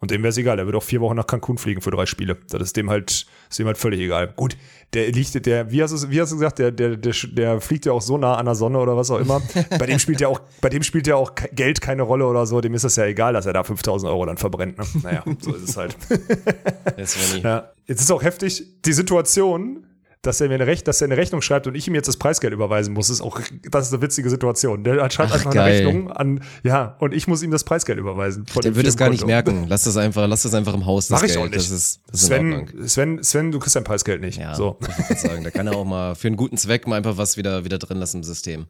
Und 0.03 0.11
dem 0.11 0.21
wäre 0.21 0.31
es 0.31 0.37
egal. 0.37 0.57
Der 0.57 0.65
wird 0.65 0.75
auch 0.75 0.83
vier 0.83 0.99
Wochen 0.99 1.15
nach 1.15 1.25
Cancun 1.25 1.57
fliegen 1.57 1.79
für 1.79 1.89
drei 1.89 2.05
Spiele. 2.05 2.35
Das 2.49 2.61
ist 2.61 2.75
dem 2.75 2.89
halt, 2.89 3.25
ist 3.49 3.57
dem 3.57 3.67
halt 3.67 3.77
völlig 3.77 4.01
egal. 4.01 4.33
Gut, 4.35 4.57
der 4.93 5.09
liegt, 5.13 5.45
der, 5.45 5.71
wie 5.71 5.81
hast 5.81 5.93
du, 5.93 6.09
wie 6.09 6.19
hast 6.19 6.33
du 6.33 6.35
gesagt, 6.35 6.59
der, 6.59 6.71
der, 6.71 6.97
der, 6.97 7.13
der 7.31 7.61
fliegt 7.61 7.85
ja 7.85 7.93
auch 7.93 8.01
so 8.01 8.17
nah 8.17 8.35
an 8.35 8.43
der 8.43 8.55
Sonne 8.55 8.79
oder 8.79 8.97
was 8.97 9.09
auch 9.11 9.19
immer. 9.19 9.41
bei 9.79 9.85
dem 9.85 9.99
spielt 9.99 10.19
ja 10.19 10.27
auch, 10.27 10.41
bei 10.59 10.67
dem 10.67 10.83
spielt 10.83 11.07
ja 11.07 11.15
auch 11.15 11.31
Geld 11.53 11.79
keine 11.79 12.01
Rolle 12.01 12.27
oder 12.27 12.45
so. 12.45 12.59
Dem 12.59 12.73
ist 12.73 12.83
es 12.83 12.97
ja 12.97 13.05
egal, 13.05 13.31
dass 13.31 13.45
er 13.45 13.53
da 13.53 13.63
5000 13.63 14.11
Euro 14.11 14.25
dann 14.25 14.35
verbrennt. 14.35 14.77
Ne? 14.77 14.83
Naja, 15.03 15.23
so 15.39 15.53
ist 15.53 15.69
es 15.69 15.77
halt. 15.77 15.95
Ja. 17.43 17.71
Jetzt 17.87 18.01
ist 18.01 18.11
auch 18.11 18.23
heftig, 18.23 18.81
die 18.83 18.91
Situation, 18.91 19.85
dass 20.23 20.41
er 20.41 20.47
mir 20.47 20.55
eine, 20.55 20.65
Rech 20.65 20.83
dass 20.83 21.01
er 21.01 21.05
eine 21.05 21.17
Rechnung 21.17 21.41
schreibt 21.41 21.67
und 21.67 21.75
ich 21.75 21.87
ihm 21.87 21.93
jetzt 21.93 22.07
das 22.07 22.17
Preisgeld 22.17 22.53
überweisen 22.53 22.93
muss, 22.93 23.09
ist 23.11 23.21
auch, 23.21 23.39
das 23.69 23.87
ist 23.87 23.93
eine 23.93 24.01
witzige 24.01 24.29
Situation. 24.29 24.83
Der 24.83 24.95
schreibt 25.11 25.31
Ach, 25.31 25.35
einfach 25.35 25.51
eine 25.51 25.53
geil. 25.53 25.85
Rechnung 25.85 26.11
an, 26.11 26.41
ja, 26.63 26.95
und 26.99 27.13
ich 27.13 27.27
muss 27.27 27.43
ihm 27.43 27.51
das 27.51 27.63
Preisgeld 27.63 27.99
überweisen. 27.99 28.45
Der 28.63 28.75
wird 28.75 28.87
es 28.87 28.97
gar 28.97 29.09
nicht 29.09 29.19
Firmenkonto. 29.19 29.51
merken. 29.51 29.69
Lass 29.69 29.83
das 29.83 29.97
einfach, 29.97 30.27
lass 30.27 30.43
das 30.43 30.53
einfach 30.53 30.73
im 30.73 30.85
Haus. 30.85 31.07
Das 31.07 31.19
Mach 31.21 31.27
ich 31.27 31.33
Geld. 31.33 31.39
auch 31.45 31.49
nicht. 31.49 31.55
Das 31.57 31.69
ist, 31.69 32.01
das 32.09 32.21
ist. 32.21 32.27
Sven, 32.27 32.87
Sven, 32.87 33.23
Sven, 33.23 33.51
du 33.51 33.59
kriegst 33.59 33.75
dein 33.75 33.83
Preisgeld 33.83 34.21
nicht. 34.21 34.39
Ja, 34.39 34.55
So. 34.55 34.77
ich 35.09 35.19
sagen, 35.19 35.43
da 35.43 35.51
kann 35.51 35.67
er 35.67 35.75
auch 35.75 35.85
mal 35.85 36.15
für 36.15 36.27
einen 36.27 36.37
guten 36.37 36.57
Zweck 36.57 36.87
mal 36.87 36.95
einfach 36.95 37.17
was 37.17 37.37
wieder, 37.37 37.65
wieder 37.65 37.77
drin 37.77 37.97
lassen 37.97 38.17
im 38.17 38.23
System. 38.23 38.65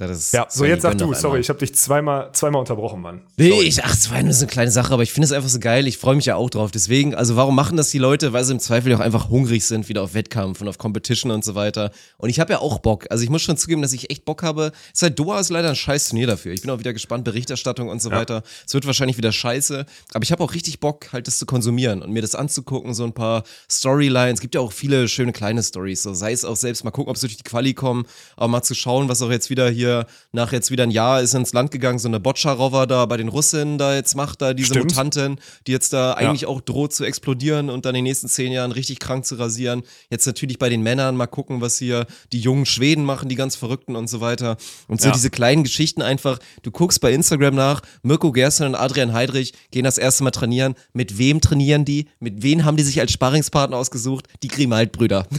Ist 0.00 0.32
Ja, 0.32 0.46
so 0.48 0.64
jetzt 0.64 0.82
sag 0.82 0.96
du, 0.96 1.12
sorry, 1.12 1.40
ich 1.40 1.48
habe 1.48 1.58
dich 1.58 1.74
zweimal, 1.74 2.30
zweimal 2.32 2.60
unterbrochen, 2.60 3.00
Mann. 3.00 3.22
Nee, 3.36 3.50
Sorry. 3.50 3.64
ich, 3.66 3.84
ach, 3.84 4.22
nur 4.22 4.32
so 4.32 4.44
eine 4.44 4.50
kleine 4.50 4.70
Sache, 4.70 4.92
aber 4.92 5.02
ich 5.02 5.12
finde 5.12 5.24
es 5.24 5.32
einfach 5.32 5.48
so 5.48 5.58
geil. 5.58 5.88
Ich 5.88 5.98
freue 5.98 6.14
mich 6.14 6.26
ja 6.26 6.36
auch 6.36 6.50
drauf. 6.50 6.70
Deswegen, 6.70 7.16
also 7.16 7.34
warum 7.34 7.56
machen 7.56 7.76
das 7.76 7.90
die 7.90 7.98
Leute? 7.98 8.32
Weil 8.32 8.44
sie 8.44 8.52
im 8.52 8.60
Zweifel 8.60 8.94
auch 8.94 9.00
einfach 9.00 9.28
hungrig 9.28 9.66
sind, 9.66 9.88
wieder 9.88 10.02
auf 10.02 10.14
Wettkampf 10.14 10.60
und 10.60 10.68
auf 10.68 10.78
Competition 10.78 11.32
und 11.32 11.44
so 11.44 11.56
weiter. 11.56 11.90
Und 12.16 12.30
ich 12.30 12.38
habe 12.38 12.52
ja 12.52 12.60
auch 12.60 12.78
Bock. 12.78 13.06
Also 13.10 13.24
ich 13.24 13.30
muss 13.30 13.42
schon 13.42 13.56
zugeben, 13.56 13.82
dass 13.82 13.92
ich 13.92 14.08
echt 14.10 14.24
Bock 14.24 14.44
habe. 14.44 14.70
Es 14.92 15.00
ist 15.00 15.02
halt 15.02 15.18
Doha 15.18 15.40
ist 15.40 15.50
leider 15.50 15.68
ein 15.68 15.76
scheiß 15.76 16.10
Turnier 16.10 16.28
dafür. 16.28 16.52
Ich 16.52 16.62
bin 16.62 16.70
auch 16.70 16.78
wieder 16.78 16.92
gespannt, 16.92 17.24
Berichterstattung 17.24 17.88
und 17.88 18.00
so 18.00 18.12
weiter. 18.12 18.44
Es 18.66 18.74
wird 18.74 18.86
wahrscheinlich 18.86 19.16
wieder 19.16 19.32
scheiße. 19.32 19.84
Aber 20.14 20.22
ich 20.22 20.30
habe 20.30 20.44
auch 20.44 20.54
richtig 20.54 20.78
Bock, 20.78 21.12
halt 21.12 21.26
das 21.26 21.38
zu 21.38 21.46
konsumieren 21.46 22.02
und 22.02 22.12
mir 22.12 22.22
das 22.22 22.36
anzugucken, 22.36 22.94
so 22.94 23.02
ein 23.02 23.14
paar 23.14 23.42
Storylines. 23.68 24.34
Es 24.34 24.40
gibt 24.40 24.54
ja 24.54 24.60
auch 24.60 24.72
viele 24.72 25.08
schöne 25.08 25.32
kleine 25.32 25.60
Stories. 25.64 26.04
So 26.04 26.14
sei 26.14 26.30
es 26.30 26.44
auch 26.44 26.56
selbst 26.56 26.84
mal 26.84 26.92
gucken, 26.92 27.10
ob 27.10 27.16
sie 27.16 27.26
durch 27.26 27.38
die 27.38 27.42
Quali 27.42 27.74
kommen, 27.74 28.06
aber 28.36 28.46
mal 28.46 28.62
zu 28.62 28.76
schauen, 28.76 29.08
was 29.08 29.22
auch 29.22 29.30
jetzt 29.30 29.50
wieder 29.50 29.68
hier 29.68 29.87
nach 30.32 30.52
jetzt 30.52 30.70
wieder 30.70 30.84
ein 30.84 30.90
Jahr 30.90 31.20
ist 31.20 31.34
ins 31.34 31.52
Land 31.52 31.70
gegangen, 31.70 31.98
so 31.98 32.08
eine 32.08 32.20
Bocharova 32.20 32.86
da 32.86 33.06
bei 33.06 33.16
den 33.16 33.28
Russen 33.28 33.78
da 33.78 33.94
jetzt 33.94 34.14
macht, 34.14 34.40
da 34.42 34.54
diese 34.54 34.68
Stimmt. 34.74 34.90
Mutantin, 34.92 35.36
die 35.66 35.72
jetzt 35.72 35.92
da 35.92 36.12
eigentlich 36.12 36.46
auch 36.46 36.60
droht 36.60 36.92
zu 36.92 37.04
explodieren 37.04 37.70
und 37.70 37.84
dann 37.84 37.94
in 37.94 38.00
den 38.00 38.04
nächsten 38.04 38.28
zehn 38.28 38.52
Jahren 38.52 38.72
richtig 38.72 38.98
krank 38.98 39.24
zu 39.26 39.36
rasieren. 39.36 39.82
Jetzt 40.10 40.26
natürlich 40.26 40.58
bei 40.58 40.68
den 40.68 40.82
Männern 40.82 41.16
mal 41.16 41.26
gucken, 41.26 41.60
was 41.60 41.78
hier 41.78 42.06
die 42.32 42.40
jungen 42.40 42.66
Schweden 42.66 43.04
machen, 43.04 43.28
die 43.28 43.34
ganz 43.36 43.56
Verrückten 43.56 43.96
und 43.96 44.08
so 44.08 44.20
weiter. 44.20 44.56
Und 44.86 45.00
so 45.00 45.08
Ja. 45.08 45.14
diese 45.14 45.30
kleinen 45.30 45.62
Geschichten 45.64 46.02
einfach, 46.02 46.38
du 46.62 46.70
guckst 46.70 47.00
bei 47.00 47.12
Instagram 47.12 47.54
nach, 47.54 47.82
Mirko 48.02 48.32
Gersten 48.32 48.64
und 48.66 48.74
Adrian 48.74 49.12
Heidrich 49.12 49.52
gehen 49.70 49.84
das 49.84 49.98
erste 49.98 50.24
Mal 50.24 50.30
trainieren. 50.30 50.74
Mit 50.92 51.18
wem 51.18 51.40
trainieren 51.40 51.84
die? 51.84 52.08
Mit 52.20 52.42
wem 52.42 52.64
haben 52.64 52.76
die 52.76 52.82
sich 52.84 53.00
als 53.00 53.12
Sparringspartner 53.12 53.76
ausgesucht? 53.76 54.26
Die 54.42 54.48
Grimald-Brüder. 54.48 55.26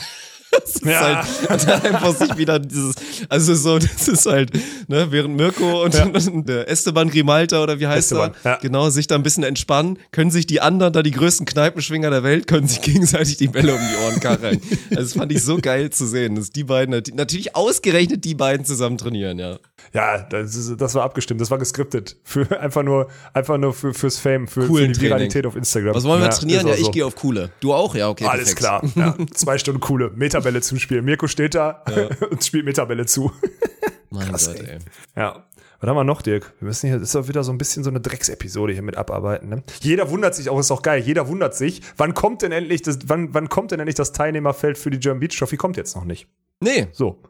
Das 0.61 0.75
ist 0.75 0.85
Ja. 0.85 1.25
halt, 1.49 1.67
dann 1.67 1.81
einfach 1.81 2.15
sich 2.15 2.37
wieder 2.37 2.59
dieses, 2.59 2.95
also 3.29 3.55
so, 3.55 3.79
das 3.79 4.07
ist 4.07 4.25
halt, 4.25 4.51
ne, 4.87 5.07
während 5.11 5.35
Mirko 5.37 5.83
und 5.83 5.93
der 6.47 6.69
Esteban 6.69 7.09
Grimalta 7.09 7.61
oder 7.63 7.79
wie 7.79 7.87
heißt 7.87 8.11
Esteban, 8.11 8.31
er, 8.43 8.51
ja. 8.51 8.57
genau, 8.61 8.89
sich 8.89 9.07
da 9.07 9.15
ein 9.15 9.23
bisschen 9.23 9.43
entspannen, 9.43 9.97
können 10.11 10.31
sich 10.31 10.47
die 10.47 10.61
anderen, 10.61 10.93
da 10.93 11.01
die 11.03 11.11
größten 11.11 11.45
Kneipenschwinger 11.45 12.09
der 12.09 12.23
Welt, 12.23 12.47
können 12.47 12.67
sich 12.67 12.81
gegenseitig 12.81 13.37
die 13.37 13.47
Bälle 13.47 13.73
um 13.73 13.79
die 13.79 14.05
Ohren 14.05 14.19
kacheln. 14.19 14.61
Also 14.89 15.01
das 15.03 15.13
fand 15.13 15.31
ich 15.31 15.43
so 15.43 15.57
geil 15.59 15.89
zu 15.91 16.05
sehen, 16.07 16.35
dass 16.35 16.49
die 16.51 16.63
beiden, 16.63 17.01
natürlich 17.15 17.55
ausgerechnet 17.55 18.25
die 18.25 18.35
beiden 18.35 18.65
zusammen 18.65 18.97
trainieren, 18.97 19.39
ja. 19.39 19.57
Ja, 19.93 20.19
das, 20.23 20.55
ist, 20.55 20.79
das 20.79 20.93
war 20.95 21.03
abgestimmt, 21.03 21.39
das 21.41 21.49
war 21.51 21.57
geskriptet. 21.57 22.17
Für, 22.23 22.59
einfach 22.59 22.83
nur, 22.83 23.07
einfach 23.33 23.57
nur 23.57 23.73
für, 23.73 23.93
fürs 23.93 24.17
Fame, 24.17 24.47
für, 24.47 24.63
für 24.63 24.67
die 24.67 24.73
Training. 24.93 25.01
Viralität 25.01 25.45
auf 25.45 25.55
Instagram. 25.55 25.95
Was 25.95 26.03
wollen 26.03 26.21
wir 26.21 26.27
Ja, 26.27 26.33
trainieren? 26.33 26.67
Ja, 26.67 26.73
auch 26.73 26.77
ich 26.77 26.85
so. 26.85 26.91
gehe 26.91 27.05
auf 27.05 27.15
coole. 27.15 27.49
Du 27.61 27.73
auch? 27.73 27.95
Ja, 27.95 28.09
okay. 28.09 28.25
Alles 28.25 28.53
perfekt. 28.55 28.59
klar. 28.59 28.83
Ja, 28.95 29.15
zwei 29.33 29.57
Stunden 29.57 29.79
coole 29.79 30.11
Metabälle 30.49 30.61
zuspielen. 30.61 31.05
Mirko 31.05 31.27
steht 31.27 31.55
da 31.55 31.83
und 32.31 32.43
spielt 32.43 32.65
Metabälle 32.65 33.05
zu. 33.05 33.31
Mein 34.09 34.29
Krass, 34.29 34.47
Gott, 34.47 34.59
ey. 34.61 34.67
ey. 34.75 34.79
Ja. 35.15 35.45
Was 35.81 35.87
haben 35.89 35.95
wir 35.95 36.03
noch, 36.03 36.21
Dirk? 36.21 36.53
Wir 36.59 36.67
müssen 36.67 36.87
hier, 36.89 36.99
das 36.99 37.09
ist 37.09 37.15
auch 37.15 37.29
wieder 37.29 37.41
so 37.43 37.53
ein 37.53 37.57
bisschen 37.57 37.85
so 37.85 37.89
eine 37.89 38.01
Drecksepisode 38.01 38.73
hier 38.73 38.81
mit 38.81 38.97
abarbeiten. 38.97 39.47
Ne? 39.47 39.63
Jeder 39.81 40.09
wundert 40.09 40.35
sich 40.35 40.49
auch, 40.49 40.59
ist 40.59 40.71
auch 40.71 40.81
geil. 40.81 41.01
Jeder 41.01 41.29
wundert 41.29 41.55
sich, 41.55 41.81
wann 41.95 42.13
kommt 42.13 42.41
denn 42.41 42.51
endlich 42.51 42.81
das, 42.81 42.99
wann, 43.05 43.33
wann 43.33 43.47
kommt 43.47 43.71
denn 43.71 43.79
endlich 43.79 43.95
das 43.95 44.11
Teilnehmerfeld 44.11 44.77
für 44.77 44.89
die 44.89 44.99
German 44.99 45.21
Beach 45.21 45.37
Trophy? 45.37 45.55
Kommt 45.55 45.77
jetzt 45.77 45.95
noch 45.95 46.03
nicht. 46.03 46.27
Nee, 46.59 46.87
So. 46.91 47.21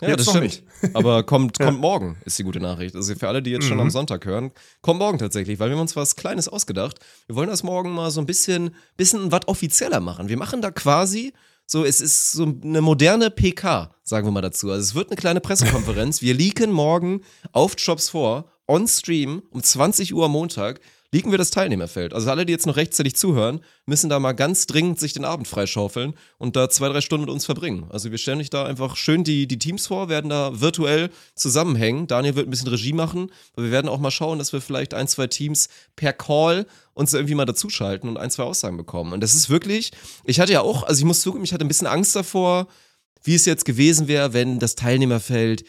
Ja, 0.00 0.08
Jetzt 0.08 0.20
das 0.20 0.28
stimmt. 0.30 0.44
nicht. 0.44 0.64
Aber 0.94 1.24
kommt, 1.24 1.58
kommt 1.60 1.78
morgen, 1.78 2.16
ist 2.24 2.38
die 2.38 2.42
gute 2.42 2.58
Nachricht. 2.58 2.96
Also 2.96 3.14
für 3.14 3.28
alle, 3.28 3.42
die 3.42 3.50
jetzt 3.50 3.66
schon 3.66 3.76
Mhm. 3.76 3.82
am 3.82 3.90
Sonntag 3.90 4.24
hören, 4.24 4.50
kommt 4.80 4.98
morgen 4.98 5.18
tatsächlich, 5.18 5.58
weil 5.60 5.68
wir 5.68 5.74
haben 5.74 5.82
uns 5.82 5.94
was 5.94 6.16
Kleines 6.16 6.48
ausgedacht. 6.48 7.00
Wir 7.26 7.36
wollen 7.36 7.50
das 7.50 7.62
morgen 7.62 7.90
mal 7.90 8.10
so 8.10 8.18
ein 8.22 8.24
bisschen, 8.26 8.74
bisschen 8.96 9.30
was 9.30 9.46
offizieller 9.46 10.00
machen. 10.00 10.30
Wir 10.30 10.38
machen 10.38 10.62
da 10.62 10.70
quasi 10.70 11.34
so, 11.70 11.84
es 11.84 12.00
ist 12.00 12.32
so 12.32 12.42
eine 12.42 12.80
moderne 12.80 13.30
PK, 13.30 13.94
sagen 14.02 14.26
wir 14.26 14.32
mal 14.32 14.40
dazu. 14.40 14.72
Also 14.72 14.82
es 14.82 14.94
wird 14.96 15.10
eine 15.10 15.16
kleine 15.16 15.40
Pressekonferenz. 15.40 16.20
Wir 16.20 16.34
leaken 16.34 16.72
morgen 16.72 17.20
auf 17.52 17.74
Jobs 17.78 18.08
vor, 18.08 18.50
on 18.66 18.88
Stream, 18.88 19.44
um 19.50 19.62
20 19.62 20.12
Uhr 20.12 20.24
am 20.24 20.32
Montag, 20.32 20.80
leaken 21.12 21.30
wir 21.32 21.38
das 21.38 21.50
Teilnehmerfeld. 21.50 22.14
Also 22.14 22.30
alle, 22.30 22.46
die 22.46 22.52
jetzt 22.52 22.66
noch 22.66 22.76
rechtzeitig 22.76 23.16
zuhören, 23.16 23.60
müssen 23.84 24.08
da 24.08 24.20
mal 24.20 24.32
ganz 24.32 24.66
dringend 24.66 25.00
sich 25.00 25.12
den 25.12 25.24
Abend 25.24 25.48
freischaufeln 25.48 26.14
und 26.38 26.54
da 26.54 26.68
zwei, 26.70 26.88
drei 26.88 27.00
Stunden 27.00 27.24
mit 27.26 27.34
uns 27.34 27.44
verbringen. 27.46 27.86
Also 27.90 28.10
wir 28.12 28.18
stellen 28.18 28.38
euch 28.40 28.50
da 28.50 28.64
einfach 28.64 28.96
schön 28.96 29.24
die, 29.24 29.48
die 29.48 29.58
Teams 29.58 29.88
vor, 29.88 30.08
werden 30.08 30.30
da 30.30 30.60
virtuell 30.60 31.10
zusammenhängen. 31.34 32.06
Daniel 32.06 32.36
wird 32.36 32.46
ein 32.46 32.50
bisschen 32.50 32.68
Regie 32.68 32.92
machen, 32.92 33.32
aber 33.54 33.64
wir 33.64 33.72
werden 33.72 33.88
auch 33.88 33.98
mal 33.98 34.12
schauen, 34.12 34.38
dass 34.38 34.52
wir 34.52 34.60
vielleicht 34.60 34.94
ein, 34.94 35.08
zwei 35.08 35.26
Teams 35.26 35.68
per 35.96 36.12
Call 36.12 36.66
uns 36.94 37.12
irgendwie 37.12 37.34
mal 37.34 37.44
dazuschalten 37.46 38.08
und 38.08 38.16
ein, 38.16 38.30
zwei 38.30 38.44
Aussagen 38.44 38.76
bekommen. 38.76 39.12
Und 39.12 39.20
das 39.20 39.34
ist 39.34 39.50
wirklich, 39.50 39.90
ich 40.24 40.38
hatte 40.38 40.52
ja 40.52 40.60
auch, 40.60 40.84
also 40.84 41.00
ich 41.00 41.04
muss 41.04 41.22
zugeben, 41.22 41.42
ich 41.44 41.52
hatte 41.52 41.64
ein 41.64 41.68
bisschen 41.68 41.86
Angst 41.88 42.14
davor, 42.14 42.68
wie 43.24 43.34
es 43.34 43.46
jetzt 43.46 43.64
gewesen 43.64 44.06
wäre, 44.06 44.32
wenn 44.32 44.60
das 44.60 44.76
Teilnehmerfeld 44.76 45.64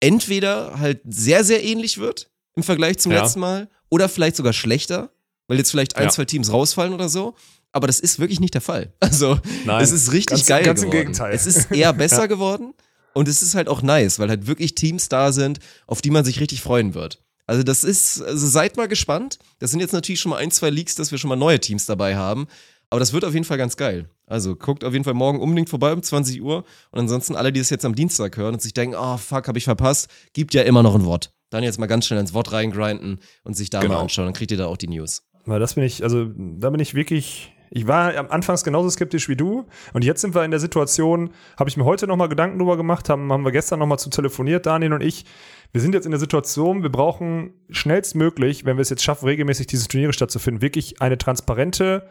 entweder 0.00 0.78
halt 0.78 1.00
sehr, 1.04 1.44
sehr 1.44 1.64
ähnlich 1.64 1.98
wird 1.98 2.30
im 2.54 2.62
Vergleich 2.62 2.98
zum 2.98 3.12
Ja. 3.12 3.22
letzten 3.22 3.40
Mal 3.40 3.68
oder 3.88 4.08
vielleicht 4.08 4.36
sogar 4.36 4.52
schlechter, 4.52 5.10
weil 5.48 5.58
jetzt 5.58 5.70
vielleicht 5.70 5.96
ein, 5.96 6.04
Ja. 6.04 6.10
zwei 6.10 6.24
Teams 6.24 6.52
rausfallen 6.52 6.92
oder 6.92 7.08
so. 7.08 7.34
Aber 7.72 7.86
das 7.86 8.00
ist 8.00 8.18
wirklich 8.18 8.40
nicht 8.40 8.54
der 8.54 8.60
Fall. 8.62 8.92
Also, 9.00 9.38
Nein. 9.64 9.82
es 9.82 9.92
ist 9.92 10.12
richtig 10.12 10.38
Ganz- 10.38 10.46
geil 10.46 10.64
ganz 10.64 10.80
im 10.82 10.90
geworden. 10.90 10.98
Gegenteil. 11.06 11.34
Es 11.34 11.46
ist 11.46 11.70
eher 11.70 11.92
besser 11.92 12.26
geworden 12.28 12.72
und 13.12 13.28
es 13.28 13.42
ist 13.42 13.54
halt 13.54 13.68
auch 13.68 13.82
nice, 13.82 14.18
weil 14.18 14.28
halt 14.28 14.46
wirklich 14.46 14.74
Teams 14.74 15.08
da 15.08 15.32
sind, 15.32 15.58
auf 15.86 16.00
die 16.02 16.10
man 16.10 16.24
sich 16.24 16.40
richtig 16.40 16.62
freuen 16.62 16.94
wird. 16.94 17.22
Also 17.46 17.62
das 17.62 17.84
ist, 17.84 18.20
also 18.22 18.46
seid 18.46 18.76
mal 18.76 18.88
gespannt. 18.88 19.38
Das 19.60 19.70
sind 19.70 19.80
jetzt 19.80 19.92
natürlich 19.92 20.20
schon 20.20 20.30
mal 20.30 20.38
ein, 20.38 20.50
zwei 20.50 20.70
Leaks, 20.70 20.94
dass 20.96 21.10
wir 21.12 21.18
schon 21.18 21.28
mal 21.28 21.36
neue 21.36 21.60
Teams 21.60 21.86
dabei 21.86 22.16
haben. 22.16 22.46
Aber 22.90 22.98
das 23.00 23.12
wird 23.12 23.24
auf 23.24 23.34
jeden 23.34 23.44
Fall 23.44 23.58
ganz 23.58 23.76
geil. 23.76 24.08
Also 24.26 24.56
guckt 24.56 24.82
auf 24.84 24.92
jeden 24.92 25.04
Fall 25.04 25.14
morgen 25.14 25.40
unbedingt 25.40 25.68
vorbei 25.68 25.92
um 25.92 26.02
20 26.02 26.40
Uhr. 26.42 26.64
Und 26.90 26.98
ansonsten 27.00 27.36
alle, 27.36 27.52
die 27.52 27.60
es 27.60 27.70
jetzt 27.70 27.84
am 27.84 27.94
Dienstag 27.94 28.36
hören 28.36 28.54
und 28.54 28.62
sich 28.62 28.74
denken, 28.74 28.96
oh 28.98 29.16
fuck, 29.16 29.46
hab 29.48 29.56
ich 29.56 29.64
verpasst, 29.64 30.08
gibt 30.32 30.54
ja 30.54 30.62
immer 30.62 30.82
noch 30.82 30.94
ein 30.94 31.04
Wort. 31.04 31.32
Dann 31.50 31.62
jetzt 31.62 31.78
mal 31.78 31.86
ganz 31.86 32.06
schnell 32.06 32.18
ins 32.20 32.34
Wort 32.34 32.52
reingrinden 32.52 33.20
und 33.44 33.54
sich 33.56 33.70
da 33.70 33.80
Genau. 33.80 33.94
mal 33.94 34.00
anschauen. 34.00 34.26
Dann 34.26 34.34
kriegt 34.34 34.50
ihr 34.50 34.58
da 34.58 34.66
auch 34.66 34.76
die 34.76 34.88
News. 34.88 35.22
Weil 35.44 35.60
das 35.60 35.74
bin 35.74 35.84
ich, 35.84 36.02
also 36.02 36.26
da 36.34 36.70
bin 36.70 36.80
ich 36.80 36.94
wirklich, 36.94 37.52
ich 37.70 37.86
war 37.86 38.16
am 38.16 38.28
Anfangs 38.30 38.64
genauso 38.64 38.90
skeptisch 38.90 39.28
wie 39.28 39.36
du 39.36 39.66
und 39.92 40.04
jetzt 40.04 40.20
sind 40.20 40.34
wir 40.34 40.44
in 40.44 40.50
der 40.50 40.58
Situation, 40.58 41.30
habe 41.56 41.70
ich 41.70 41.76
mir 41.76 41.84
heute 41.84 42.08
nochmal 42.08 42.28
Gedanken 42.28 42.58
drüber 42.58 42.76
gemacht, 42.76 43.08
haben, 43.08 43.32
haben 43.32 43.44
wir 43.44 43.52
gestern 43.52 43.78
nochmal 43.78 43.98
zu 44.00 44.10
telefoniert, 44.10 44.66
Daniel 44.66 44.92
und 44.92 45.02
ich. 45.02 45.24
Wir 45.72 45.80
sind 45.80 45.94
jetzt 45.94 46.04
in 46.04 46.10
der 46.10 46.18
Situation, 46.20 46.82
wir 46.82 46.90
brauchen 46.90 47.52
schnellstmöglich, 47.70 48.64
wenn 48.64 48.76
wir 48.76 48.82
es 48.82 48.90
jetzt 48.90 49.04
schaffen, 49.04 49.26
regelmäßig 49.26 49.68
diese 49.68 49.86
Turniere 49.86 50.12
stattzufinden, 50.12 50.62
wirklich 50.62 51.00
eine 51.00 51.16
transparente 51.18 52.08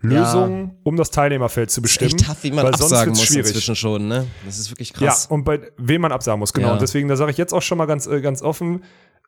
Lösung, 0.00 0.76
um 0.84 0.96
das 0.96 1.10
Teilnehmerfeld 1.10 1.70
zu 1.70 1.80
Das 1.80 1.90
ist 1.90 1.98
bestimmen. 1.98 2.20
echt 2.20 2.26
tough, 2.28 2.42
wie 2.44 2.50
man 2.52 2.64
weil 2.66 2.74
absagen 2.74 3.10
muss 3.10 3.22
schwierig. 3.24 3.46
inzwischen 3.46 3.76
schon, 3.76 4.08
ne? 4.08 4.26
Das 4.46 4.58
ist 4.58 4.70
wirklich 4.70 4.90
Ja, 4.98 5.08
krass. 5.08 5.26
und 5.26 5.44
bei 5.44 5.60
wem 5.76 6.02
man 6.02 6.12
absagen 6.12 6.38
muss, 6.38 6.52
genau. 6.52 6.68
Ja. 6.68 6.72
Und 6.74 6.82
deswegen, 6.82 7.08
da 7.08 7.16
sage 7.16 7.30
ich 7.32 7.36
jetzt 7.36 7.52
auch 7.52 7.62
schon 7.62 7.78
mal 7.78 7.86
ganz, 7.86 8.06
äh, 8.06 8.20
ganz 8.20 8.42
offen, 8.42 8.84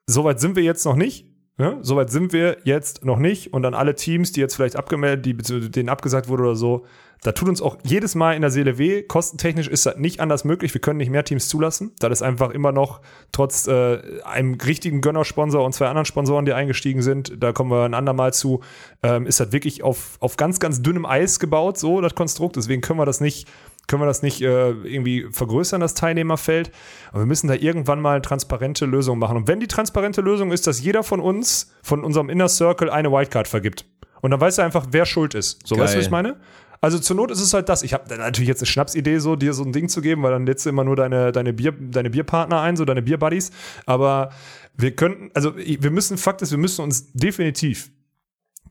soweit 0.07 0.41
sind 0.41 0.57
wir 0.57 0.63
jetzt 0.63 0.85
noch 0.85 0.97
nicht. 0.97 1.27
Ja? 1.59 1.79
Soweit 1.83 2.11
sind 2.11 2.33
wir 2.33 2.59
jetzt 2.65 3.05
noch 3.05 3.19
nicht. 3.19 3.53
Und 3.53 3.65
an 3.67 3.75
alle 3.75 3.95
Teams, 3.95 4.33
die 4.33 4.41
jetzt 4.41 4.55
vielleicht 4.55 4.77
abgemeldet, 4.77 5.27
die 5.27 5.71
denen 5.71 5.89
abgesagt 5.89 6.29
wurde 6.29 6.45
oder 6.45 6.57
so, 6.57 6.87
da 7.23 7.33
tut 7.33 7.49
uns 7.49 7.61
auch 7.61 7.77
jedes 7.83 8.15
Mal 8.15 8.35
in 8.35 8.41
der 8.41 8.51
Seele 8.51 8.79
weh. 8.79 9.03
Kostentechnisch 9.03 9.69
ist 9.69 9.85
das 9.85 9.97
nicht 9.97 10.21
anders 10.21 10.45
möglich. 10.45 10.73
Wir 10.73 10.81
können 10.81 10.97
nicht 10.97 11.11
mehr 11.11 11.25
Teams 11.25 11.49
zulassen. 11.49 11.93
Das 11.99 12.11
ist 12.11 12.23
einfach 12.23 12.51
immer 12.51 12.73
noch, 12.73 13.01
trotz 13.33 13.67
äh, 13.67 13.99
einem 14.25 14.55
richtigen 14.55 15.03
Gönnersponsor 15.03 15.65
und 15.65 15.75
zwei 15.75 15.89
anderen 15.89 16.07
Sponsoren, 16.07 16.47
die 16.47 16.55
eingestiegen 16.55 17.03
sind, 17.03 17.43
da 17.43 17.53
kommen 17.53 17.71
wir 17.71 17.85
ein 17.85 17.95
andermal 17.95 18.33
zu, 18.33 18.61
ähm, 19.03 19.27
ist 19.27 19.39
das 19.39 19.53
wirklich 19.53 19.83
auf, 19.83 20.17
auf 20.21 20.37
ganz, 20.37 20.61
ganz 20.61 20.81
dünnem 20.83 21.05
Eis 21.05 21.39
gebaut, 21.41 21.79
so 21.79 22.01
das 22.01 22.15
Konstrukt. 22.15 22.57
Deswegen 22.57 22.81
können 22.81 22.99
wir 22.99 23.07
das 23.07 23.21
nicht 23.21 23.49
können 23.87 24.03
wir 24.03 24.07
das 24.07 24.23
nicht 24.23 24.41
äh, 24.41 24.71
irgendwie 24.71 25.27
vergrößern, 25.33 25.81
das 25.81 25.95
Teilnehmerfeld. 25.95 26.71
Aber 27.11 27.23
wir 27.23 27.27
müssen 27.27 27.49
da 27.49 27.55
irgendwann 27.55 28.01
mal 28.01 28.13
eine 28.13 28.23
transparente 28.23 28.87
Lösung 28.87 29.19
machen. 29.19 29.37
Und 29.37 29.49
wenn 29.49 29.59
die 29.59 29.67
transparente 29.67 30.21
Lösung 30.21 30.53
ist, 30.53 30.69
dass 30.69 30.81
jeder 30.81 31.03
von 31.03 31.19
uns, 31.19 31.75
von 31.83 32.05
unserem 32.05 32.31
Inner 32.31 32.49
Circle, 32.49 32.89
eine 32.89 33.11
Wildcard 33.11 33.49
vergibt. 33.49 33.85
Und 34.21 34.31
dann 34.31 34.41
weißt 34.41 34.59
du 34.59 34.63
einfach, 34.63 34.87
wer 34.91 35.07
schuld 35.07 35.35
ist. 35.35 35.67
So, 35.67 35.75
Geil. 35.75 35.85
weißt 35.85 35.95
du, 35.95 35.99
was 35.99 36.05
ich 36.05 36.11
meine? 36.11 36.37
Also 36.81 36.99
zur 36.99 37.17
Not 37.17 37.31
ist 37.31 37.41
es 37.41 37.53
halt 37.53 37.69
das. 37.69 37.83
Ich 37.83 37.93
habe 37.93 38.17
natürlich 38.17 38.49
jetzt 38.49 38.61
eine 38.61 38.67
Schnapsidee, 38.67 39.19
so 39.19 39.37
dir 39.37 39.53
so 39.53 39.63
ein 39.63 39.73
Ding 39.73 39.89
zu 39.89 40.01
geben, 40.01 40.23
weil 40.23 40.33
dann 40.33 40.47
lädst 40.47 40.65
du 40.65 40.71
immer 40.71 40.85
nur 40.85 40.97
deine, 40.97 41.31
deine, 41.31 41.53
Bier, 41.53 41.73
deine 41.73 42.09
Bierpartner 42.09 42.61
ein, 42.61 42.77
so 42.77 42.85
deine 42.87 43.03
Bierbuddies. 43.03 43.51
Aber 43.85 44.31
wir 44.77 44.97
könnten, 44.97 45.31
also 45.35 45.57
wir 45.57 45.91
müssen, 45.91 46.17
Fakt 46.17 46.41
ist, 46.41 46.53
wir 46.53 46.59
müssen 46.59 46.83
uns 46.83 47.13
definitiv 47.13 47.91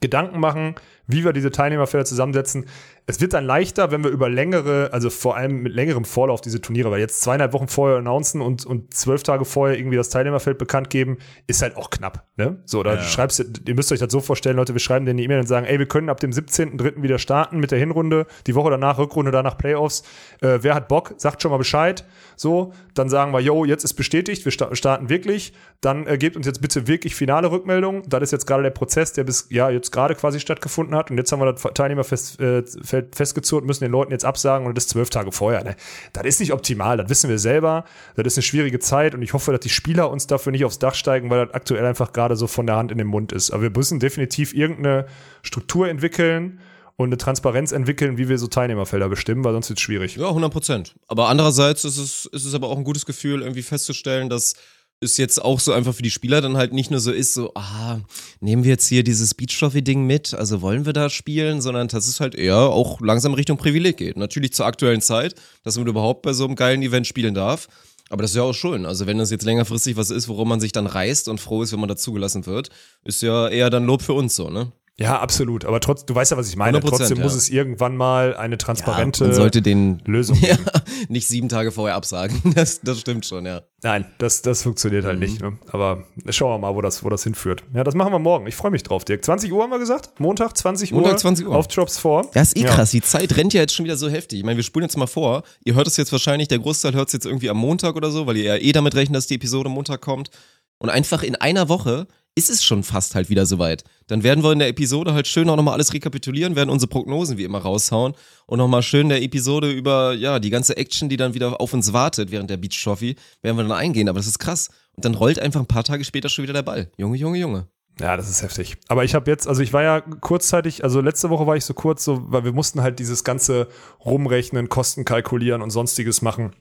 Gedanken 0.01 0.39
machen, 0.39 0.75
wie 1.09 1.25
wir 1.25 1.33
diese 1.33 1.49
Teilnehmerfelder 1.51 2.05
zusammensetzen. 2.05 2.65
Es 3.07 3.19
wird 3.19 3.33
dann 3.33 3.43
leichter, 3.43 3.89
wenn 3.89 4.03
wir 4.03 4.11
über 4.11 4.29
längere, 4.29 4.89
also 4.93 5.09
vor 5.09 5.35
allem 5.35 5.63
mit 5.63 5.73
längerem 5.73 6.05
Vorlauf 6.05 6.41
diese 6.41 6.61
Turniere, 6.61 6.91
weil 6.91 6.99
jetzt 6.99 7.21
zweieinhalb 7.21 7.53
Wochen 7.53 7.67
vorher 7.67 7.97
announcen 7.97 8.39
und, 8.39 8.67
und 8.67 8.93
zwölf 8.93 9.23
Tage 9.23 9.45
vorher 9.45 9.75
irgendwie 9.79 9.97
das 9.97 10.09
Teilnehmerfeld 10.09 10.59
bekannt 10.59 10.91
geben, 10.91 11.17
ist 11.47 11.63
halt 11.63 11.75
auch 11.75 11.89
knapp. 11.89 12.27
Ne? 12.37 12.61
So, 12.65 12.83
da 12.83 13.01
schreibst 13.01 13.39
du, 13.39 13.43
ihr 13.67 13.73
müsst 13.73 13.91
euch 13.91 13.97
das 13.97 14.11
so 14.11 14.19
vorstellen, 14.19 14.57
Leute, 14.57 14.73
wir 14.73 14.79
schreiben 14.79 15.05
dir 15.05 15.11
eine 15.11 15.23
E-Mail 15.23 15.39
und 15.39 15.47
sagen, 15.47 15.65
ey, 15.65 15.79
wir 15.79 15.87
können 15.87 16.09
ab 16.09 16.19
dem 16.19 16.29
17.03. 16.29 17.01
wieder 17.01 17.17
starten 17.17 17.59
mit 17.59 17.71
der 17.71 17.79
Hinrunde, 17.79 18.27
die 18.45 18.53
Woche 18.53 18.69
danach 18.69 18.99
Rückrunde, 18.99 19.31
danach 19.31 19.57
Playoffs. 19.57 20.03
Äh, 20.41 20.59
wer 20.61 20.75
hat 20.75 20.87
Bock, 20.87 21.15
sagt 21.17 21.41
schon 21.41 21.49
mal 21.49 21.57
Bescheid. 21.57 22.05
So, 22.35 22.73
dann 22.93 23.09
sagen 23.09 23.33
wir, 23.33 23.39
yo, 23.39 23.65
jetzt 23.65 23.83
ist 23.83 23.95
bestätigt, 23.95 24.45
wir 24.45 24.51
sta- 24.51 24.75
starten 24.75 25.09
wirklich. 25.09 25.53
Dann 25.81 26.05
äh, 26.05 26.19
gebt 26.19 26.35
uns 26.37 26.45
jetzt 26.45 26.61
bitte 26.61 26.87
wirklich 26.87 27.15
finale 27.15 27.49
Rückmeldung. 27.49 28.03
Das 28.07 28.21
ist 28.21 28.31
jetzt 28.31 28.45
gerade 28.45 28.61
der 28.61 28.69
Prozess, 28.69 29.13
der 29.13 29.23
bis, 29.23 29.47
ja, 29.49 29.71
jetzt 29.71 29.91
gerade 29.91 30.13
quasi 30.13 30.39
stattgefunden 30.39 30.95
hat. 30.95 30.98
Hat 30.99 31.11
und 31.11 31.17
jetzt 31.17 31.31
haben 31.31 31.39
wir 31.39 31.51
das 31.51 31.61
Teilnehmerfest 31.73 32.39
äh, 32.39 32.63
festgezurrt, 33.11 33.65
müssen 33.65 33.83
den 33.83 33.91
Leuten 33.91 34.11
jetzt 34.11 34.25
absagen 34.25 34.67
und 34.67 34.77
das 34.77 34.87
zwölf 34.87 35.09
Tage 35.09 35.31
vorher. 35.31 35.63
Ne? 35.63 35.75
Das 36.13 36.25
ist 36.25 36.39
nicht 36.39 36.53
optimal, 36.53 36.97
das 36.97 37.09
wissen 37.09 37.29
wir 37.29 37.39
selber. 37.39 37.85
Das 38.15 38.27
ist 38.27 38.37
eine 38.37 38.43
schwierige 38.43 38.79
Zeit 38.79 39.15
und 39.15 39.21
ich 39.21 39.33
hoffe, 39.33 39.51
dass 39.51 39.61
die 39.61 39.69
Spieler 39.69 40.09
uns 40.11 40.27
dafür 40.27 40.51
nicht 40.51 40.65
aufs 40.65 40.79
Dach 40.79 40.93
steigen, 40.93 41.29
weil 41.29 41.45
das 41.45 41.55
aktuell 41.55 41.85
einfach 41.85 42.13
gerade 42.13 42.35
so 42.35 42.47
von 42.47 42.67
der 42.67 42.75
Hand 42.75 42.91
in 42.91 42.97
den 42.97 43.07
Mund 43.07 43.31
ist. 43.31 43.51
Aber 43.51 43.63
wir 43.63 43.71
müssen 43.71 43.99
definitiv 43.99 44.53
irgendeine 44.53 45.05
Struktur 45.41 45.87
entwickeln 45.87 46.59
und 46.99 47.07
eine 47.07 47.17
Transparenz 47.17 47.71
entwickeln, 47.71 48.17
wie 48.17 48.27
wir 48.27 48.37
so 48.37 48.47
Teilnehmerfelder 48.47 49.07
bestimmen, 49.07 49.45
weil 49.45 49.53
sonst 49.53 49.69
wird 49.69 49.79
es 49.79 49.83
schwierig. 49.83 50.17
Ja, 50.17 50.27
100 50.27 50.51
Prozent. 50.51 50.95
Aber 51.07 51.29
andererseits 51.29 51.85
ist 51.85 51.97
es, 51.97 52.25
ist 52.25 52.43
es 52.43 52.53
aber 52.53 52.67
auch 52.67 52.77
ein 52.77 52.83
gutes 52.83 53.05
Gefühl, 53.05 53.41
irgendwie 53.41 53.61
festzustellen, 53.61 54.29
dass 54.29 54.55
es 55.01 55.17
jetzt 55.17 55.41
auch 55.41 55.59
so 55.59 55.71
einfach 55.71 55.93
für 55.93 56.03
die 56.03 56.11
Spieler 56.11 56.41
dann 56.41 56.57
halt 56.57 56.73
nicht 56.73 56.91
nur 56.91 56.99
so 56.99 57.11
ist, 57.11 57.33
so, 57.33 57.51
ah, 57.55 57.99
nehmen 58.41 58.63
wir 58.63 58.71
jetzt 58.71 58.87
hier 58.87 59.03
dieses 59.03 59.33
Beach-Trophy-Ding 59.33 60.05
mit, 60.05 60.33
also 60.33 60.61
wollen 60.61 60.85
wir 60.85 60.93
da 60.93 61.09
spielen, 61.09 61.61
sondern 61.61 61.87
dass 61.87 62.07
es 62.07 62.19
halt 62.19 62.35
eher 62.35 62.57
auch 62.57 62.99
langsam 62.99 63.33
Richtung 63.33 63.57
Privileg 63.57 63.97
geht. 63.97 64.17
Natürlich 64.17 64.53
zur 64.53 64.65
aktuellen 64.65 65.01
Zeit, 65.01 65.35
dass 65.63 65.77
man 65.77 65.87
überhaupt 65.87 66.23
bei 66.23 66.33
so 66.33 66.45
einem 66.45 66.55
geilen 66.55 66.81
Event 66.81 67.07
spielen 67.07 67.33
darf. 67.33 67.69
Aber 68.09 68.23
das 68.23 68.31
ist 68.31 68.37
ja 68.37 68.43
auch 68.43 68.53
schön. 68.53 68.85
Also 68.85 69.05
wenn 69.05 69.19
das 69.19 69.29
jetzt 69.29 69.45
längerfristig 69.45 69.95
was 69.95 70.09
ist, 70.09 70.27
worum 70.27 70.49
man 70.49 70.59
sich 70.59 70.71
dann 70.71 70.87
reißt 70.87 71.29
und 71.29 71.39
froh 71.39 71.61
ist, 71.61 71.71
wenn 71.71 71.79
man 71.79 71.89
da 71.89 71.95
zugelassen 71.95 72.45
wird, 72.45 72.69
ist 73.03 73.21
ja 73.21 73.47
eher 73.47 73.69
dann 73.69 73.85
Lob 73.85 74.01
für 74.01 74.13
uns 74.13 74.35
so, 74.35 74.49
ne? 74.49 74.71
Ja, 74.99 75.19
absolut. 75.19 75.63
Aber 75.63 75.79
trotz, 75.79 76.05
du 76.05 76.13
weißt 76.13 76.31
ja, 76.31 76.37
was 76.37 76.49
ich 76.49 76.57
meine. 76.57 76.79
100%, 76.79 76.81
Trotzdem 76.89 77.17
ja. 77.17 77.23
muss 77.23 77.33
es 77.33 77.49
irgendwann 77.49 77.95
mal 77.95 78.35
eine 78.35 78.57
transparente 78.57 79.23
man 79.23 79.33
sollte 79.33 79.61
den 79.61 80.01
Lösung 80.05 80.37
ja, 80.41 80.57
geben. 80.57 80.65
nicht 81.07 81.27
sieben 81.27 81.47
Tage 81.47 81.71
vorher 81.71 81.95
absagen. 81.95 82.41
Das, 82.59 82.81
das 82.81 82.99
stimmt 82.99 83.25
schon, 83.25 83.45
ja. 83.45 83.61
Nein, 83.83 84.05
das, 84.17 84.41
das 84.41 84.63
funktioniert 84.63 85.05
halt 85.05 85.19
nicht. 85.19 85.41
Ne? 85.41 85.57
Aber 85.71 86.03
schauen 86.29 86.51
wir 86.51 86.57
mal, 86.67 86.75
wo 86.75 86.81
das, 86.81 87.03
wo 87.05 87.09
das 87.09 87.23
hinführt. 87.23 87.63
Ja, 87.73 87.85
das 87.85 87.95
machen 87.95 88.11
wir 88.11 88.19
morgen. 88.19 88.45
Ich 88.47 88.55
freue 88.55 88.71
mich 88.71 88.83
drauf, 88.83 89.05
Dirk. 89.05 89.23
20 89.23 89.53
Uhr 89.53 89.63
haben 89.63 89.69
wir 89.69 89.79
gesagt? 89.79 90.19
Montag, 90.19 90.57
20 90.57 90.91
Uhr? 90.91 90.99
Montag, 90.99 91.19
20 91.19 91.47
Uhr. 91.47 91.55
Auf 91.55 91.69
Drops 91.69 91.97
4. 91.97 92.23
Das 92.33 92.49
ist 92.49 92.57
eh 92.57 92.63
Ja. 92.63 92.73
krass. 92.73 92.91
Die 92.91 93.01
Zeit 93.01 93.37
rennt 93.37 93.53
ja 93.53 93.61
jetzt 93.61 93.73
schon 93.73 93.85
wieder 93.85 93.95
so 93.95 94.09
heftig. 94.09 94.39
Ich 94.39 94.45
meine, 94.45 94.57
wir 94.57 94.63
spulen 94.63 94.83
jetzt 94.83 94.97
mal 94.97 95.07
vor. 95.07 95.43
Ihr 95.63 95.75
hört 95.75 95.87
es 95.87 95.95
jetzt 95.95 96.11
wahrscheinlich, 96.11 96.49
der 96.49 96.59
Großteil 96.59 96.93
hört 96.93 97.07
es 97.07 97.13
jetzt 97.13 97.25
irgendwie 97.25 97.49
am 97.49 97.57
Montag 97.57 97.95
oder 97.95 98.11
so, 98.11 98.27
weil 98.27 98.35
ihr 98.35 98.43
ja 98.43 98.55
eh 98.57 98.73
damit 98.73 98.95
rechnet, 98.95 99.15
dass 99.15 99.27
die 99.27 99.35
Episode 99.35 99.69
Montag 99.69 100.01
kommt. 100.01 100.29
Und 100.77 100.89
einfach 100.89 101.23
in 101.23 101.35
einer 101.35 101.69
Woche 101.69 102.07
ist 102.39 102.49
es 102.49 102.63
schon 102.63 102.83
fast 102.83 103.15
halt 103.15 103.29
wieder 103.29 103.45
soweit. 103.45 103.83
Dann 104.07 104.23
werden 104.23 104.43
wir 104.43 104.53
in 104.53 104.59
der 104.59 104.69
Episode 104.69 105.13
halt 105.13 105.27
schön 105.27 105.49
auch 105.49 105.57
nochmal 105.57 105.73
alles 105.73 105.93
rekapitulieren, 105.93 106.55
werden 106.55 106.69
unsere 106.69 106.89
Prognosen 106.89 107.37
wie 107.37 107.43
immer 107.43 107.59
raushauen 107.59 108.13
und 108.47 108.57
nochmal 108.57 108.81
schön 108.81 109.01
in 109.01 109.09
der 109.09 109.21
Episode 109.21 109.69
über, 109.69 110.13
ja, 110.13 110.39
die 110.39 110.49
ganze 110.49 110.77
Action, 110.77 111.09
die 111.09 111.17
dann 111.17 111.33
wieder 111.33 111.59
auf 111.59 111.73
uns 111.73 111.91
wartet 111.91 112.31
während 112.31 112.49
der 112.49 112.57
Beach 112.57 112.81
Trophy, 112.81 113.17
werden 113.41 113.57
wir 113.57 113.63
dann 113.63 113.73
eingehen. 113.73 114.07
Aber 114.07 114.19
das 114.19 114.27
ist 114.27 114.39
krass. 114.39 114.69
Und 114.95 115.03
dann 115.03 115.15
rollt 115.15 115.37
einfach 115.37 115.59
ein 115.59 115.67
paar 115.67 115.83
Tage 115.83 116.05
später 116.05 116.29
schon 116.29 116.43
wieder 116.43 116.53
der 116.53 116.63
Ball. 116.63 116.89
Junge, 116.97 117.17
Junge, 117.17 117.37
Junge. 117.37 117.67
Ja, 117.99 118.15
das 118.15 118.29
ist 118.29 118.41
heftig. 118.41 118.77
Aber 118.87 119.03
ich 119.03 119.13
habe 119.13 119.29
jetzt, 119.29 119.45
also 119.45 119.61
ich 119.61 119.73
war 119.73 119.83
ja 119.83 119.99
kurzzeitig, 119.99 120.85
also 120.85 121.01
letzte 121.01 121.29
Woche 121.29 121.45
war 121.45 121.57
ich 121.57 121.65
so 121.65 121.73
kurz, 121.73 122.05
so, 122.05 122.31
weil 122.31 122.45
wir 122.45 122.53
mussten 122.53 122.81
halt 122.81 122.99
dieses 122.99 123.25
ganze 123.25 123.67
Rumrechnen, 124.05 124.69
Kosten 124.69 125.03
kalkulieren 125.03 125.61
und 125.61 125.69
sonstiges 125.69 126.21
machen. 126.21 126.53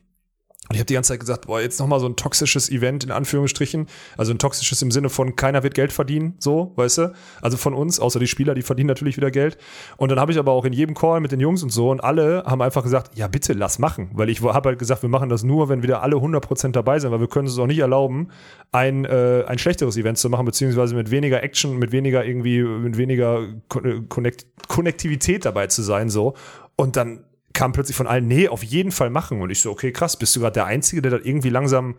Und 0.68 0.74
ich 0.74 0.80
habe 0.80 0.86
die 0.86 0.94
ganze 0.94 1.08
Zeit 1.14 1.20
gesagt, 1.20 1.46
boah, 1.46 1.60
jetzt 1.60 1.80
nochmal 1.80 1.98
so 1.98 2.06
ein 2.06 2.16
toxisches 2.16 2.70
Event 2.70 3.02
in 3.04 3.10
Anführungsstrichen. 3.10 3.86
Also 4.18 4.32
ein 4.32 4.38
toxisches 4.38 4.82
im 4.82 4.90
Sinne 4.90 5.08
von 5.08 5.34
keiner 5.34 5.62
wird 5.62 5.74
Geld 5.74 5.92
verdienen, 5.92 6.34
so, 6.38 6.72
weißt 6.76 6.98
du? 6.98 7.12
Also 7.40 7.56
von 7.56 7.72
uns, 7.72 7.98
außer 7.98 8.20
die 8.20 8.26
Spieler, 8.26 8.54
die 8.54 8.60
verdienen 8.60 8.88
natürlich 8.88 9.16
wieder 9.16 9.30
Geld. 9.30 9.56
Und 9.96 10.10
dann 10.10 10.20
habe 10.20 10.30
ich 10.30 10.38
aber 10.38 10.52
auch 10.52 10.66
in 10.66 10.74
jedem 10.74 10.94
Call 10.94 11.20
mit 11.20 11.32
den 11.32 11.40
Jungs 11.40 11.62
und 11.62 11.70
so 11.70 11.90
und 11.90 12.00
alle 12.00 12.44
haben 12.44 12.60
einfach 12.60 12.82
gesagt, 12.82 13.16
ja 13.16 13.28
bitte, 13.28 13.54
lass 13.54 13.78
machen. 13.78 14.10
Weil 14.12 14.28
ich 14.28 14.42
habe 14.42 14.68
halt 14.68 14.78
gesagt, 14.78 15.00
wir 15.02 15.08
machen 15.08 15.30
das 15.30 15.42
nur, 15.42 15.70
wenn 15.70 15.82
wieder 15.82 16.02
alle 16.02 16.16
100% 16.16 16.72
dabei 16.72 16.98
sind, 16.98 17.12
weil 17.12 17.20
wir 17.20 17.28
können 17.28 17.48
es 17.48 17.58
auch 17.58 17.66
nicht 17.66 17.78
erlauben, 17.78 18.28
ein, 18.70 19.06
äh, 19.06 19.44
ein 19.46 19.58
schlechteres 19.58 19.96
Event 19.96 20.18
zu 20.18 20.28
machen, 20.28 20.44
beziehungsweise 20.44 20.94
mit 20.94 21.10
weniger 21.10 21.42
Action, 21.42 21.78
mit 21.78 21.92
weniger 21.92 22.26
irgendwie, 22.26 22.62
mit 22.62 22.98
weniger 22.98 23.46
Kon- 23.68 24.06
Connect 24.08 24.46
Konnektivität 24.68 25.46
dabei 25.46 25.66
zu 25.68 25.82
sein, 25.82 26.10
so. 26.10 26.34
Und 26.76 26.96
dann 26.96 27.24
kam 27.53 27.72
plötzlich 27.72 27.96
von 27.96 28.07
allen, 28.07 28.26
nee, 28.26 28.49
auf 28.49 28.62
jeden 28.62 28.90
Fall 28.90 29.11
machen. 29.11 29.40
Und 29.40 29.51
ich 29.51 29.61
so, 29.61 29.70
okay, 29.70 29.92
krass, 29.92 30.16
bist 30.16 30.34
du 30.36 30.40
gerade 30.40 30.55
der 30.55 30.66
Einzige, 30.66 31.03
der 31.03 31.12
das 31.12 31.22
irgendwie 31.24 31.51
langsam, 31.51 31.96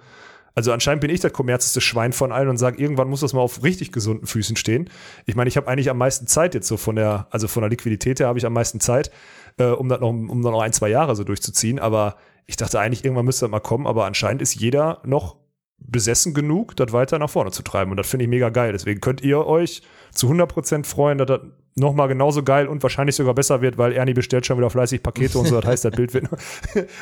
also 0.56 0.72
anscheinend 0.72 1.02
bin 1.02 1.10
ich 1.10 1.20
das 1.20 1.34
kommerzeste 1.34 1.82
Schwein 1.82 2.14
von 2.14 2.32
allen 2.32 2.50
und 2.50 2.58
sage, 2.58 2.82
irgendwann 2.82 3.10
muss 3.10 3.22
das 3.22 3.34
mal 3.34 3.42
auf 3.42 3.64
richtig 3.64 3.92
gesunden 3.92 4.28
Füßen 4.28 4.56
stehen. 4.56 4.90
Ich 5.26 5.36
meine, 5.36 5.48
ich 5.48 5.58
habe 5.58 5.68
eigentlich 5.68 5.90
am 5.90 5.98
meisten 5.98 6.28
Zeit 6.28 6.54
jetzt 6.54 6.68
so 6.68 6.78
von 6.78 6.96
der, 6.96 7.28
also 7.32 7.48
von 7.48 7.62
der 7.62 7.70
Liquidität 7.70 8.20
her 8.20 8.28
habe 8.28 8.40
ich 8.40 8.46
am 8.46 8.54
meisten 8.54 8.80
Zeit, 8.80 9.12
äh, 9.58 9.66
um 9.66 9.90
das 9.90 10.00
noch, 10.00 10.10
um 10.10 10.42
dann 10.42 10.52
noch 10.52 10.62
ein, 10.62 10.74
zwei 10.74 10.90
Jahre 10.90 11.16
so 11.16 11.24
durchzuziehen. 11.24 11.80
Aber 11.80 12.16
ich 12.46 12.56
dachte 12.56 12.80
eigentlich, 12.80 13.04
irgendwann 13.04 13.26
müsste 13.26 13.46
das 13.46 13.52
mal 13.52 13.60
kommen, 13.60 13.88
aber 13.88 14.06
anscheinend 14.06 14.42
ist 14.42 14.56
jeder 14.56 15.02
noch 15.06 15.38
besessen 15.78 16.34
genug, 16.34 16.76
das 16.76 16.92
weiter 16.92 17.20
nach 17.20 17.30
vorne 17.30 17.52
zu 17.52 17.64
treiben. 17.64 17.92
Und 17.92 17.98
das 17.98 18.10
finde 18.10 18.26
ich 18.26 18.30
mega 18.30 18.50
geil. 18.50 18.72
Deswegen 18.72 19.02
könnt 19.02 19.22
ihr 19.22 19.46
euch 19.46 19.82
zu 20.14 20.28
100% 20.30 20.86
freuen, 20.86 21.18
dass 21.18 21.28
das 21.28 21.42
nochmal 21.76 22.08
genauso 22.08 22.44
geil 22.44 22.68
und 22.68 22.84
wahrscheinlich 22.84 23.16
sogar 23.16 23.34
besser 23.34 23.62
wird, 23.62 23.78
weil 23.78 23.94
Ernie 23.94 24.14
bestellt 24.14 24.46
schon 24.46 24.58
wieder 24.58 24.70
fleißig 24.70 25.04
Pakete 25.04 25.38
und 25.40 25.46
so. 25.48 25.60
Das 25.60 25.70
heißt, 25.70 25.86
das 25.86 25.96
Bild 25.96 26.14
wird, 26.14 26.28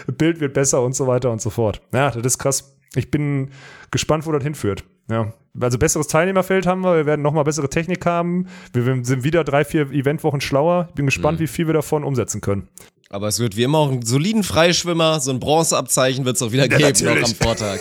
Bild 0.17 0.39
wird 0.39 0.53
besser 0.53 0.83
und 0.83 0.95
so 0.95 1.07
weiter 1.07 1.31
und 1.31 1.41
so 1.41 1.49
fort. 1.49 1.81
Ja, 1.93 2.11
das 2.11 2.25
ist 2.25 2.37
krass. 2.37 2.77
Ich 2.95 3.11
bin 3.11 3.51
gespannt, 3.91 4.25
wo 4.25 4.31
das 4.31 4.43
hinführt. 4.43 4.83
Ja. 5.09 5.33
Also 5.59 5.77
besseres 5.77 6.07
Teilnehmerfeld 6.07 6.67
haben 6.67 6.81
wir, 6.81 6.95
wir 6.95 7.05
werden 7.05 7.21
nochmal 7.21 7.43
bessere 7.43 7.69
Technik 7.69 8.05
haben. 8.05 8.47
Wir 8.73 8.83
sind 9.03 9.23
wieder 9.23 9.43
drei, 9.43 9.65
vier 9.65 9.91
Eventwochen 9.91 10.41
schlauer. 10.41 10.87
Ich 10.89 10.95
bin 10.95 11.05
gespannt, 11.05 11.39
wie 11.39 11.47
viel 11.47 11.67
wir 11.67 11.73
davon 11.73 12.03
umsetzen 12.03 12.41
können. 12.41 12.67
Aber 13.09 13.27
es 13.29 13.39
wird 13.39 13.55
wie 13.55 13.63
immer 13.63 13.77
auch 13.77 13.91
einen 13.91 14.05
soliden 14.05 14.43
Freischwimmer, 14.43 15.19
so 15.21 15.31
ein 15.31 15.39
Bronzeabzeichen 15.39 16.25
wird 16.25 16.35
es 16.35 16.41
auch 16.41 16.51
wieder 16.51 16.67
geben 16.67 16.81
noch 16.83 16.89
natürlich. 17.13 17.23
am 17.25 17.35
Vortag. 17.35 17.79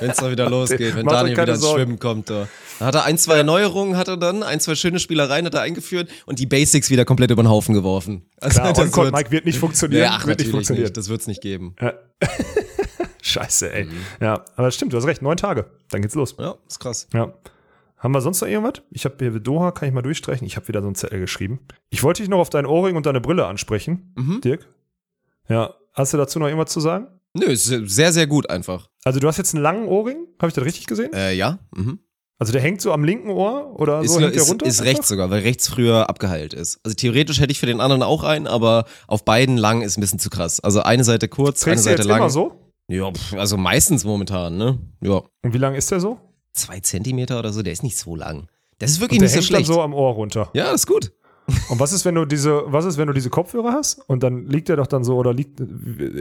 wenn 0.00 0.10
es 0.10 0.20
noch 0.20 0.30
wieder 0.30 0.50
losgeht, 0.50 0.94
wenn 0.94 1.06
Daniel 1.06 1.36
wieder 1.36 1.52
ins 1.54 1.60
Sorgen. 1.62 1.82
Schwimmen 1.82 1.98
kommt. 1.98 2.28
Da. 2.28 2.48
Da 2.78 2.86
hat 2.86 2.94
er 2.94 3.04
ein, 3.04 3.16
zwei 3.18 3.38
Erneuerungen, 3.38 3.96
hat 3.96 4.08
er 4.08 4.16
dann, 4.16 4.42
ein, 4.42 4.60
zwei 4.60 4.74
schöne 4.74 4.98
Spielereien 5.00 5.46
hat 5.46 5.54
er 5.54 5.62
eingeführt 5.62 6.10
und 6.26 6.38
die 6.38 6.46
Basics 6.46 6.90
wieder 6.90 7.04
komplett 7.04 7.30
über 7.30 7.42
den 7.42 7.48
Haufen 7.48 7.74
geworfen. 7.74 8.22
Also 8.40 8.60
Klar, 8.60 8.72
das 8.74 8.94
wird- 8.96 9.12
Mike 9.14 9.30
wird 9.30 9.46
nicht 9.46 9.58
funktionieren. 9.58 10.02
Ja, 10.02 10.10
ach, 10.20 10.26
wird 10.26 10.38
nicht 10.38 10.50
funktionieren. 10.50 10.84
nicht. 10.84 10.96
Das 10.96 11.08
wird 11.08 11.20
es 11.22 11.26
nicht 11.26 11.40
geben. 11.40 11.74
Scheiße, 13.22 13.72
ey. 13.72 13.84
Mhm. 13.84 13.92
Ja, 14.20 14.44
aber 14.56 14.66
das 14.68 14.74
stimmt, 14.74 14.92
du 14.92 14.96
hast 14.96 15.04
recht. 15.06 15.22
Neun 15.22 15.36
Tage. 15.36 15.66
Dann 15.90 16.02
geht's 16.02 16.14
los. 16.14 16.34
Ja, 16.38 16.54
ist 16.68 16.78
krass. 16.78 17.06
Ja. 17.12 17.32
Haben 17.98 18.12
wir 18.14 18.20
sonst 18.20 18.40
noch 18.40 18.48
irgendwas? 18.48 18.82
Ich 18.90 19.04
habe 19.04 19.16
hier 19.18 19.30
Doha, 19.40 19.72
kann 19.72 19.88
ich 19.88 19.94
mal 19.94 20.02
durchstreichen. 20.02 20.46
Ich 20.46 20.56
habe 20.56 20.68
wieder 20.68 20.80
so 20.80 20.86
einen 20.86 20.94
Zettel 20.94 21.18
geschrieben. 21.20 21.60
Ich 21.90 22.02
wollte 22.02 22.22
dich 22.22 22.28
noch 22.30 22.38
auf 22.38 22.50
dein 22.50 22.64
Ohrring 22.66 22.96
und 22.96 23.06
deine 23.06 23.20
Brille 23.20 23.46
ansprechen, 23.46 24.12
Mhm. 24.16 24.40
Dirk. 24.40 24.68
Ja, 25.48 25.74
hast 25.94 26.12
du 26.12 26.16
dazu 26.16 26.38
noch 26.38 26.46
irgendwas 26.46 26.70
zu 26.72 26.80
sagen? 26.80 27.08
Nö, 27.34 27.46
ist 27.46 27.64
sehr, 27.66 28.12
sehr 28.12 28.26
gut 28.26 28.48
einfach. 28.50 28.88
Also 29.04 29.20
du 29.20 29.26
hast 29.28 29.36
jetzt 29.38 29.54
einen 29.54 29.62
langen 29.62 29.86
Ohrring, 29.88 30.26
habe 30.40 30.48
ich 30.48 30.54
das 30.54 30.64
richtig 30.64 30.86
gesehen? 30.86 31.12
Äh, 31.12 31.34
ja. 31.34 31.58
Mhm. 31.74 31.98
Also 32.38 32.52
der 32.52 32.62
hängt 32.62 32.80
so 32.80 32.92
am 32.92 33.02
linken 33.02 33.30
Ohr 33.30 33.74
oder 33.80 34.00
Ist, 34.02 34.12
so 34.12 34.20
hängt 34.20 34.34
der 34.34 34.42
ist, 34.42 34.48
runter? 34.50 34.66
ist 34.66 34.80
einfach? 34.80 34.92
rechts 34.92 35.08
sogar, 35.08 35.28
weil 35.30 35.40
rechts 35.42 35.68
früher 35.68 36.08
abgeheilt 36.08 36.54
ist. 36.54 36.78
Also 36.84 36.94
theoretisch 36.94 37.40
hätte 37.40 37.50
ich 37.50 37.58
für 37.58 37.66
den 37.66 37.80
anderen 37.80 38.04
auch 38.04 38.22
einen, 38.22 38.46
aber 38.46 38.84
auf 39.08 39.24
beiden 39.24 39.56
lang 39.56 39.82
ist 39.82 39.98
ein 39.98 40.02
bisschen 40.02 40.20
zu 40.20 40.30
krass. 40.30 40.60
Also 40.60 40.80
eine 40.82 41.02
Seite 41.02 41.26
kurz, 41.28 41.60
Trägst 41.60 41.86
eine 41.88 41.96
Seite 41.96 42.08
lang. 42.08 42.18
immer 42.18 42.30
so? 42.30 42.52
Ja, 42.86 43.10
also 43.36 43.56
meistens 43.56 44.04
momentan, 44.04 44.56
ne? 44.56 44.78
Ja. 45.02 45.22
Und 45.42 45.52
wie 45.52 45.58
lang 45.58 45.74
ist 45.74 45.90
der 45.90 45.98
so? 46.00 46.18
Zwei 46.58 46.80
Zentimeter 46.80 47.38
oder 47.38 47.52
so, 47.52 47.62
der 47.62 47.72
ist 47.72 47.82
nicht 47.82 47.96
so 47.96 48.16
lang. 48.16 48.48
Das 48.78 48.90
ist 48.90 48.96
Und 48.96 49.02
wirklich 49.02 49.18
der 49.20 49.26
nicht 49.26 49.32
so 49.32 49.36
hängt 49.40 49.50
dann 49.50 49.56
schlecht. 49.56 49.66
so 49.66 49.82
am 49.82 49.94
Ohr 49.94 50.12
runter. 50.14 50.50
ja, 50.54 50.70
ist 50.72 50.86
gut. 50.86 51.12
Und 51.70 51.80
was 51.80 51.92
ist, 51.92 52.04
wenn 52.04 52.14
du 52.14 52.26
diese, 52.26 52.62
was 52.66 52.84
ist, 52.84 52.98
wenn 52.98 53.06
du 53.06 53.14
diese 53.14 53.30
Kopfhörer 53.30 53.72
hast? 53.72 54.00
Und 54.06 54.22
dann 54.22 54.46
liegt 54.48 54.68
der 54.68 54.76
doch 54.76 54.86
dann 54.86 55.02
so 55.02 55.16
oder 55.16 55.32
liegt. 55.32 55.60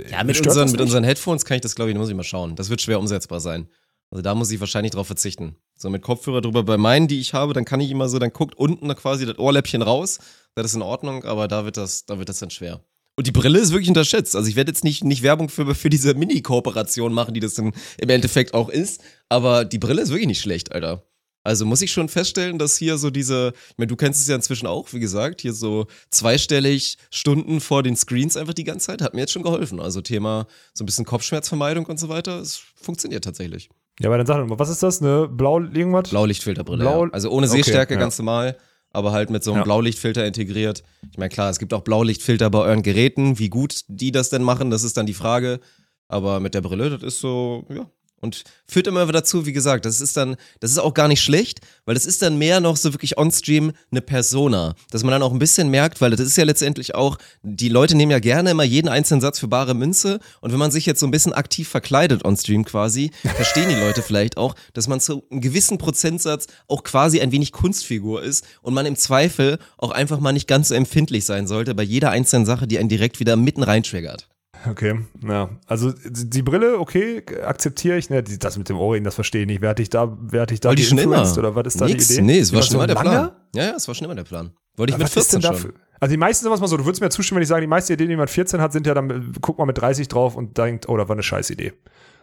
Ja, 0.09 0.23
mit, 0.23 0.39
unseren, 0.45 0.71
mit 0.71 0.79
unseren 0.79 1.03
Headphones 1.03 1.43
kann 1.43 1.55
ich 1.55 1.61
das, 1.61 1.75
glaube 1.75 1.91
ich, 1.91 1.97
muss 1.97 2.07
ich 2.07 2.15
mal 2.15 2.23
schauen. 2.23 2.55
Das 2.55 2.69
wird 2.69 2.81
schwer 2.81 2.99
umsetzbar 2.99 3.41
sein. 3.41 3.67
Also 4.09 4.21
da 4.21 4.33
muss 4.35 4.51
ich 4.51 4.59
wahrscheinlich 4.61 4.93
drauf 4.93 5.07
verzichten. 5.07 5.57
So 5.77 5.89
mit 5.89 6.01
Kopfhörer 6.01 6.39
drüber 6.39 6.63
bei 6.63 6.77
meinen, 6.77 7.09
die 7.09 7.19
ich 7.19 7.33
habe, 7.33 7.53
dann 7.53 7.65
kann 7.65 7.81
ich 7.81 7.91
immer 7.91 8.07
so, 8.07 8.19
dann 8.19 8.31
guckt 8.31 8.55
unten 8.55 8.88
quasi 8.95 9.25
das 9.25 9.38
Ohrläppchen 9.38 9.81
raus. 9.81 10.19
Das 10.55 10.67
ist 10.67 10.75
in 10.75 10.81
Ordnung, 10.81 11.25
aber 11.25 11.49
da 11.49 11.65
wird 11.65 11.75
das, 11.75 12.05
da 12.05 12.17
wird 12.17 12.29
das 12.29 12.39
dann 12.39 12.49
schwer. 12.49 12.79
Und 13.17 13.27
die 13.27 13.31
Brille 13.31 13.59
ist 13.59 13.71
wirklich 13.71 13.89
unterschätzt. 13.89 14.35
Also 14.35 14.47
ich 14.47 14.55
werde 14.55 14.71
jetzt 14.71 14.83
nicht, 14.83 15.03
nicht 15.03 15.23
Werbung 15.23 15.49
für, 15.49 15.75
für 15.75 15.89
diese 15.89 16.13
Mini-Kooperation 16.13 17.11
machen, 17.11 17.33
die 17.33 17.39
das 17.39 17.55
dann 17.55 17.73
im 17.97 18.09
Endeffekt 18.09 18.53
auch 18.53 18.69
ist. 18.69 19.01
Aber 19.30 19.65
die 19.65 19.80
Brille 19.80 20.01
ist 20.01 20.09
wirklich 20.09 20.28
nicht 20.28 20.41
schlecht, 20.41 20.71
Alter. 20.71 21.03
Also 21.43 21.65
muss 21.65 21.82
ich 21.82 21.93
schon 21.93 22.09
feststellen, 22.09 22.59
dass 22.59 22.78
hier 22.78 22.97
so 22.97 23.09
diese, 23.09 23.53
ich 23.69 23.78
meine, 23.78 23.88
du 23.88 23.95
kennst 23.95 24.19
es 24.21 24.28
ja 24.28 24.36
inzwischen 24.36 24.67
auch, 24.67 24.91
wie 24.91 24.99
gesagt, 24.99 25.39
hier 25.39 25.53
so 25.53 25.88
zweistellig 26.09 26.97
Stunden 27.09 27.61
vor 27.61 27.84
den 27.84 27.95
Screens 27.95 28.36
einfach 28.36 28.53
die 28.53 28.65
ganze 28.65 28.88
Zeit, 28.88 29.01
hat 29.01 29.13
mir 29.13 29.21
jetzt 29.21 29.32
schon 29.32 29.43
geholfen. 29.43 29.80
Also 29.80 30.01
Thema 30.01 30.45
so 30.73 30.84
ein 30.84 30.86
bisschen 30.88 31.05
Kopfschmerzvermeidung 31.05 31.86
und 31.86 31.99
so 31.99 32.09
weiter, 32.09 32.39
es 32.41 32.61
funktioniert 32.75 33.23
tatsächlich. 33.23 33.69
Ja, 34.01 34.09
aber 34.09 34.17
dann 34.17 34.28
sag 34.28 34.39
doch 34.39 34.47
mal, 34.47 34.59
was 34.59 34.67
ist 34.69 34.84
das? 34.84 35.01
Eine 35.01 35.28
blau 35.30 35.59
irgendwas? 35.61 36.09
Blaulichtfilterbrille. 36.09 36.84
Blau- 36.84 37.05
ja. 37.05 37.11
Also 37.13 37.30
ohne 37.30 37.47
Okay, 37.47 37.57
Sehstärke, 37.57 37.93
ja. 37.93 37.99
ganz 38.01 38.17
normal, 38.19 38.57
aber 38.91 39.13
halt 39.13 39.30
mit 39.30 39.41
so 39.43 39.51
einem 39.51 39.59
Ja. 39.59 39.63
Blaulichtfilter 39.63 40.25
integriert. 40.25 40.84
Ich 41.11 41.17
meine, 41.17 41.30
klar, 41.30 41.49
es 41.49 41.59
gibt 41.59 41.73
auch 41.73 41.82
Blaulichtfilter 41.82 42.49
bei 42.49 42.59
euren 42.59 42.84
Geräten. 42.84 43.39
Wie 43.39 43.49
gut 43.49 43.82
die 43.88 44.11
das 44.11 44.30
denn 44.30 44.43
machen, 44.43 44.69
das 44.69 44.84
ist 44.84 44.97
dann 44.97 45.05
die 45.05 45.13
Frage. 45.13 45.61
Aber 46.09 46.39
mit 46.41 46.53
der 46.53 46.61
Brille, 46.61 46.89
das 46.89 47.03
ist 47.03 47.19
so, 47.21 47.65
ja, 47.69 47.89
Und 48.20 48.43
führt 48.68 48.88
immer 48.88 49.05
dazu, 49.05 49.45
wie 49.45 49.53
gesagt, 49.53 49.86
das 49.86 50.01
ist 50.01 50.18
dann, 50.18 50.38
das 50.59 50.72
ist 50.72 50.80
auch 50.80 50.95
gar 50.95 51.07
nicht 51.07 51.22
schlecht, 51.22 51.61
weil 51.86 51.93
das 51.93 52.05
ist 52.05 52.24
dann 52.24 52.38
mehr 52.38 52.59
noch 52.59 52.76
so 52.76 52.93
wirklich 52.93 53.18
on-stream 53.18 53.74
eine 53.91 54.01
Persona. 54.01 54.76
Dass 54.89 55.03
man 55.03 55.11
dann 55.11 55.22
auch 55.22 55.32
ein 55.32 55.39
bisschen 55.39 55.70
merkt, 55.70 56.01
weil 56.01 56.11
das 56.11 56.22
ist 56.22 56.36
ja 56.36 56.43
letztendlich 56.43 56.95
auch, 56.95 57.18
die 57.43 57.70
Leute 57.70 57.95
nehmen 57.95 58.11
ja 58.11 58.20
gerne 58.20 58.51
immer 58.51 58.63
jeden 58.63 58.88
einzelnen 58.89 59.22
Satz 59.22 59.39
für 59.39 59.47
bare 59.47 59.76
Münze. 59.76 60.20
Und 60.41 60.51
wenn 60.51 60.59
man 60.59 60.72
sich 60.72 60.88
jetzt 60.88 60.99
so 60.99 61.05
ein 61.05 61.11
bisschen 61.11 61.34
aktiv 61.34 61.68
verkleidet 61.70 62.26
on-stream 62.26 62.65
quasi, 62.65 63.11
verstehen 63.36 63.70
die 63.70 63.76
Leute 63.76 64.01
vielleicht 64.01 64.38
auch, 64.38 64.55
dass 64.74 64.88
man 64.88 64.99
zu 64.99 65.24
einem 65.30 65.41
gewissen 65.41 65.78
Prozentsatz 65.78 66.47
auch 66.68 66.84
quasi 66.84 67.22
ein 67.22 67.32
wenig 67.32 67.51
Kunstfigur 67.51 68.24
ist 68.24 68.45
und 68.63 68.74
man 68.74 68.88
im 68.88 68.95
Zweifel 68.95 69.59
auch 69.78 69.91
einfach 69.91 70.20
mal 70.20 70.32
nicht 70.32 70.47
ganz 70.47 70.70
so 70.70 70.74
empfindlich 70.74 71.26
sein 71.26 71.47
sollte 71.47 71.76
bei 71.76 71.84
jeder 71.84 72.09
einzelnen 72.09 72.45
Sache, 72.47 72.68
die 72.68 72.80
einen 72.80 72.89
direkt 72.89 73.20
wieder 73.20 73.36
mitten 73.36 73.61
reintriggert. 73.63 74.28
Okay, 74.69 74.99
ja. 75.27 75.49
Also 75.67 75.93
die 76.09 76.41
Brille, 76.41 76.79
okay, 76.79 77.23
akzeptiere 77.45 77.97
ich. 77.97 78.09
Ne, 78.09 78.23
die- 78.23 78.39
das 78.39 78.57
mit 78.57 78.69
dem 78.69 78.77
Ohrring, 78.77 79.03
das 79.03 79.15
verstehe 79.15 79.41
ich 79.41 79.47
nicht. 79.47 79.61
Wer 79.61 79.69
hat 79.69 79.79
dich 79.79 79.89
da, 79.89 80.17
wer 80.21 80.41
hat 80.41 80.49
dich 80.51 80.59
da 80.59 80.69
Wollte 80.69 80.81
ich 80.81 80.87
schon 80.89 80.97
immer. 80.97 81.21
Oder 81.37 81.55
was 81.55 81.67
ist 81.67 81.81
da 81.81 81.85
Nix, 81.85 82.07
die 82.07 82.13
Idee? 82.15 82.21
Nee, 82.23 82.39
es 82.39 82.51
war 82.51 82.57
Immer 82.59 82.63
schon 82.63 82.71
so 82.71 82.77
immer 82.77 82.87
der 82.87 82.95
lange? 82.95 83.09
Plan. 83.09 83.31
Ja, 83.55 83.63
ja, 83.65 83.75
es 83.75 83.87
war 83.87 83.95
schon 83.95 84.05
immer 84.05 84.15
der 84.15 84.23
Plan. 84.23 84.51
Wollte 84.75 84.91
ich 84.91 84.95
Aber 84.95 85.03
mit 85.03 85.15
was 85.15 85.23
ist 85.23 85.31
14 85.31 85.39
denn 85.41 85.41
schon. 85.57 85.71
dafür? 85.71 85.73
Also 85.99 86.11
die 86.11 86.17
meisten, 86.17 86.43
sagen 86.43 86.55
wir 86.55 86.59
mal 86.61 86.67
so, 86.67 86.77
du 86.77 86.85
würdest 86.85 87.01
mir 87.01 87.09
zustimmen, 87.09 87.37
wenn 87.37 87.43
ich 87.43 87.49
sage, 87.49 87.61
die 87.61 87.67
meisten 87.67 87.91
Ideen, 87.93 88.09
die 88.09 88.15
man 88.15 88.23
mit 88.23 88.29
14 88.29 88.61
hat, 88.61 88.71
sind 88.73 88.85
ja 88.87 88.93
dann, 88.93 89.33
guck 89.41 89.57
mal 89.57 89.65
mit 89.65 89.77
30 89.79 90.07
drauf 90.07 90.35
und 90.35 90.57
denkt, 90.57 90.87
oh, 90.89 90.95
das 90.97 91.07
war 91.07 91.15
eine 91.15 91.23
scheiß 91.23 91.49
Idee. 91.49 91.73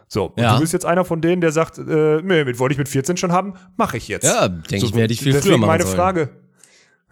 So, 0.07 0.25
und 0.27 0.39
Ja. 0.41 0.53
du 0.55 0.61
bist 0.61 0.71
jetzt 0.71 0.85
einer 0.85 1.03
von 1.03 1.19
denen, 1.21 1.41
der 1.41 1.51
sagt, 1.51 1.77
äh, 1.79 2.21
nee, 2.21 2.43
mit 2.45 2.59
wollte 2.59 2.73
ich 2.73 2.77
mit 2.77 2.87
14 2.87 3.17
schon 3.17 3.31
haben, 3.31 3.55
mache 3.75 3.97
ich 3.97 4.07
jetzt. 4.07 4.23
Ja, 4.23 4.47
denke 4.47 4.85
ich 4.85 4.93
mir, 4.93 5.01
hätte 5.03 5.13
ich 5.13 5.21
viel 5.21 5.33
früher 5.33 5.57
machen 5.57 5.67
meine 5.67 5.83
sollen. 5.83 5.95
Frage. 5.95 6.29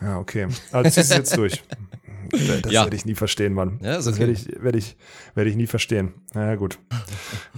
Ja, 0.02 0.20
okay. 0.20 0.48
Also 0.72 0.90
ziehst 0.90 1.12
du 1.12 1.16
jetzt 1.16 1.36
durch. 1.38 1.64
Das 2.64 2.72
Ja. 2.72 2.84
werde 2.84 2.96
ich 2.96 3.06
nie 3.06 3.16
verstehen, 3.16 3.54
Mann. 3.54 3.80
Ja, 3.84 3.96
ist 3.98 4.06
Das 4.08 4.16
okay. 4.16 4.22
werde 4.22 4.32
ich, 4.34 4.48
werde 4.64 4.78
ich, 4.78 4.98
werde 5.36 5.50
ich 5.50 5.56
nie 5.56 5.68
verstehen. 5.68 6.14
Na 6.34 6.48
ja, 6.48 6.56
gut. 6.56 6.80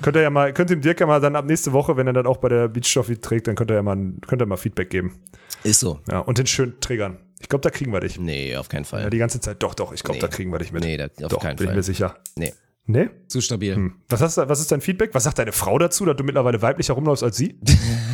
könnt 0.01 0.15
ihr 0.17 0.21
ja 0.21 0.29
mal, 0.29 0.53
könnt 0.53 0.69
dem 0.69 0.81
Dirk 0.81 0.99
ja 0.99 1.05
mal 1.07 1.21
dann 1.21 1.35
ab 1.35 1.45
nächste 1.45 1.71
Woche, 1.73 1.95
wenn 1.97 2.07
er 2.07 2.13
dann 2.13 2.27
auch 2.27 2.37
bei 2.37 2.49
der 2.49 2.67
Beach 2.67 2.91
Trophy 2.93 3.17
trägt, 3.17 3.47
dann 3.47 3.55
könnt 3.55 3.71
ihr 3.71 3.75
ja 3.75 3.81
mal, 3.83 3.97
könnt 4.27 4.41
ihr 4.41 4.45
mal 4.45 4.57
Feedback 4.57 4.89
geben. 4.89 5.15
Ist 5.63 5.79
so. 5.79 5.99
Ja, 6.11 6.19
und 6.19 6.37
den 6.37 6.45
schön 6.47 6.73
triggern. 6.81 7.17
Ich 7.39 7.49
glaube, 7.49 7.61
da 7.61 7.69
kriegen 7.69 7.91
wir 7.91 7.99
dich. 7.99 8.19
Nee, 8.19 8.55
auf 8.57 8.69
keinen 8.69 8.85
Fall. 8.85 9.03
Ja, 9.03 9.09
die 9.09 9.17
ganze 9.17 9.39
Zeit. 9.39 9.61
Doch, 9.63 9.73
doch, 9.75 9.93
ich 9.93 10.03
glaube, 10.03 10.17
Nee. 10.17 10.21
da 10.21 10.27
kriegen 10.27 10.51
wir 10.51 10.59
dich 10.59 10.71
mit. 10.71 10.83
Nee, 10.83 10.97
da- 10.97 11.05
auf 11.05 11.31
doch, 11.31 11.41
keinen 11.41 11.55
bin 11.57 11.67
Fall. 11.67 11.73
ich 11.73 11.77
mir 11.77 11.83
sicher. 11.83 12.17
Nee, 12.35 12.53
Nee? 12.87 13.09
zu 13.27 13.41
stabil. 13.41 13.75
Hm. 13.75 13.93
Was, 14.09 14.21
hast, 14.21 14.37
was 14.37 14.59
ist 14.59 14.71
dein 14.71 14.79
Feedback? 14.79 15.09
Was 15.13 15.23
sagt 15.23 15.39
deine 15.39 15.51
Frau 15.51 15.79
dazu, 15.79 16.05
dass 16.05 16.15
du 16.15 16.23
mittlerweile 16.23 16.61
weiblicher 16.61 16.93
rumläufst 16.93 17.23
als 17.23 17.35
sie? 17.35 17.59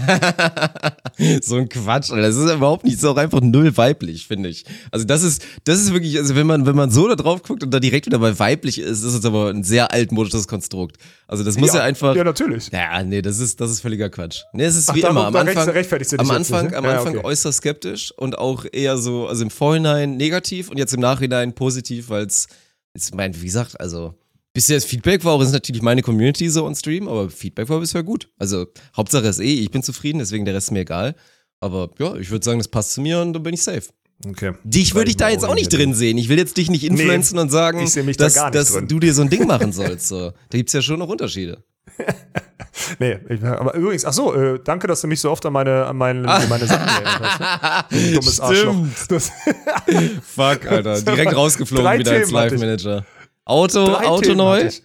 so 1.42 1.58
ein 1.58 1.68
Quatsch, 1.70 2.12
Alter. 2.12 2.22
Das 2.28 2.36
ist 2.38 2.50
überhaupt 2.52 2.86
nicht 2.86 3.00
so 3.00 3.12
auch 3.12 3.18
einfach 3.18 3.42
null 3.42 3.76
weiblich, 3.76 4.28
finde 4.28 4.48
ich. 4.50 4.64
Also 4.92 5.06
das 5.06 5.24
ist, 5.24 5.44
das 5.66 5.80
ist 5.82 5.92
wirklich, 5.94 6.18
also 6.18 6.36
wenn 6.36 6.48
man, 6.48 6.66
wenn 6.66 6.76
man 6.76 6.90
so 6.90 7.08
da 7.08 7.16
drauf 7.16 7.44
guckt 7.44 7.64
und 7.64 7.74
da 7.74 7.80
direkt 7.80 8.06
wieder 8.06 8.20
bei 8.20 8.40
weiblich 8.40 8.80
ist, 8.80 9.04
ist 9.04 9.14
es 9.14 9.26
aber 9.26 9.50
ein 9.50 9.64
sehr 9.64 9.92
altmodisches 9.92 10.48
Konstrukt. 10.48 10.96
Also 11.28 11.44
das 11.44 11.58
muss 11.58 11.74
ja, 11.74 11.82
einfach. 11.82 12.16
Ja, 12.16 12.24
natürlich. 12.24 12.70
Ja, 12.72 13.04
nee, 13.04 13.22
das 13.22 13.40
ist, 13.40 13.60
das 13.60 13.72
ist 13.72 13.82
völliger 13.82 14.10
Quatsch. 14.10 14.44
Nee, 14.54 14.64
es 14.64 14.78
ist 14.78 14.90
Ach, 14.90 14.96
wie 14.96 15.02
darum- 15.02 15.18
immer. 15.18 15.28
Am 15.28 15.36
Anfang, 15.36 15.68
am 15.68 16.32
Anfang, 16.32 16.62
nicht, 16.64 16.72
ne? 16.72 16.78
am 16.78 16.86
Ja, 16.86 16.98
Anfang 16.98 17.18
okay. 17.18 17.26
äußerst 17.26 17.58
skeptisch 17.58 18.14
und 18.18 18.38
auch 18.38 18.66
eher 18.72 18.98
so, 18.98 19.28
also 19.28 19.44
im 19.44 19.50
Vorhinein 19.50 20.16
negativ 20.18 20.70
und 20.70 20.78
jetzt 20.78 20.94
im 20.94 21.02
Nachhinein 21.02 21.54
positiv, 21.54 22.10
weil 22.10 22.26
es, 22.26 22.48
ich 22.94 23.14
meine, 23.14 23.40
wie 23.42 23.46
gesagt, 23.46 23.80
also 23.80 24.16
bisher 24.54 24.78
das 24.78 24.86
Feedback 24.86 25.24
war 25.24 25.34
auch, 25.34 25.42
ist 25.42 25.52
natürlich 25.52 25.82
meine 25.82 26.02
Community 26.02 26.50
so 26.50 26.66
on 26.66 26.76
Stream, 26.76 27.08
aber 27.08 27.30
Feedback 27.30 27.70
war 27.70 27.80
bisher 27.80 28.04
gut. 28.04 28.30
Also 28.38 28.68
Hauptsache 28.96 29.28
ist 29.28 29.40
eh, 29.40 29.54
ich 29.54 29.72
bin 29.72 29.84
zufrieden, 29.84 30.20
deswegen 30.20 30.46
der 30.46 30.54
Rest 30.54 30.68
ist 30.68 30.72
mir 30.72 30.82
egal. 30.82 31.16
Aber 31.60 31.92
ja, 32.00 32.16
ich 32.16 32.32
würde 32.32 32.44
sagen, 32.44 32.60
das 32.60 32.68
passt 32.68 32.94
zu 32.94 33.02
mir 33.02 33.20
und 33.20 33.34
dann 33.34 33.44
bin 33.44 33.54
ich 33.54 33.62
safe. 33.62 33.84
Okay. 34.28 34.54
Dich 34.64 34.94
würde 34.94 35.10
ich 35.10 35.18
da 35.18 35.30
jetzt 35.30 35.46
auch 35.46 35.56
nicht 35.56 35.74
drin 35.74 35.94
sehen. 35.94 36.18
Ich 36.18 36.30
will 36.30 36.38
jetzt 36.38 36.58
dich 36.58 36.70
nicht 36.70 36.84
influenzen 36.84 37.40
und 37.40 37.50
sagen, 37.50 37.80
mich 38.06 38.18
da 38.18 38.26
dass, 38.26 38.52
dass 38.52 38.88
du 38.88 39.00
dir 39.00 39.14
so 39.14 39.24
ein 39.24 39.30
Ding 39.30 39.48
machen 39.48 39.72
sollst. 39.72 40.08
So. 40.08 40.32
Da 40.50 40.58
gibt's 40.58 40.74
ja 40.74 40.82
schon 40.82 41.00
noch 41.00 41.10
Unterschiede. 41.10 41.64
Nee, 43.00 43.20
ich, 43.28 43.44
aber 43.44 43.74
übrigens, 43.76 44.06
ach 44.06 44.14
so, 44.14 44.34
äh, 44.34 44.60
danke, 44.64 44.88
dass 44.88 45.02
du 45.02 45.08
mich 45.08 45.20
so 45.20 45.30
oft 45.30 45.46
an 45.46 45.52
meine, 45.54 45.86
an 45.86 45.98
meine, 45.98 46.28
an 46.28 46.48
meine 46.48 46.66
Sachen 46.66 46.88
erinnert 46.88 47.20
hast. 47.22 48.16
Dummes 48.16 48.40
Arschloch. 48.40 48.76
Das, 49.10 49.32
Fuck, 50.24 50.66
Alter. 50.68 51.02
Direkt 51.02 51.36
rausgeflogen 51.36 52.00
wieder 52.00 52.12
als 52.12 52.30
Themen 52.30 52.44
ich. 52.46 52.52
Live-Manager. 52.52 53.06
Auto, 53.52 53.86
Drei 53.86 54.08
Auto 54.08 54.22
Themen 54.22 54.38
neu. 54.38 54.66
ich. 54.68 54.82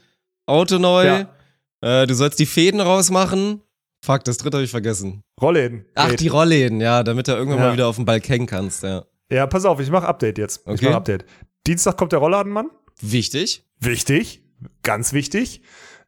Auto 0.47 0.79
neu. 0.79 1.05
Ja. 1.07 2.03
Äh, 2.03 2.07
du 2.07 2.15
sollst 2.15 2.39
die 2.39 2.47
Fäden 2.47 2.81
rausmachen. 2.81 3.63
Fuck, 4.05 4.25
das 4.25 4.37
dritte 4.39 4.57
habe 4.59 4.65
ich 4.65 4.71
vergessen. 4.71 5.23
Rollläden. 5.41 5.85
Ach, 5.95 6.13
die 6.15 6.29
Rollläden, 6.29 6.81
ja, 6.81 7.03
damit 7.03 7.29
du 7.29 7.33
irgendwann 7.33 7.59
Ja. 7.61 7.67
mal 7.69 7.73
wieder 7.75 7.87
auf 7.89 7.97
den 7.97 8.05
Ball 8.05 8.21
kennen 8.21 8.47
kannst, 8.47 8.83
ja. 8.83 9.05
Ja, 9.31 9.47
pass 9.47 9.65
auf, 9.65 9.81
ich 9.81 9.91
mache 9.91 10.07
Update 10.07 10.39
jetzt. 10.39 10.61
Ich 10.67 10.73
Okay. 10.73 10.85
mache 10.87 10.97
Update. 10.97 11.25
Dienstag 11.67 11.97
kommt 11.97 12.13
der 12.13 12.21
Rollladenmann. 12.21 12.71
Wichtig. 13.01 13.65
Wichtig, 13.81 14.43
ganz 14.83 15.13
wichtig. 15.13 15.63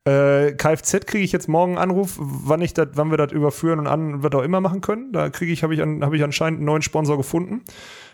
Äh, 0.09 0.53
Kfz 0.53 1.05
kriege 1.07 1.25
ich 1.25 1.33
jetzt 1.33 1.49
morgen 1.49 1.73
einen 1.73 1.91
Anruf, 1.91 2.17
wann 2.19 2.63
ich 2.63 2.73
dat, 2.73 2.91
wann 2.95 3.11
wir 3.11 3.19
das 3.19 3.33
überführen 3.33 3.79
und 3.79 3.87
an, 3.87 4.23
was 4.23 4.33
auch 4.33 4.43
immer 4.43 4.61
machen 4.61 4.81
können. 4.81 5.13
Da 5.13 5.29
kriege 5.29 5.53
ich, 5.53 5.63
habe 5.63 5.75
ich, 5.75 5.83
an, 5.83 6.05
hab 6.05 6.15
ich 6.15 6.23
anscheinend 6.23 6.59
einen 6.59 6.67
neuen 6.67 6.83
Sponsor 6.83 7.17
gefunden. 7.17 7.63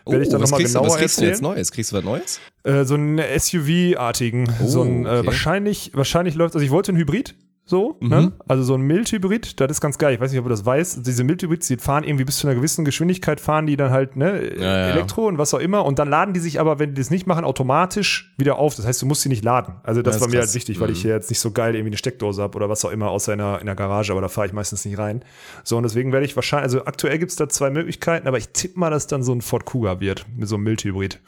Werde 0.07 0.23
ich 0.25 0.29
dann 0.29 0.41
Oh, 0.41 0.43
was 0.43 0.51
nochmal 0.51 0.61
kriegst, 0.61 0.75
du, 0.75 0.79
genauer 0.81 0.93
was 0.93 0.99
kriegst 0.99 1.17
du 1.17 1.21
denn 1.21 1.29
jetzt 1.31 1.39
erzählen. 1.39 1.55
Neues? 1.55 1.73
Kriegst 1.73 1.93
du 1.93 1.97
was 1.97 2.05
Neues? 2.05 2.41
Äh, 2.65 2.85
so 2.85 2.95
einen 2.95 3.21
SUV-artigen, 3.39 4.49
Oh, 4.63 4.67
so 4.67 4.83
ein 4.83 5.07
äh, 5.07 5.09
okay. 5.09 5.27
wahrscheinlich, 5.27 5.91
wahrscheinlich 5.95 6.35
läuft, 6.35 6.55
also 6.55 6.65
ich 6.65 6.71
wollte 6.71 6.93
einen 6.93 6.99
Hybrid, 6.99 7.35
so, 7.67 7.97
Mhm. 8.01 8.09
ne? 8.09 8.33
also 8.47 8.63
so 8.63 8.75
ein 8.75 8.83
Mild-Hybrid, 8.83 9.59
das 9.59 9.71
ist 9.71 9.81
ganz 9.81 9.97
geil. 9.97 10.15
Ich 10.15 10.21
weiß 10.21 10.31
nicht, 10.31 10.39
ob 10.39 10.45
du 10.45 10.51
das 10.51 10.67
weißt. 10.67 11.07
Diese 11.07 11.25
Mild-Hybrids, 11.25 11.67
die 11.67 11.77
fahren 11.79 12.05
irgendwie 12.05 12.25
bis 12.25 12.39
zu 12.39 12.47
einer 12.47 12.55
gewissen 12.55 12.85
Geschwindigkeit, 12.85 13.41
fahren 13.41 13.67
die 13.67 13.77
dann 13.79 13.91
halt 13.91 14.17
ne, 14.17 14.55
Ja, 14.57 14.63
ja. 14.65 14.87
Elektro 14.89 15.27
und 15.27 15.39
was 15.39 15.55
auch 15.55 15.61
immer. 15.61 15.85
Und 15.87 15.99
dann 15.99 16.09
laden 16.11 16.35
die 16.35 16.41
sich 16.41 16.61
aber, 16.61 16.79
wenn 16.79 16.95
die 16.95 17.01
das 17.01 17.11
nicht 17.11 17.27
machen, 17.27 17.45
automatisch 17.45 18.35
wieder 18.37 18.59
auf. 18.59 18.75
Das 18.77 18.87
heißt, 18.87 19.01
du 19.01 19.07
musst 19.07 19.23
sie 19.23 19.29
nicht 19.31 19.43
laden. 19.45 19.77
Also 19.83 20.03
das 20.03 20.17
Ja, 20.17 20.21
war 20.21 20.29
mir 20.29 20.35
krass. 20.41 20.49
halt 20.49 20.55
wichtig, 20.57 20.79
weil 20.81 20.91
ich 20.91 21.01
hier 21.01 21.13
jetzt 21.13 21.31
nicht 21.31 21.41
so 21.41 21.53
geil 21.53 21.75
irgendwie 21.75 21.91
eine 21.91 21.97
Steckdose 21.97 22.43
habe 22.43 22.55
oder 22.57 22.69
was 22.69 22.85
auch 22.85 22.91
immer, 22.91 23.11
außer 23.11 23.33
in 23.33 23.39
der, 23.39 23.61
in 23.61 23.67
der 23.67 23.75
Garage, 23.77 24.13
aber 24.13 24.21
da 24.21 24.29
fahre 24.29 24.47
ich 24.47 24.53
meistens 24.53 24.85
nicht 24.85 24.99
rein. 24.99 25.23
So, 25.63 25.77
und 25.79 25.85
deswegen 25.85 26.13
werde 26.13 26.27
ich 26.27 26.37
wahrscheinlich, 26.37 26.65
also 26.65 26.85
aktuell 26.85 27.19
gibt 27.19 27.31
es 27.31 27.37
da 27.37 27.49
zwei 27.49 27.71
Möglichkeiten, 27.71 28.29
aber 28.29 28.37
ich 28.37 28.51
tippe 28.51 28.79
mal, 28.79 28.91
dass 28.91 29.07
dann 29.07 29.23
so 29.23 29.33
ein 29.33 29.41
Ford 29.41 29.65
Kuga 29.65 30.01
wird, 30.01 30.27
mit 30.37 30.49
so 30.49 30.57
einem 30.57 30.65
Mild-Hybrid. 30.65 31.21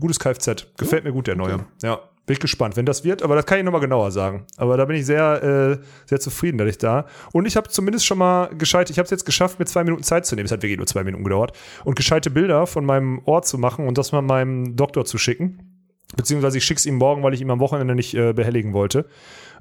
Gutes 0.00 0.18
Kfz. 0.18 0.66
Gefällt 0.76 1.04
mir 1.04 1.12
gut, 1.12 1.28
der 1.28 1.36
neue. 1.36 1.64
Ja. 1.82 2.00
Bin 2.26 2.32
ich 2.32 2.40
gespannt, 2.40 2.76
wenn 2.76 2.86
das 2.86 3.04
wird, 3.04 3.22
aber 3.22 3.34
das 3.34 3.44
kann 3.44 3.58
ich 3.58 3.64
nochmal 3.64 3.82
genauer 3.82 4.10
sagen. 4.10 4.46
Aber 4.56 4.78
da 4.78 4.86
bin 4.86 4.96
ich 4.96 5.04
sehr, 5.04 5.42
äh, 5.82 5.84
sehr 6.06 6.20
zufrieden, 6.20 6.56
dass 6.56 6.68
ich 6.68 6.78
da. 6.78 7.04
Und 7.32 7.44
ich 7.44 7.54
habe 7.56 7.68
zumindest 7.68 8.06
schon 8.06 8.16
mal 8.16 8.46
gescheit, 8.56 8.88
ich 8.88 8.98
habe 8.98 9.04
es 9.04 9.10
jetzt 9.10 9.26
geschafft, 9.26 9.58
mir 9.58 9.66
zwei 9.66 9.84
Minuten 9.84 10.02
Zeit 10.02 10.24
zu 10.24 10.34
nehmen. 10.34 10.46
Es 10.46 10.52
hat 10.52 10.62
wirklich 10.62 10.78
nur 10.78 10.86
zwei 10.86 11.04
Minuten 11.04 11.24
gedauert. 11.24 11.54
Und 11.84 11.96
gescheite 11.96 12.30
Bilder 12.30 12.66
von 12.66 12.86
meinem 12.86 13.20
Ort 13.26 13.46
zu 13.46 13.58
machen 13.58 13.86
und 13.86 13.98
das 13.98 14.12
mal 14.12 14.22
meinem 14.22 14.74
Doktor 14.74 15.04
zu 15.04 15.18
schicken. 15.18 15.74
Beziehungsweise 16.16 16.58
ich 16.58 16.64
schick's 16.64 16.86
ihm 16.86 16.96
morgen, 16.96 17.22
weil 17.22 17.34
ich 17.34 17.42
ihm 17.42 17.50
am 17.50 17.60
Wochenende 17.60 17.94
nicht 17.94 18.14
äh, 18.14 18.32
behelligen 18.32 18.72
wollte. 18.72 19.04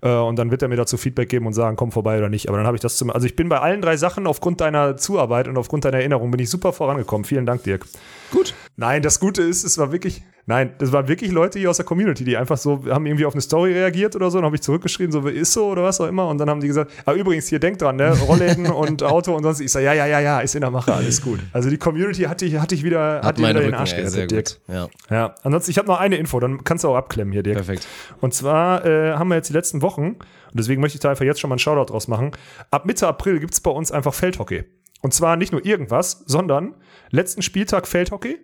Äh, 0.01 0.15
und 0.15 0.37
dann 0.37 0.51
wird 0.51 0.61
er 0.61 0.67
mir 0.67 0.77
dazu 0.77 0.97
Feedback 0.97 1.27
geben 1.27 1.47
und 1.47 1.53
sagen, 1.53 1.75
komm 1.75 1.91
vorbei 1.91 2.17
oder 2.17 2.29
nicht. 2.29 2.47
Aber 2.47 2.57
dann 2.57 2.67
habe 2.67 2.77
ich 2.77 2.81
das 2.81 2.97
zum. 2.97 3.09
Also 3.09 3.25
ich 3.25 3.35
bin 3.35 3.49
bei 3.49 3.59
allen 3.59 3.81
drei 3.81 3.97
Sachen 3.97 4.25
aufgrund 4.25 4.61
deiner 4.61 4.95
Zuarbeit 4.95 5.49
und 5.49 5.57
aufgrund 5.57 5.85
deiner 5.85 5.97
Erinnerung 5.97 6.31
bin 6.31 6.39
ich 6.39 6.49
super 6.49 6.71
vorangekommen. 6.71 7.25
Vielen 7.25 7.45
Dank, 7.45 7.63
Dirk. 7.63 7.85
Gut. 8.31 8.53
Nein, 8.75 9.03
das 9.03 9.19
Gute 9.19 9.43
ist, 9.43 9.63
es 9.63 9.77
war 9.77 9.91
wirklich, 9.91 10.23
nein, 10.47 10.73
das 10.79 10.91
waren 10.91 11.07
wirklich 11.07 11.31
Leute 11.31 11.59
hier 11.59 11.69
aus 11.69 11.77
der 11.77 11.85
Community, 11.85 12.23
die 12.23 12.37
einfach 12.37 12.57
so, 12.57 12.85
haben 12.89 13.05
irgendwie 13.05 13.25
auf 13.25 13.33
eine 13.33 13.41
Story 13.41 13.71
reagiert 13.71 14.15
oder 14.15 14.31
so, 14.31 14.39
dann 14.39 14.45
habe 14.45 14.55
ich 14.55 14.63
zurückgeschrieben, 14.63 15.11
so, 15.11 15.27
ist 15.27 15.53
so 15.53 15.67
oder 15.67 15.83
was 15.83 16.01
auch 16.01 16.07
immer, 16.07 16.27
und 16.27 16.39
dann 16.39 16.49
haben 16.49 16.59
die 16.59 16.67
gesagt, 16.67 16.91
ah, 17.05 17.13
übrigens, 17.13 17.47
hier, 17.47 17.59
denkt 17.59 17.83
dran, 17.83 17.97
ne, 17.97 18.17
Rollläden 18.17 18.65
und 18.71 19.03
Auto 19.03 19.35
und 19.35 19.43
sonst, 19.43 19.59
ich 19.59 19.71
sage, 19.71 19.85
ja, 19.85 19.93
ja, 19.93 20.07
ja, 20.07 20.19
ja, 20.19 20.39
ist 20.39 20.55
in 20.55 20.61
der 20.61 20.71
Mache, 20.71 20.91
alles 20.91 21.21
gut. 21.21 21.39
Also 21.51 21.69
die 21.69 21.77
Community 21.77 22.23
hatte 22.23 22.45
ich, 22.45 22.55
hatte 22.55 22.73
ich 22.73 22.83
wieder, 22.83 23.17
Hat 23.17 23.25
hatte 23.25 23.41
wieder 23.43 23.53
den 23.53 23.65
Rücken, 23.65 23.75
Arsch 23.75 23.93
ey, 23.93 24.07
sehr 24.07 24.25
gerettet, 24.25 24.59
Dirk. 24.67 24.67
gut. 24.67 24.89
Ja, 25.09 25.15
Ja, 25.15 25.35
ansonsten, 25.43 25.69
ich 25.69 25.77
habe 25.77 25.87
noch 25.87 25.99
eine 25.99 26.15
Info, 26.17 26.39
dann 26.39 26.63
kannst 26.63 26.83
du 26.83 26.89
auch 26.89 26.95
abklemmen 26.95 27.31
hier, 27.31 27.43
Dirk. 27.43 27.57
perfekt. 27.57 27.87
Und 28.21 28.33
zwar 28.33 28.83
äh, 28.85 29.13
haben 29.13 29.27
wir 29.27 29.35
jetzt 29.35 29.49
die 29.49 29.53
letzten 29.53 29.83
Wochen, 29.83 30.03
und 30.03 30.59
deswegen 30.59 30.81
möchte 30.81 30.95
ich 30.95 31.01
da 31.01 31.11
einfach 31.11 31.25
jetzt 31.25 31.39
schon 31.39 31.49
mal 31.49 31.55
einen 31.55 31.59
Shoutout 31.59 31.91
draus 31.93 32.07
machen, 32.07 32.31
ab 32.71 32.87
Mitte 32.87 33.07
April 33.07 33.39
gibt 33.39 33.53
es 33.53 33.61
bei 33.61 33.69
uns 33.69 33.91
einfach 33.91 34.15
Feldhockey. 34.15 34.63
Und 35.01 35.13
zwar 35.13 35.35
nicht 35.35 35.51
nur 35.51 35.63
irgendwas, 35.63 36.23
sondern 36.25 36.73
letzten 37.11 37.41
Spieltag 37.41 37.87
Feldhockey, 37.87 38.39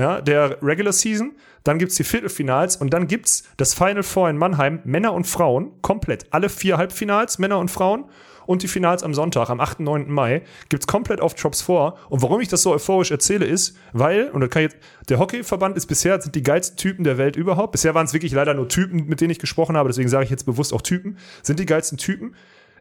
ja, 0.00 0.22
der 0.22 0.62
Regular 0.62 0.94
Season, 0.94 1.32
dann 1.62 1.78
gibt's 1.78 1.96
die 1.96 2.04
Viertelfinals 2.04 2.76
und 2.76 2.94
dann 2.94 3.06
gibt's 3.06 3.44
das 3.58 3.74
Final 3.74 4.02
Four 4.02 4.30
in 4.30 4.38
Mannheim, 4.38 4.80
Männer 4.84 5.12
und 5.12 5.26
Frauen, 5.26 5.72
komplett. 5.82 6.32
Alle 6.32 6.48
vier 6.48 6.78
Halbfinals, 6.78 7.38
Männer 7.38 7.58
und 7.58 7.70
Frauen. 7.70 8.06
Und 8.46 8.62
die 8.62 8.68
Finals 8.68 9.04
am 9.04 9.14
Sonntag, 9.14 9.50
am 9.50 9.60
8. 9.60 9.80
9. 9.80 10.10
Mai, 10.10 10.42
gibt's 10.70 10.86
komplett 10.86 11.20
auf 11.20 11.34
Drops 11.34 11.60
vor. 11.60 11.98
Und 12.08 12.22
warum 12.22 12.40
ich 12.40 12.48
das 12.48 12.62
so 12.62 12.72
euphorisch 12.72 13.10
erzähle, 13.10 13.44
ist, 13.44 13.76
weil, 13.92 14.30
und 14.30 14.40
da 14.40 14.48
kann 14.48 14.62
jetzt, 14.62 14.76
der 15.08 15.18
Hockeyverband 15.18 15.76
ist 15.76 15.86
bisher, 15.86 16.20
sind 16.20 16.34
die 16.34 16.42
geilsten 16.42 16.76
Typen 16.76 17.04
der 17.04 17.18
Welt 17.18 17.36
überhaupt. 17.36 17.72
Bisher 17.72 17.94
waren 17.94 18.06
es 18.06 18.14
wirklich 18.14 18.32
leider 18.32 18.54
nur 18.54 18.68
Typen, 18.68 19.06
mit 19.06 19.20
denen 19.20 19.30
ich 19.30 19.38
gesprochen 19.38 19.76
habe, 19.76 19.90
deswegen 19.90 20.08
sage 20.08 20.24
ich 20.24 20.30
jetzt 20.30 20.46
bewusst 20.46 20.72
auch 20.72 20.82
Typen, 20.82 21.18
sind 21.42 21.60
die 21.60 21.66
geilsten 21.66 21.98
Typen, 21.98 22.34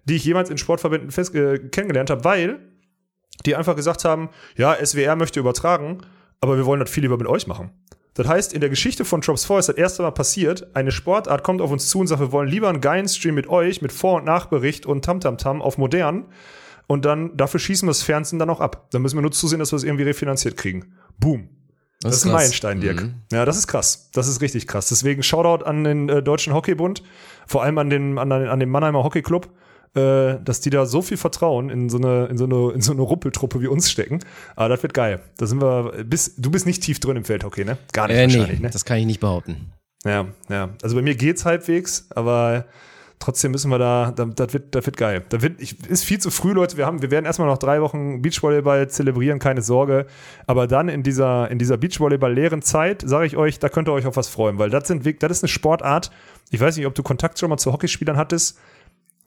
die 0.05 0.15
ich 0.15 0.24
jemals 0.24 0.49
in 0.49 0.57
Sportverbänden 0.57 1.11
fest, 1.11 1.36
äh, 1.36 1.59
kennengelernt 1.59 2.09
habe, 2.09 2.24
weil 2.24 2.59
die 3.45 3.55
einfach 3.55 3.76
gesagt 3.76 4.05
haben, 4.05 4.30
ja, 4.55 4.74
SWR 4.84 5.15
möchte 5.17 5.39
übertragen, 5.39 5.99
aber 6.41 6.57
wir 6.57 6.65
wollen 6.65 6.79
das 6.79 6.89
viel 6.89 7.03
lieber 7.03 7.17
mit 7.17 7.27
euch 7.27 7.47
machen. 7.47 7.71
Das 8.15 8.27
heißt, 8.27 8.53
in 8.53 8.59
der 8.59 8.69
Geschichte 8.69 9.05
von 9.05 9.21
Drops 9.21 9.45
4 9.45 9.59
ist 9.59 9.69
das 9.69 9.75
erste 9.77 10.01
Mal 10.03 10.11
passiert, 10.11 10.75
eine 10.75 10.91
Sportart 10.91 11.43
kommt 11.43 11.61
auf 11.61 11.71
uns 11.71 11.87
zu 11.89 11.99
und 11.99 12.07
sagt, 12.07 12.19
wir 12.19 12.31
wollen 12.31 12.49
lieber 12.49 12.67
einen 12.67 12.81
geilen 12.81 13.07
Stream 13.07 13.35
mit 13.35 13.47
euch, 13.47 13.81
mit 13.81 13.91
Vor- 13.93 14.15
und 14.17 14.25
Nachbericht 14.25 14.85
und 14.85 15.05
Tamtamtam 15.05 15.61
auf 15.61 15.77
modern. 15.77 16.25
Und 16.87 17.05
dann, 17.05 17.37
dafür 17.37 17.59
schießen 17.59 17.87
wir 17.87 17.91
das 17.91 18.01
Fernsehen 18.01 18.39
dann 18.39 18.49
auch 18.49 18.59
ab. 18.59 18.87
Dann 18.91 19.03
müssen 19.03 19.15
wir 19.15 19.21
nur 19.21 19.31
zusehen, 19.31 19.59
dass 19.59 19.71
wir 19.71 19.77
es 19.77 19.83
irgendwie 19.83 20.03
refinanziert 20.05 20.57
kriegen. 20.57 20.93
Boom. 21.19 21.49
Das, 22.01 22.15
ist 22.15 22.25
ein. 22.25 22.31
Meilenstein, 22.31 22.81
Dirk. 22.81 23.03
Mhm. 23.03 23.13
Ja, 23.31 23.45
das 23.45 23.57
ist 23.57 23.67
krass. 23.67 24.09
Das 24.13 24.27
ist 24.27 24.41
richtig 24.41 24.67
krass. 24.67 24.87
Deswegen 24.89 25.21
Shoutout 25.21 25.65
an 25.65 25.83
den 25.83 26.09
äh, 26.09 26.23
Deutschen 26.23 26.53
Hockeybund, 26.53 27.03
vor 27.45 27.61
allem 27.63 27.77
an 27.77 27.89
den, 27.89 28.17
an, 28.17 28.29
den- 28.29 28.47
an 28.47 28.59
den 28.59 28.69
Mannheimer 28.69 29.03
Hockeyclub. 29.03 29.49
Äh, 29.95 30.35
dass 30.43 30.61
die 30.61 30.69
da 30.69 30.85
so 30.85 31.01
viel 31.01 31.17
Vertrauen 31.17 31.69
in 31.69 31.89
so 31.89 31.97
eine, 31.97 32.27
in 32.27 32.37
so 32.37 32.45
eine, 32.45 32.71
in 32.73 32.81
so 32.81 32.91
eine 32.91 33.01
Ruppeltruppe 33.01 33.61
wie 33.61 33.67
uns 33.67 33.89
stecken. 33.89 34.19
Aber 34.55 34.69
das 34.69 34.83
wird 34.83 34.93
geil. 34.93 35.21
Da 35.37 35.45
sind 35.45 35.61
wir, 35.61 36.03
bis, 36.05 36.35
du 36.35 36.51
bist 36.51 36.65
nicht 36.65 36.83
tief 36.83 36.99
drin 36.99 37.17
im 37.17 37.25
Feldhockey, 37.25 37.65
ne? 37.65 37.77
Gar 37.91 38.07
nicht 38.07 38.17
Äh, 38.17 38.23
wahrscheinlich, 38.23 38.59
nee, 38.59 38.65
ne? 38.65 38.69
das 38.69 38.85
kann 38.85 38.97
ich 38.97 39.05
nicht 39.05 39.19
behaupten. 39.19 39.71
Ja, 40.05 40.27
ja. 40.49 40.69
Also 40.81 40.95
bei 40.95 41.01
mir 41.01 41.15
geht's 41.15 41.45
halbwegs, 41.45 42.07
aber 42.11 42.65
trotzdem 43.19 43.51
müssen 43.51 43.69
wir 43.69 43.79
da, 43.79 44.11
da 44.15 44.25
das, 44.25 44.53
wird, 44.53 44.73
das 44.75 44.85
wird 44.85 44.95
geil. 44.95 45.23
Da 45.29 45.41
wird, 45.41 45.61
ich, 45.61 45.83
ist 45.89 46.05
viel 46.05 46.19
zu 46.19 46.31
früh, 46.31 46.53
Leute. 46.53 46.77
Wir 46.77 46.85
haben, 46.85 47.01
wir 47.01 47.11
werden 47.11 47.25
erstmal 47.25 47.49
noch 47.49 47.57
drei 47.57 47.81
Wochen 47.81 48.21
Beachvolleyball 48.21 48.89
zelebrieren, 48.89 49.39
keine 49.39 49.61
Sorge. 49.61 50.05
Aber 50.47 50.67
dann 50.67 50.87
in 50.87 51.03
dieser, 51.03 51.51
in 51.51 51.59
dieser 51.59 51.77
Beachvolleyball-leeren 51.77 52.61
Zeit, 52.61 53.03
sage 53.05 53.25
ich 53.25 53.35
euch, 53.35 53.59
da 53.59 53.69
könnt 53.69 53.89
ihr 53.89 53.93
euch 53.93 54.05
auf 54.05 54.15
was 54.15 54.29
freuen, 54.29 54.57
weil 54.57 54.69
das 54.69 54.87
sind, 54.87 55.05
das 55.21 55.31
ist 55.31 55.43
eine 55.43 55.49
Sportart. 55.49 56.11
Ich 56.49 56.59
weiß 56.59 56.77
nicht, 56.77 56.85
ob 56.85 56.95
du 56.95 57.03
Kontakt 57.03 57.39
schon 57.39 57.49
mal 57.49 57.57
zu 57.57 57.73
Hockeyspielern 57.73 58.17
hattest. 58.17 58.57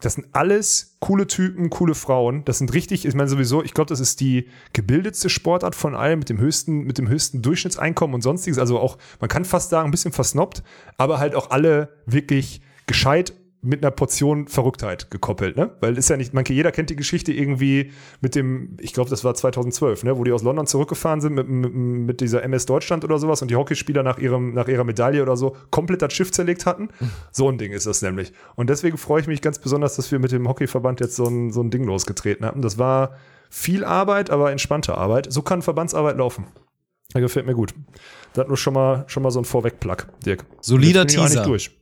Das 0.02 0.14
sind 0.14 0.26
alles 0.32 0.96
coole 0.98 1.26
Typen, 1.26 1.70
coole 1.70 1.94
Frauen. 1.94 2.44
Das 2.44 2.58
sind 2.58 2.74
richtig, 2.74 3.06
ich 3.06 3.14
meine 3.14 3.28
sowieso, 3.28 3.62
ich 3.62 3.72
glaube, 3.72 3.88
das 3.88 4.00
ist 4.00 4.20
die 4.20 4.48
gebildetste 4.72 5.30
Sportart 5.30 5.74
von 5.74 5.94
allen 5.94 6.18
mit 6.18 6.28
dem 6.28 6.38
höchsten, 6.38 6.80
mit 6.80 6.98
dem 6.98 7.08
höchsten 7.08 7.40
Durchschnittseinkommen 7.40 8.14
und 8.14 8.20
sonstiges. 8.20 8.58
Also 8.58 8.78
auch, 8.78 8.98
man 9.20 9.28
kann 9.28 9.44
fast 9.44 9.70
sagen, 9.70 9.88
ein 9.88 9.90
bisschen 9.92 10.12
versnobbt, 10.12 10.62
aber 10.98 11.18
halt 11.18 11.34
auch 11.34 11.50
alle 11.50 11.88
wirklich 12.04 12.62
gescheit 12.86 13.32
mit 13.64 13.82
einer 13.82 13.92
Portion 13.92 14.48
Verrücktheit 14.48 15.08
gekoppelt, 15.12 15.56
ne? 15.56 15.70
Weil 15.80 15.96
ist 15.96 16.10
ja 16.10 16.16
nicht, 16.16 16.34
man, 16.34 16.44
jeder 16.44 16.72
kennt 16.72 16.90
die 16.90 16.96
Geschichte 16.96 17.32
irgendwie 17.32 17.92
mit 18.20 18.34
dem, 18.34 18.76
ich 18.80 18.92
glaube, 18.92 19.08
das 19.08 19.22
war 19.22 19.34
2012, 19.34 20.02
ne? 20.02 20.18
Wo 20.18 20.24
die 20.24 20.32
aus 20.32 20.42
London 20.42 20.66
zurückgefahren 20.66 21.20
sind 21.20 21.34
mit, 21.34 21.48
mit, 21.48 21.72
mit 21.72 22.20
dieser 22.20 22.42
MS 22.42 22.66
Deutschland 22.66 23.04
oder 23.04 23.18
sowas 23.18 23.40
und 23.40 23.52
die 23.52 23.56
Hockeyspieler 23.56 24.02
nach 24.02 24.18
ihrem, 24.18 24.52
nach 24.52 24.66
ihrer 24.66 24.82
Medaille 24.82 25.22
oder 25.22 25.36
so 25.36 25.56
komplett 25.70 26.02
das 26.02 26.12
Schiff 26.12 26.32
zerlegt 26.32 26.66
hatten. 26.66 26.88
So 27.30 27.48
ein 27.48 27.56
Ding 27.56 27.70
ist 27.70 27.86
das 27.86 28.02
nämlich. 28.02 28.32
Und 28.56 28.68
deswegen 28.68 28.98
freue 28.98 29.20
ich 29.20 29.28
mich 29.28 29.40
ganz 29.40 29.60
besonders, 29.60 29.94
dass 29.94 30.10
wir 30.10 30.18
mit 30.18 30.32
dem 30.32 30.48
Hockeyverband 30.48 30.98
jetzt 30.98 31.14
so 31.14 31.26
ein, 31.26 31.52
so 31.52 31.62
ein 31.62 31.70
Ding 31.70 31.84
losgetreten 31.84 32.44
haben. 32.44 32.62
Das 32.62 32.78
war 32.78 33.16
viel 33.48 33.84
Arbeit, 33.84 34.30
aber 34.30 34.50
entspannte 34.50 34.98
Arbeit. 34.98 35.32
So 35.32 35.42
kann 35.42 35.62
Verbandsarbeit 35.62 36.16
laufen. 36.16 36.46
Das 37.12 37.22
gefällt 37.22 37.46
mir 37.46 37.54
gut. 37.54 37.74
Das 38.32 38.48
nur 38.48 38.56
schon 38.56 38.74
mal, 38.74 39.04
schon 39.06 39.22
mal 39.22 39.30
so 39.30 39.38
ein 39.38 39.44
Vorweg-Plug, 39.44 40.06
Dirk. 40.26 40.46
Solider 40.60 41.04
ich 41.06 41.16
eigentlich 41.16 41.30
Teaser. 41.30 41.44
durch. 41.44 41.81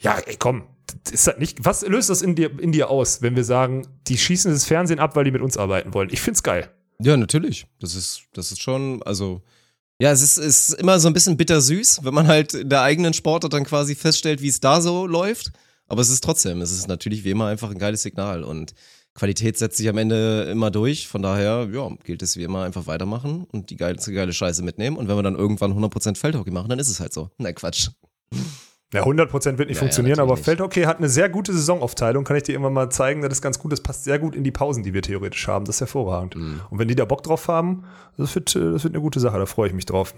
Ja, 0.00 0.18
ey, 0.18 0.36
komm. 0.36 0.64
Ist 1.10 1.26
das 1.26 1.38
nicht, 1.38 1.64
was 1.64 1.86
löst 1.86 2.10
das 2.10 2.22
in 2.22 2.34
dir, 2.34 2.58
in 2.60 2.72
dir 2.72 2.90
aus, 2.90 3.22
wenn 3.22 3.34
wir 3.34 3.44
sagen, 3.44 3.86
die 4.06 4.18
schießen 4.18 4.52
das 4.52 4.64
Fernsehen 4.64 5.00
ab, 5.00 5.16
weil 5.16 5.24
die 5.24 5.30
mit 5.30 5.42
uns 5.42 5.56
arbeiten 5.56 5.94
wollen? 5.94 6.10
Ich 6.12 6.20
find's 6.20 6.42
geil. 6.42 6.70
Ja, 7.00 7.16
natürlich. 7.16 7.66
Das 7.80 7.94
ist, 7.94 8.22
das 8.32 8.52
ist 8.52 8.62
schon, 8.62 9.02
also. 9.02 9.42
Ja, 9.98 10.12
es 10.12 10.20
ist, 10.20 10.36
ist 10.36 10.74
immer 10.74 11.00
so 11.00 11.08
ein 11.08 11.14
bisschen 11.14 11.38
bittersüß, 11.38 12.00
wenn 12.04 12.12
man 12.12 12.26
halt 12.26 12.52
in 12.52 12.68
der 12.68 12.82
eigenen 12.82 13.14
Sportart 13.14 13.54
dann 13.54 13.64
quasi 13.64 13.94
feststellt, 13.94 14.42
wie 14.42 14.48
es 14.48 14.60
da 14.60 14.82
so 14.82 15.06
läuft. 15.06 15.52
Aber 15.88 16.02
es 16.02 16.10
ist 16.10 16.22
trotzdem, 16.22 16.60
es 16.60 16.70
ist 16.70 16.86
natürlich 16.86 17.24
wie 17.24 17.30
immer 17.30 17.46
einfach 17.46 17.70
ein 17.70 17.78
geiles 17.78 18.02
Signal 18.02 18.44
und 18.44 18.74
Qualität 19.14 19.56
setzt 19.56 19.78
sich 19.78 19.88
am 19.88 19.96
Ende 19.96 20.42
immer 20.50 20.70
durch. 20.70 21.08
Von 21.08 21.22
daher, 21.22 21.68
ja, 21.72 21.88
gilt 22.04 22.22
es 22.22 22.36
wie 22.36 22.42
immer 22.42 22.64
einfach 22.64 22.86
weitermachen 22.86 23.46
und 23.50 23.70
die 23.70 23.76
geile, 23.76 23.96
geile 23.96 24.32
Scheiße 24.32 24.62
mitnehmen. 24.62 24.96
Und 24.96 25.08
wenn 25.08 25.16
wir 25.16 25.22
dann 25.22 25.36
irgendwann 25.36 25.72
100% 25.72 26.16
Feldhockey 26.16 26.50
machen, 26.50 26.68
dann 26.68 26.78
ist 26.78 26.90
es 26.90 27.00
halt 27.00 27.14
so. 27.14 27.30
Nein, 27.38 27.54
Quatsch. 27.54 27.88
Ja, 28.94 29.02
100% 29.02 29.58
wird 29.58 29.68
nicht 29.68 29.76
Ja, 29.76 29.80
funktionieren, 29.80 30.18
ja, 30.18 30.22
aber. 30.22 30.36
Feldhockey 30.36 30.82
hat 30.82 30.98
eine 30.98 31.08
sehr 31.08 31.28
gute 31.28 31.52
Saisonaufteilung, 31.52 32.22
kann 32.24 32.36
ich 32.36 32.44
dir 32.44 32.52
irgendwann 32.52 32.72
mal 32.72 32.88
zeigen. 32.90 33.20
Das 33.22 33.32
ist 33.32 33.42
ganz 33.42 33.58
gut, 33.58 33.72
das 33.72 33.80
passt 33.80 34.04
sehr 34.04 34.18
gut 34.20 34.36
in 34.36 34.44
die 34.44 34.52
Pausen, 34.52 34.84
die 34.84 34.94
wir 34.94 35.02
theoretisch 35.02 35.48
haben. 35.48 35.64
Das 35.64 35.76
ist 35.76 35.80
hervorragend. 35.80 36.36
Mhm. 36.36 36.60
Und 36.70 36.78
wenn 36.78 36.86
die 36.86 36.94
da 36.94 37.04
Bock 37.04 37.24
drauf 37.24 37.48
haben, 37.48 37.84
das 38.16 38.34
wird, 38.36 38.54
äh, 38.54 38.72
das 38.72 38.84
wird 38.84 38.94
eine 38.94 39.02
gute 39.02 39.18
Sache, 39.18 39.38
da 39.38 39.46
freue 39.46 39.68
ich 39.68 39.74
mich 39.74 39.86
drauf. 39.86 40.14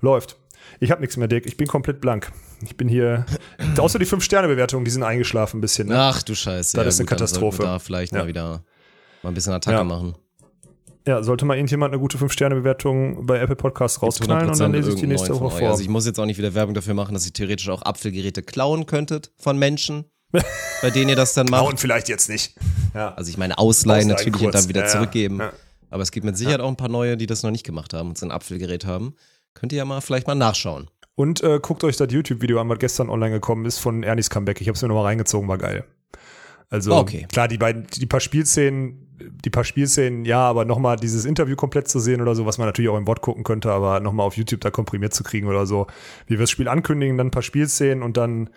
Läuft. 0.00 0.36
Ich 0.80 0.90
habe 0.90 1.00
nichts 1.00 1.16
mehr, 1.16 1.28
Dick. 1.28 1.46
Ich 1.46 1.56
bin 1.56 1.68
komplett 1.68 2.00
blank. 2.00 2.32
Ich 2.62 2.76
bin 2.76 2.88
hier. 2.88 3.26
außer 3.78 3.98
die 3.98 4.06
5-Sterne-Bewertungen, 4.06 4.84
die 4.84 4.90
sind 4.90 5.02
eingeschlafen 5.04 5.58
ein 5.58 5.60
bisschen. 5.60 5.88
Ne? 5.88 5.94
Ach 5.98 6.22
du 6.22 6.34
Scheiße. 6.34 6.52
Das 6.52 6.64
ist 6.64 6.74
eine 6.76 6.84
dann 6.84 6.92
sollten 6.92 7.06
Katastrophe. 7.08 7.62
Da 7.62 7.78
vielleicht 7.78 8.12
Ja. 8.12 8.18
mal 8.22 8.26
wieder 8.28 8.64
mal 9.22 9.28
ein 9.30 9.34
bisschen 9.34 9.52
Attacke 9.52 9.76
Ja. 9.76 9.84
machen. 9.84 10.14
Ja, 11.10 11.24
sollte 11.24 11.44
mal 11.44 11.56
irgendjemand 11.56 11.92
eine 11.92 12.00
gute 12.00 12.18
5-Sterne-Bewertung 12.18 13.26
bei 13.26 13.40
Apple 13.40 13.56
Podcasts 13.56 14.00
rausknallen 14.00 14.48
und 14.50 14.60
dann 14.60 14.72
lese 14.72 14.90
ich 14.90 14.94
die 14.94 15.08
nächste 15.08 15.34
Woche 15.40 15.58
vor. 15.58 15.70
Also 15.70 15.82
ich 15.82 15.88
muss 15.88 16.06
jetzt 16.06 16.20
auch 16.20 16.24
nicht 16.24 16.38
wieder 16.38 16.54
Werbung 16.54 16.72
dafür 16.72 16.94
machen, 16.94 17.14
dass 17.14 17.26
ihr 17.26 17.32
theoretisch 17.32 17.68
auch 17.68 17.82
Apfelgeräte 17.82 18.44
klauen 18.44 18.86
könntet 18.86 19.32
von 19.36 19.58
Menschen, 19.58 20.04
bei 20.82 20.90
denen 20.90 21.08
ihr 21.08 21.16
das 21.16 21.34
dann 21.34 21.46
macht. 21.48 21.62
Hauen 21.62 21.78
vielleicht 21.78 22.08
jetzt 22.08 22.28
nicht. 22.28 22.54
Ja. 22.94 23.12
Also 23.14 23.28
ich 23.28 23.38
meine 23.38 23.58
ausleihen 23.58 24.04
Ausleihen 24.04 24.08
natürlich 24.08 24.34
und 24.34 24.52
kurz. 24.52 24.54
dann 24.62 24.68
wieder 24.68 24.82
Ja, 24.82 24.86
ja. 24.86 24.92
zurückgeben. 24.92 25.38
Ja. 25.40 25.52
Aber 25.90 26.04
es 26.04 26.12
gibt 26.12 26.24
mit 26.24 26.36
Sicherheit 26.36 26.60
auch 26.60 26.68
ein 26.68 26.76
paar 26.76 26.88
neue, 26.88 27.16
die 27.16 27.26
das 27.26 27.42
noch 27.42 27.50
nicht 27.50 27.64
gemacht 27.66 27.92
haben 27.92 28.10
und 28.10 28.16
so 28.18 28.24
ein 28.24 28.30
Apfelgerät 28.30 28.86
haben. 28.86 29.16
Könnt 29.54 29.72
ihr 29.72 29.78
ja 29.78 29.84
mal 29.84 30.00
vielleicht 30.00 30.28
mal 30.28 30.36
nachschauen. 30.36 30.88
Und 31.16 31.42
äh, 31.42 31.58
guckt 31.60 31.82
euch 31.82 31.96
das 31.96 32.12
YouTube-Video 32.12 32.60
an, 32.60 32.68
was 32.68 32.78
gestern 32.78 33.10
online 33.10 33.32
gekommen 33.34 33.64
ist 33.66 33.78
von 33.78 34.04
Ernies 34.04 34.30
Comeback. 34.30 34.60
Ich 34.60 34.68
habe 34.68 34.76
es 34.76 34.82
mir 34.82 34.86
nochmal 34.88 35.06
reingezogen, 35.06 35.48
war 35.48 35.58
geil. 35.58 35.84
Also 36.68 36.94
Okay. 36.94 37.26
klar, 37.32 37.48
die 37.48 37.58
beiden, 37.58 37.88
die 37.88 38.06
paar 38.06 38.20
Spielszenen, 38.20 39.08
die 39.44 39.50
paar 39.50 39.64
Spielszenen, 39.64 40.24
ja, 40.24 40.40
aber 40.40 40.64
nochmal 40.64 40.96
dieses 40.96 41.24
Interview 41.24 41.56
komplett 41.56 41.88
zu 41.88 42.00
sehen 42.00 42.20
oder 42.20 42.34
so, 42.34 42.46
was 42.46 42.58
man 42.58 42.66
natürlich 42.66 42.88
auch 42.88 42.96
im 42.96 43.04
Bot 43.04 43.20
gucken 43.20 43.44
könnte, 43.44 43.70
aber 43.70 44.00
nochmal 44.00 44.26
auf 44.26 44.36
YouTube 44.36 44.60
da 44.60 44.70
komprimiert 44.70 45.14
zu 45.14 45.22
kriegen 45.22 45.48
oder 45.48 45.66
so, 45.66 45.86
wie 46.26 46.34
wir 46.34 46.40
das 46.40 46.50
Spiel 46.50 46.68
ankündigen, 46.68 47.16
dann 47.16 47.28
ein 47.28 47.30
paar 47.30 47.42
Spielszenen 47.42 48.02
und 48.02 48.16
dann, 48.16 48.50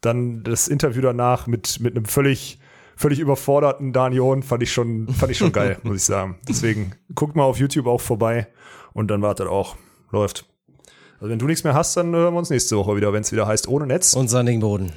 dann 0.00 0.42
das 0.42 0.68
Interview 0.68 1.02
danach 1.02 1.46
mit, 1.46 1.80
mit 1.80 1.96
einem 1.96 2.04
völlig, 2.04 2.58
völlig 2.96 3.18
überforderten 3.18 3.92
Daniel 3.92 4.42
fand 4.42 4.62
ich 4.62 4.72
schon, 4.72 5.08
fand 5.08 5.32
ich 5.32 5.38
schon 5.38 5.52
geil, 5.52 5.78
muss 5.82 5.96
ich 5.96 6.04
sagen. 6.04 6.36
Deswegen 6.48 6.92
guckt 7.14 7.36
mal 7.36 7.44
auf 7.44 7.58
YouTube 7.58 7.86
auch 7.86 8.00
vorbei 8.00 8.48
und 8.92 9.08
dann 9.08 9.22
wartet 9.22 9.48
auch. 9.48 9.76
Läuft. 10.12 10.46
Also 11.18 11.30
wenn 11.30 11.38
du 11.38 11.46
nichts 11.46 11.64
mehr 11.64 11.74
hast, 11.74 11.96
dann 11.96 12.14
hören 12.14 12.34
wir 12.34 12.38
uns 12.38 12.50
nächste 12.50 12.76
Woche 12.76 12.96
wieder, 12.96 13.12
wenn 13.12 13.22
es 13.22 13.32
wieder 13.32 13.46
heißt 13.46 13.68
ohne 13.68 13.86
Netz. 13.86 14.14
Und 14.14 14.28
sandigen 14.28 14.60
Boden. 14.60 14.92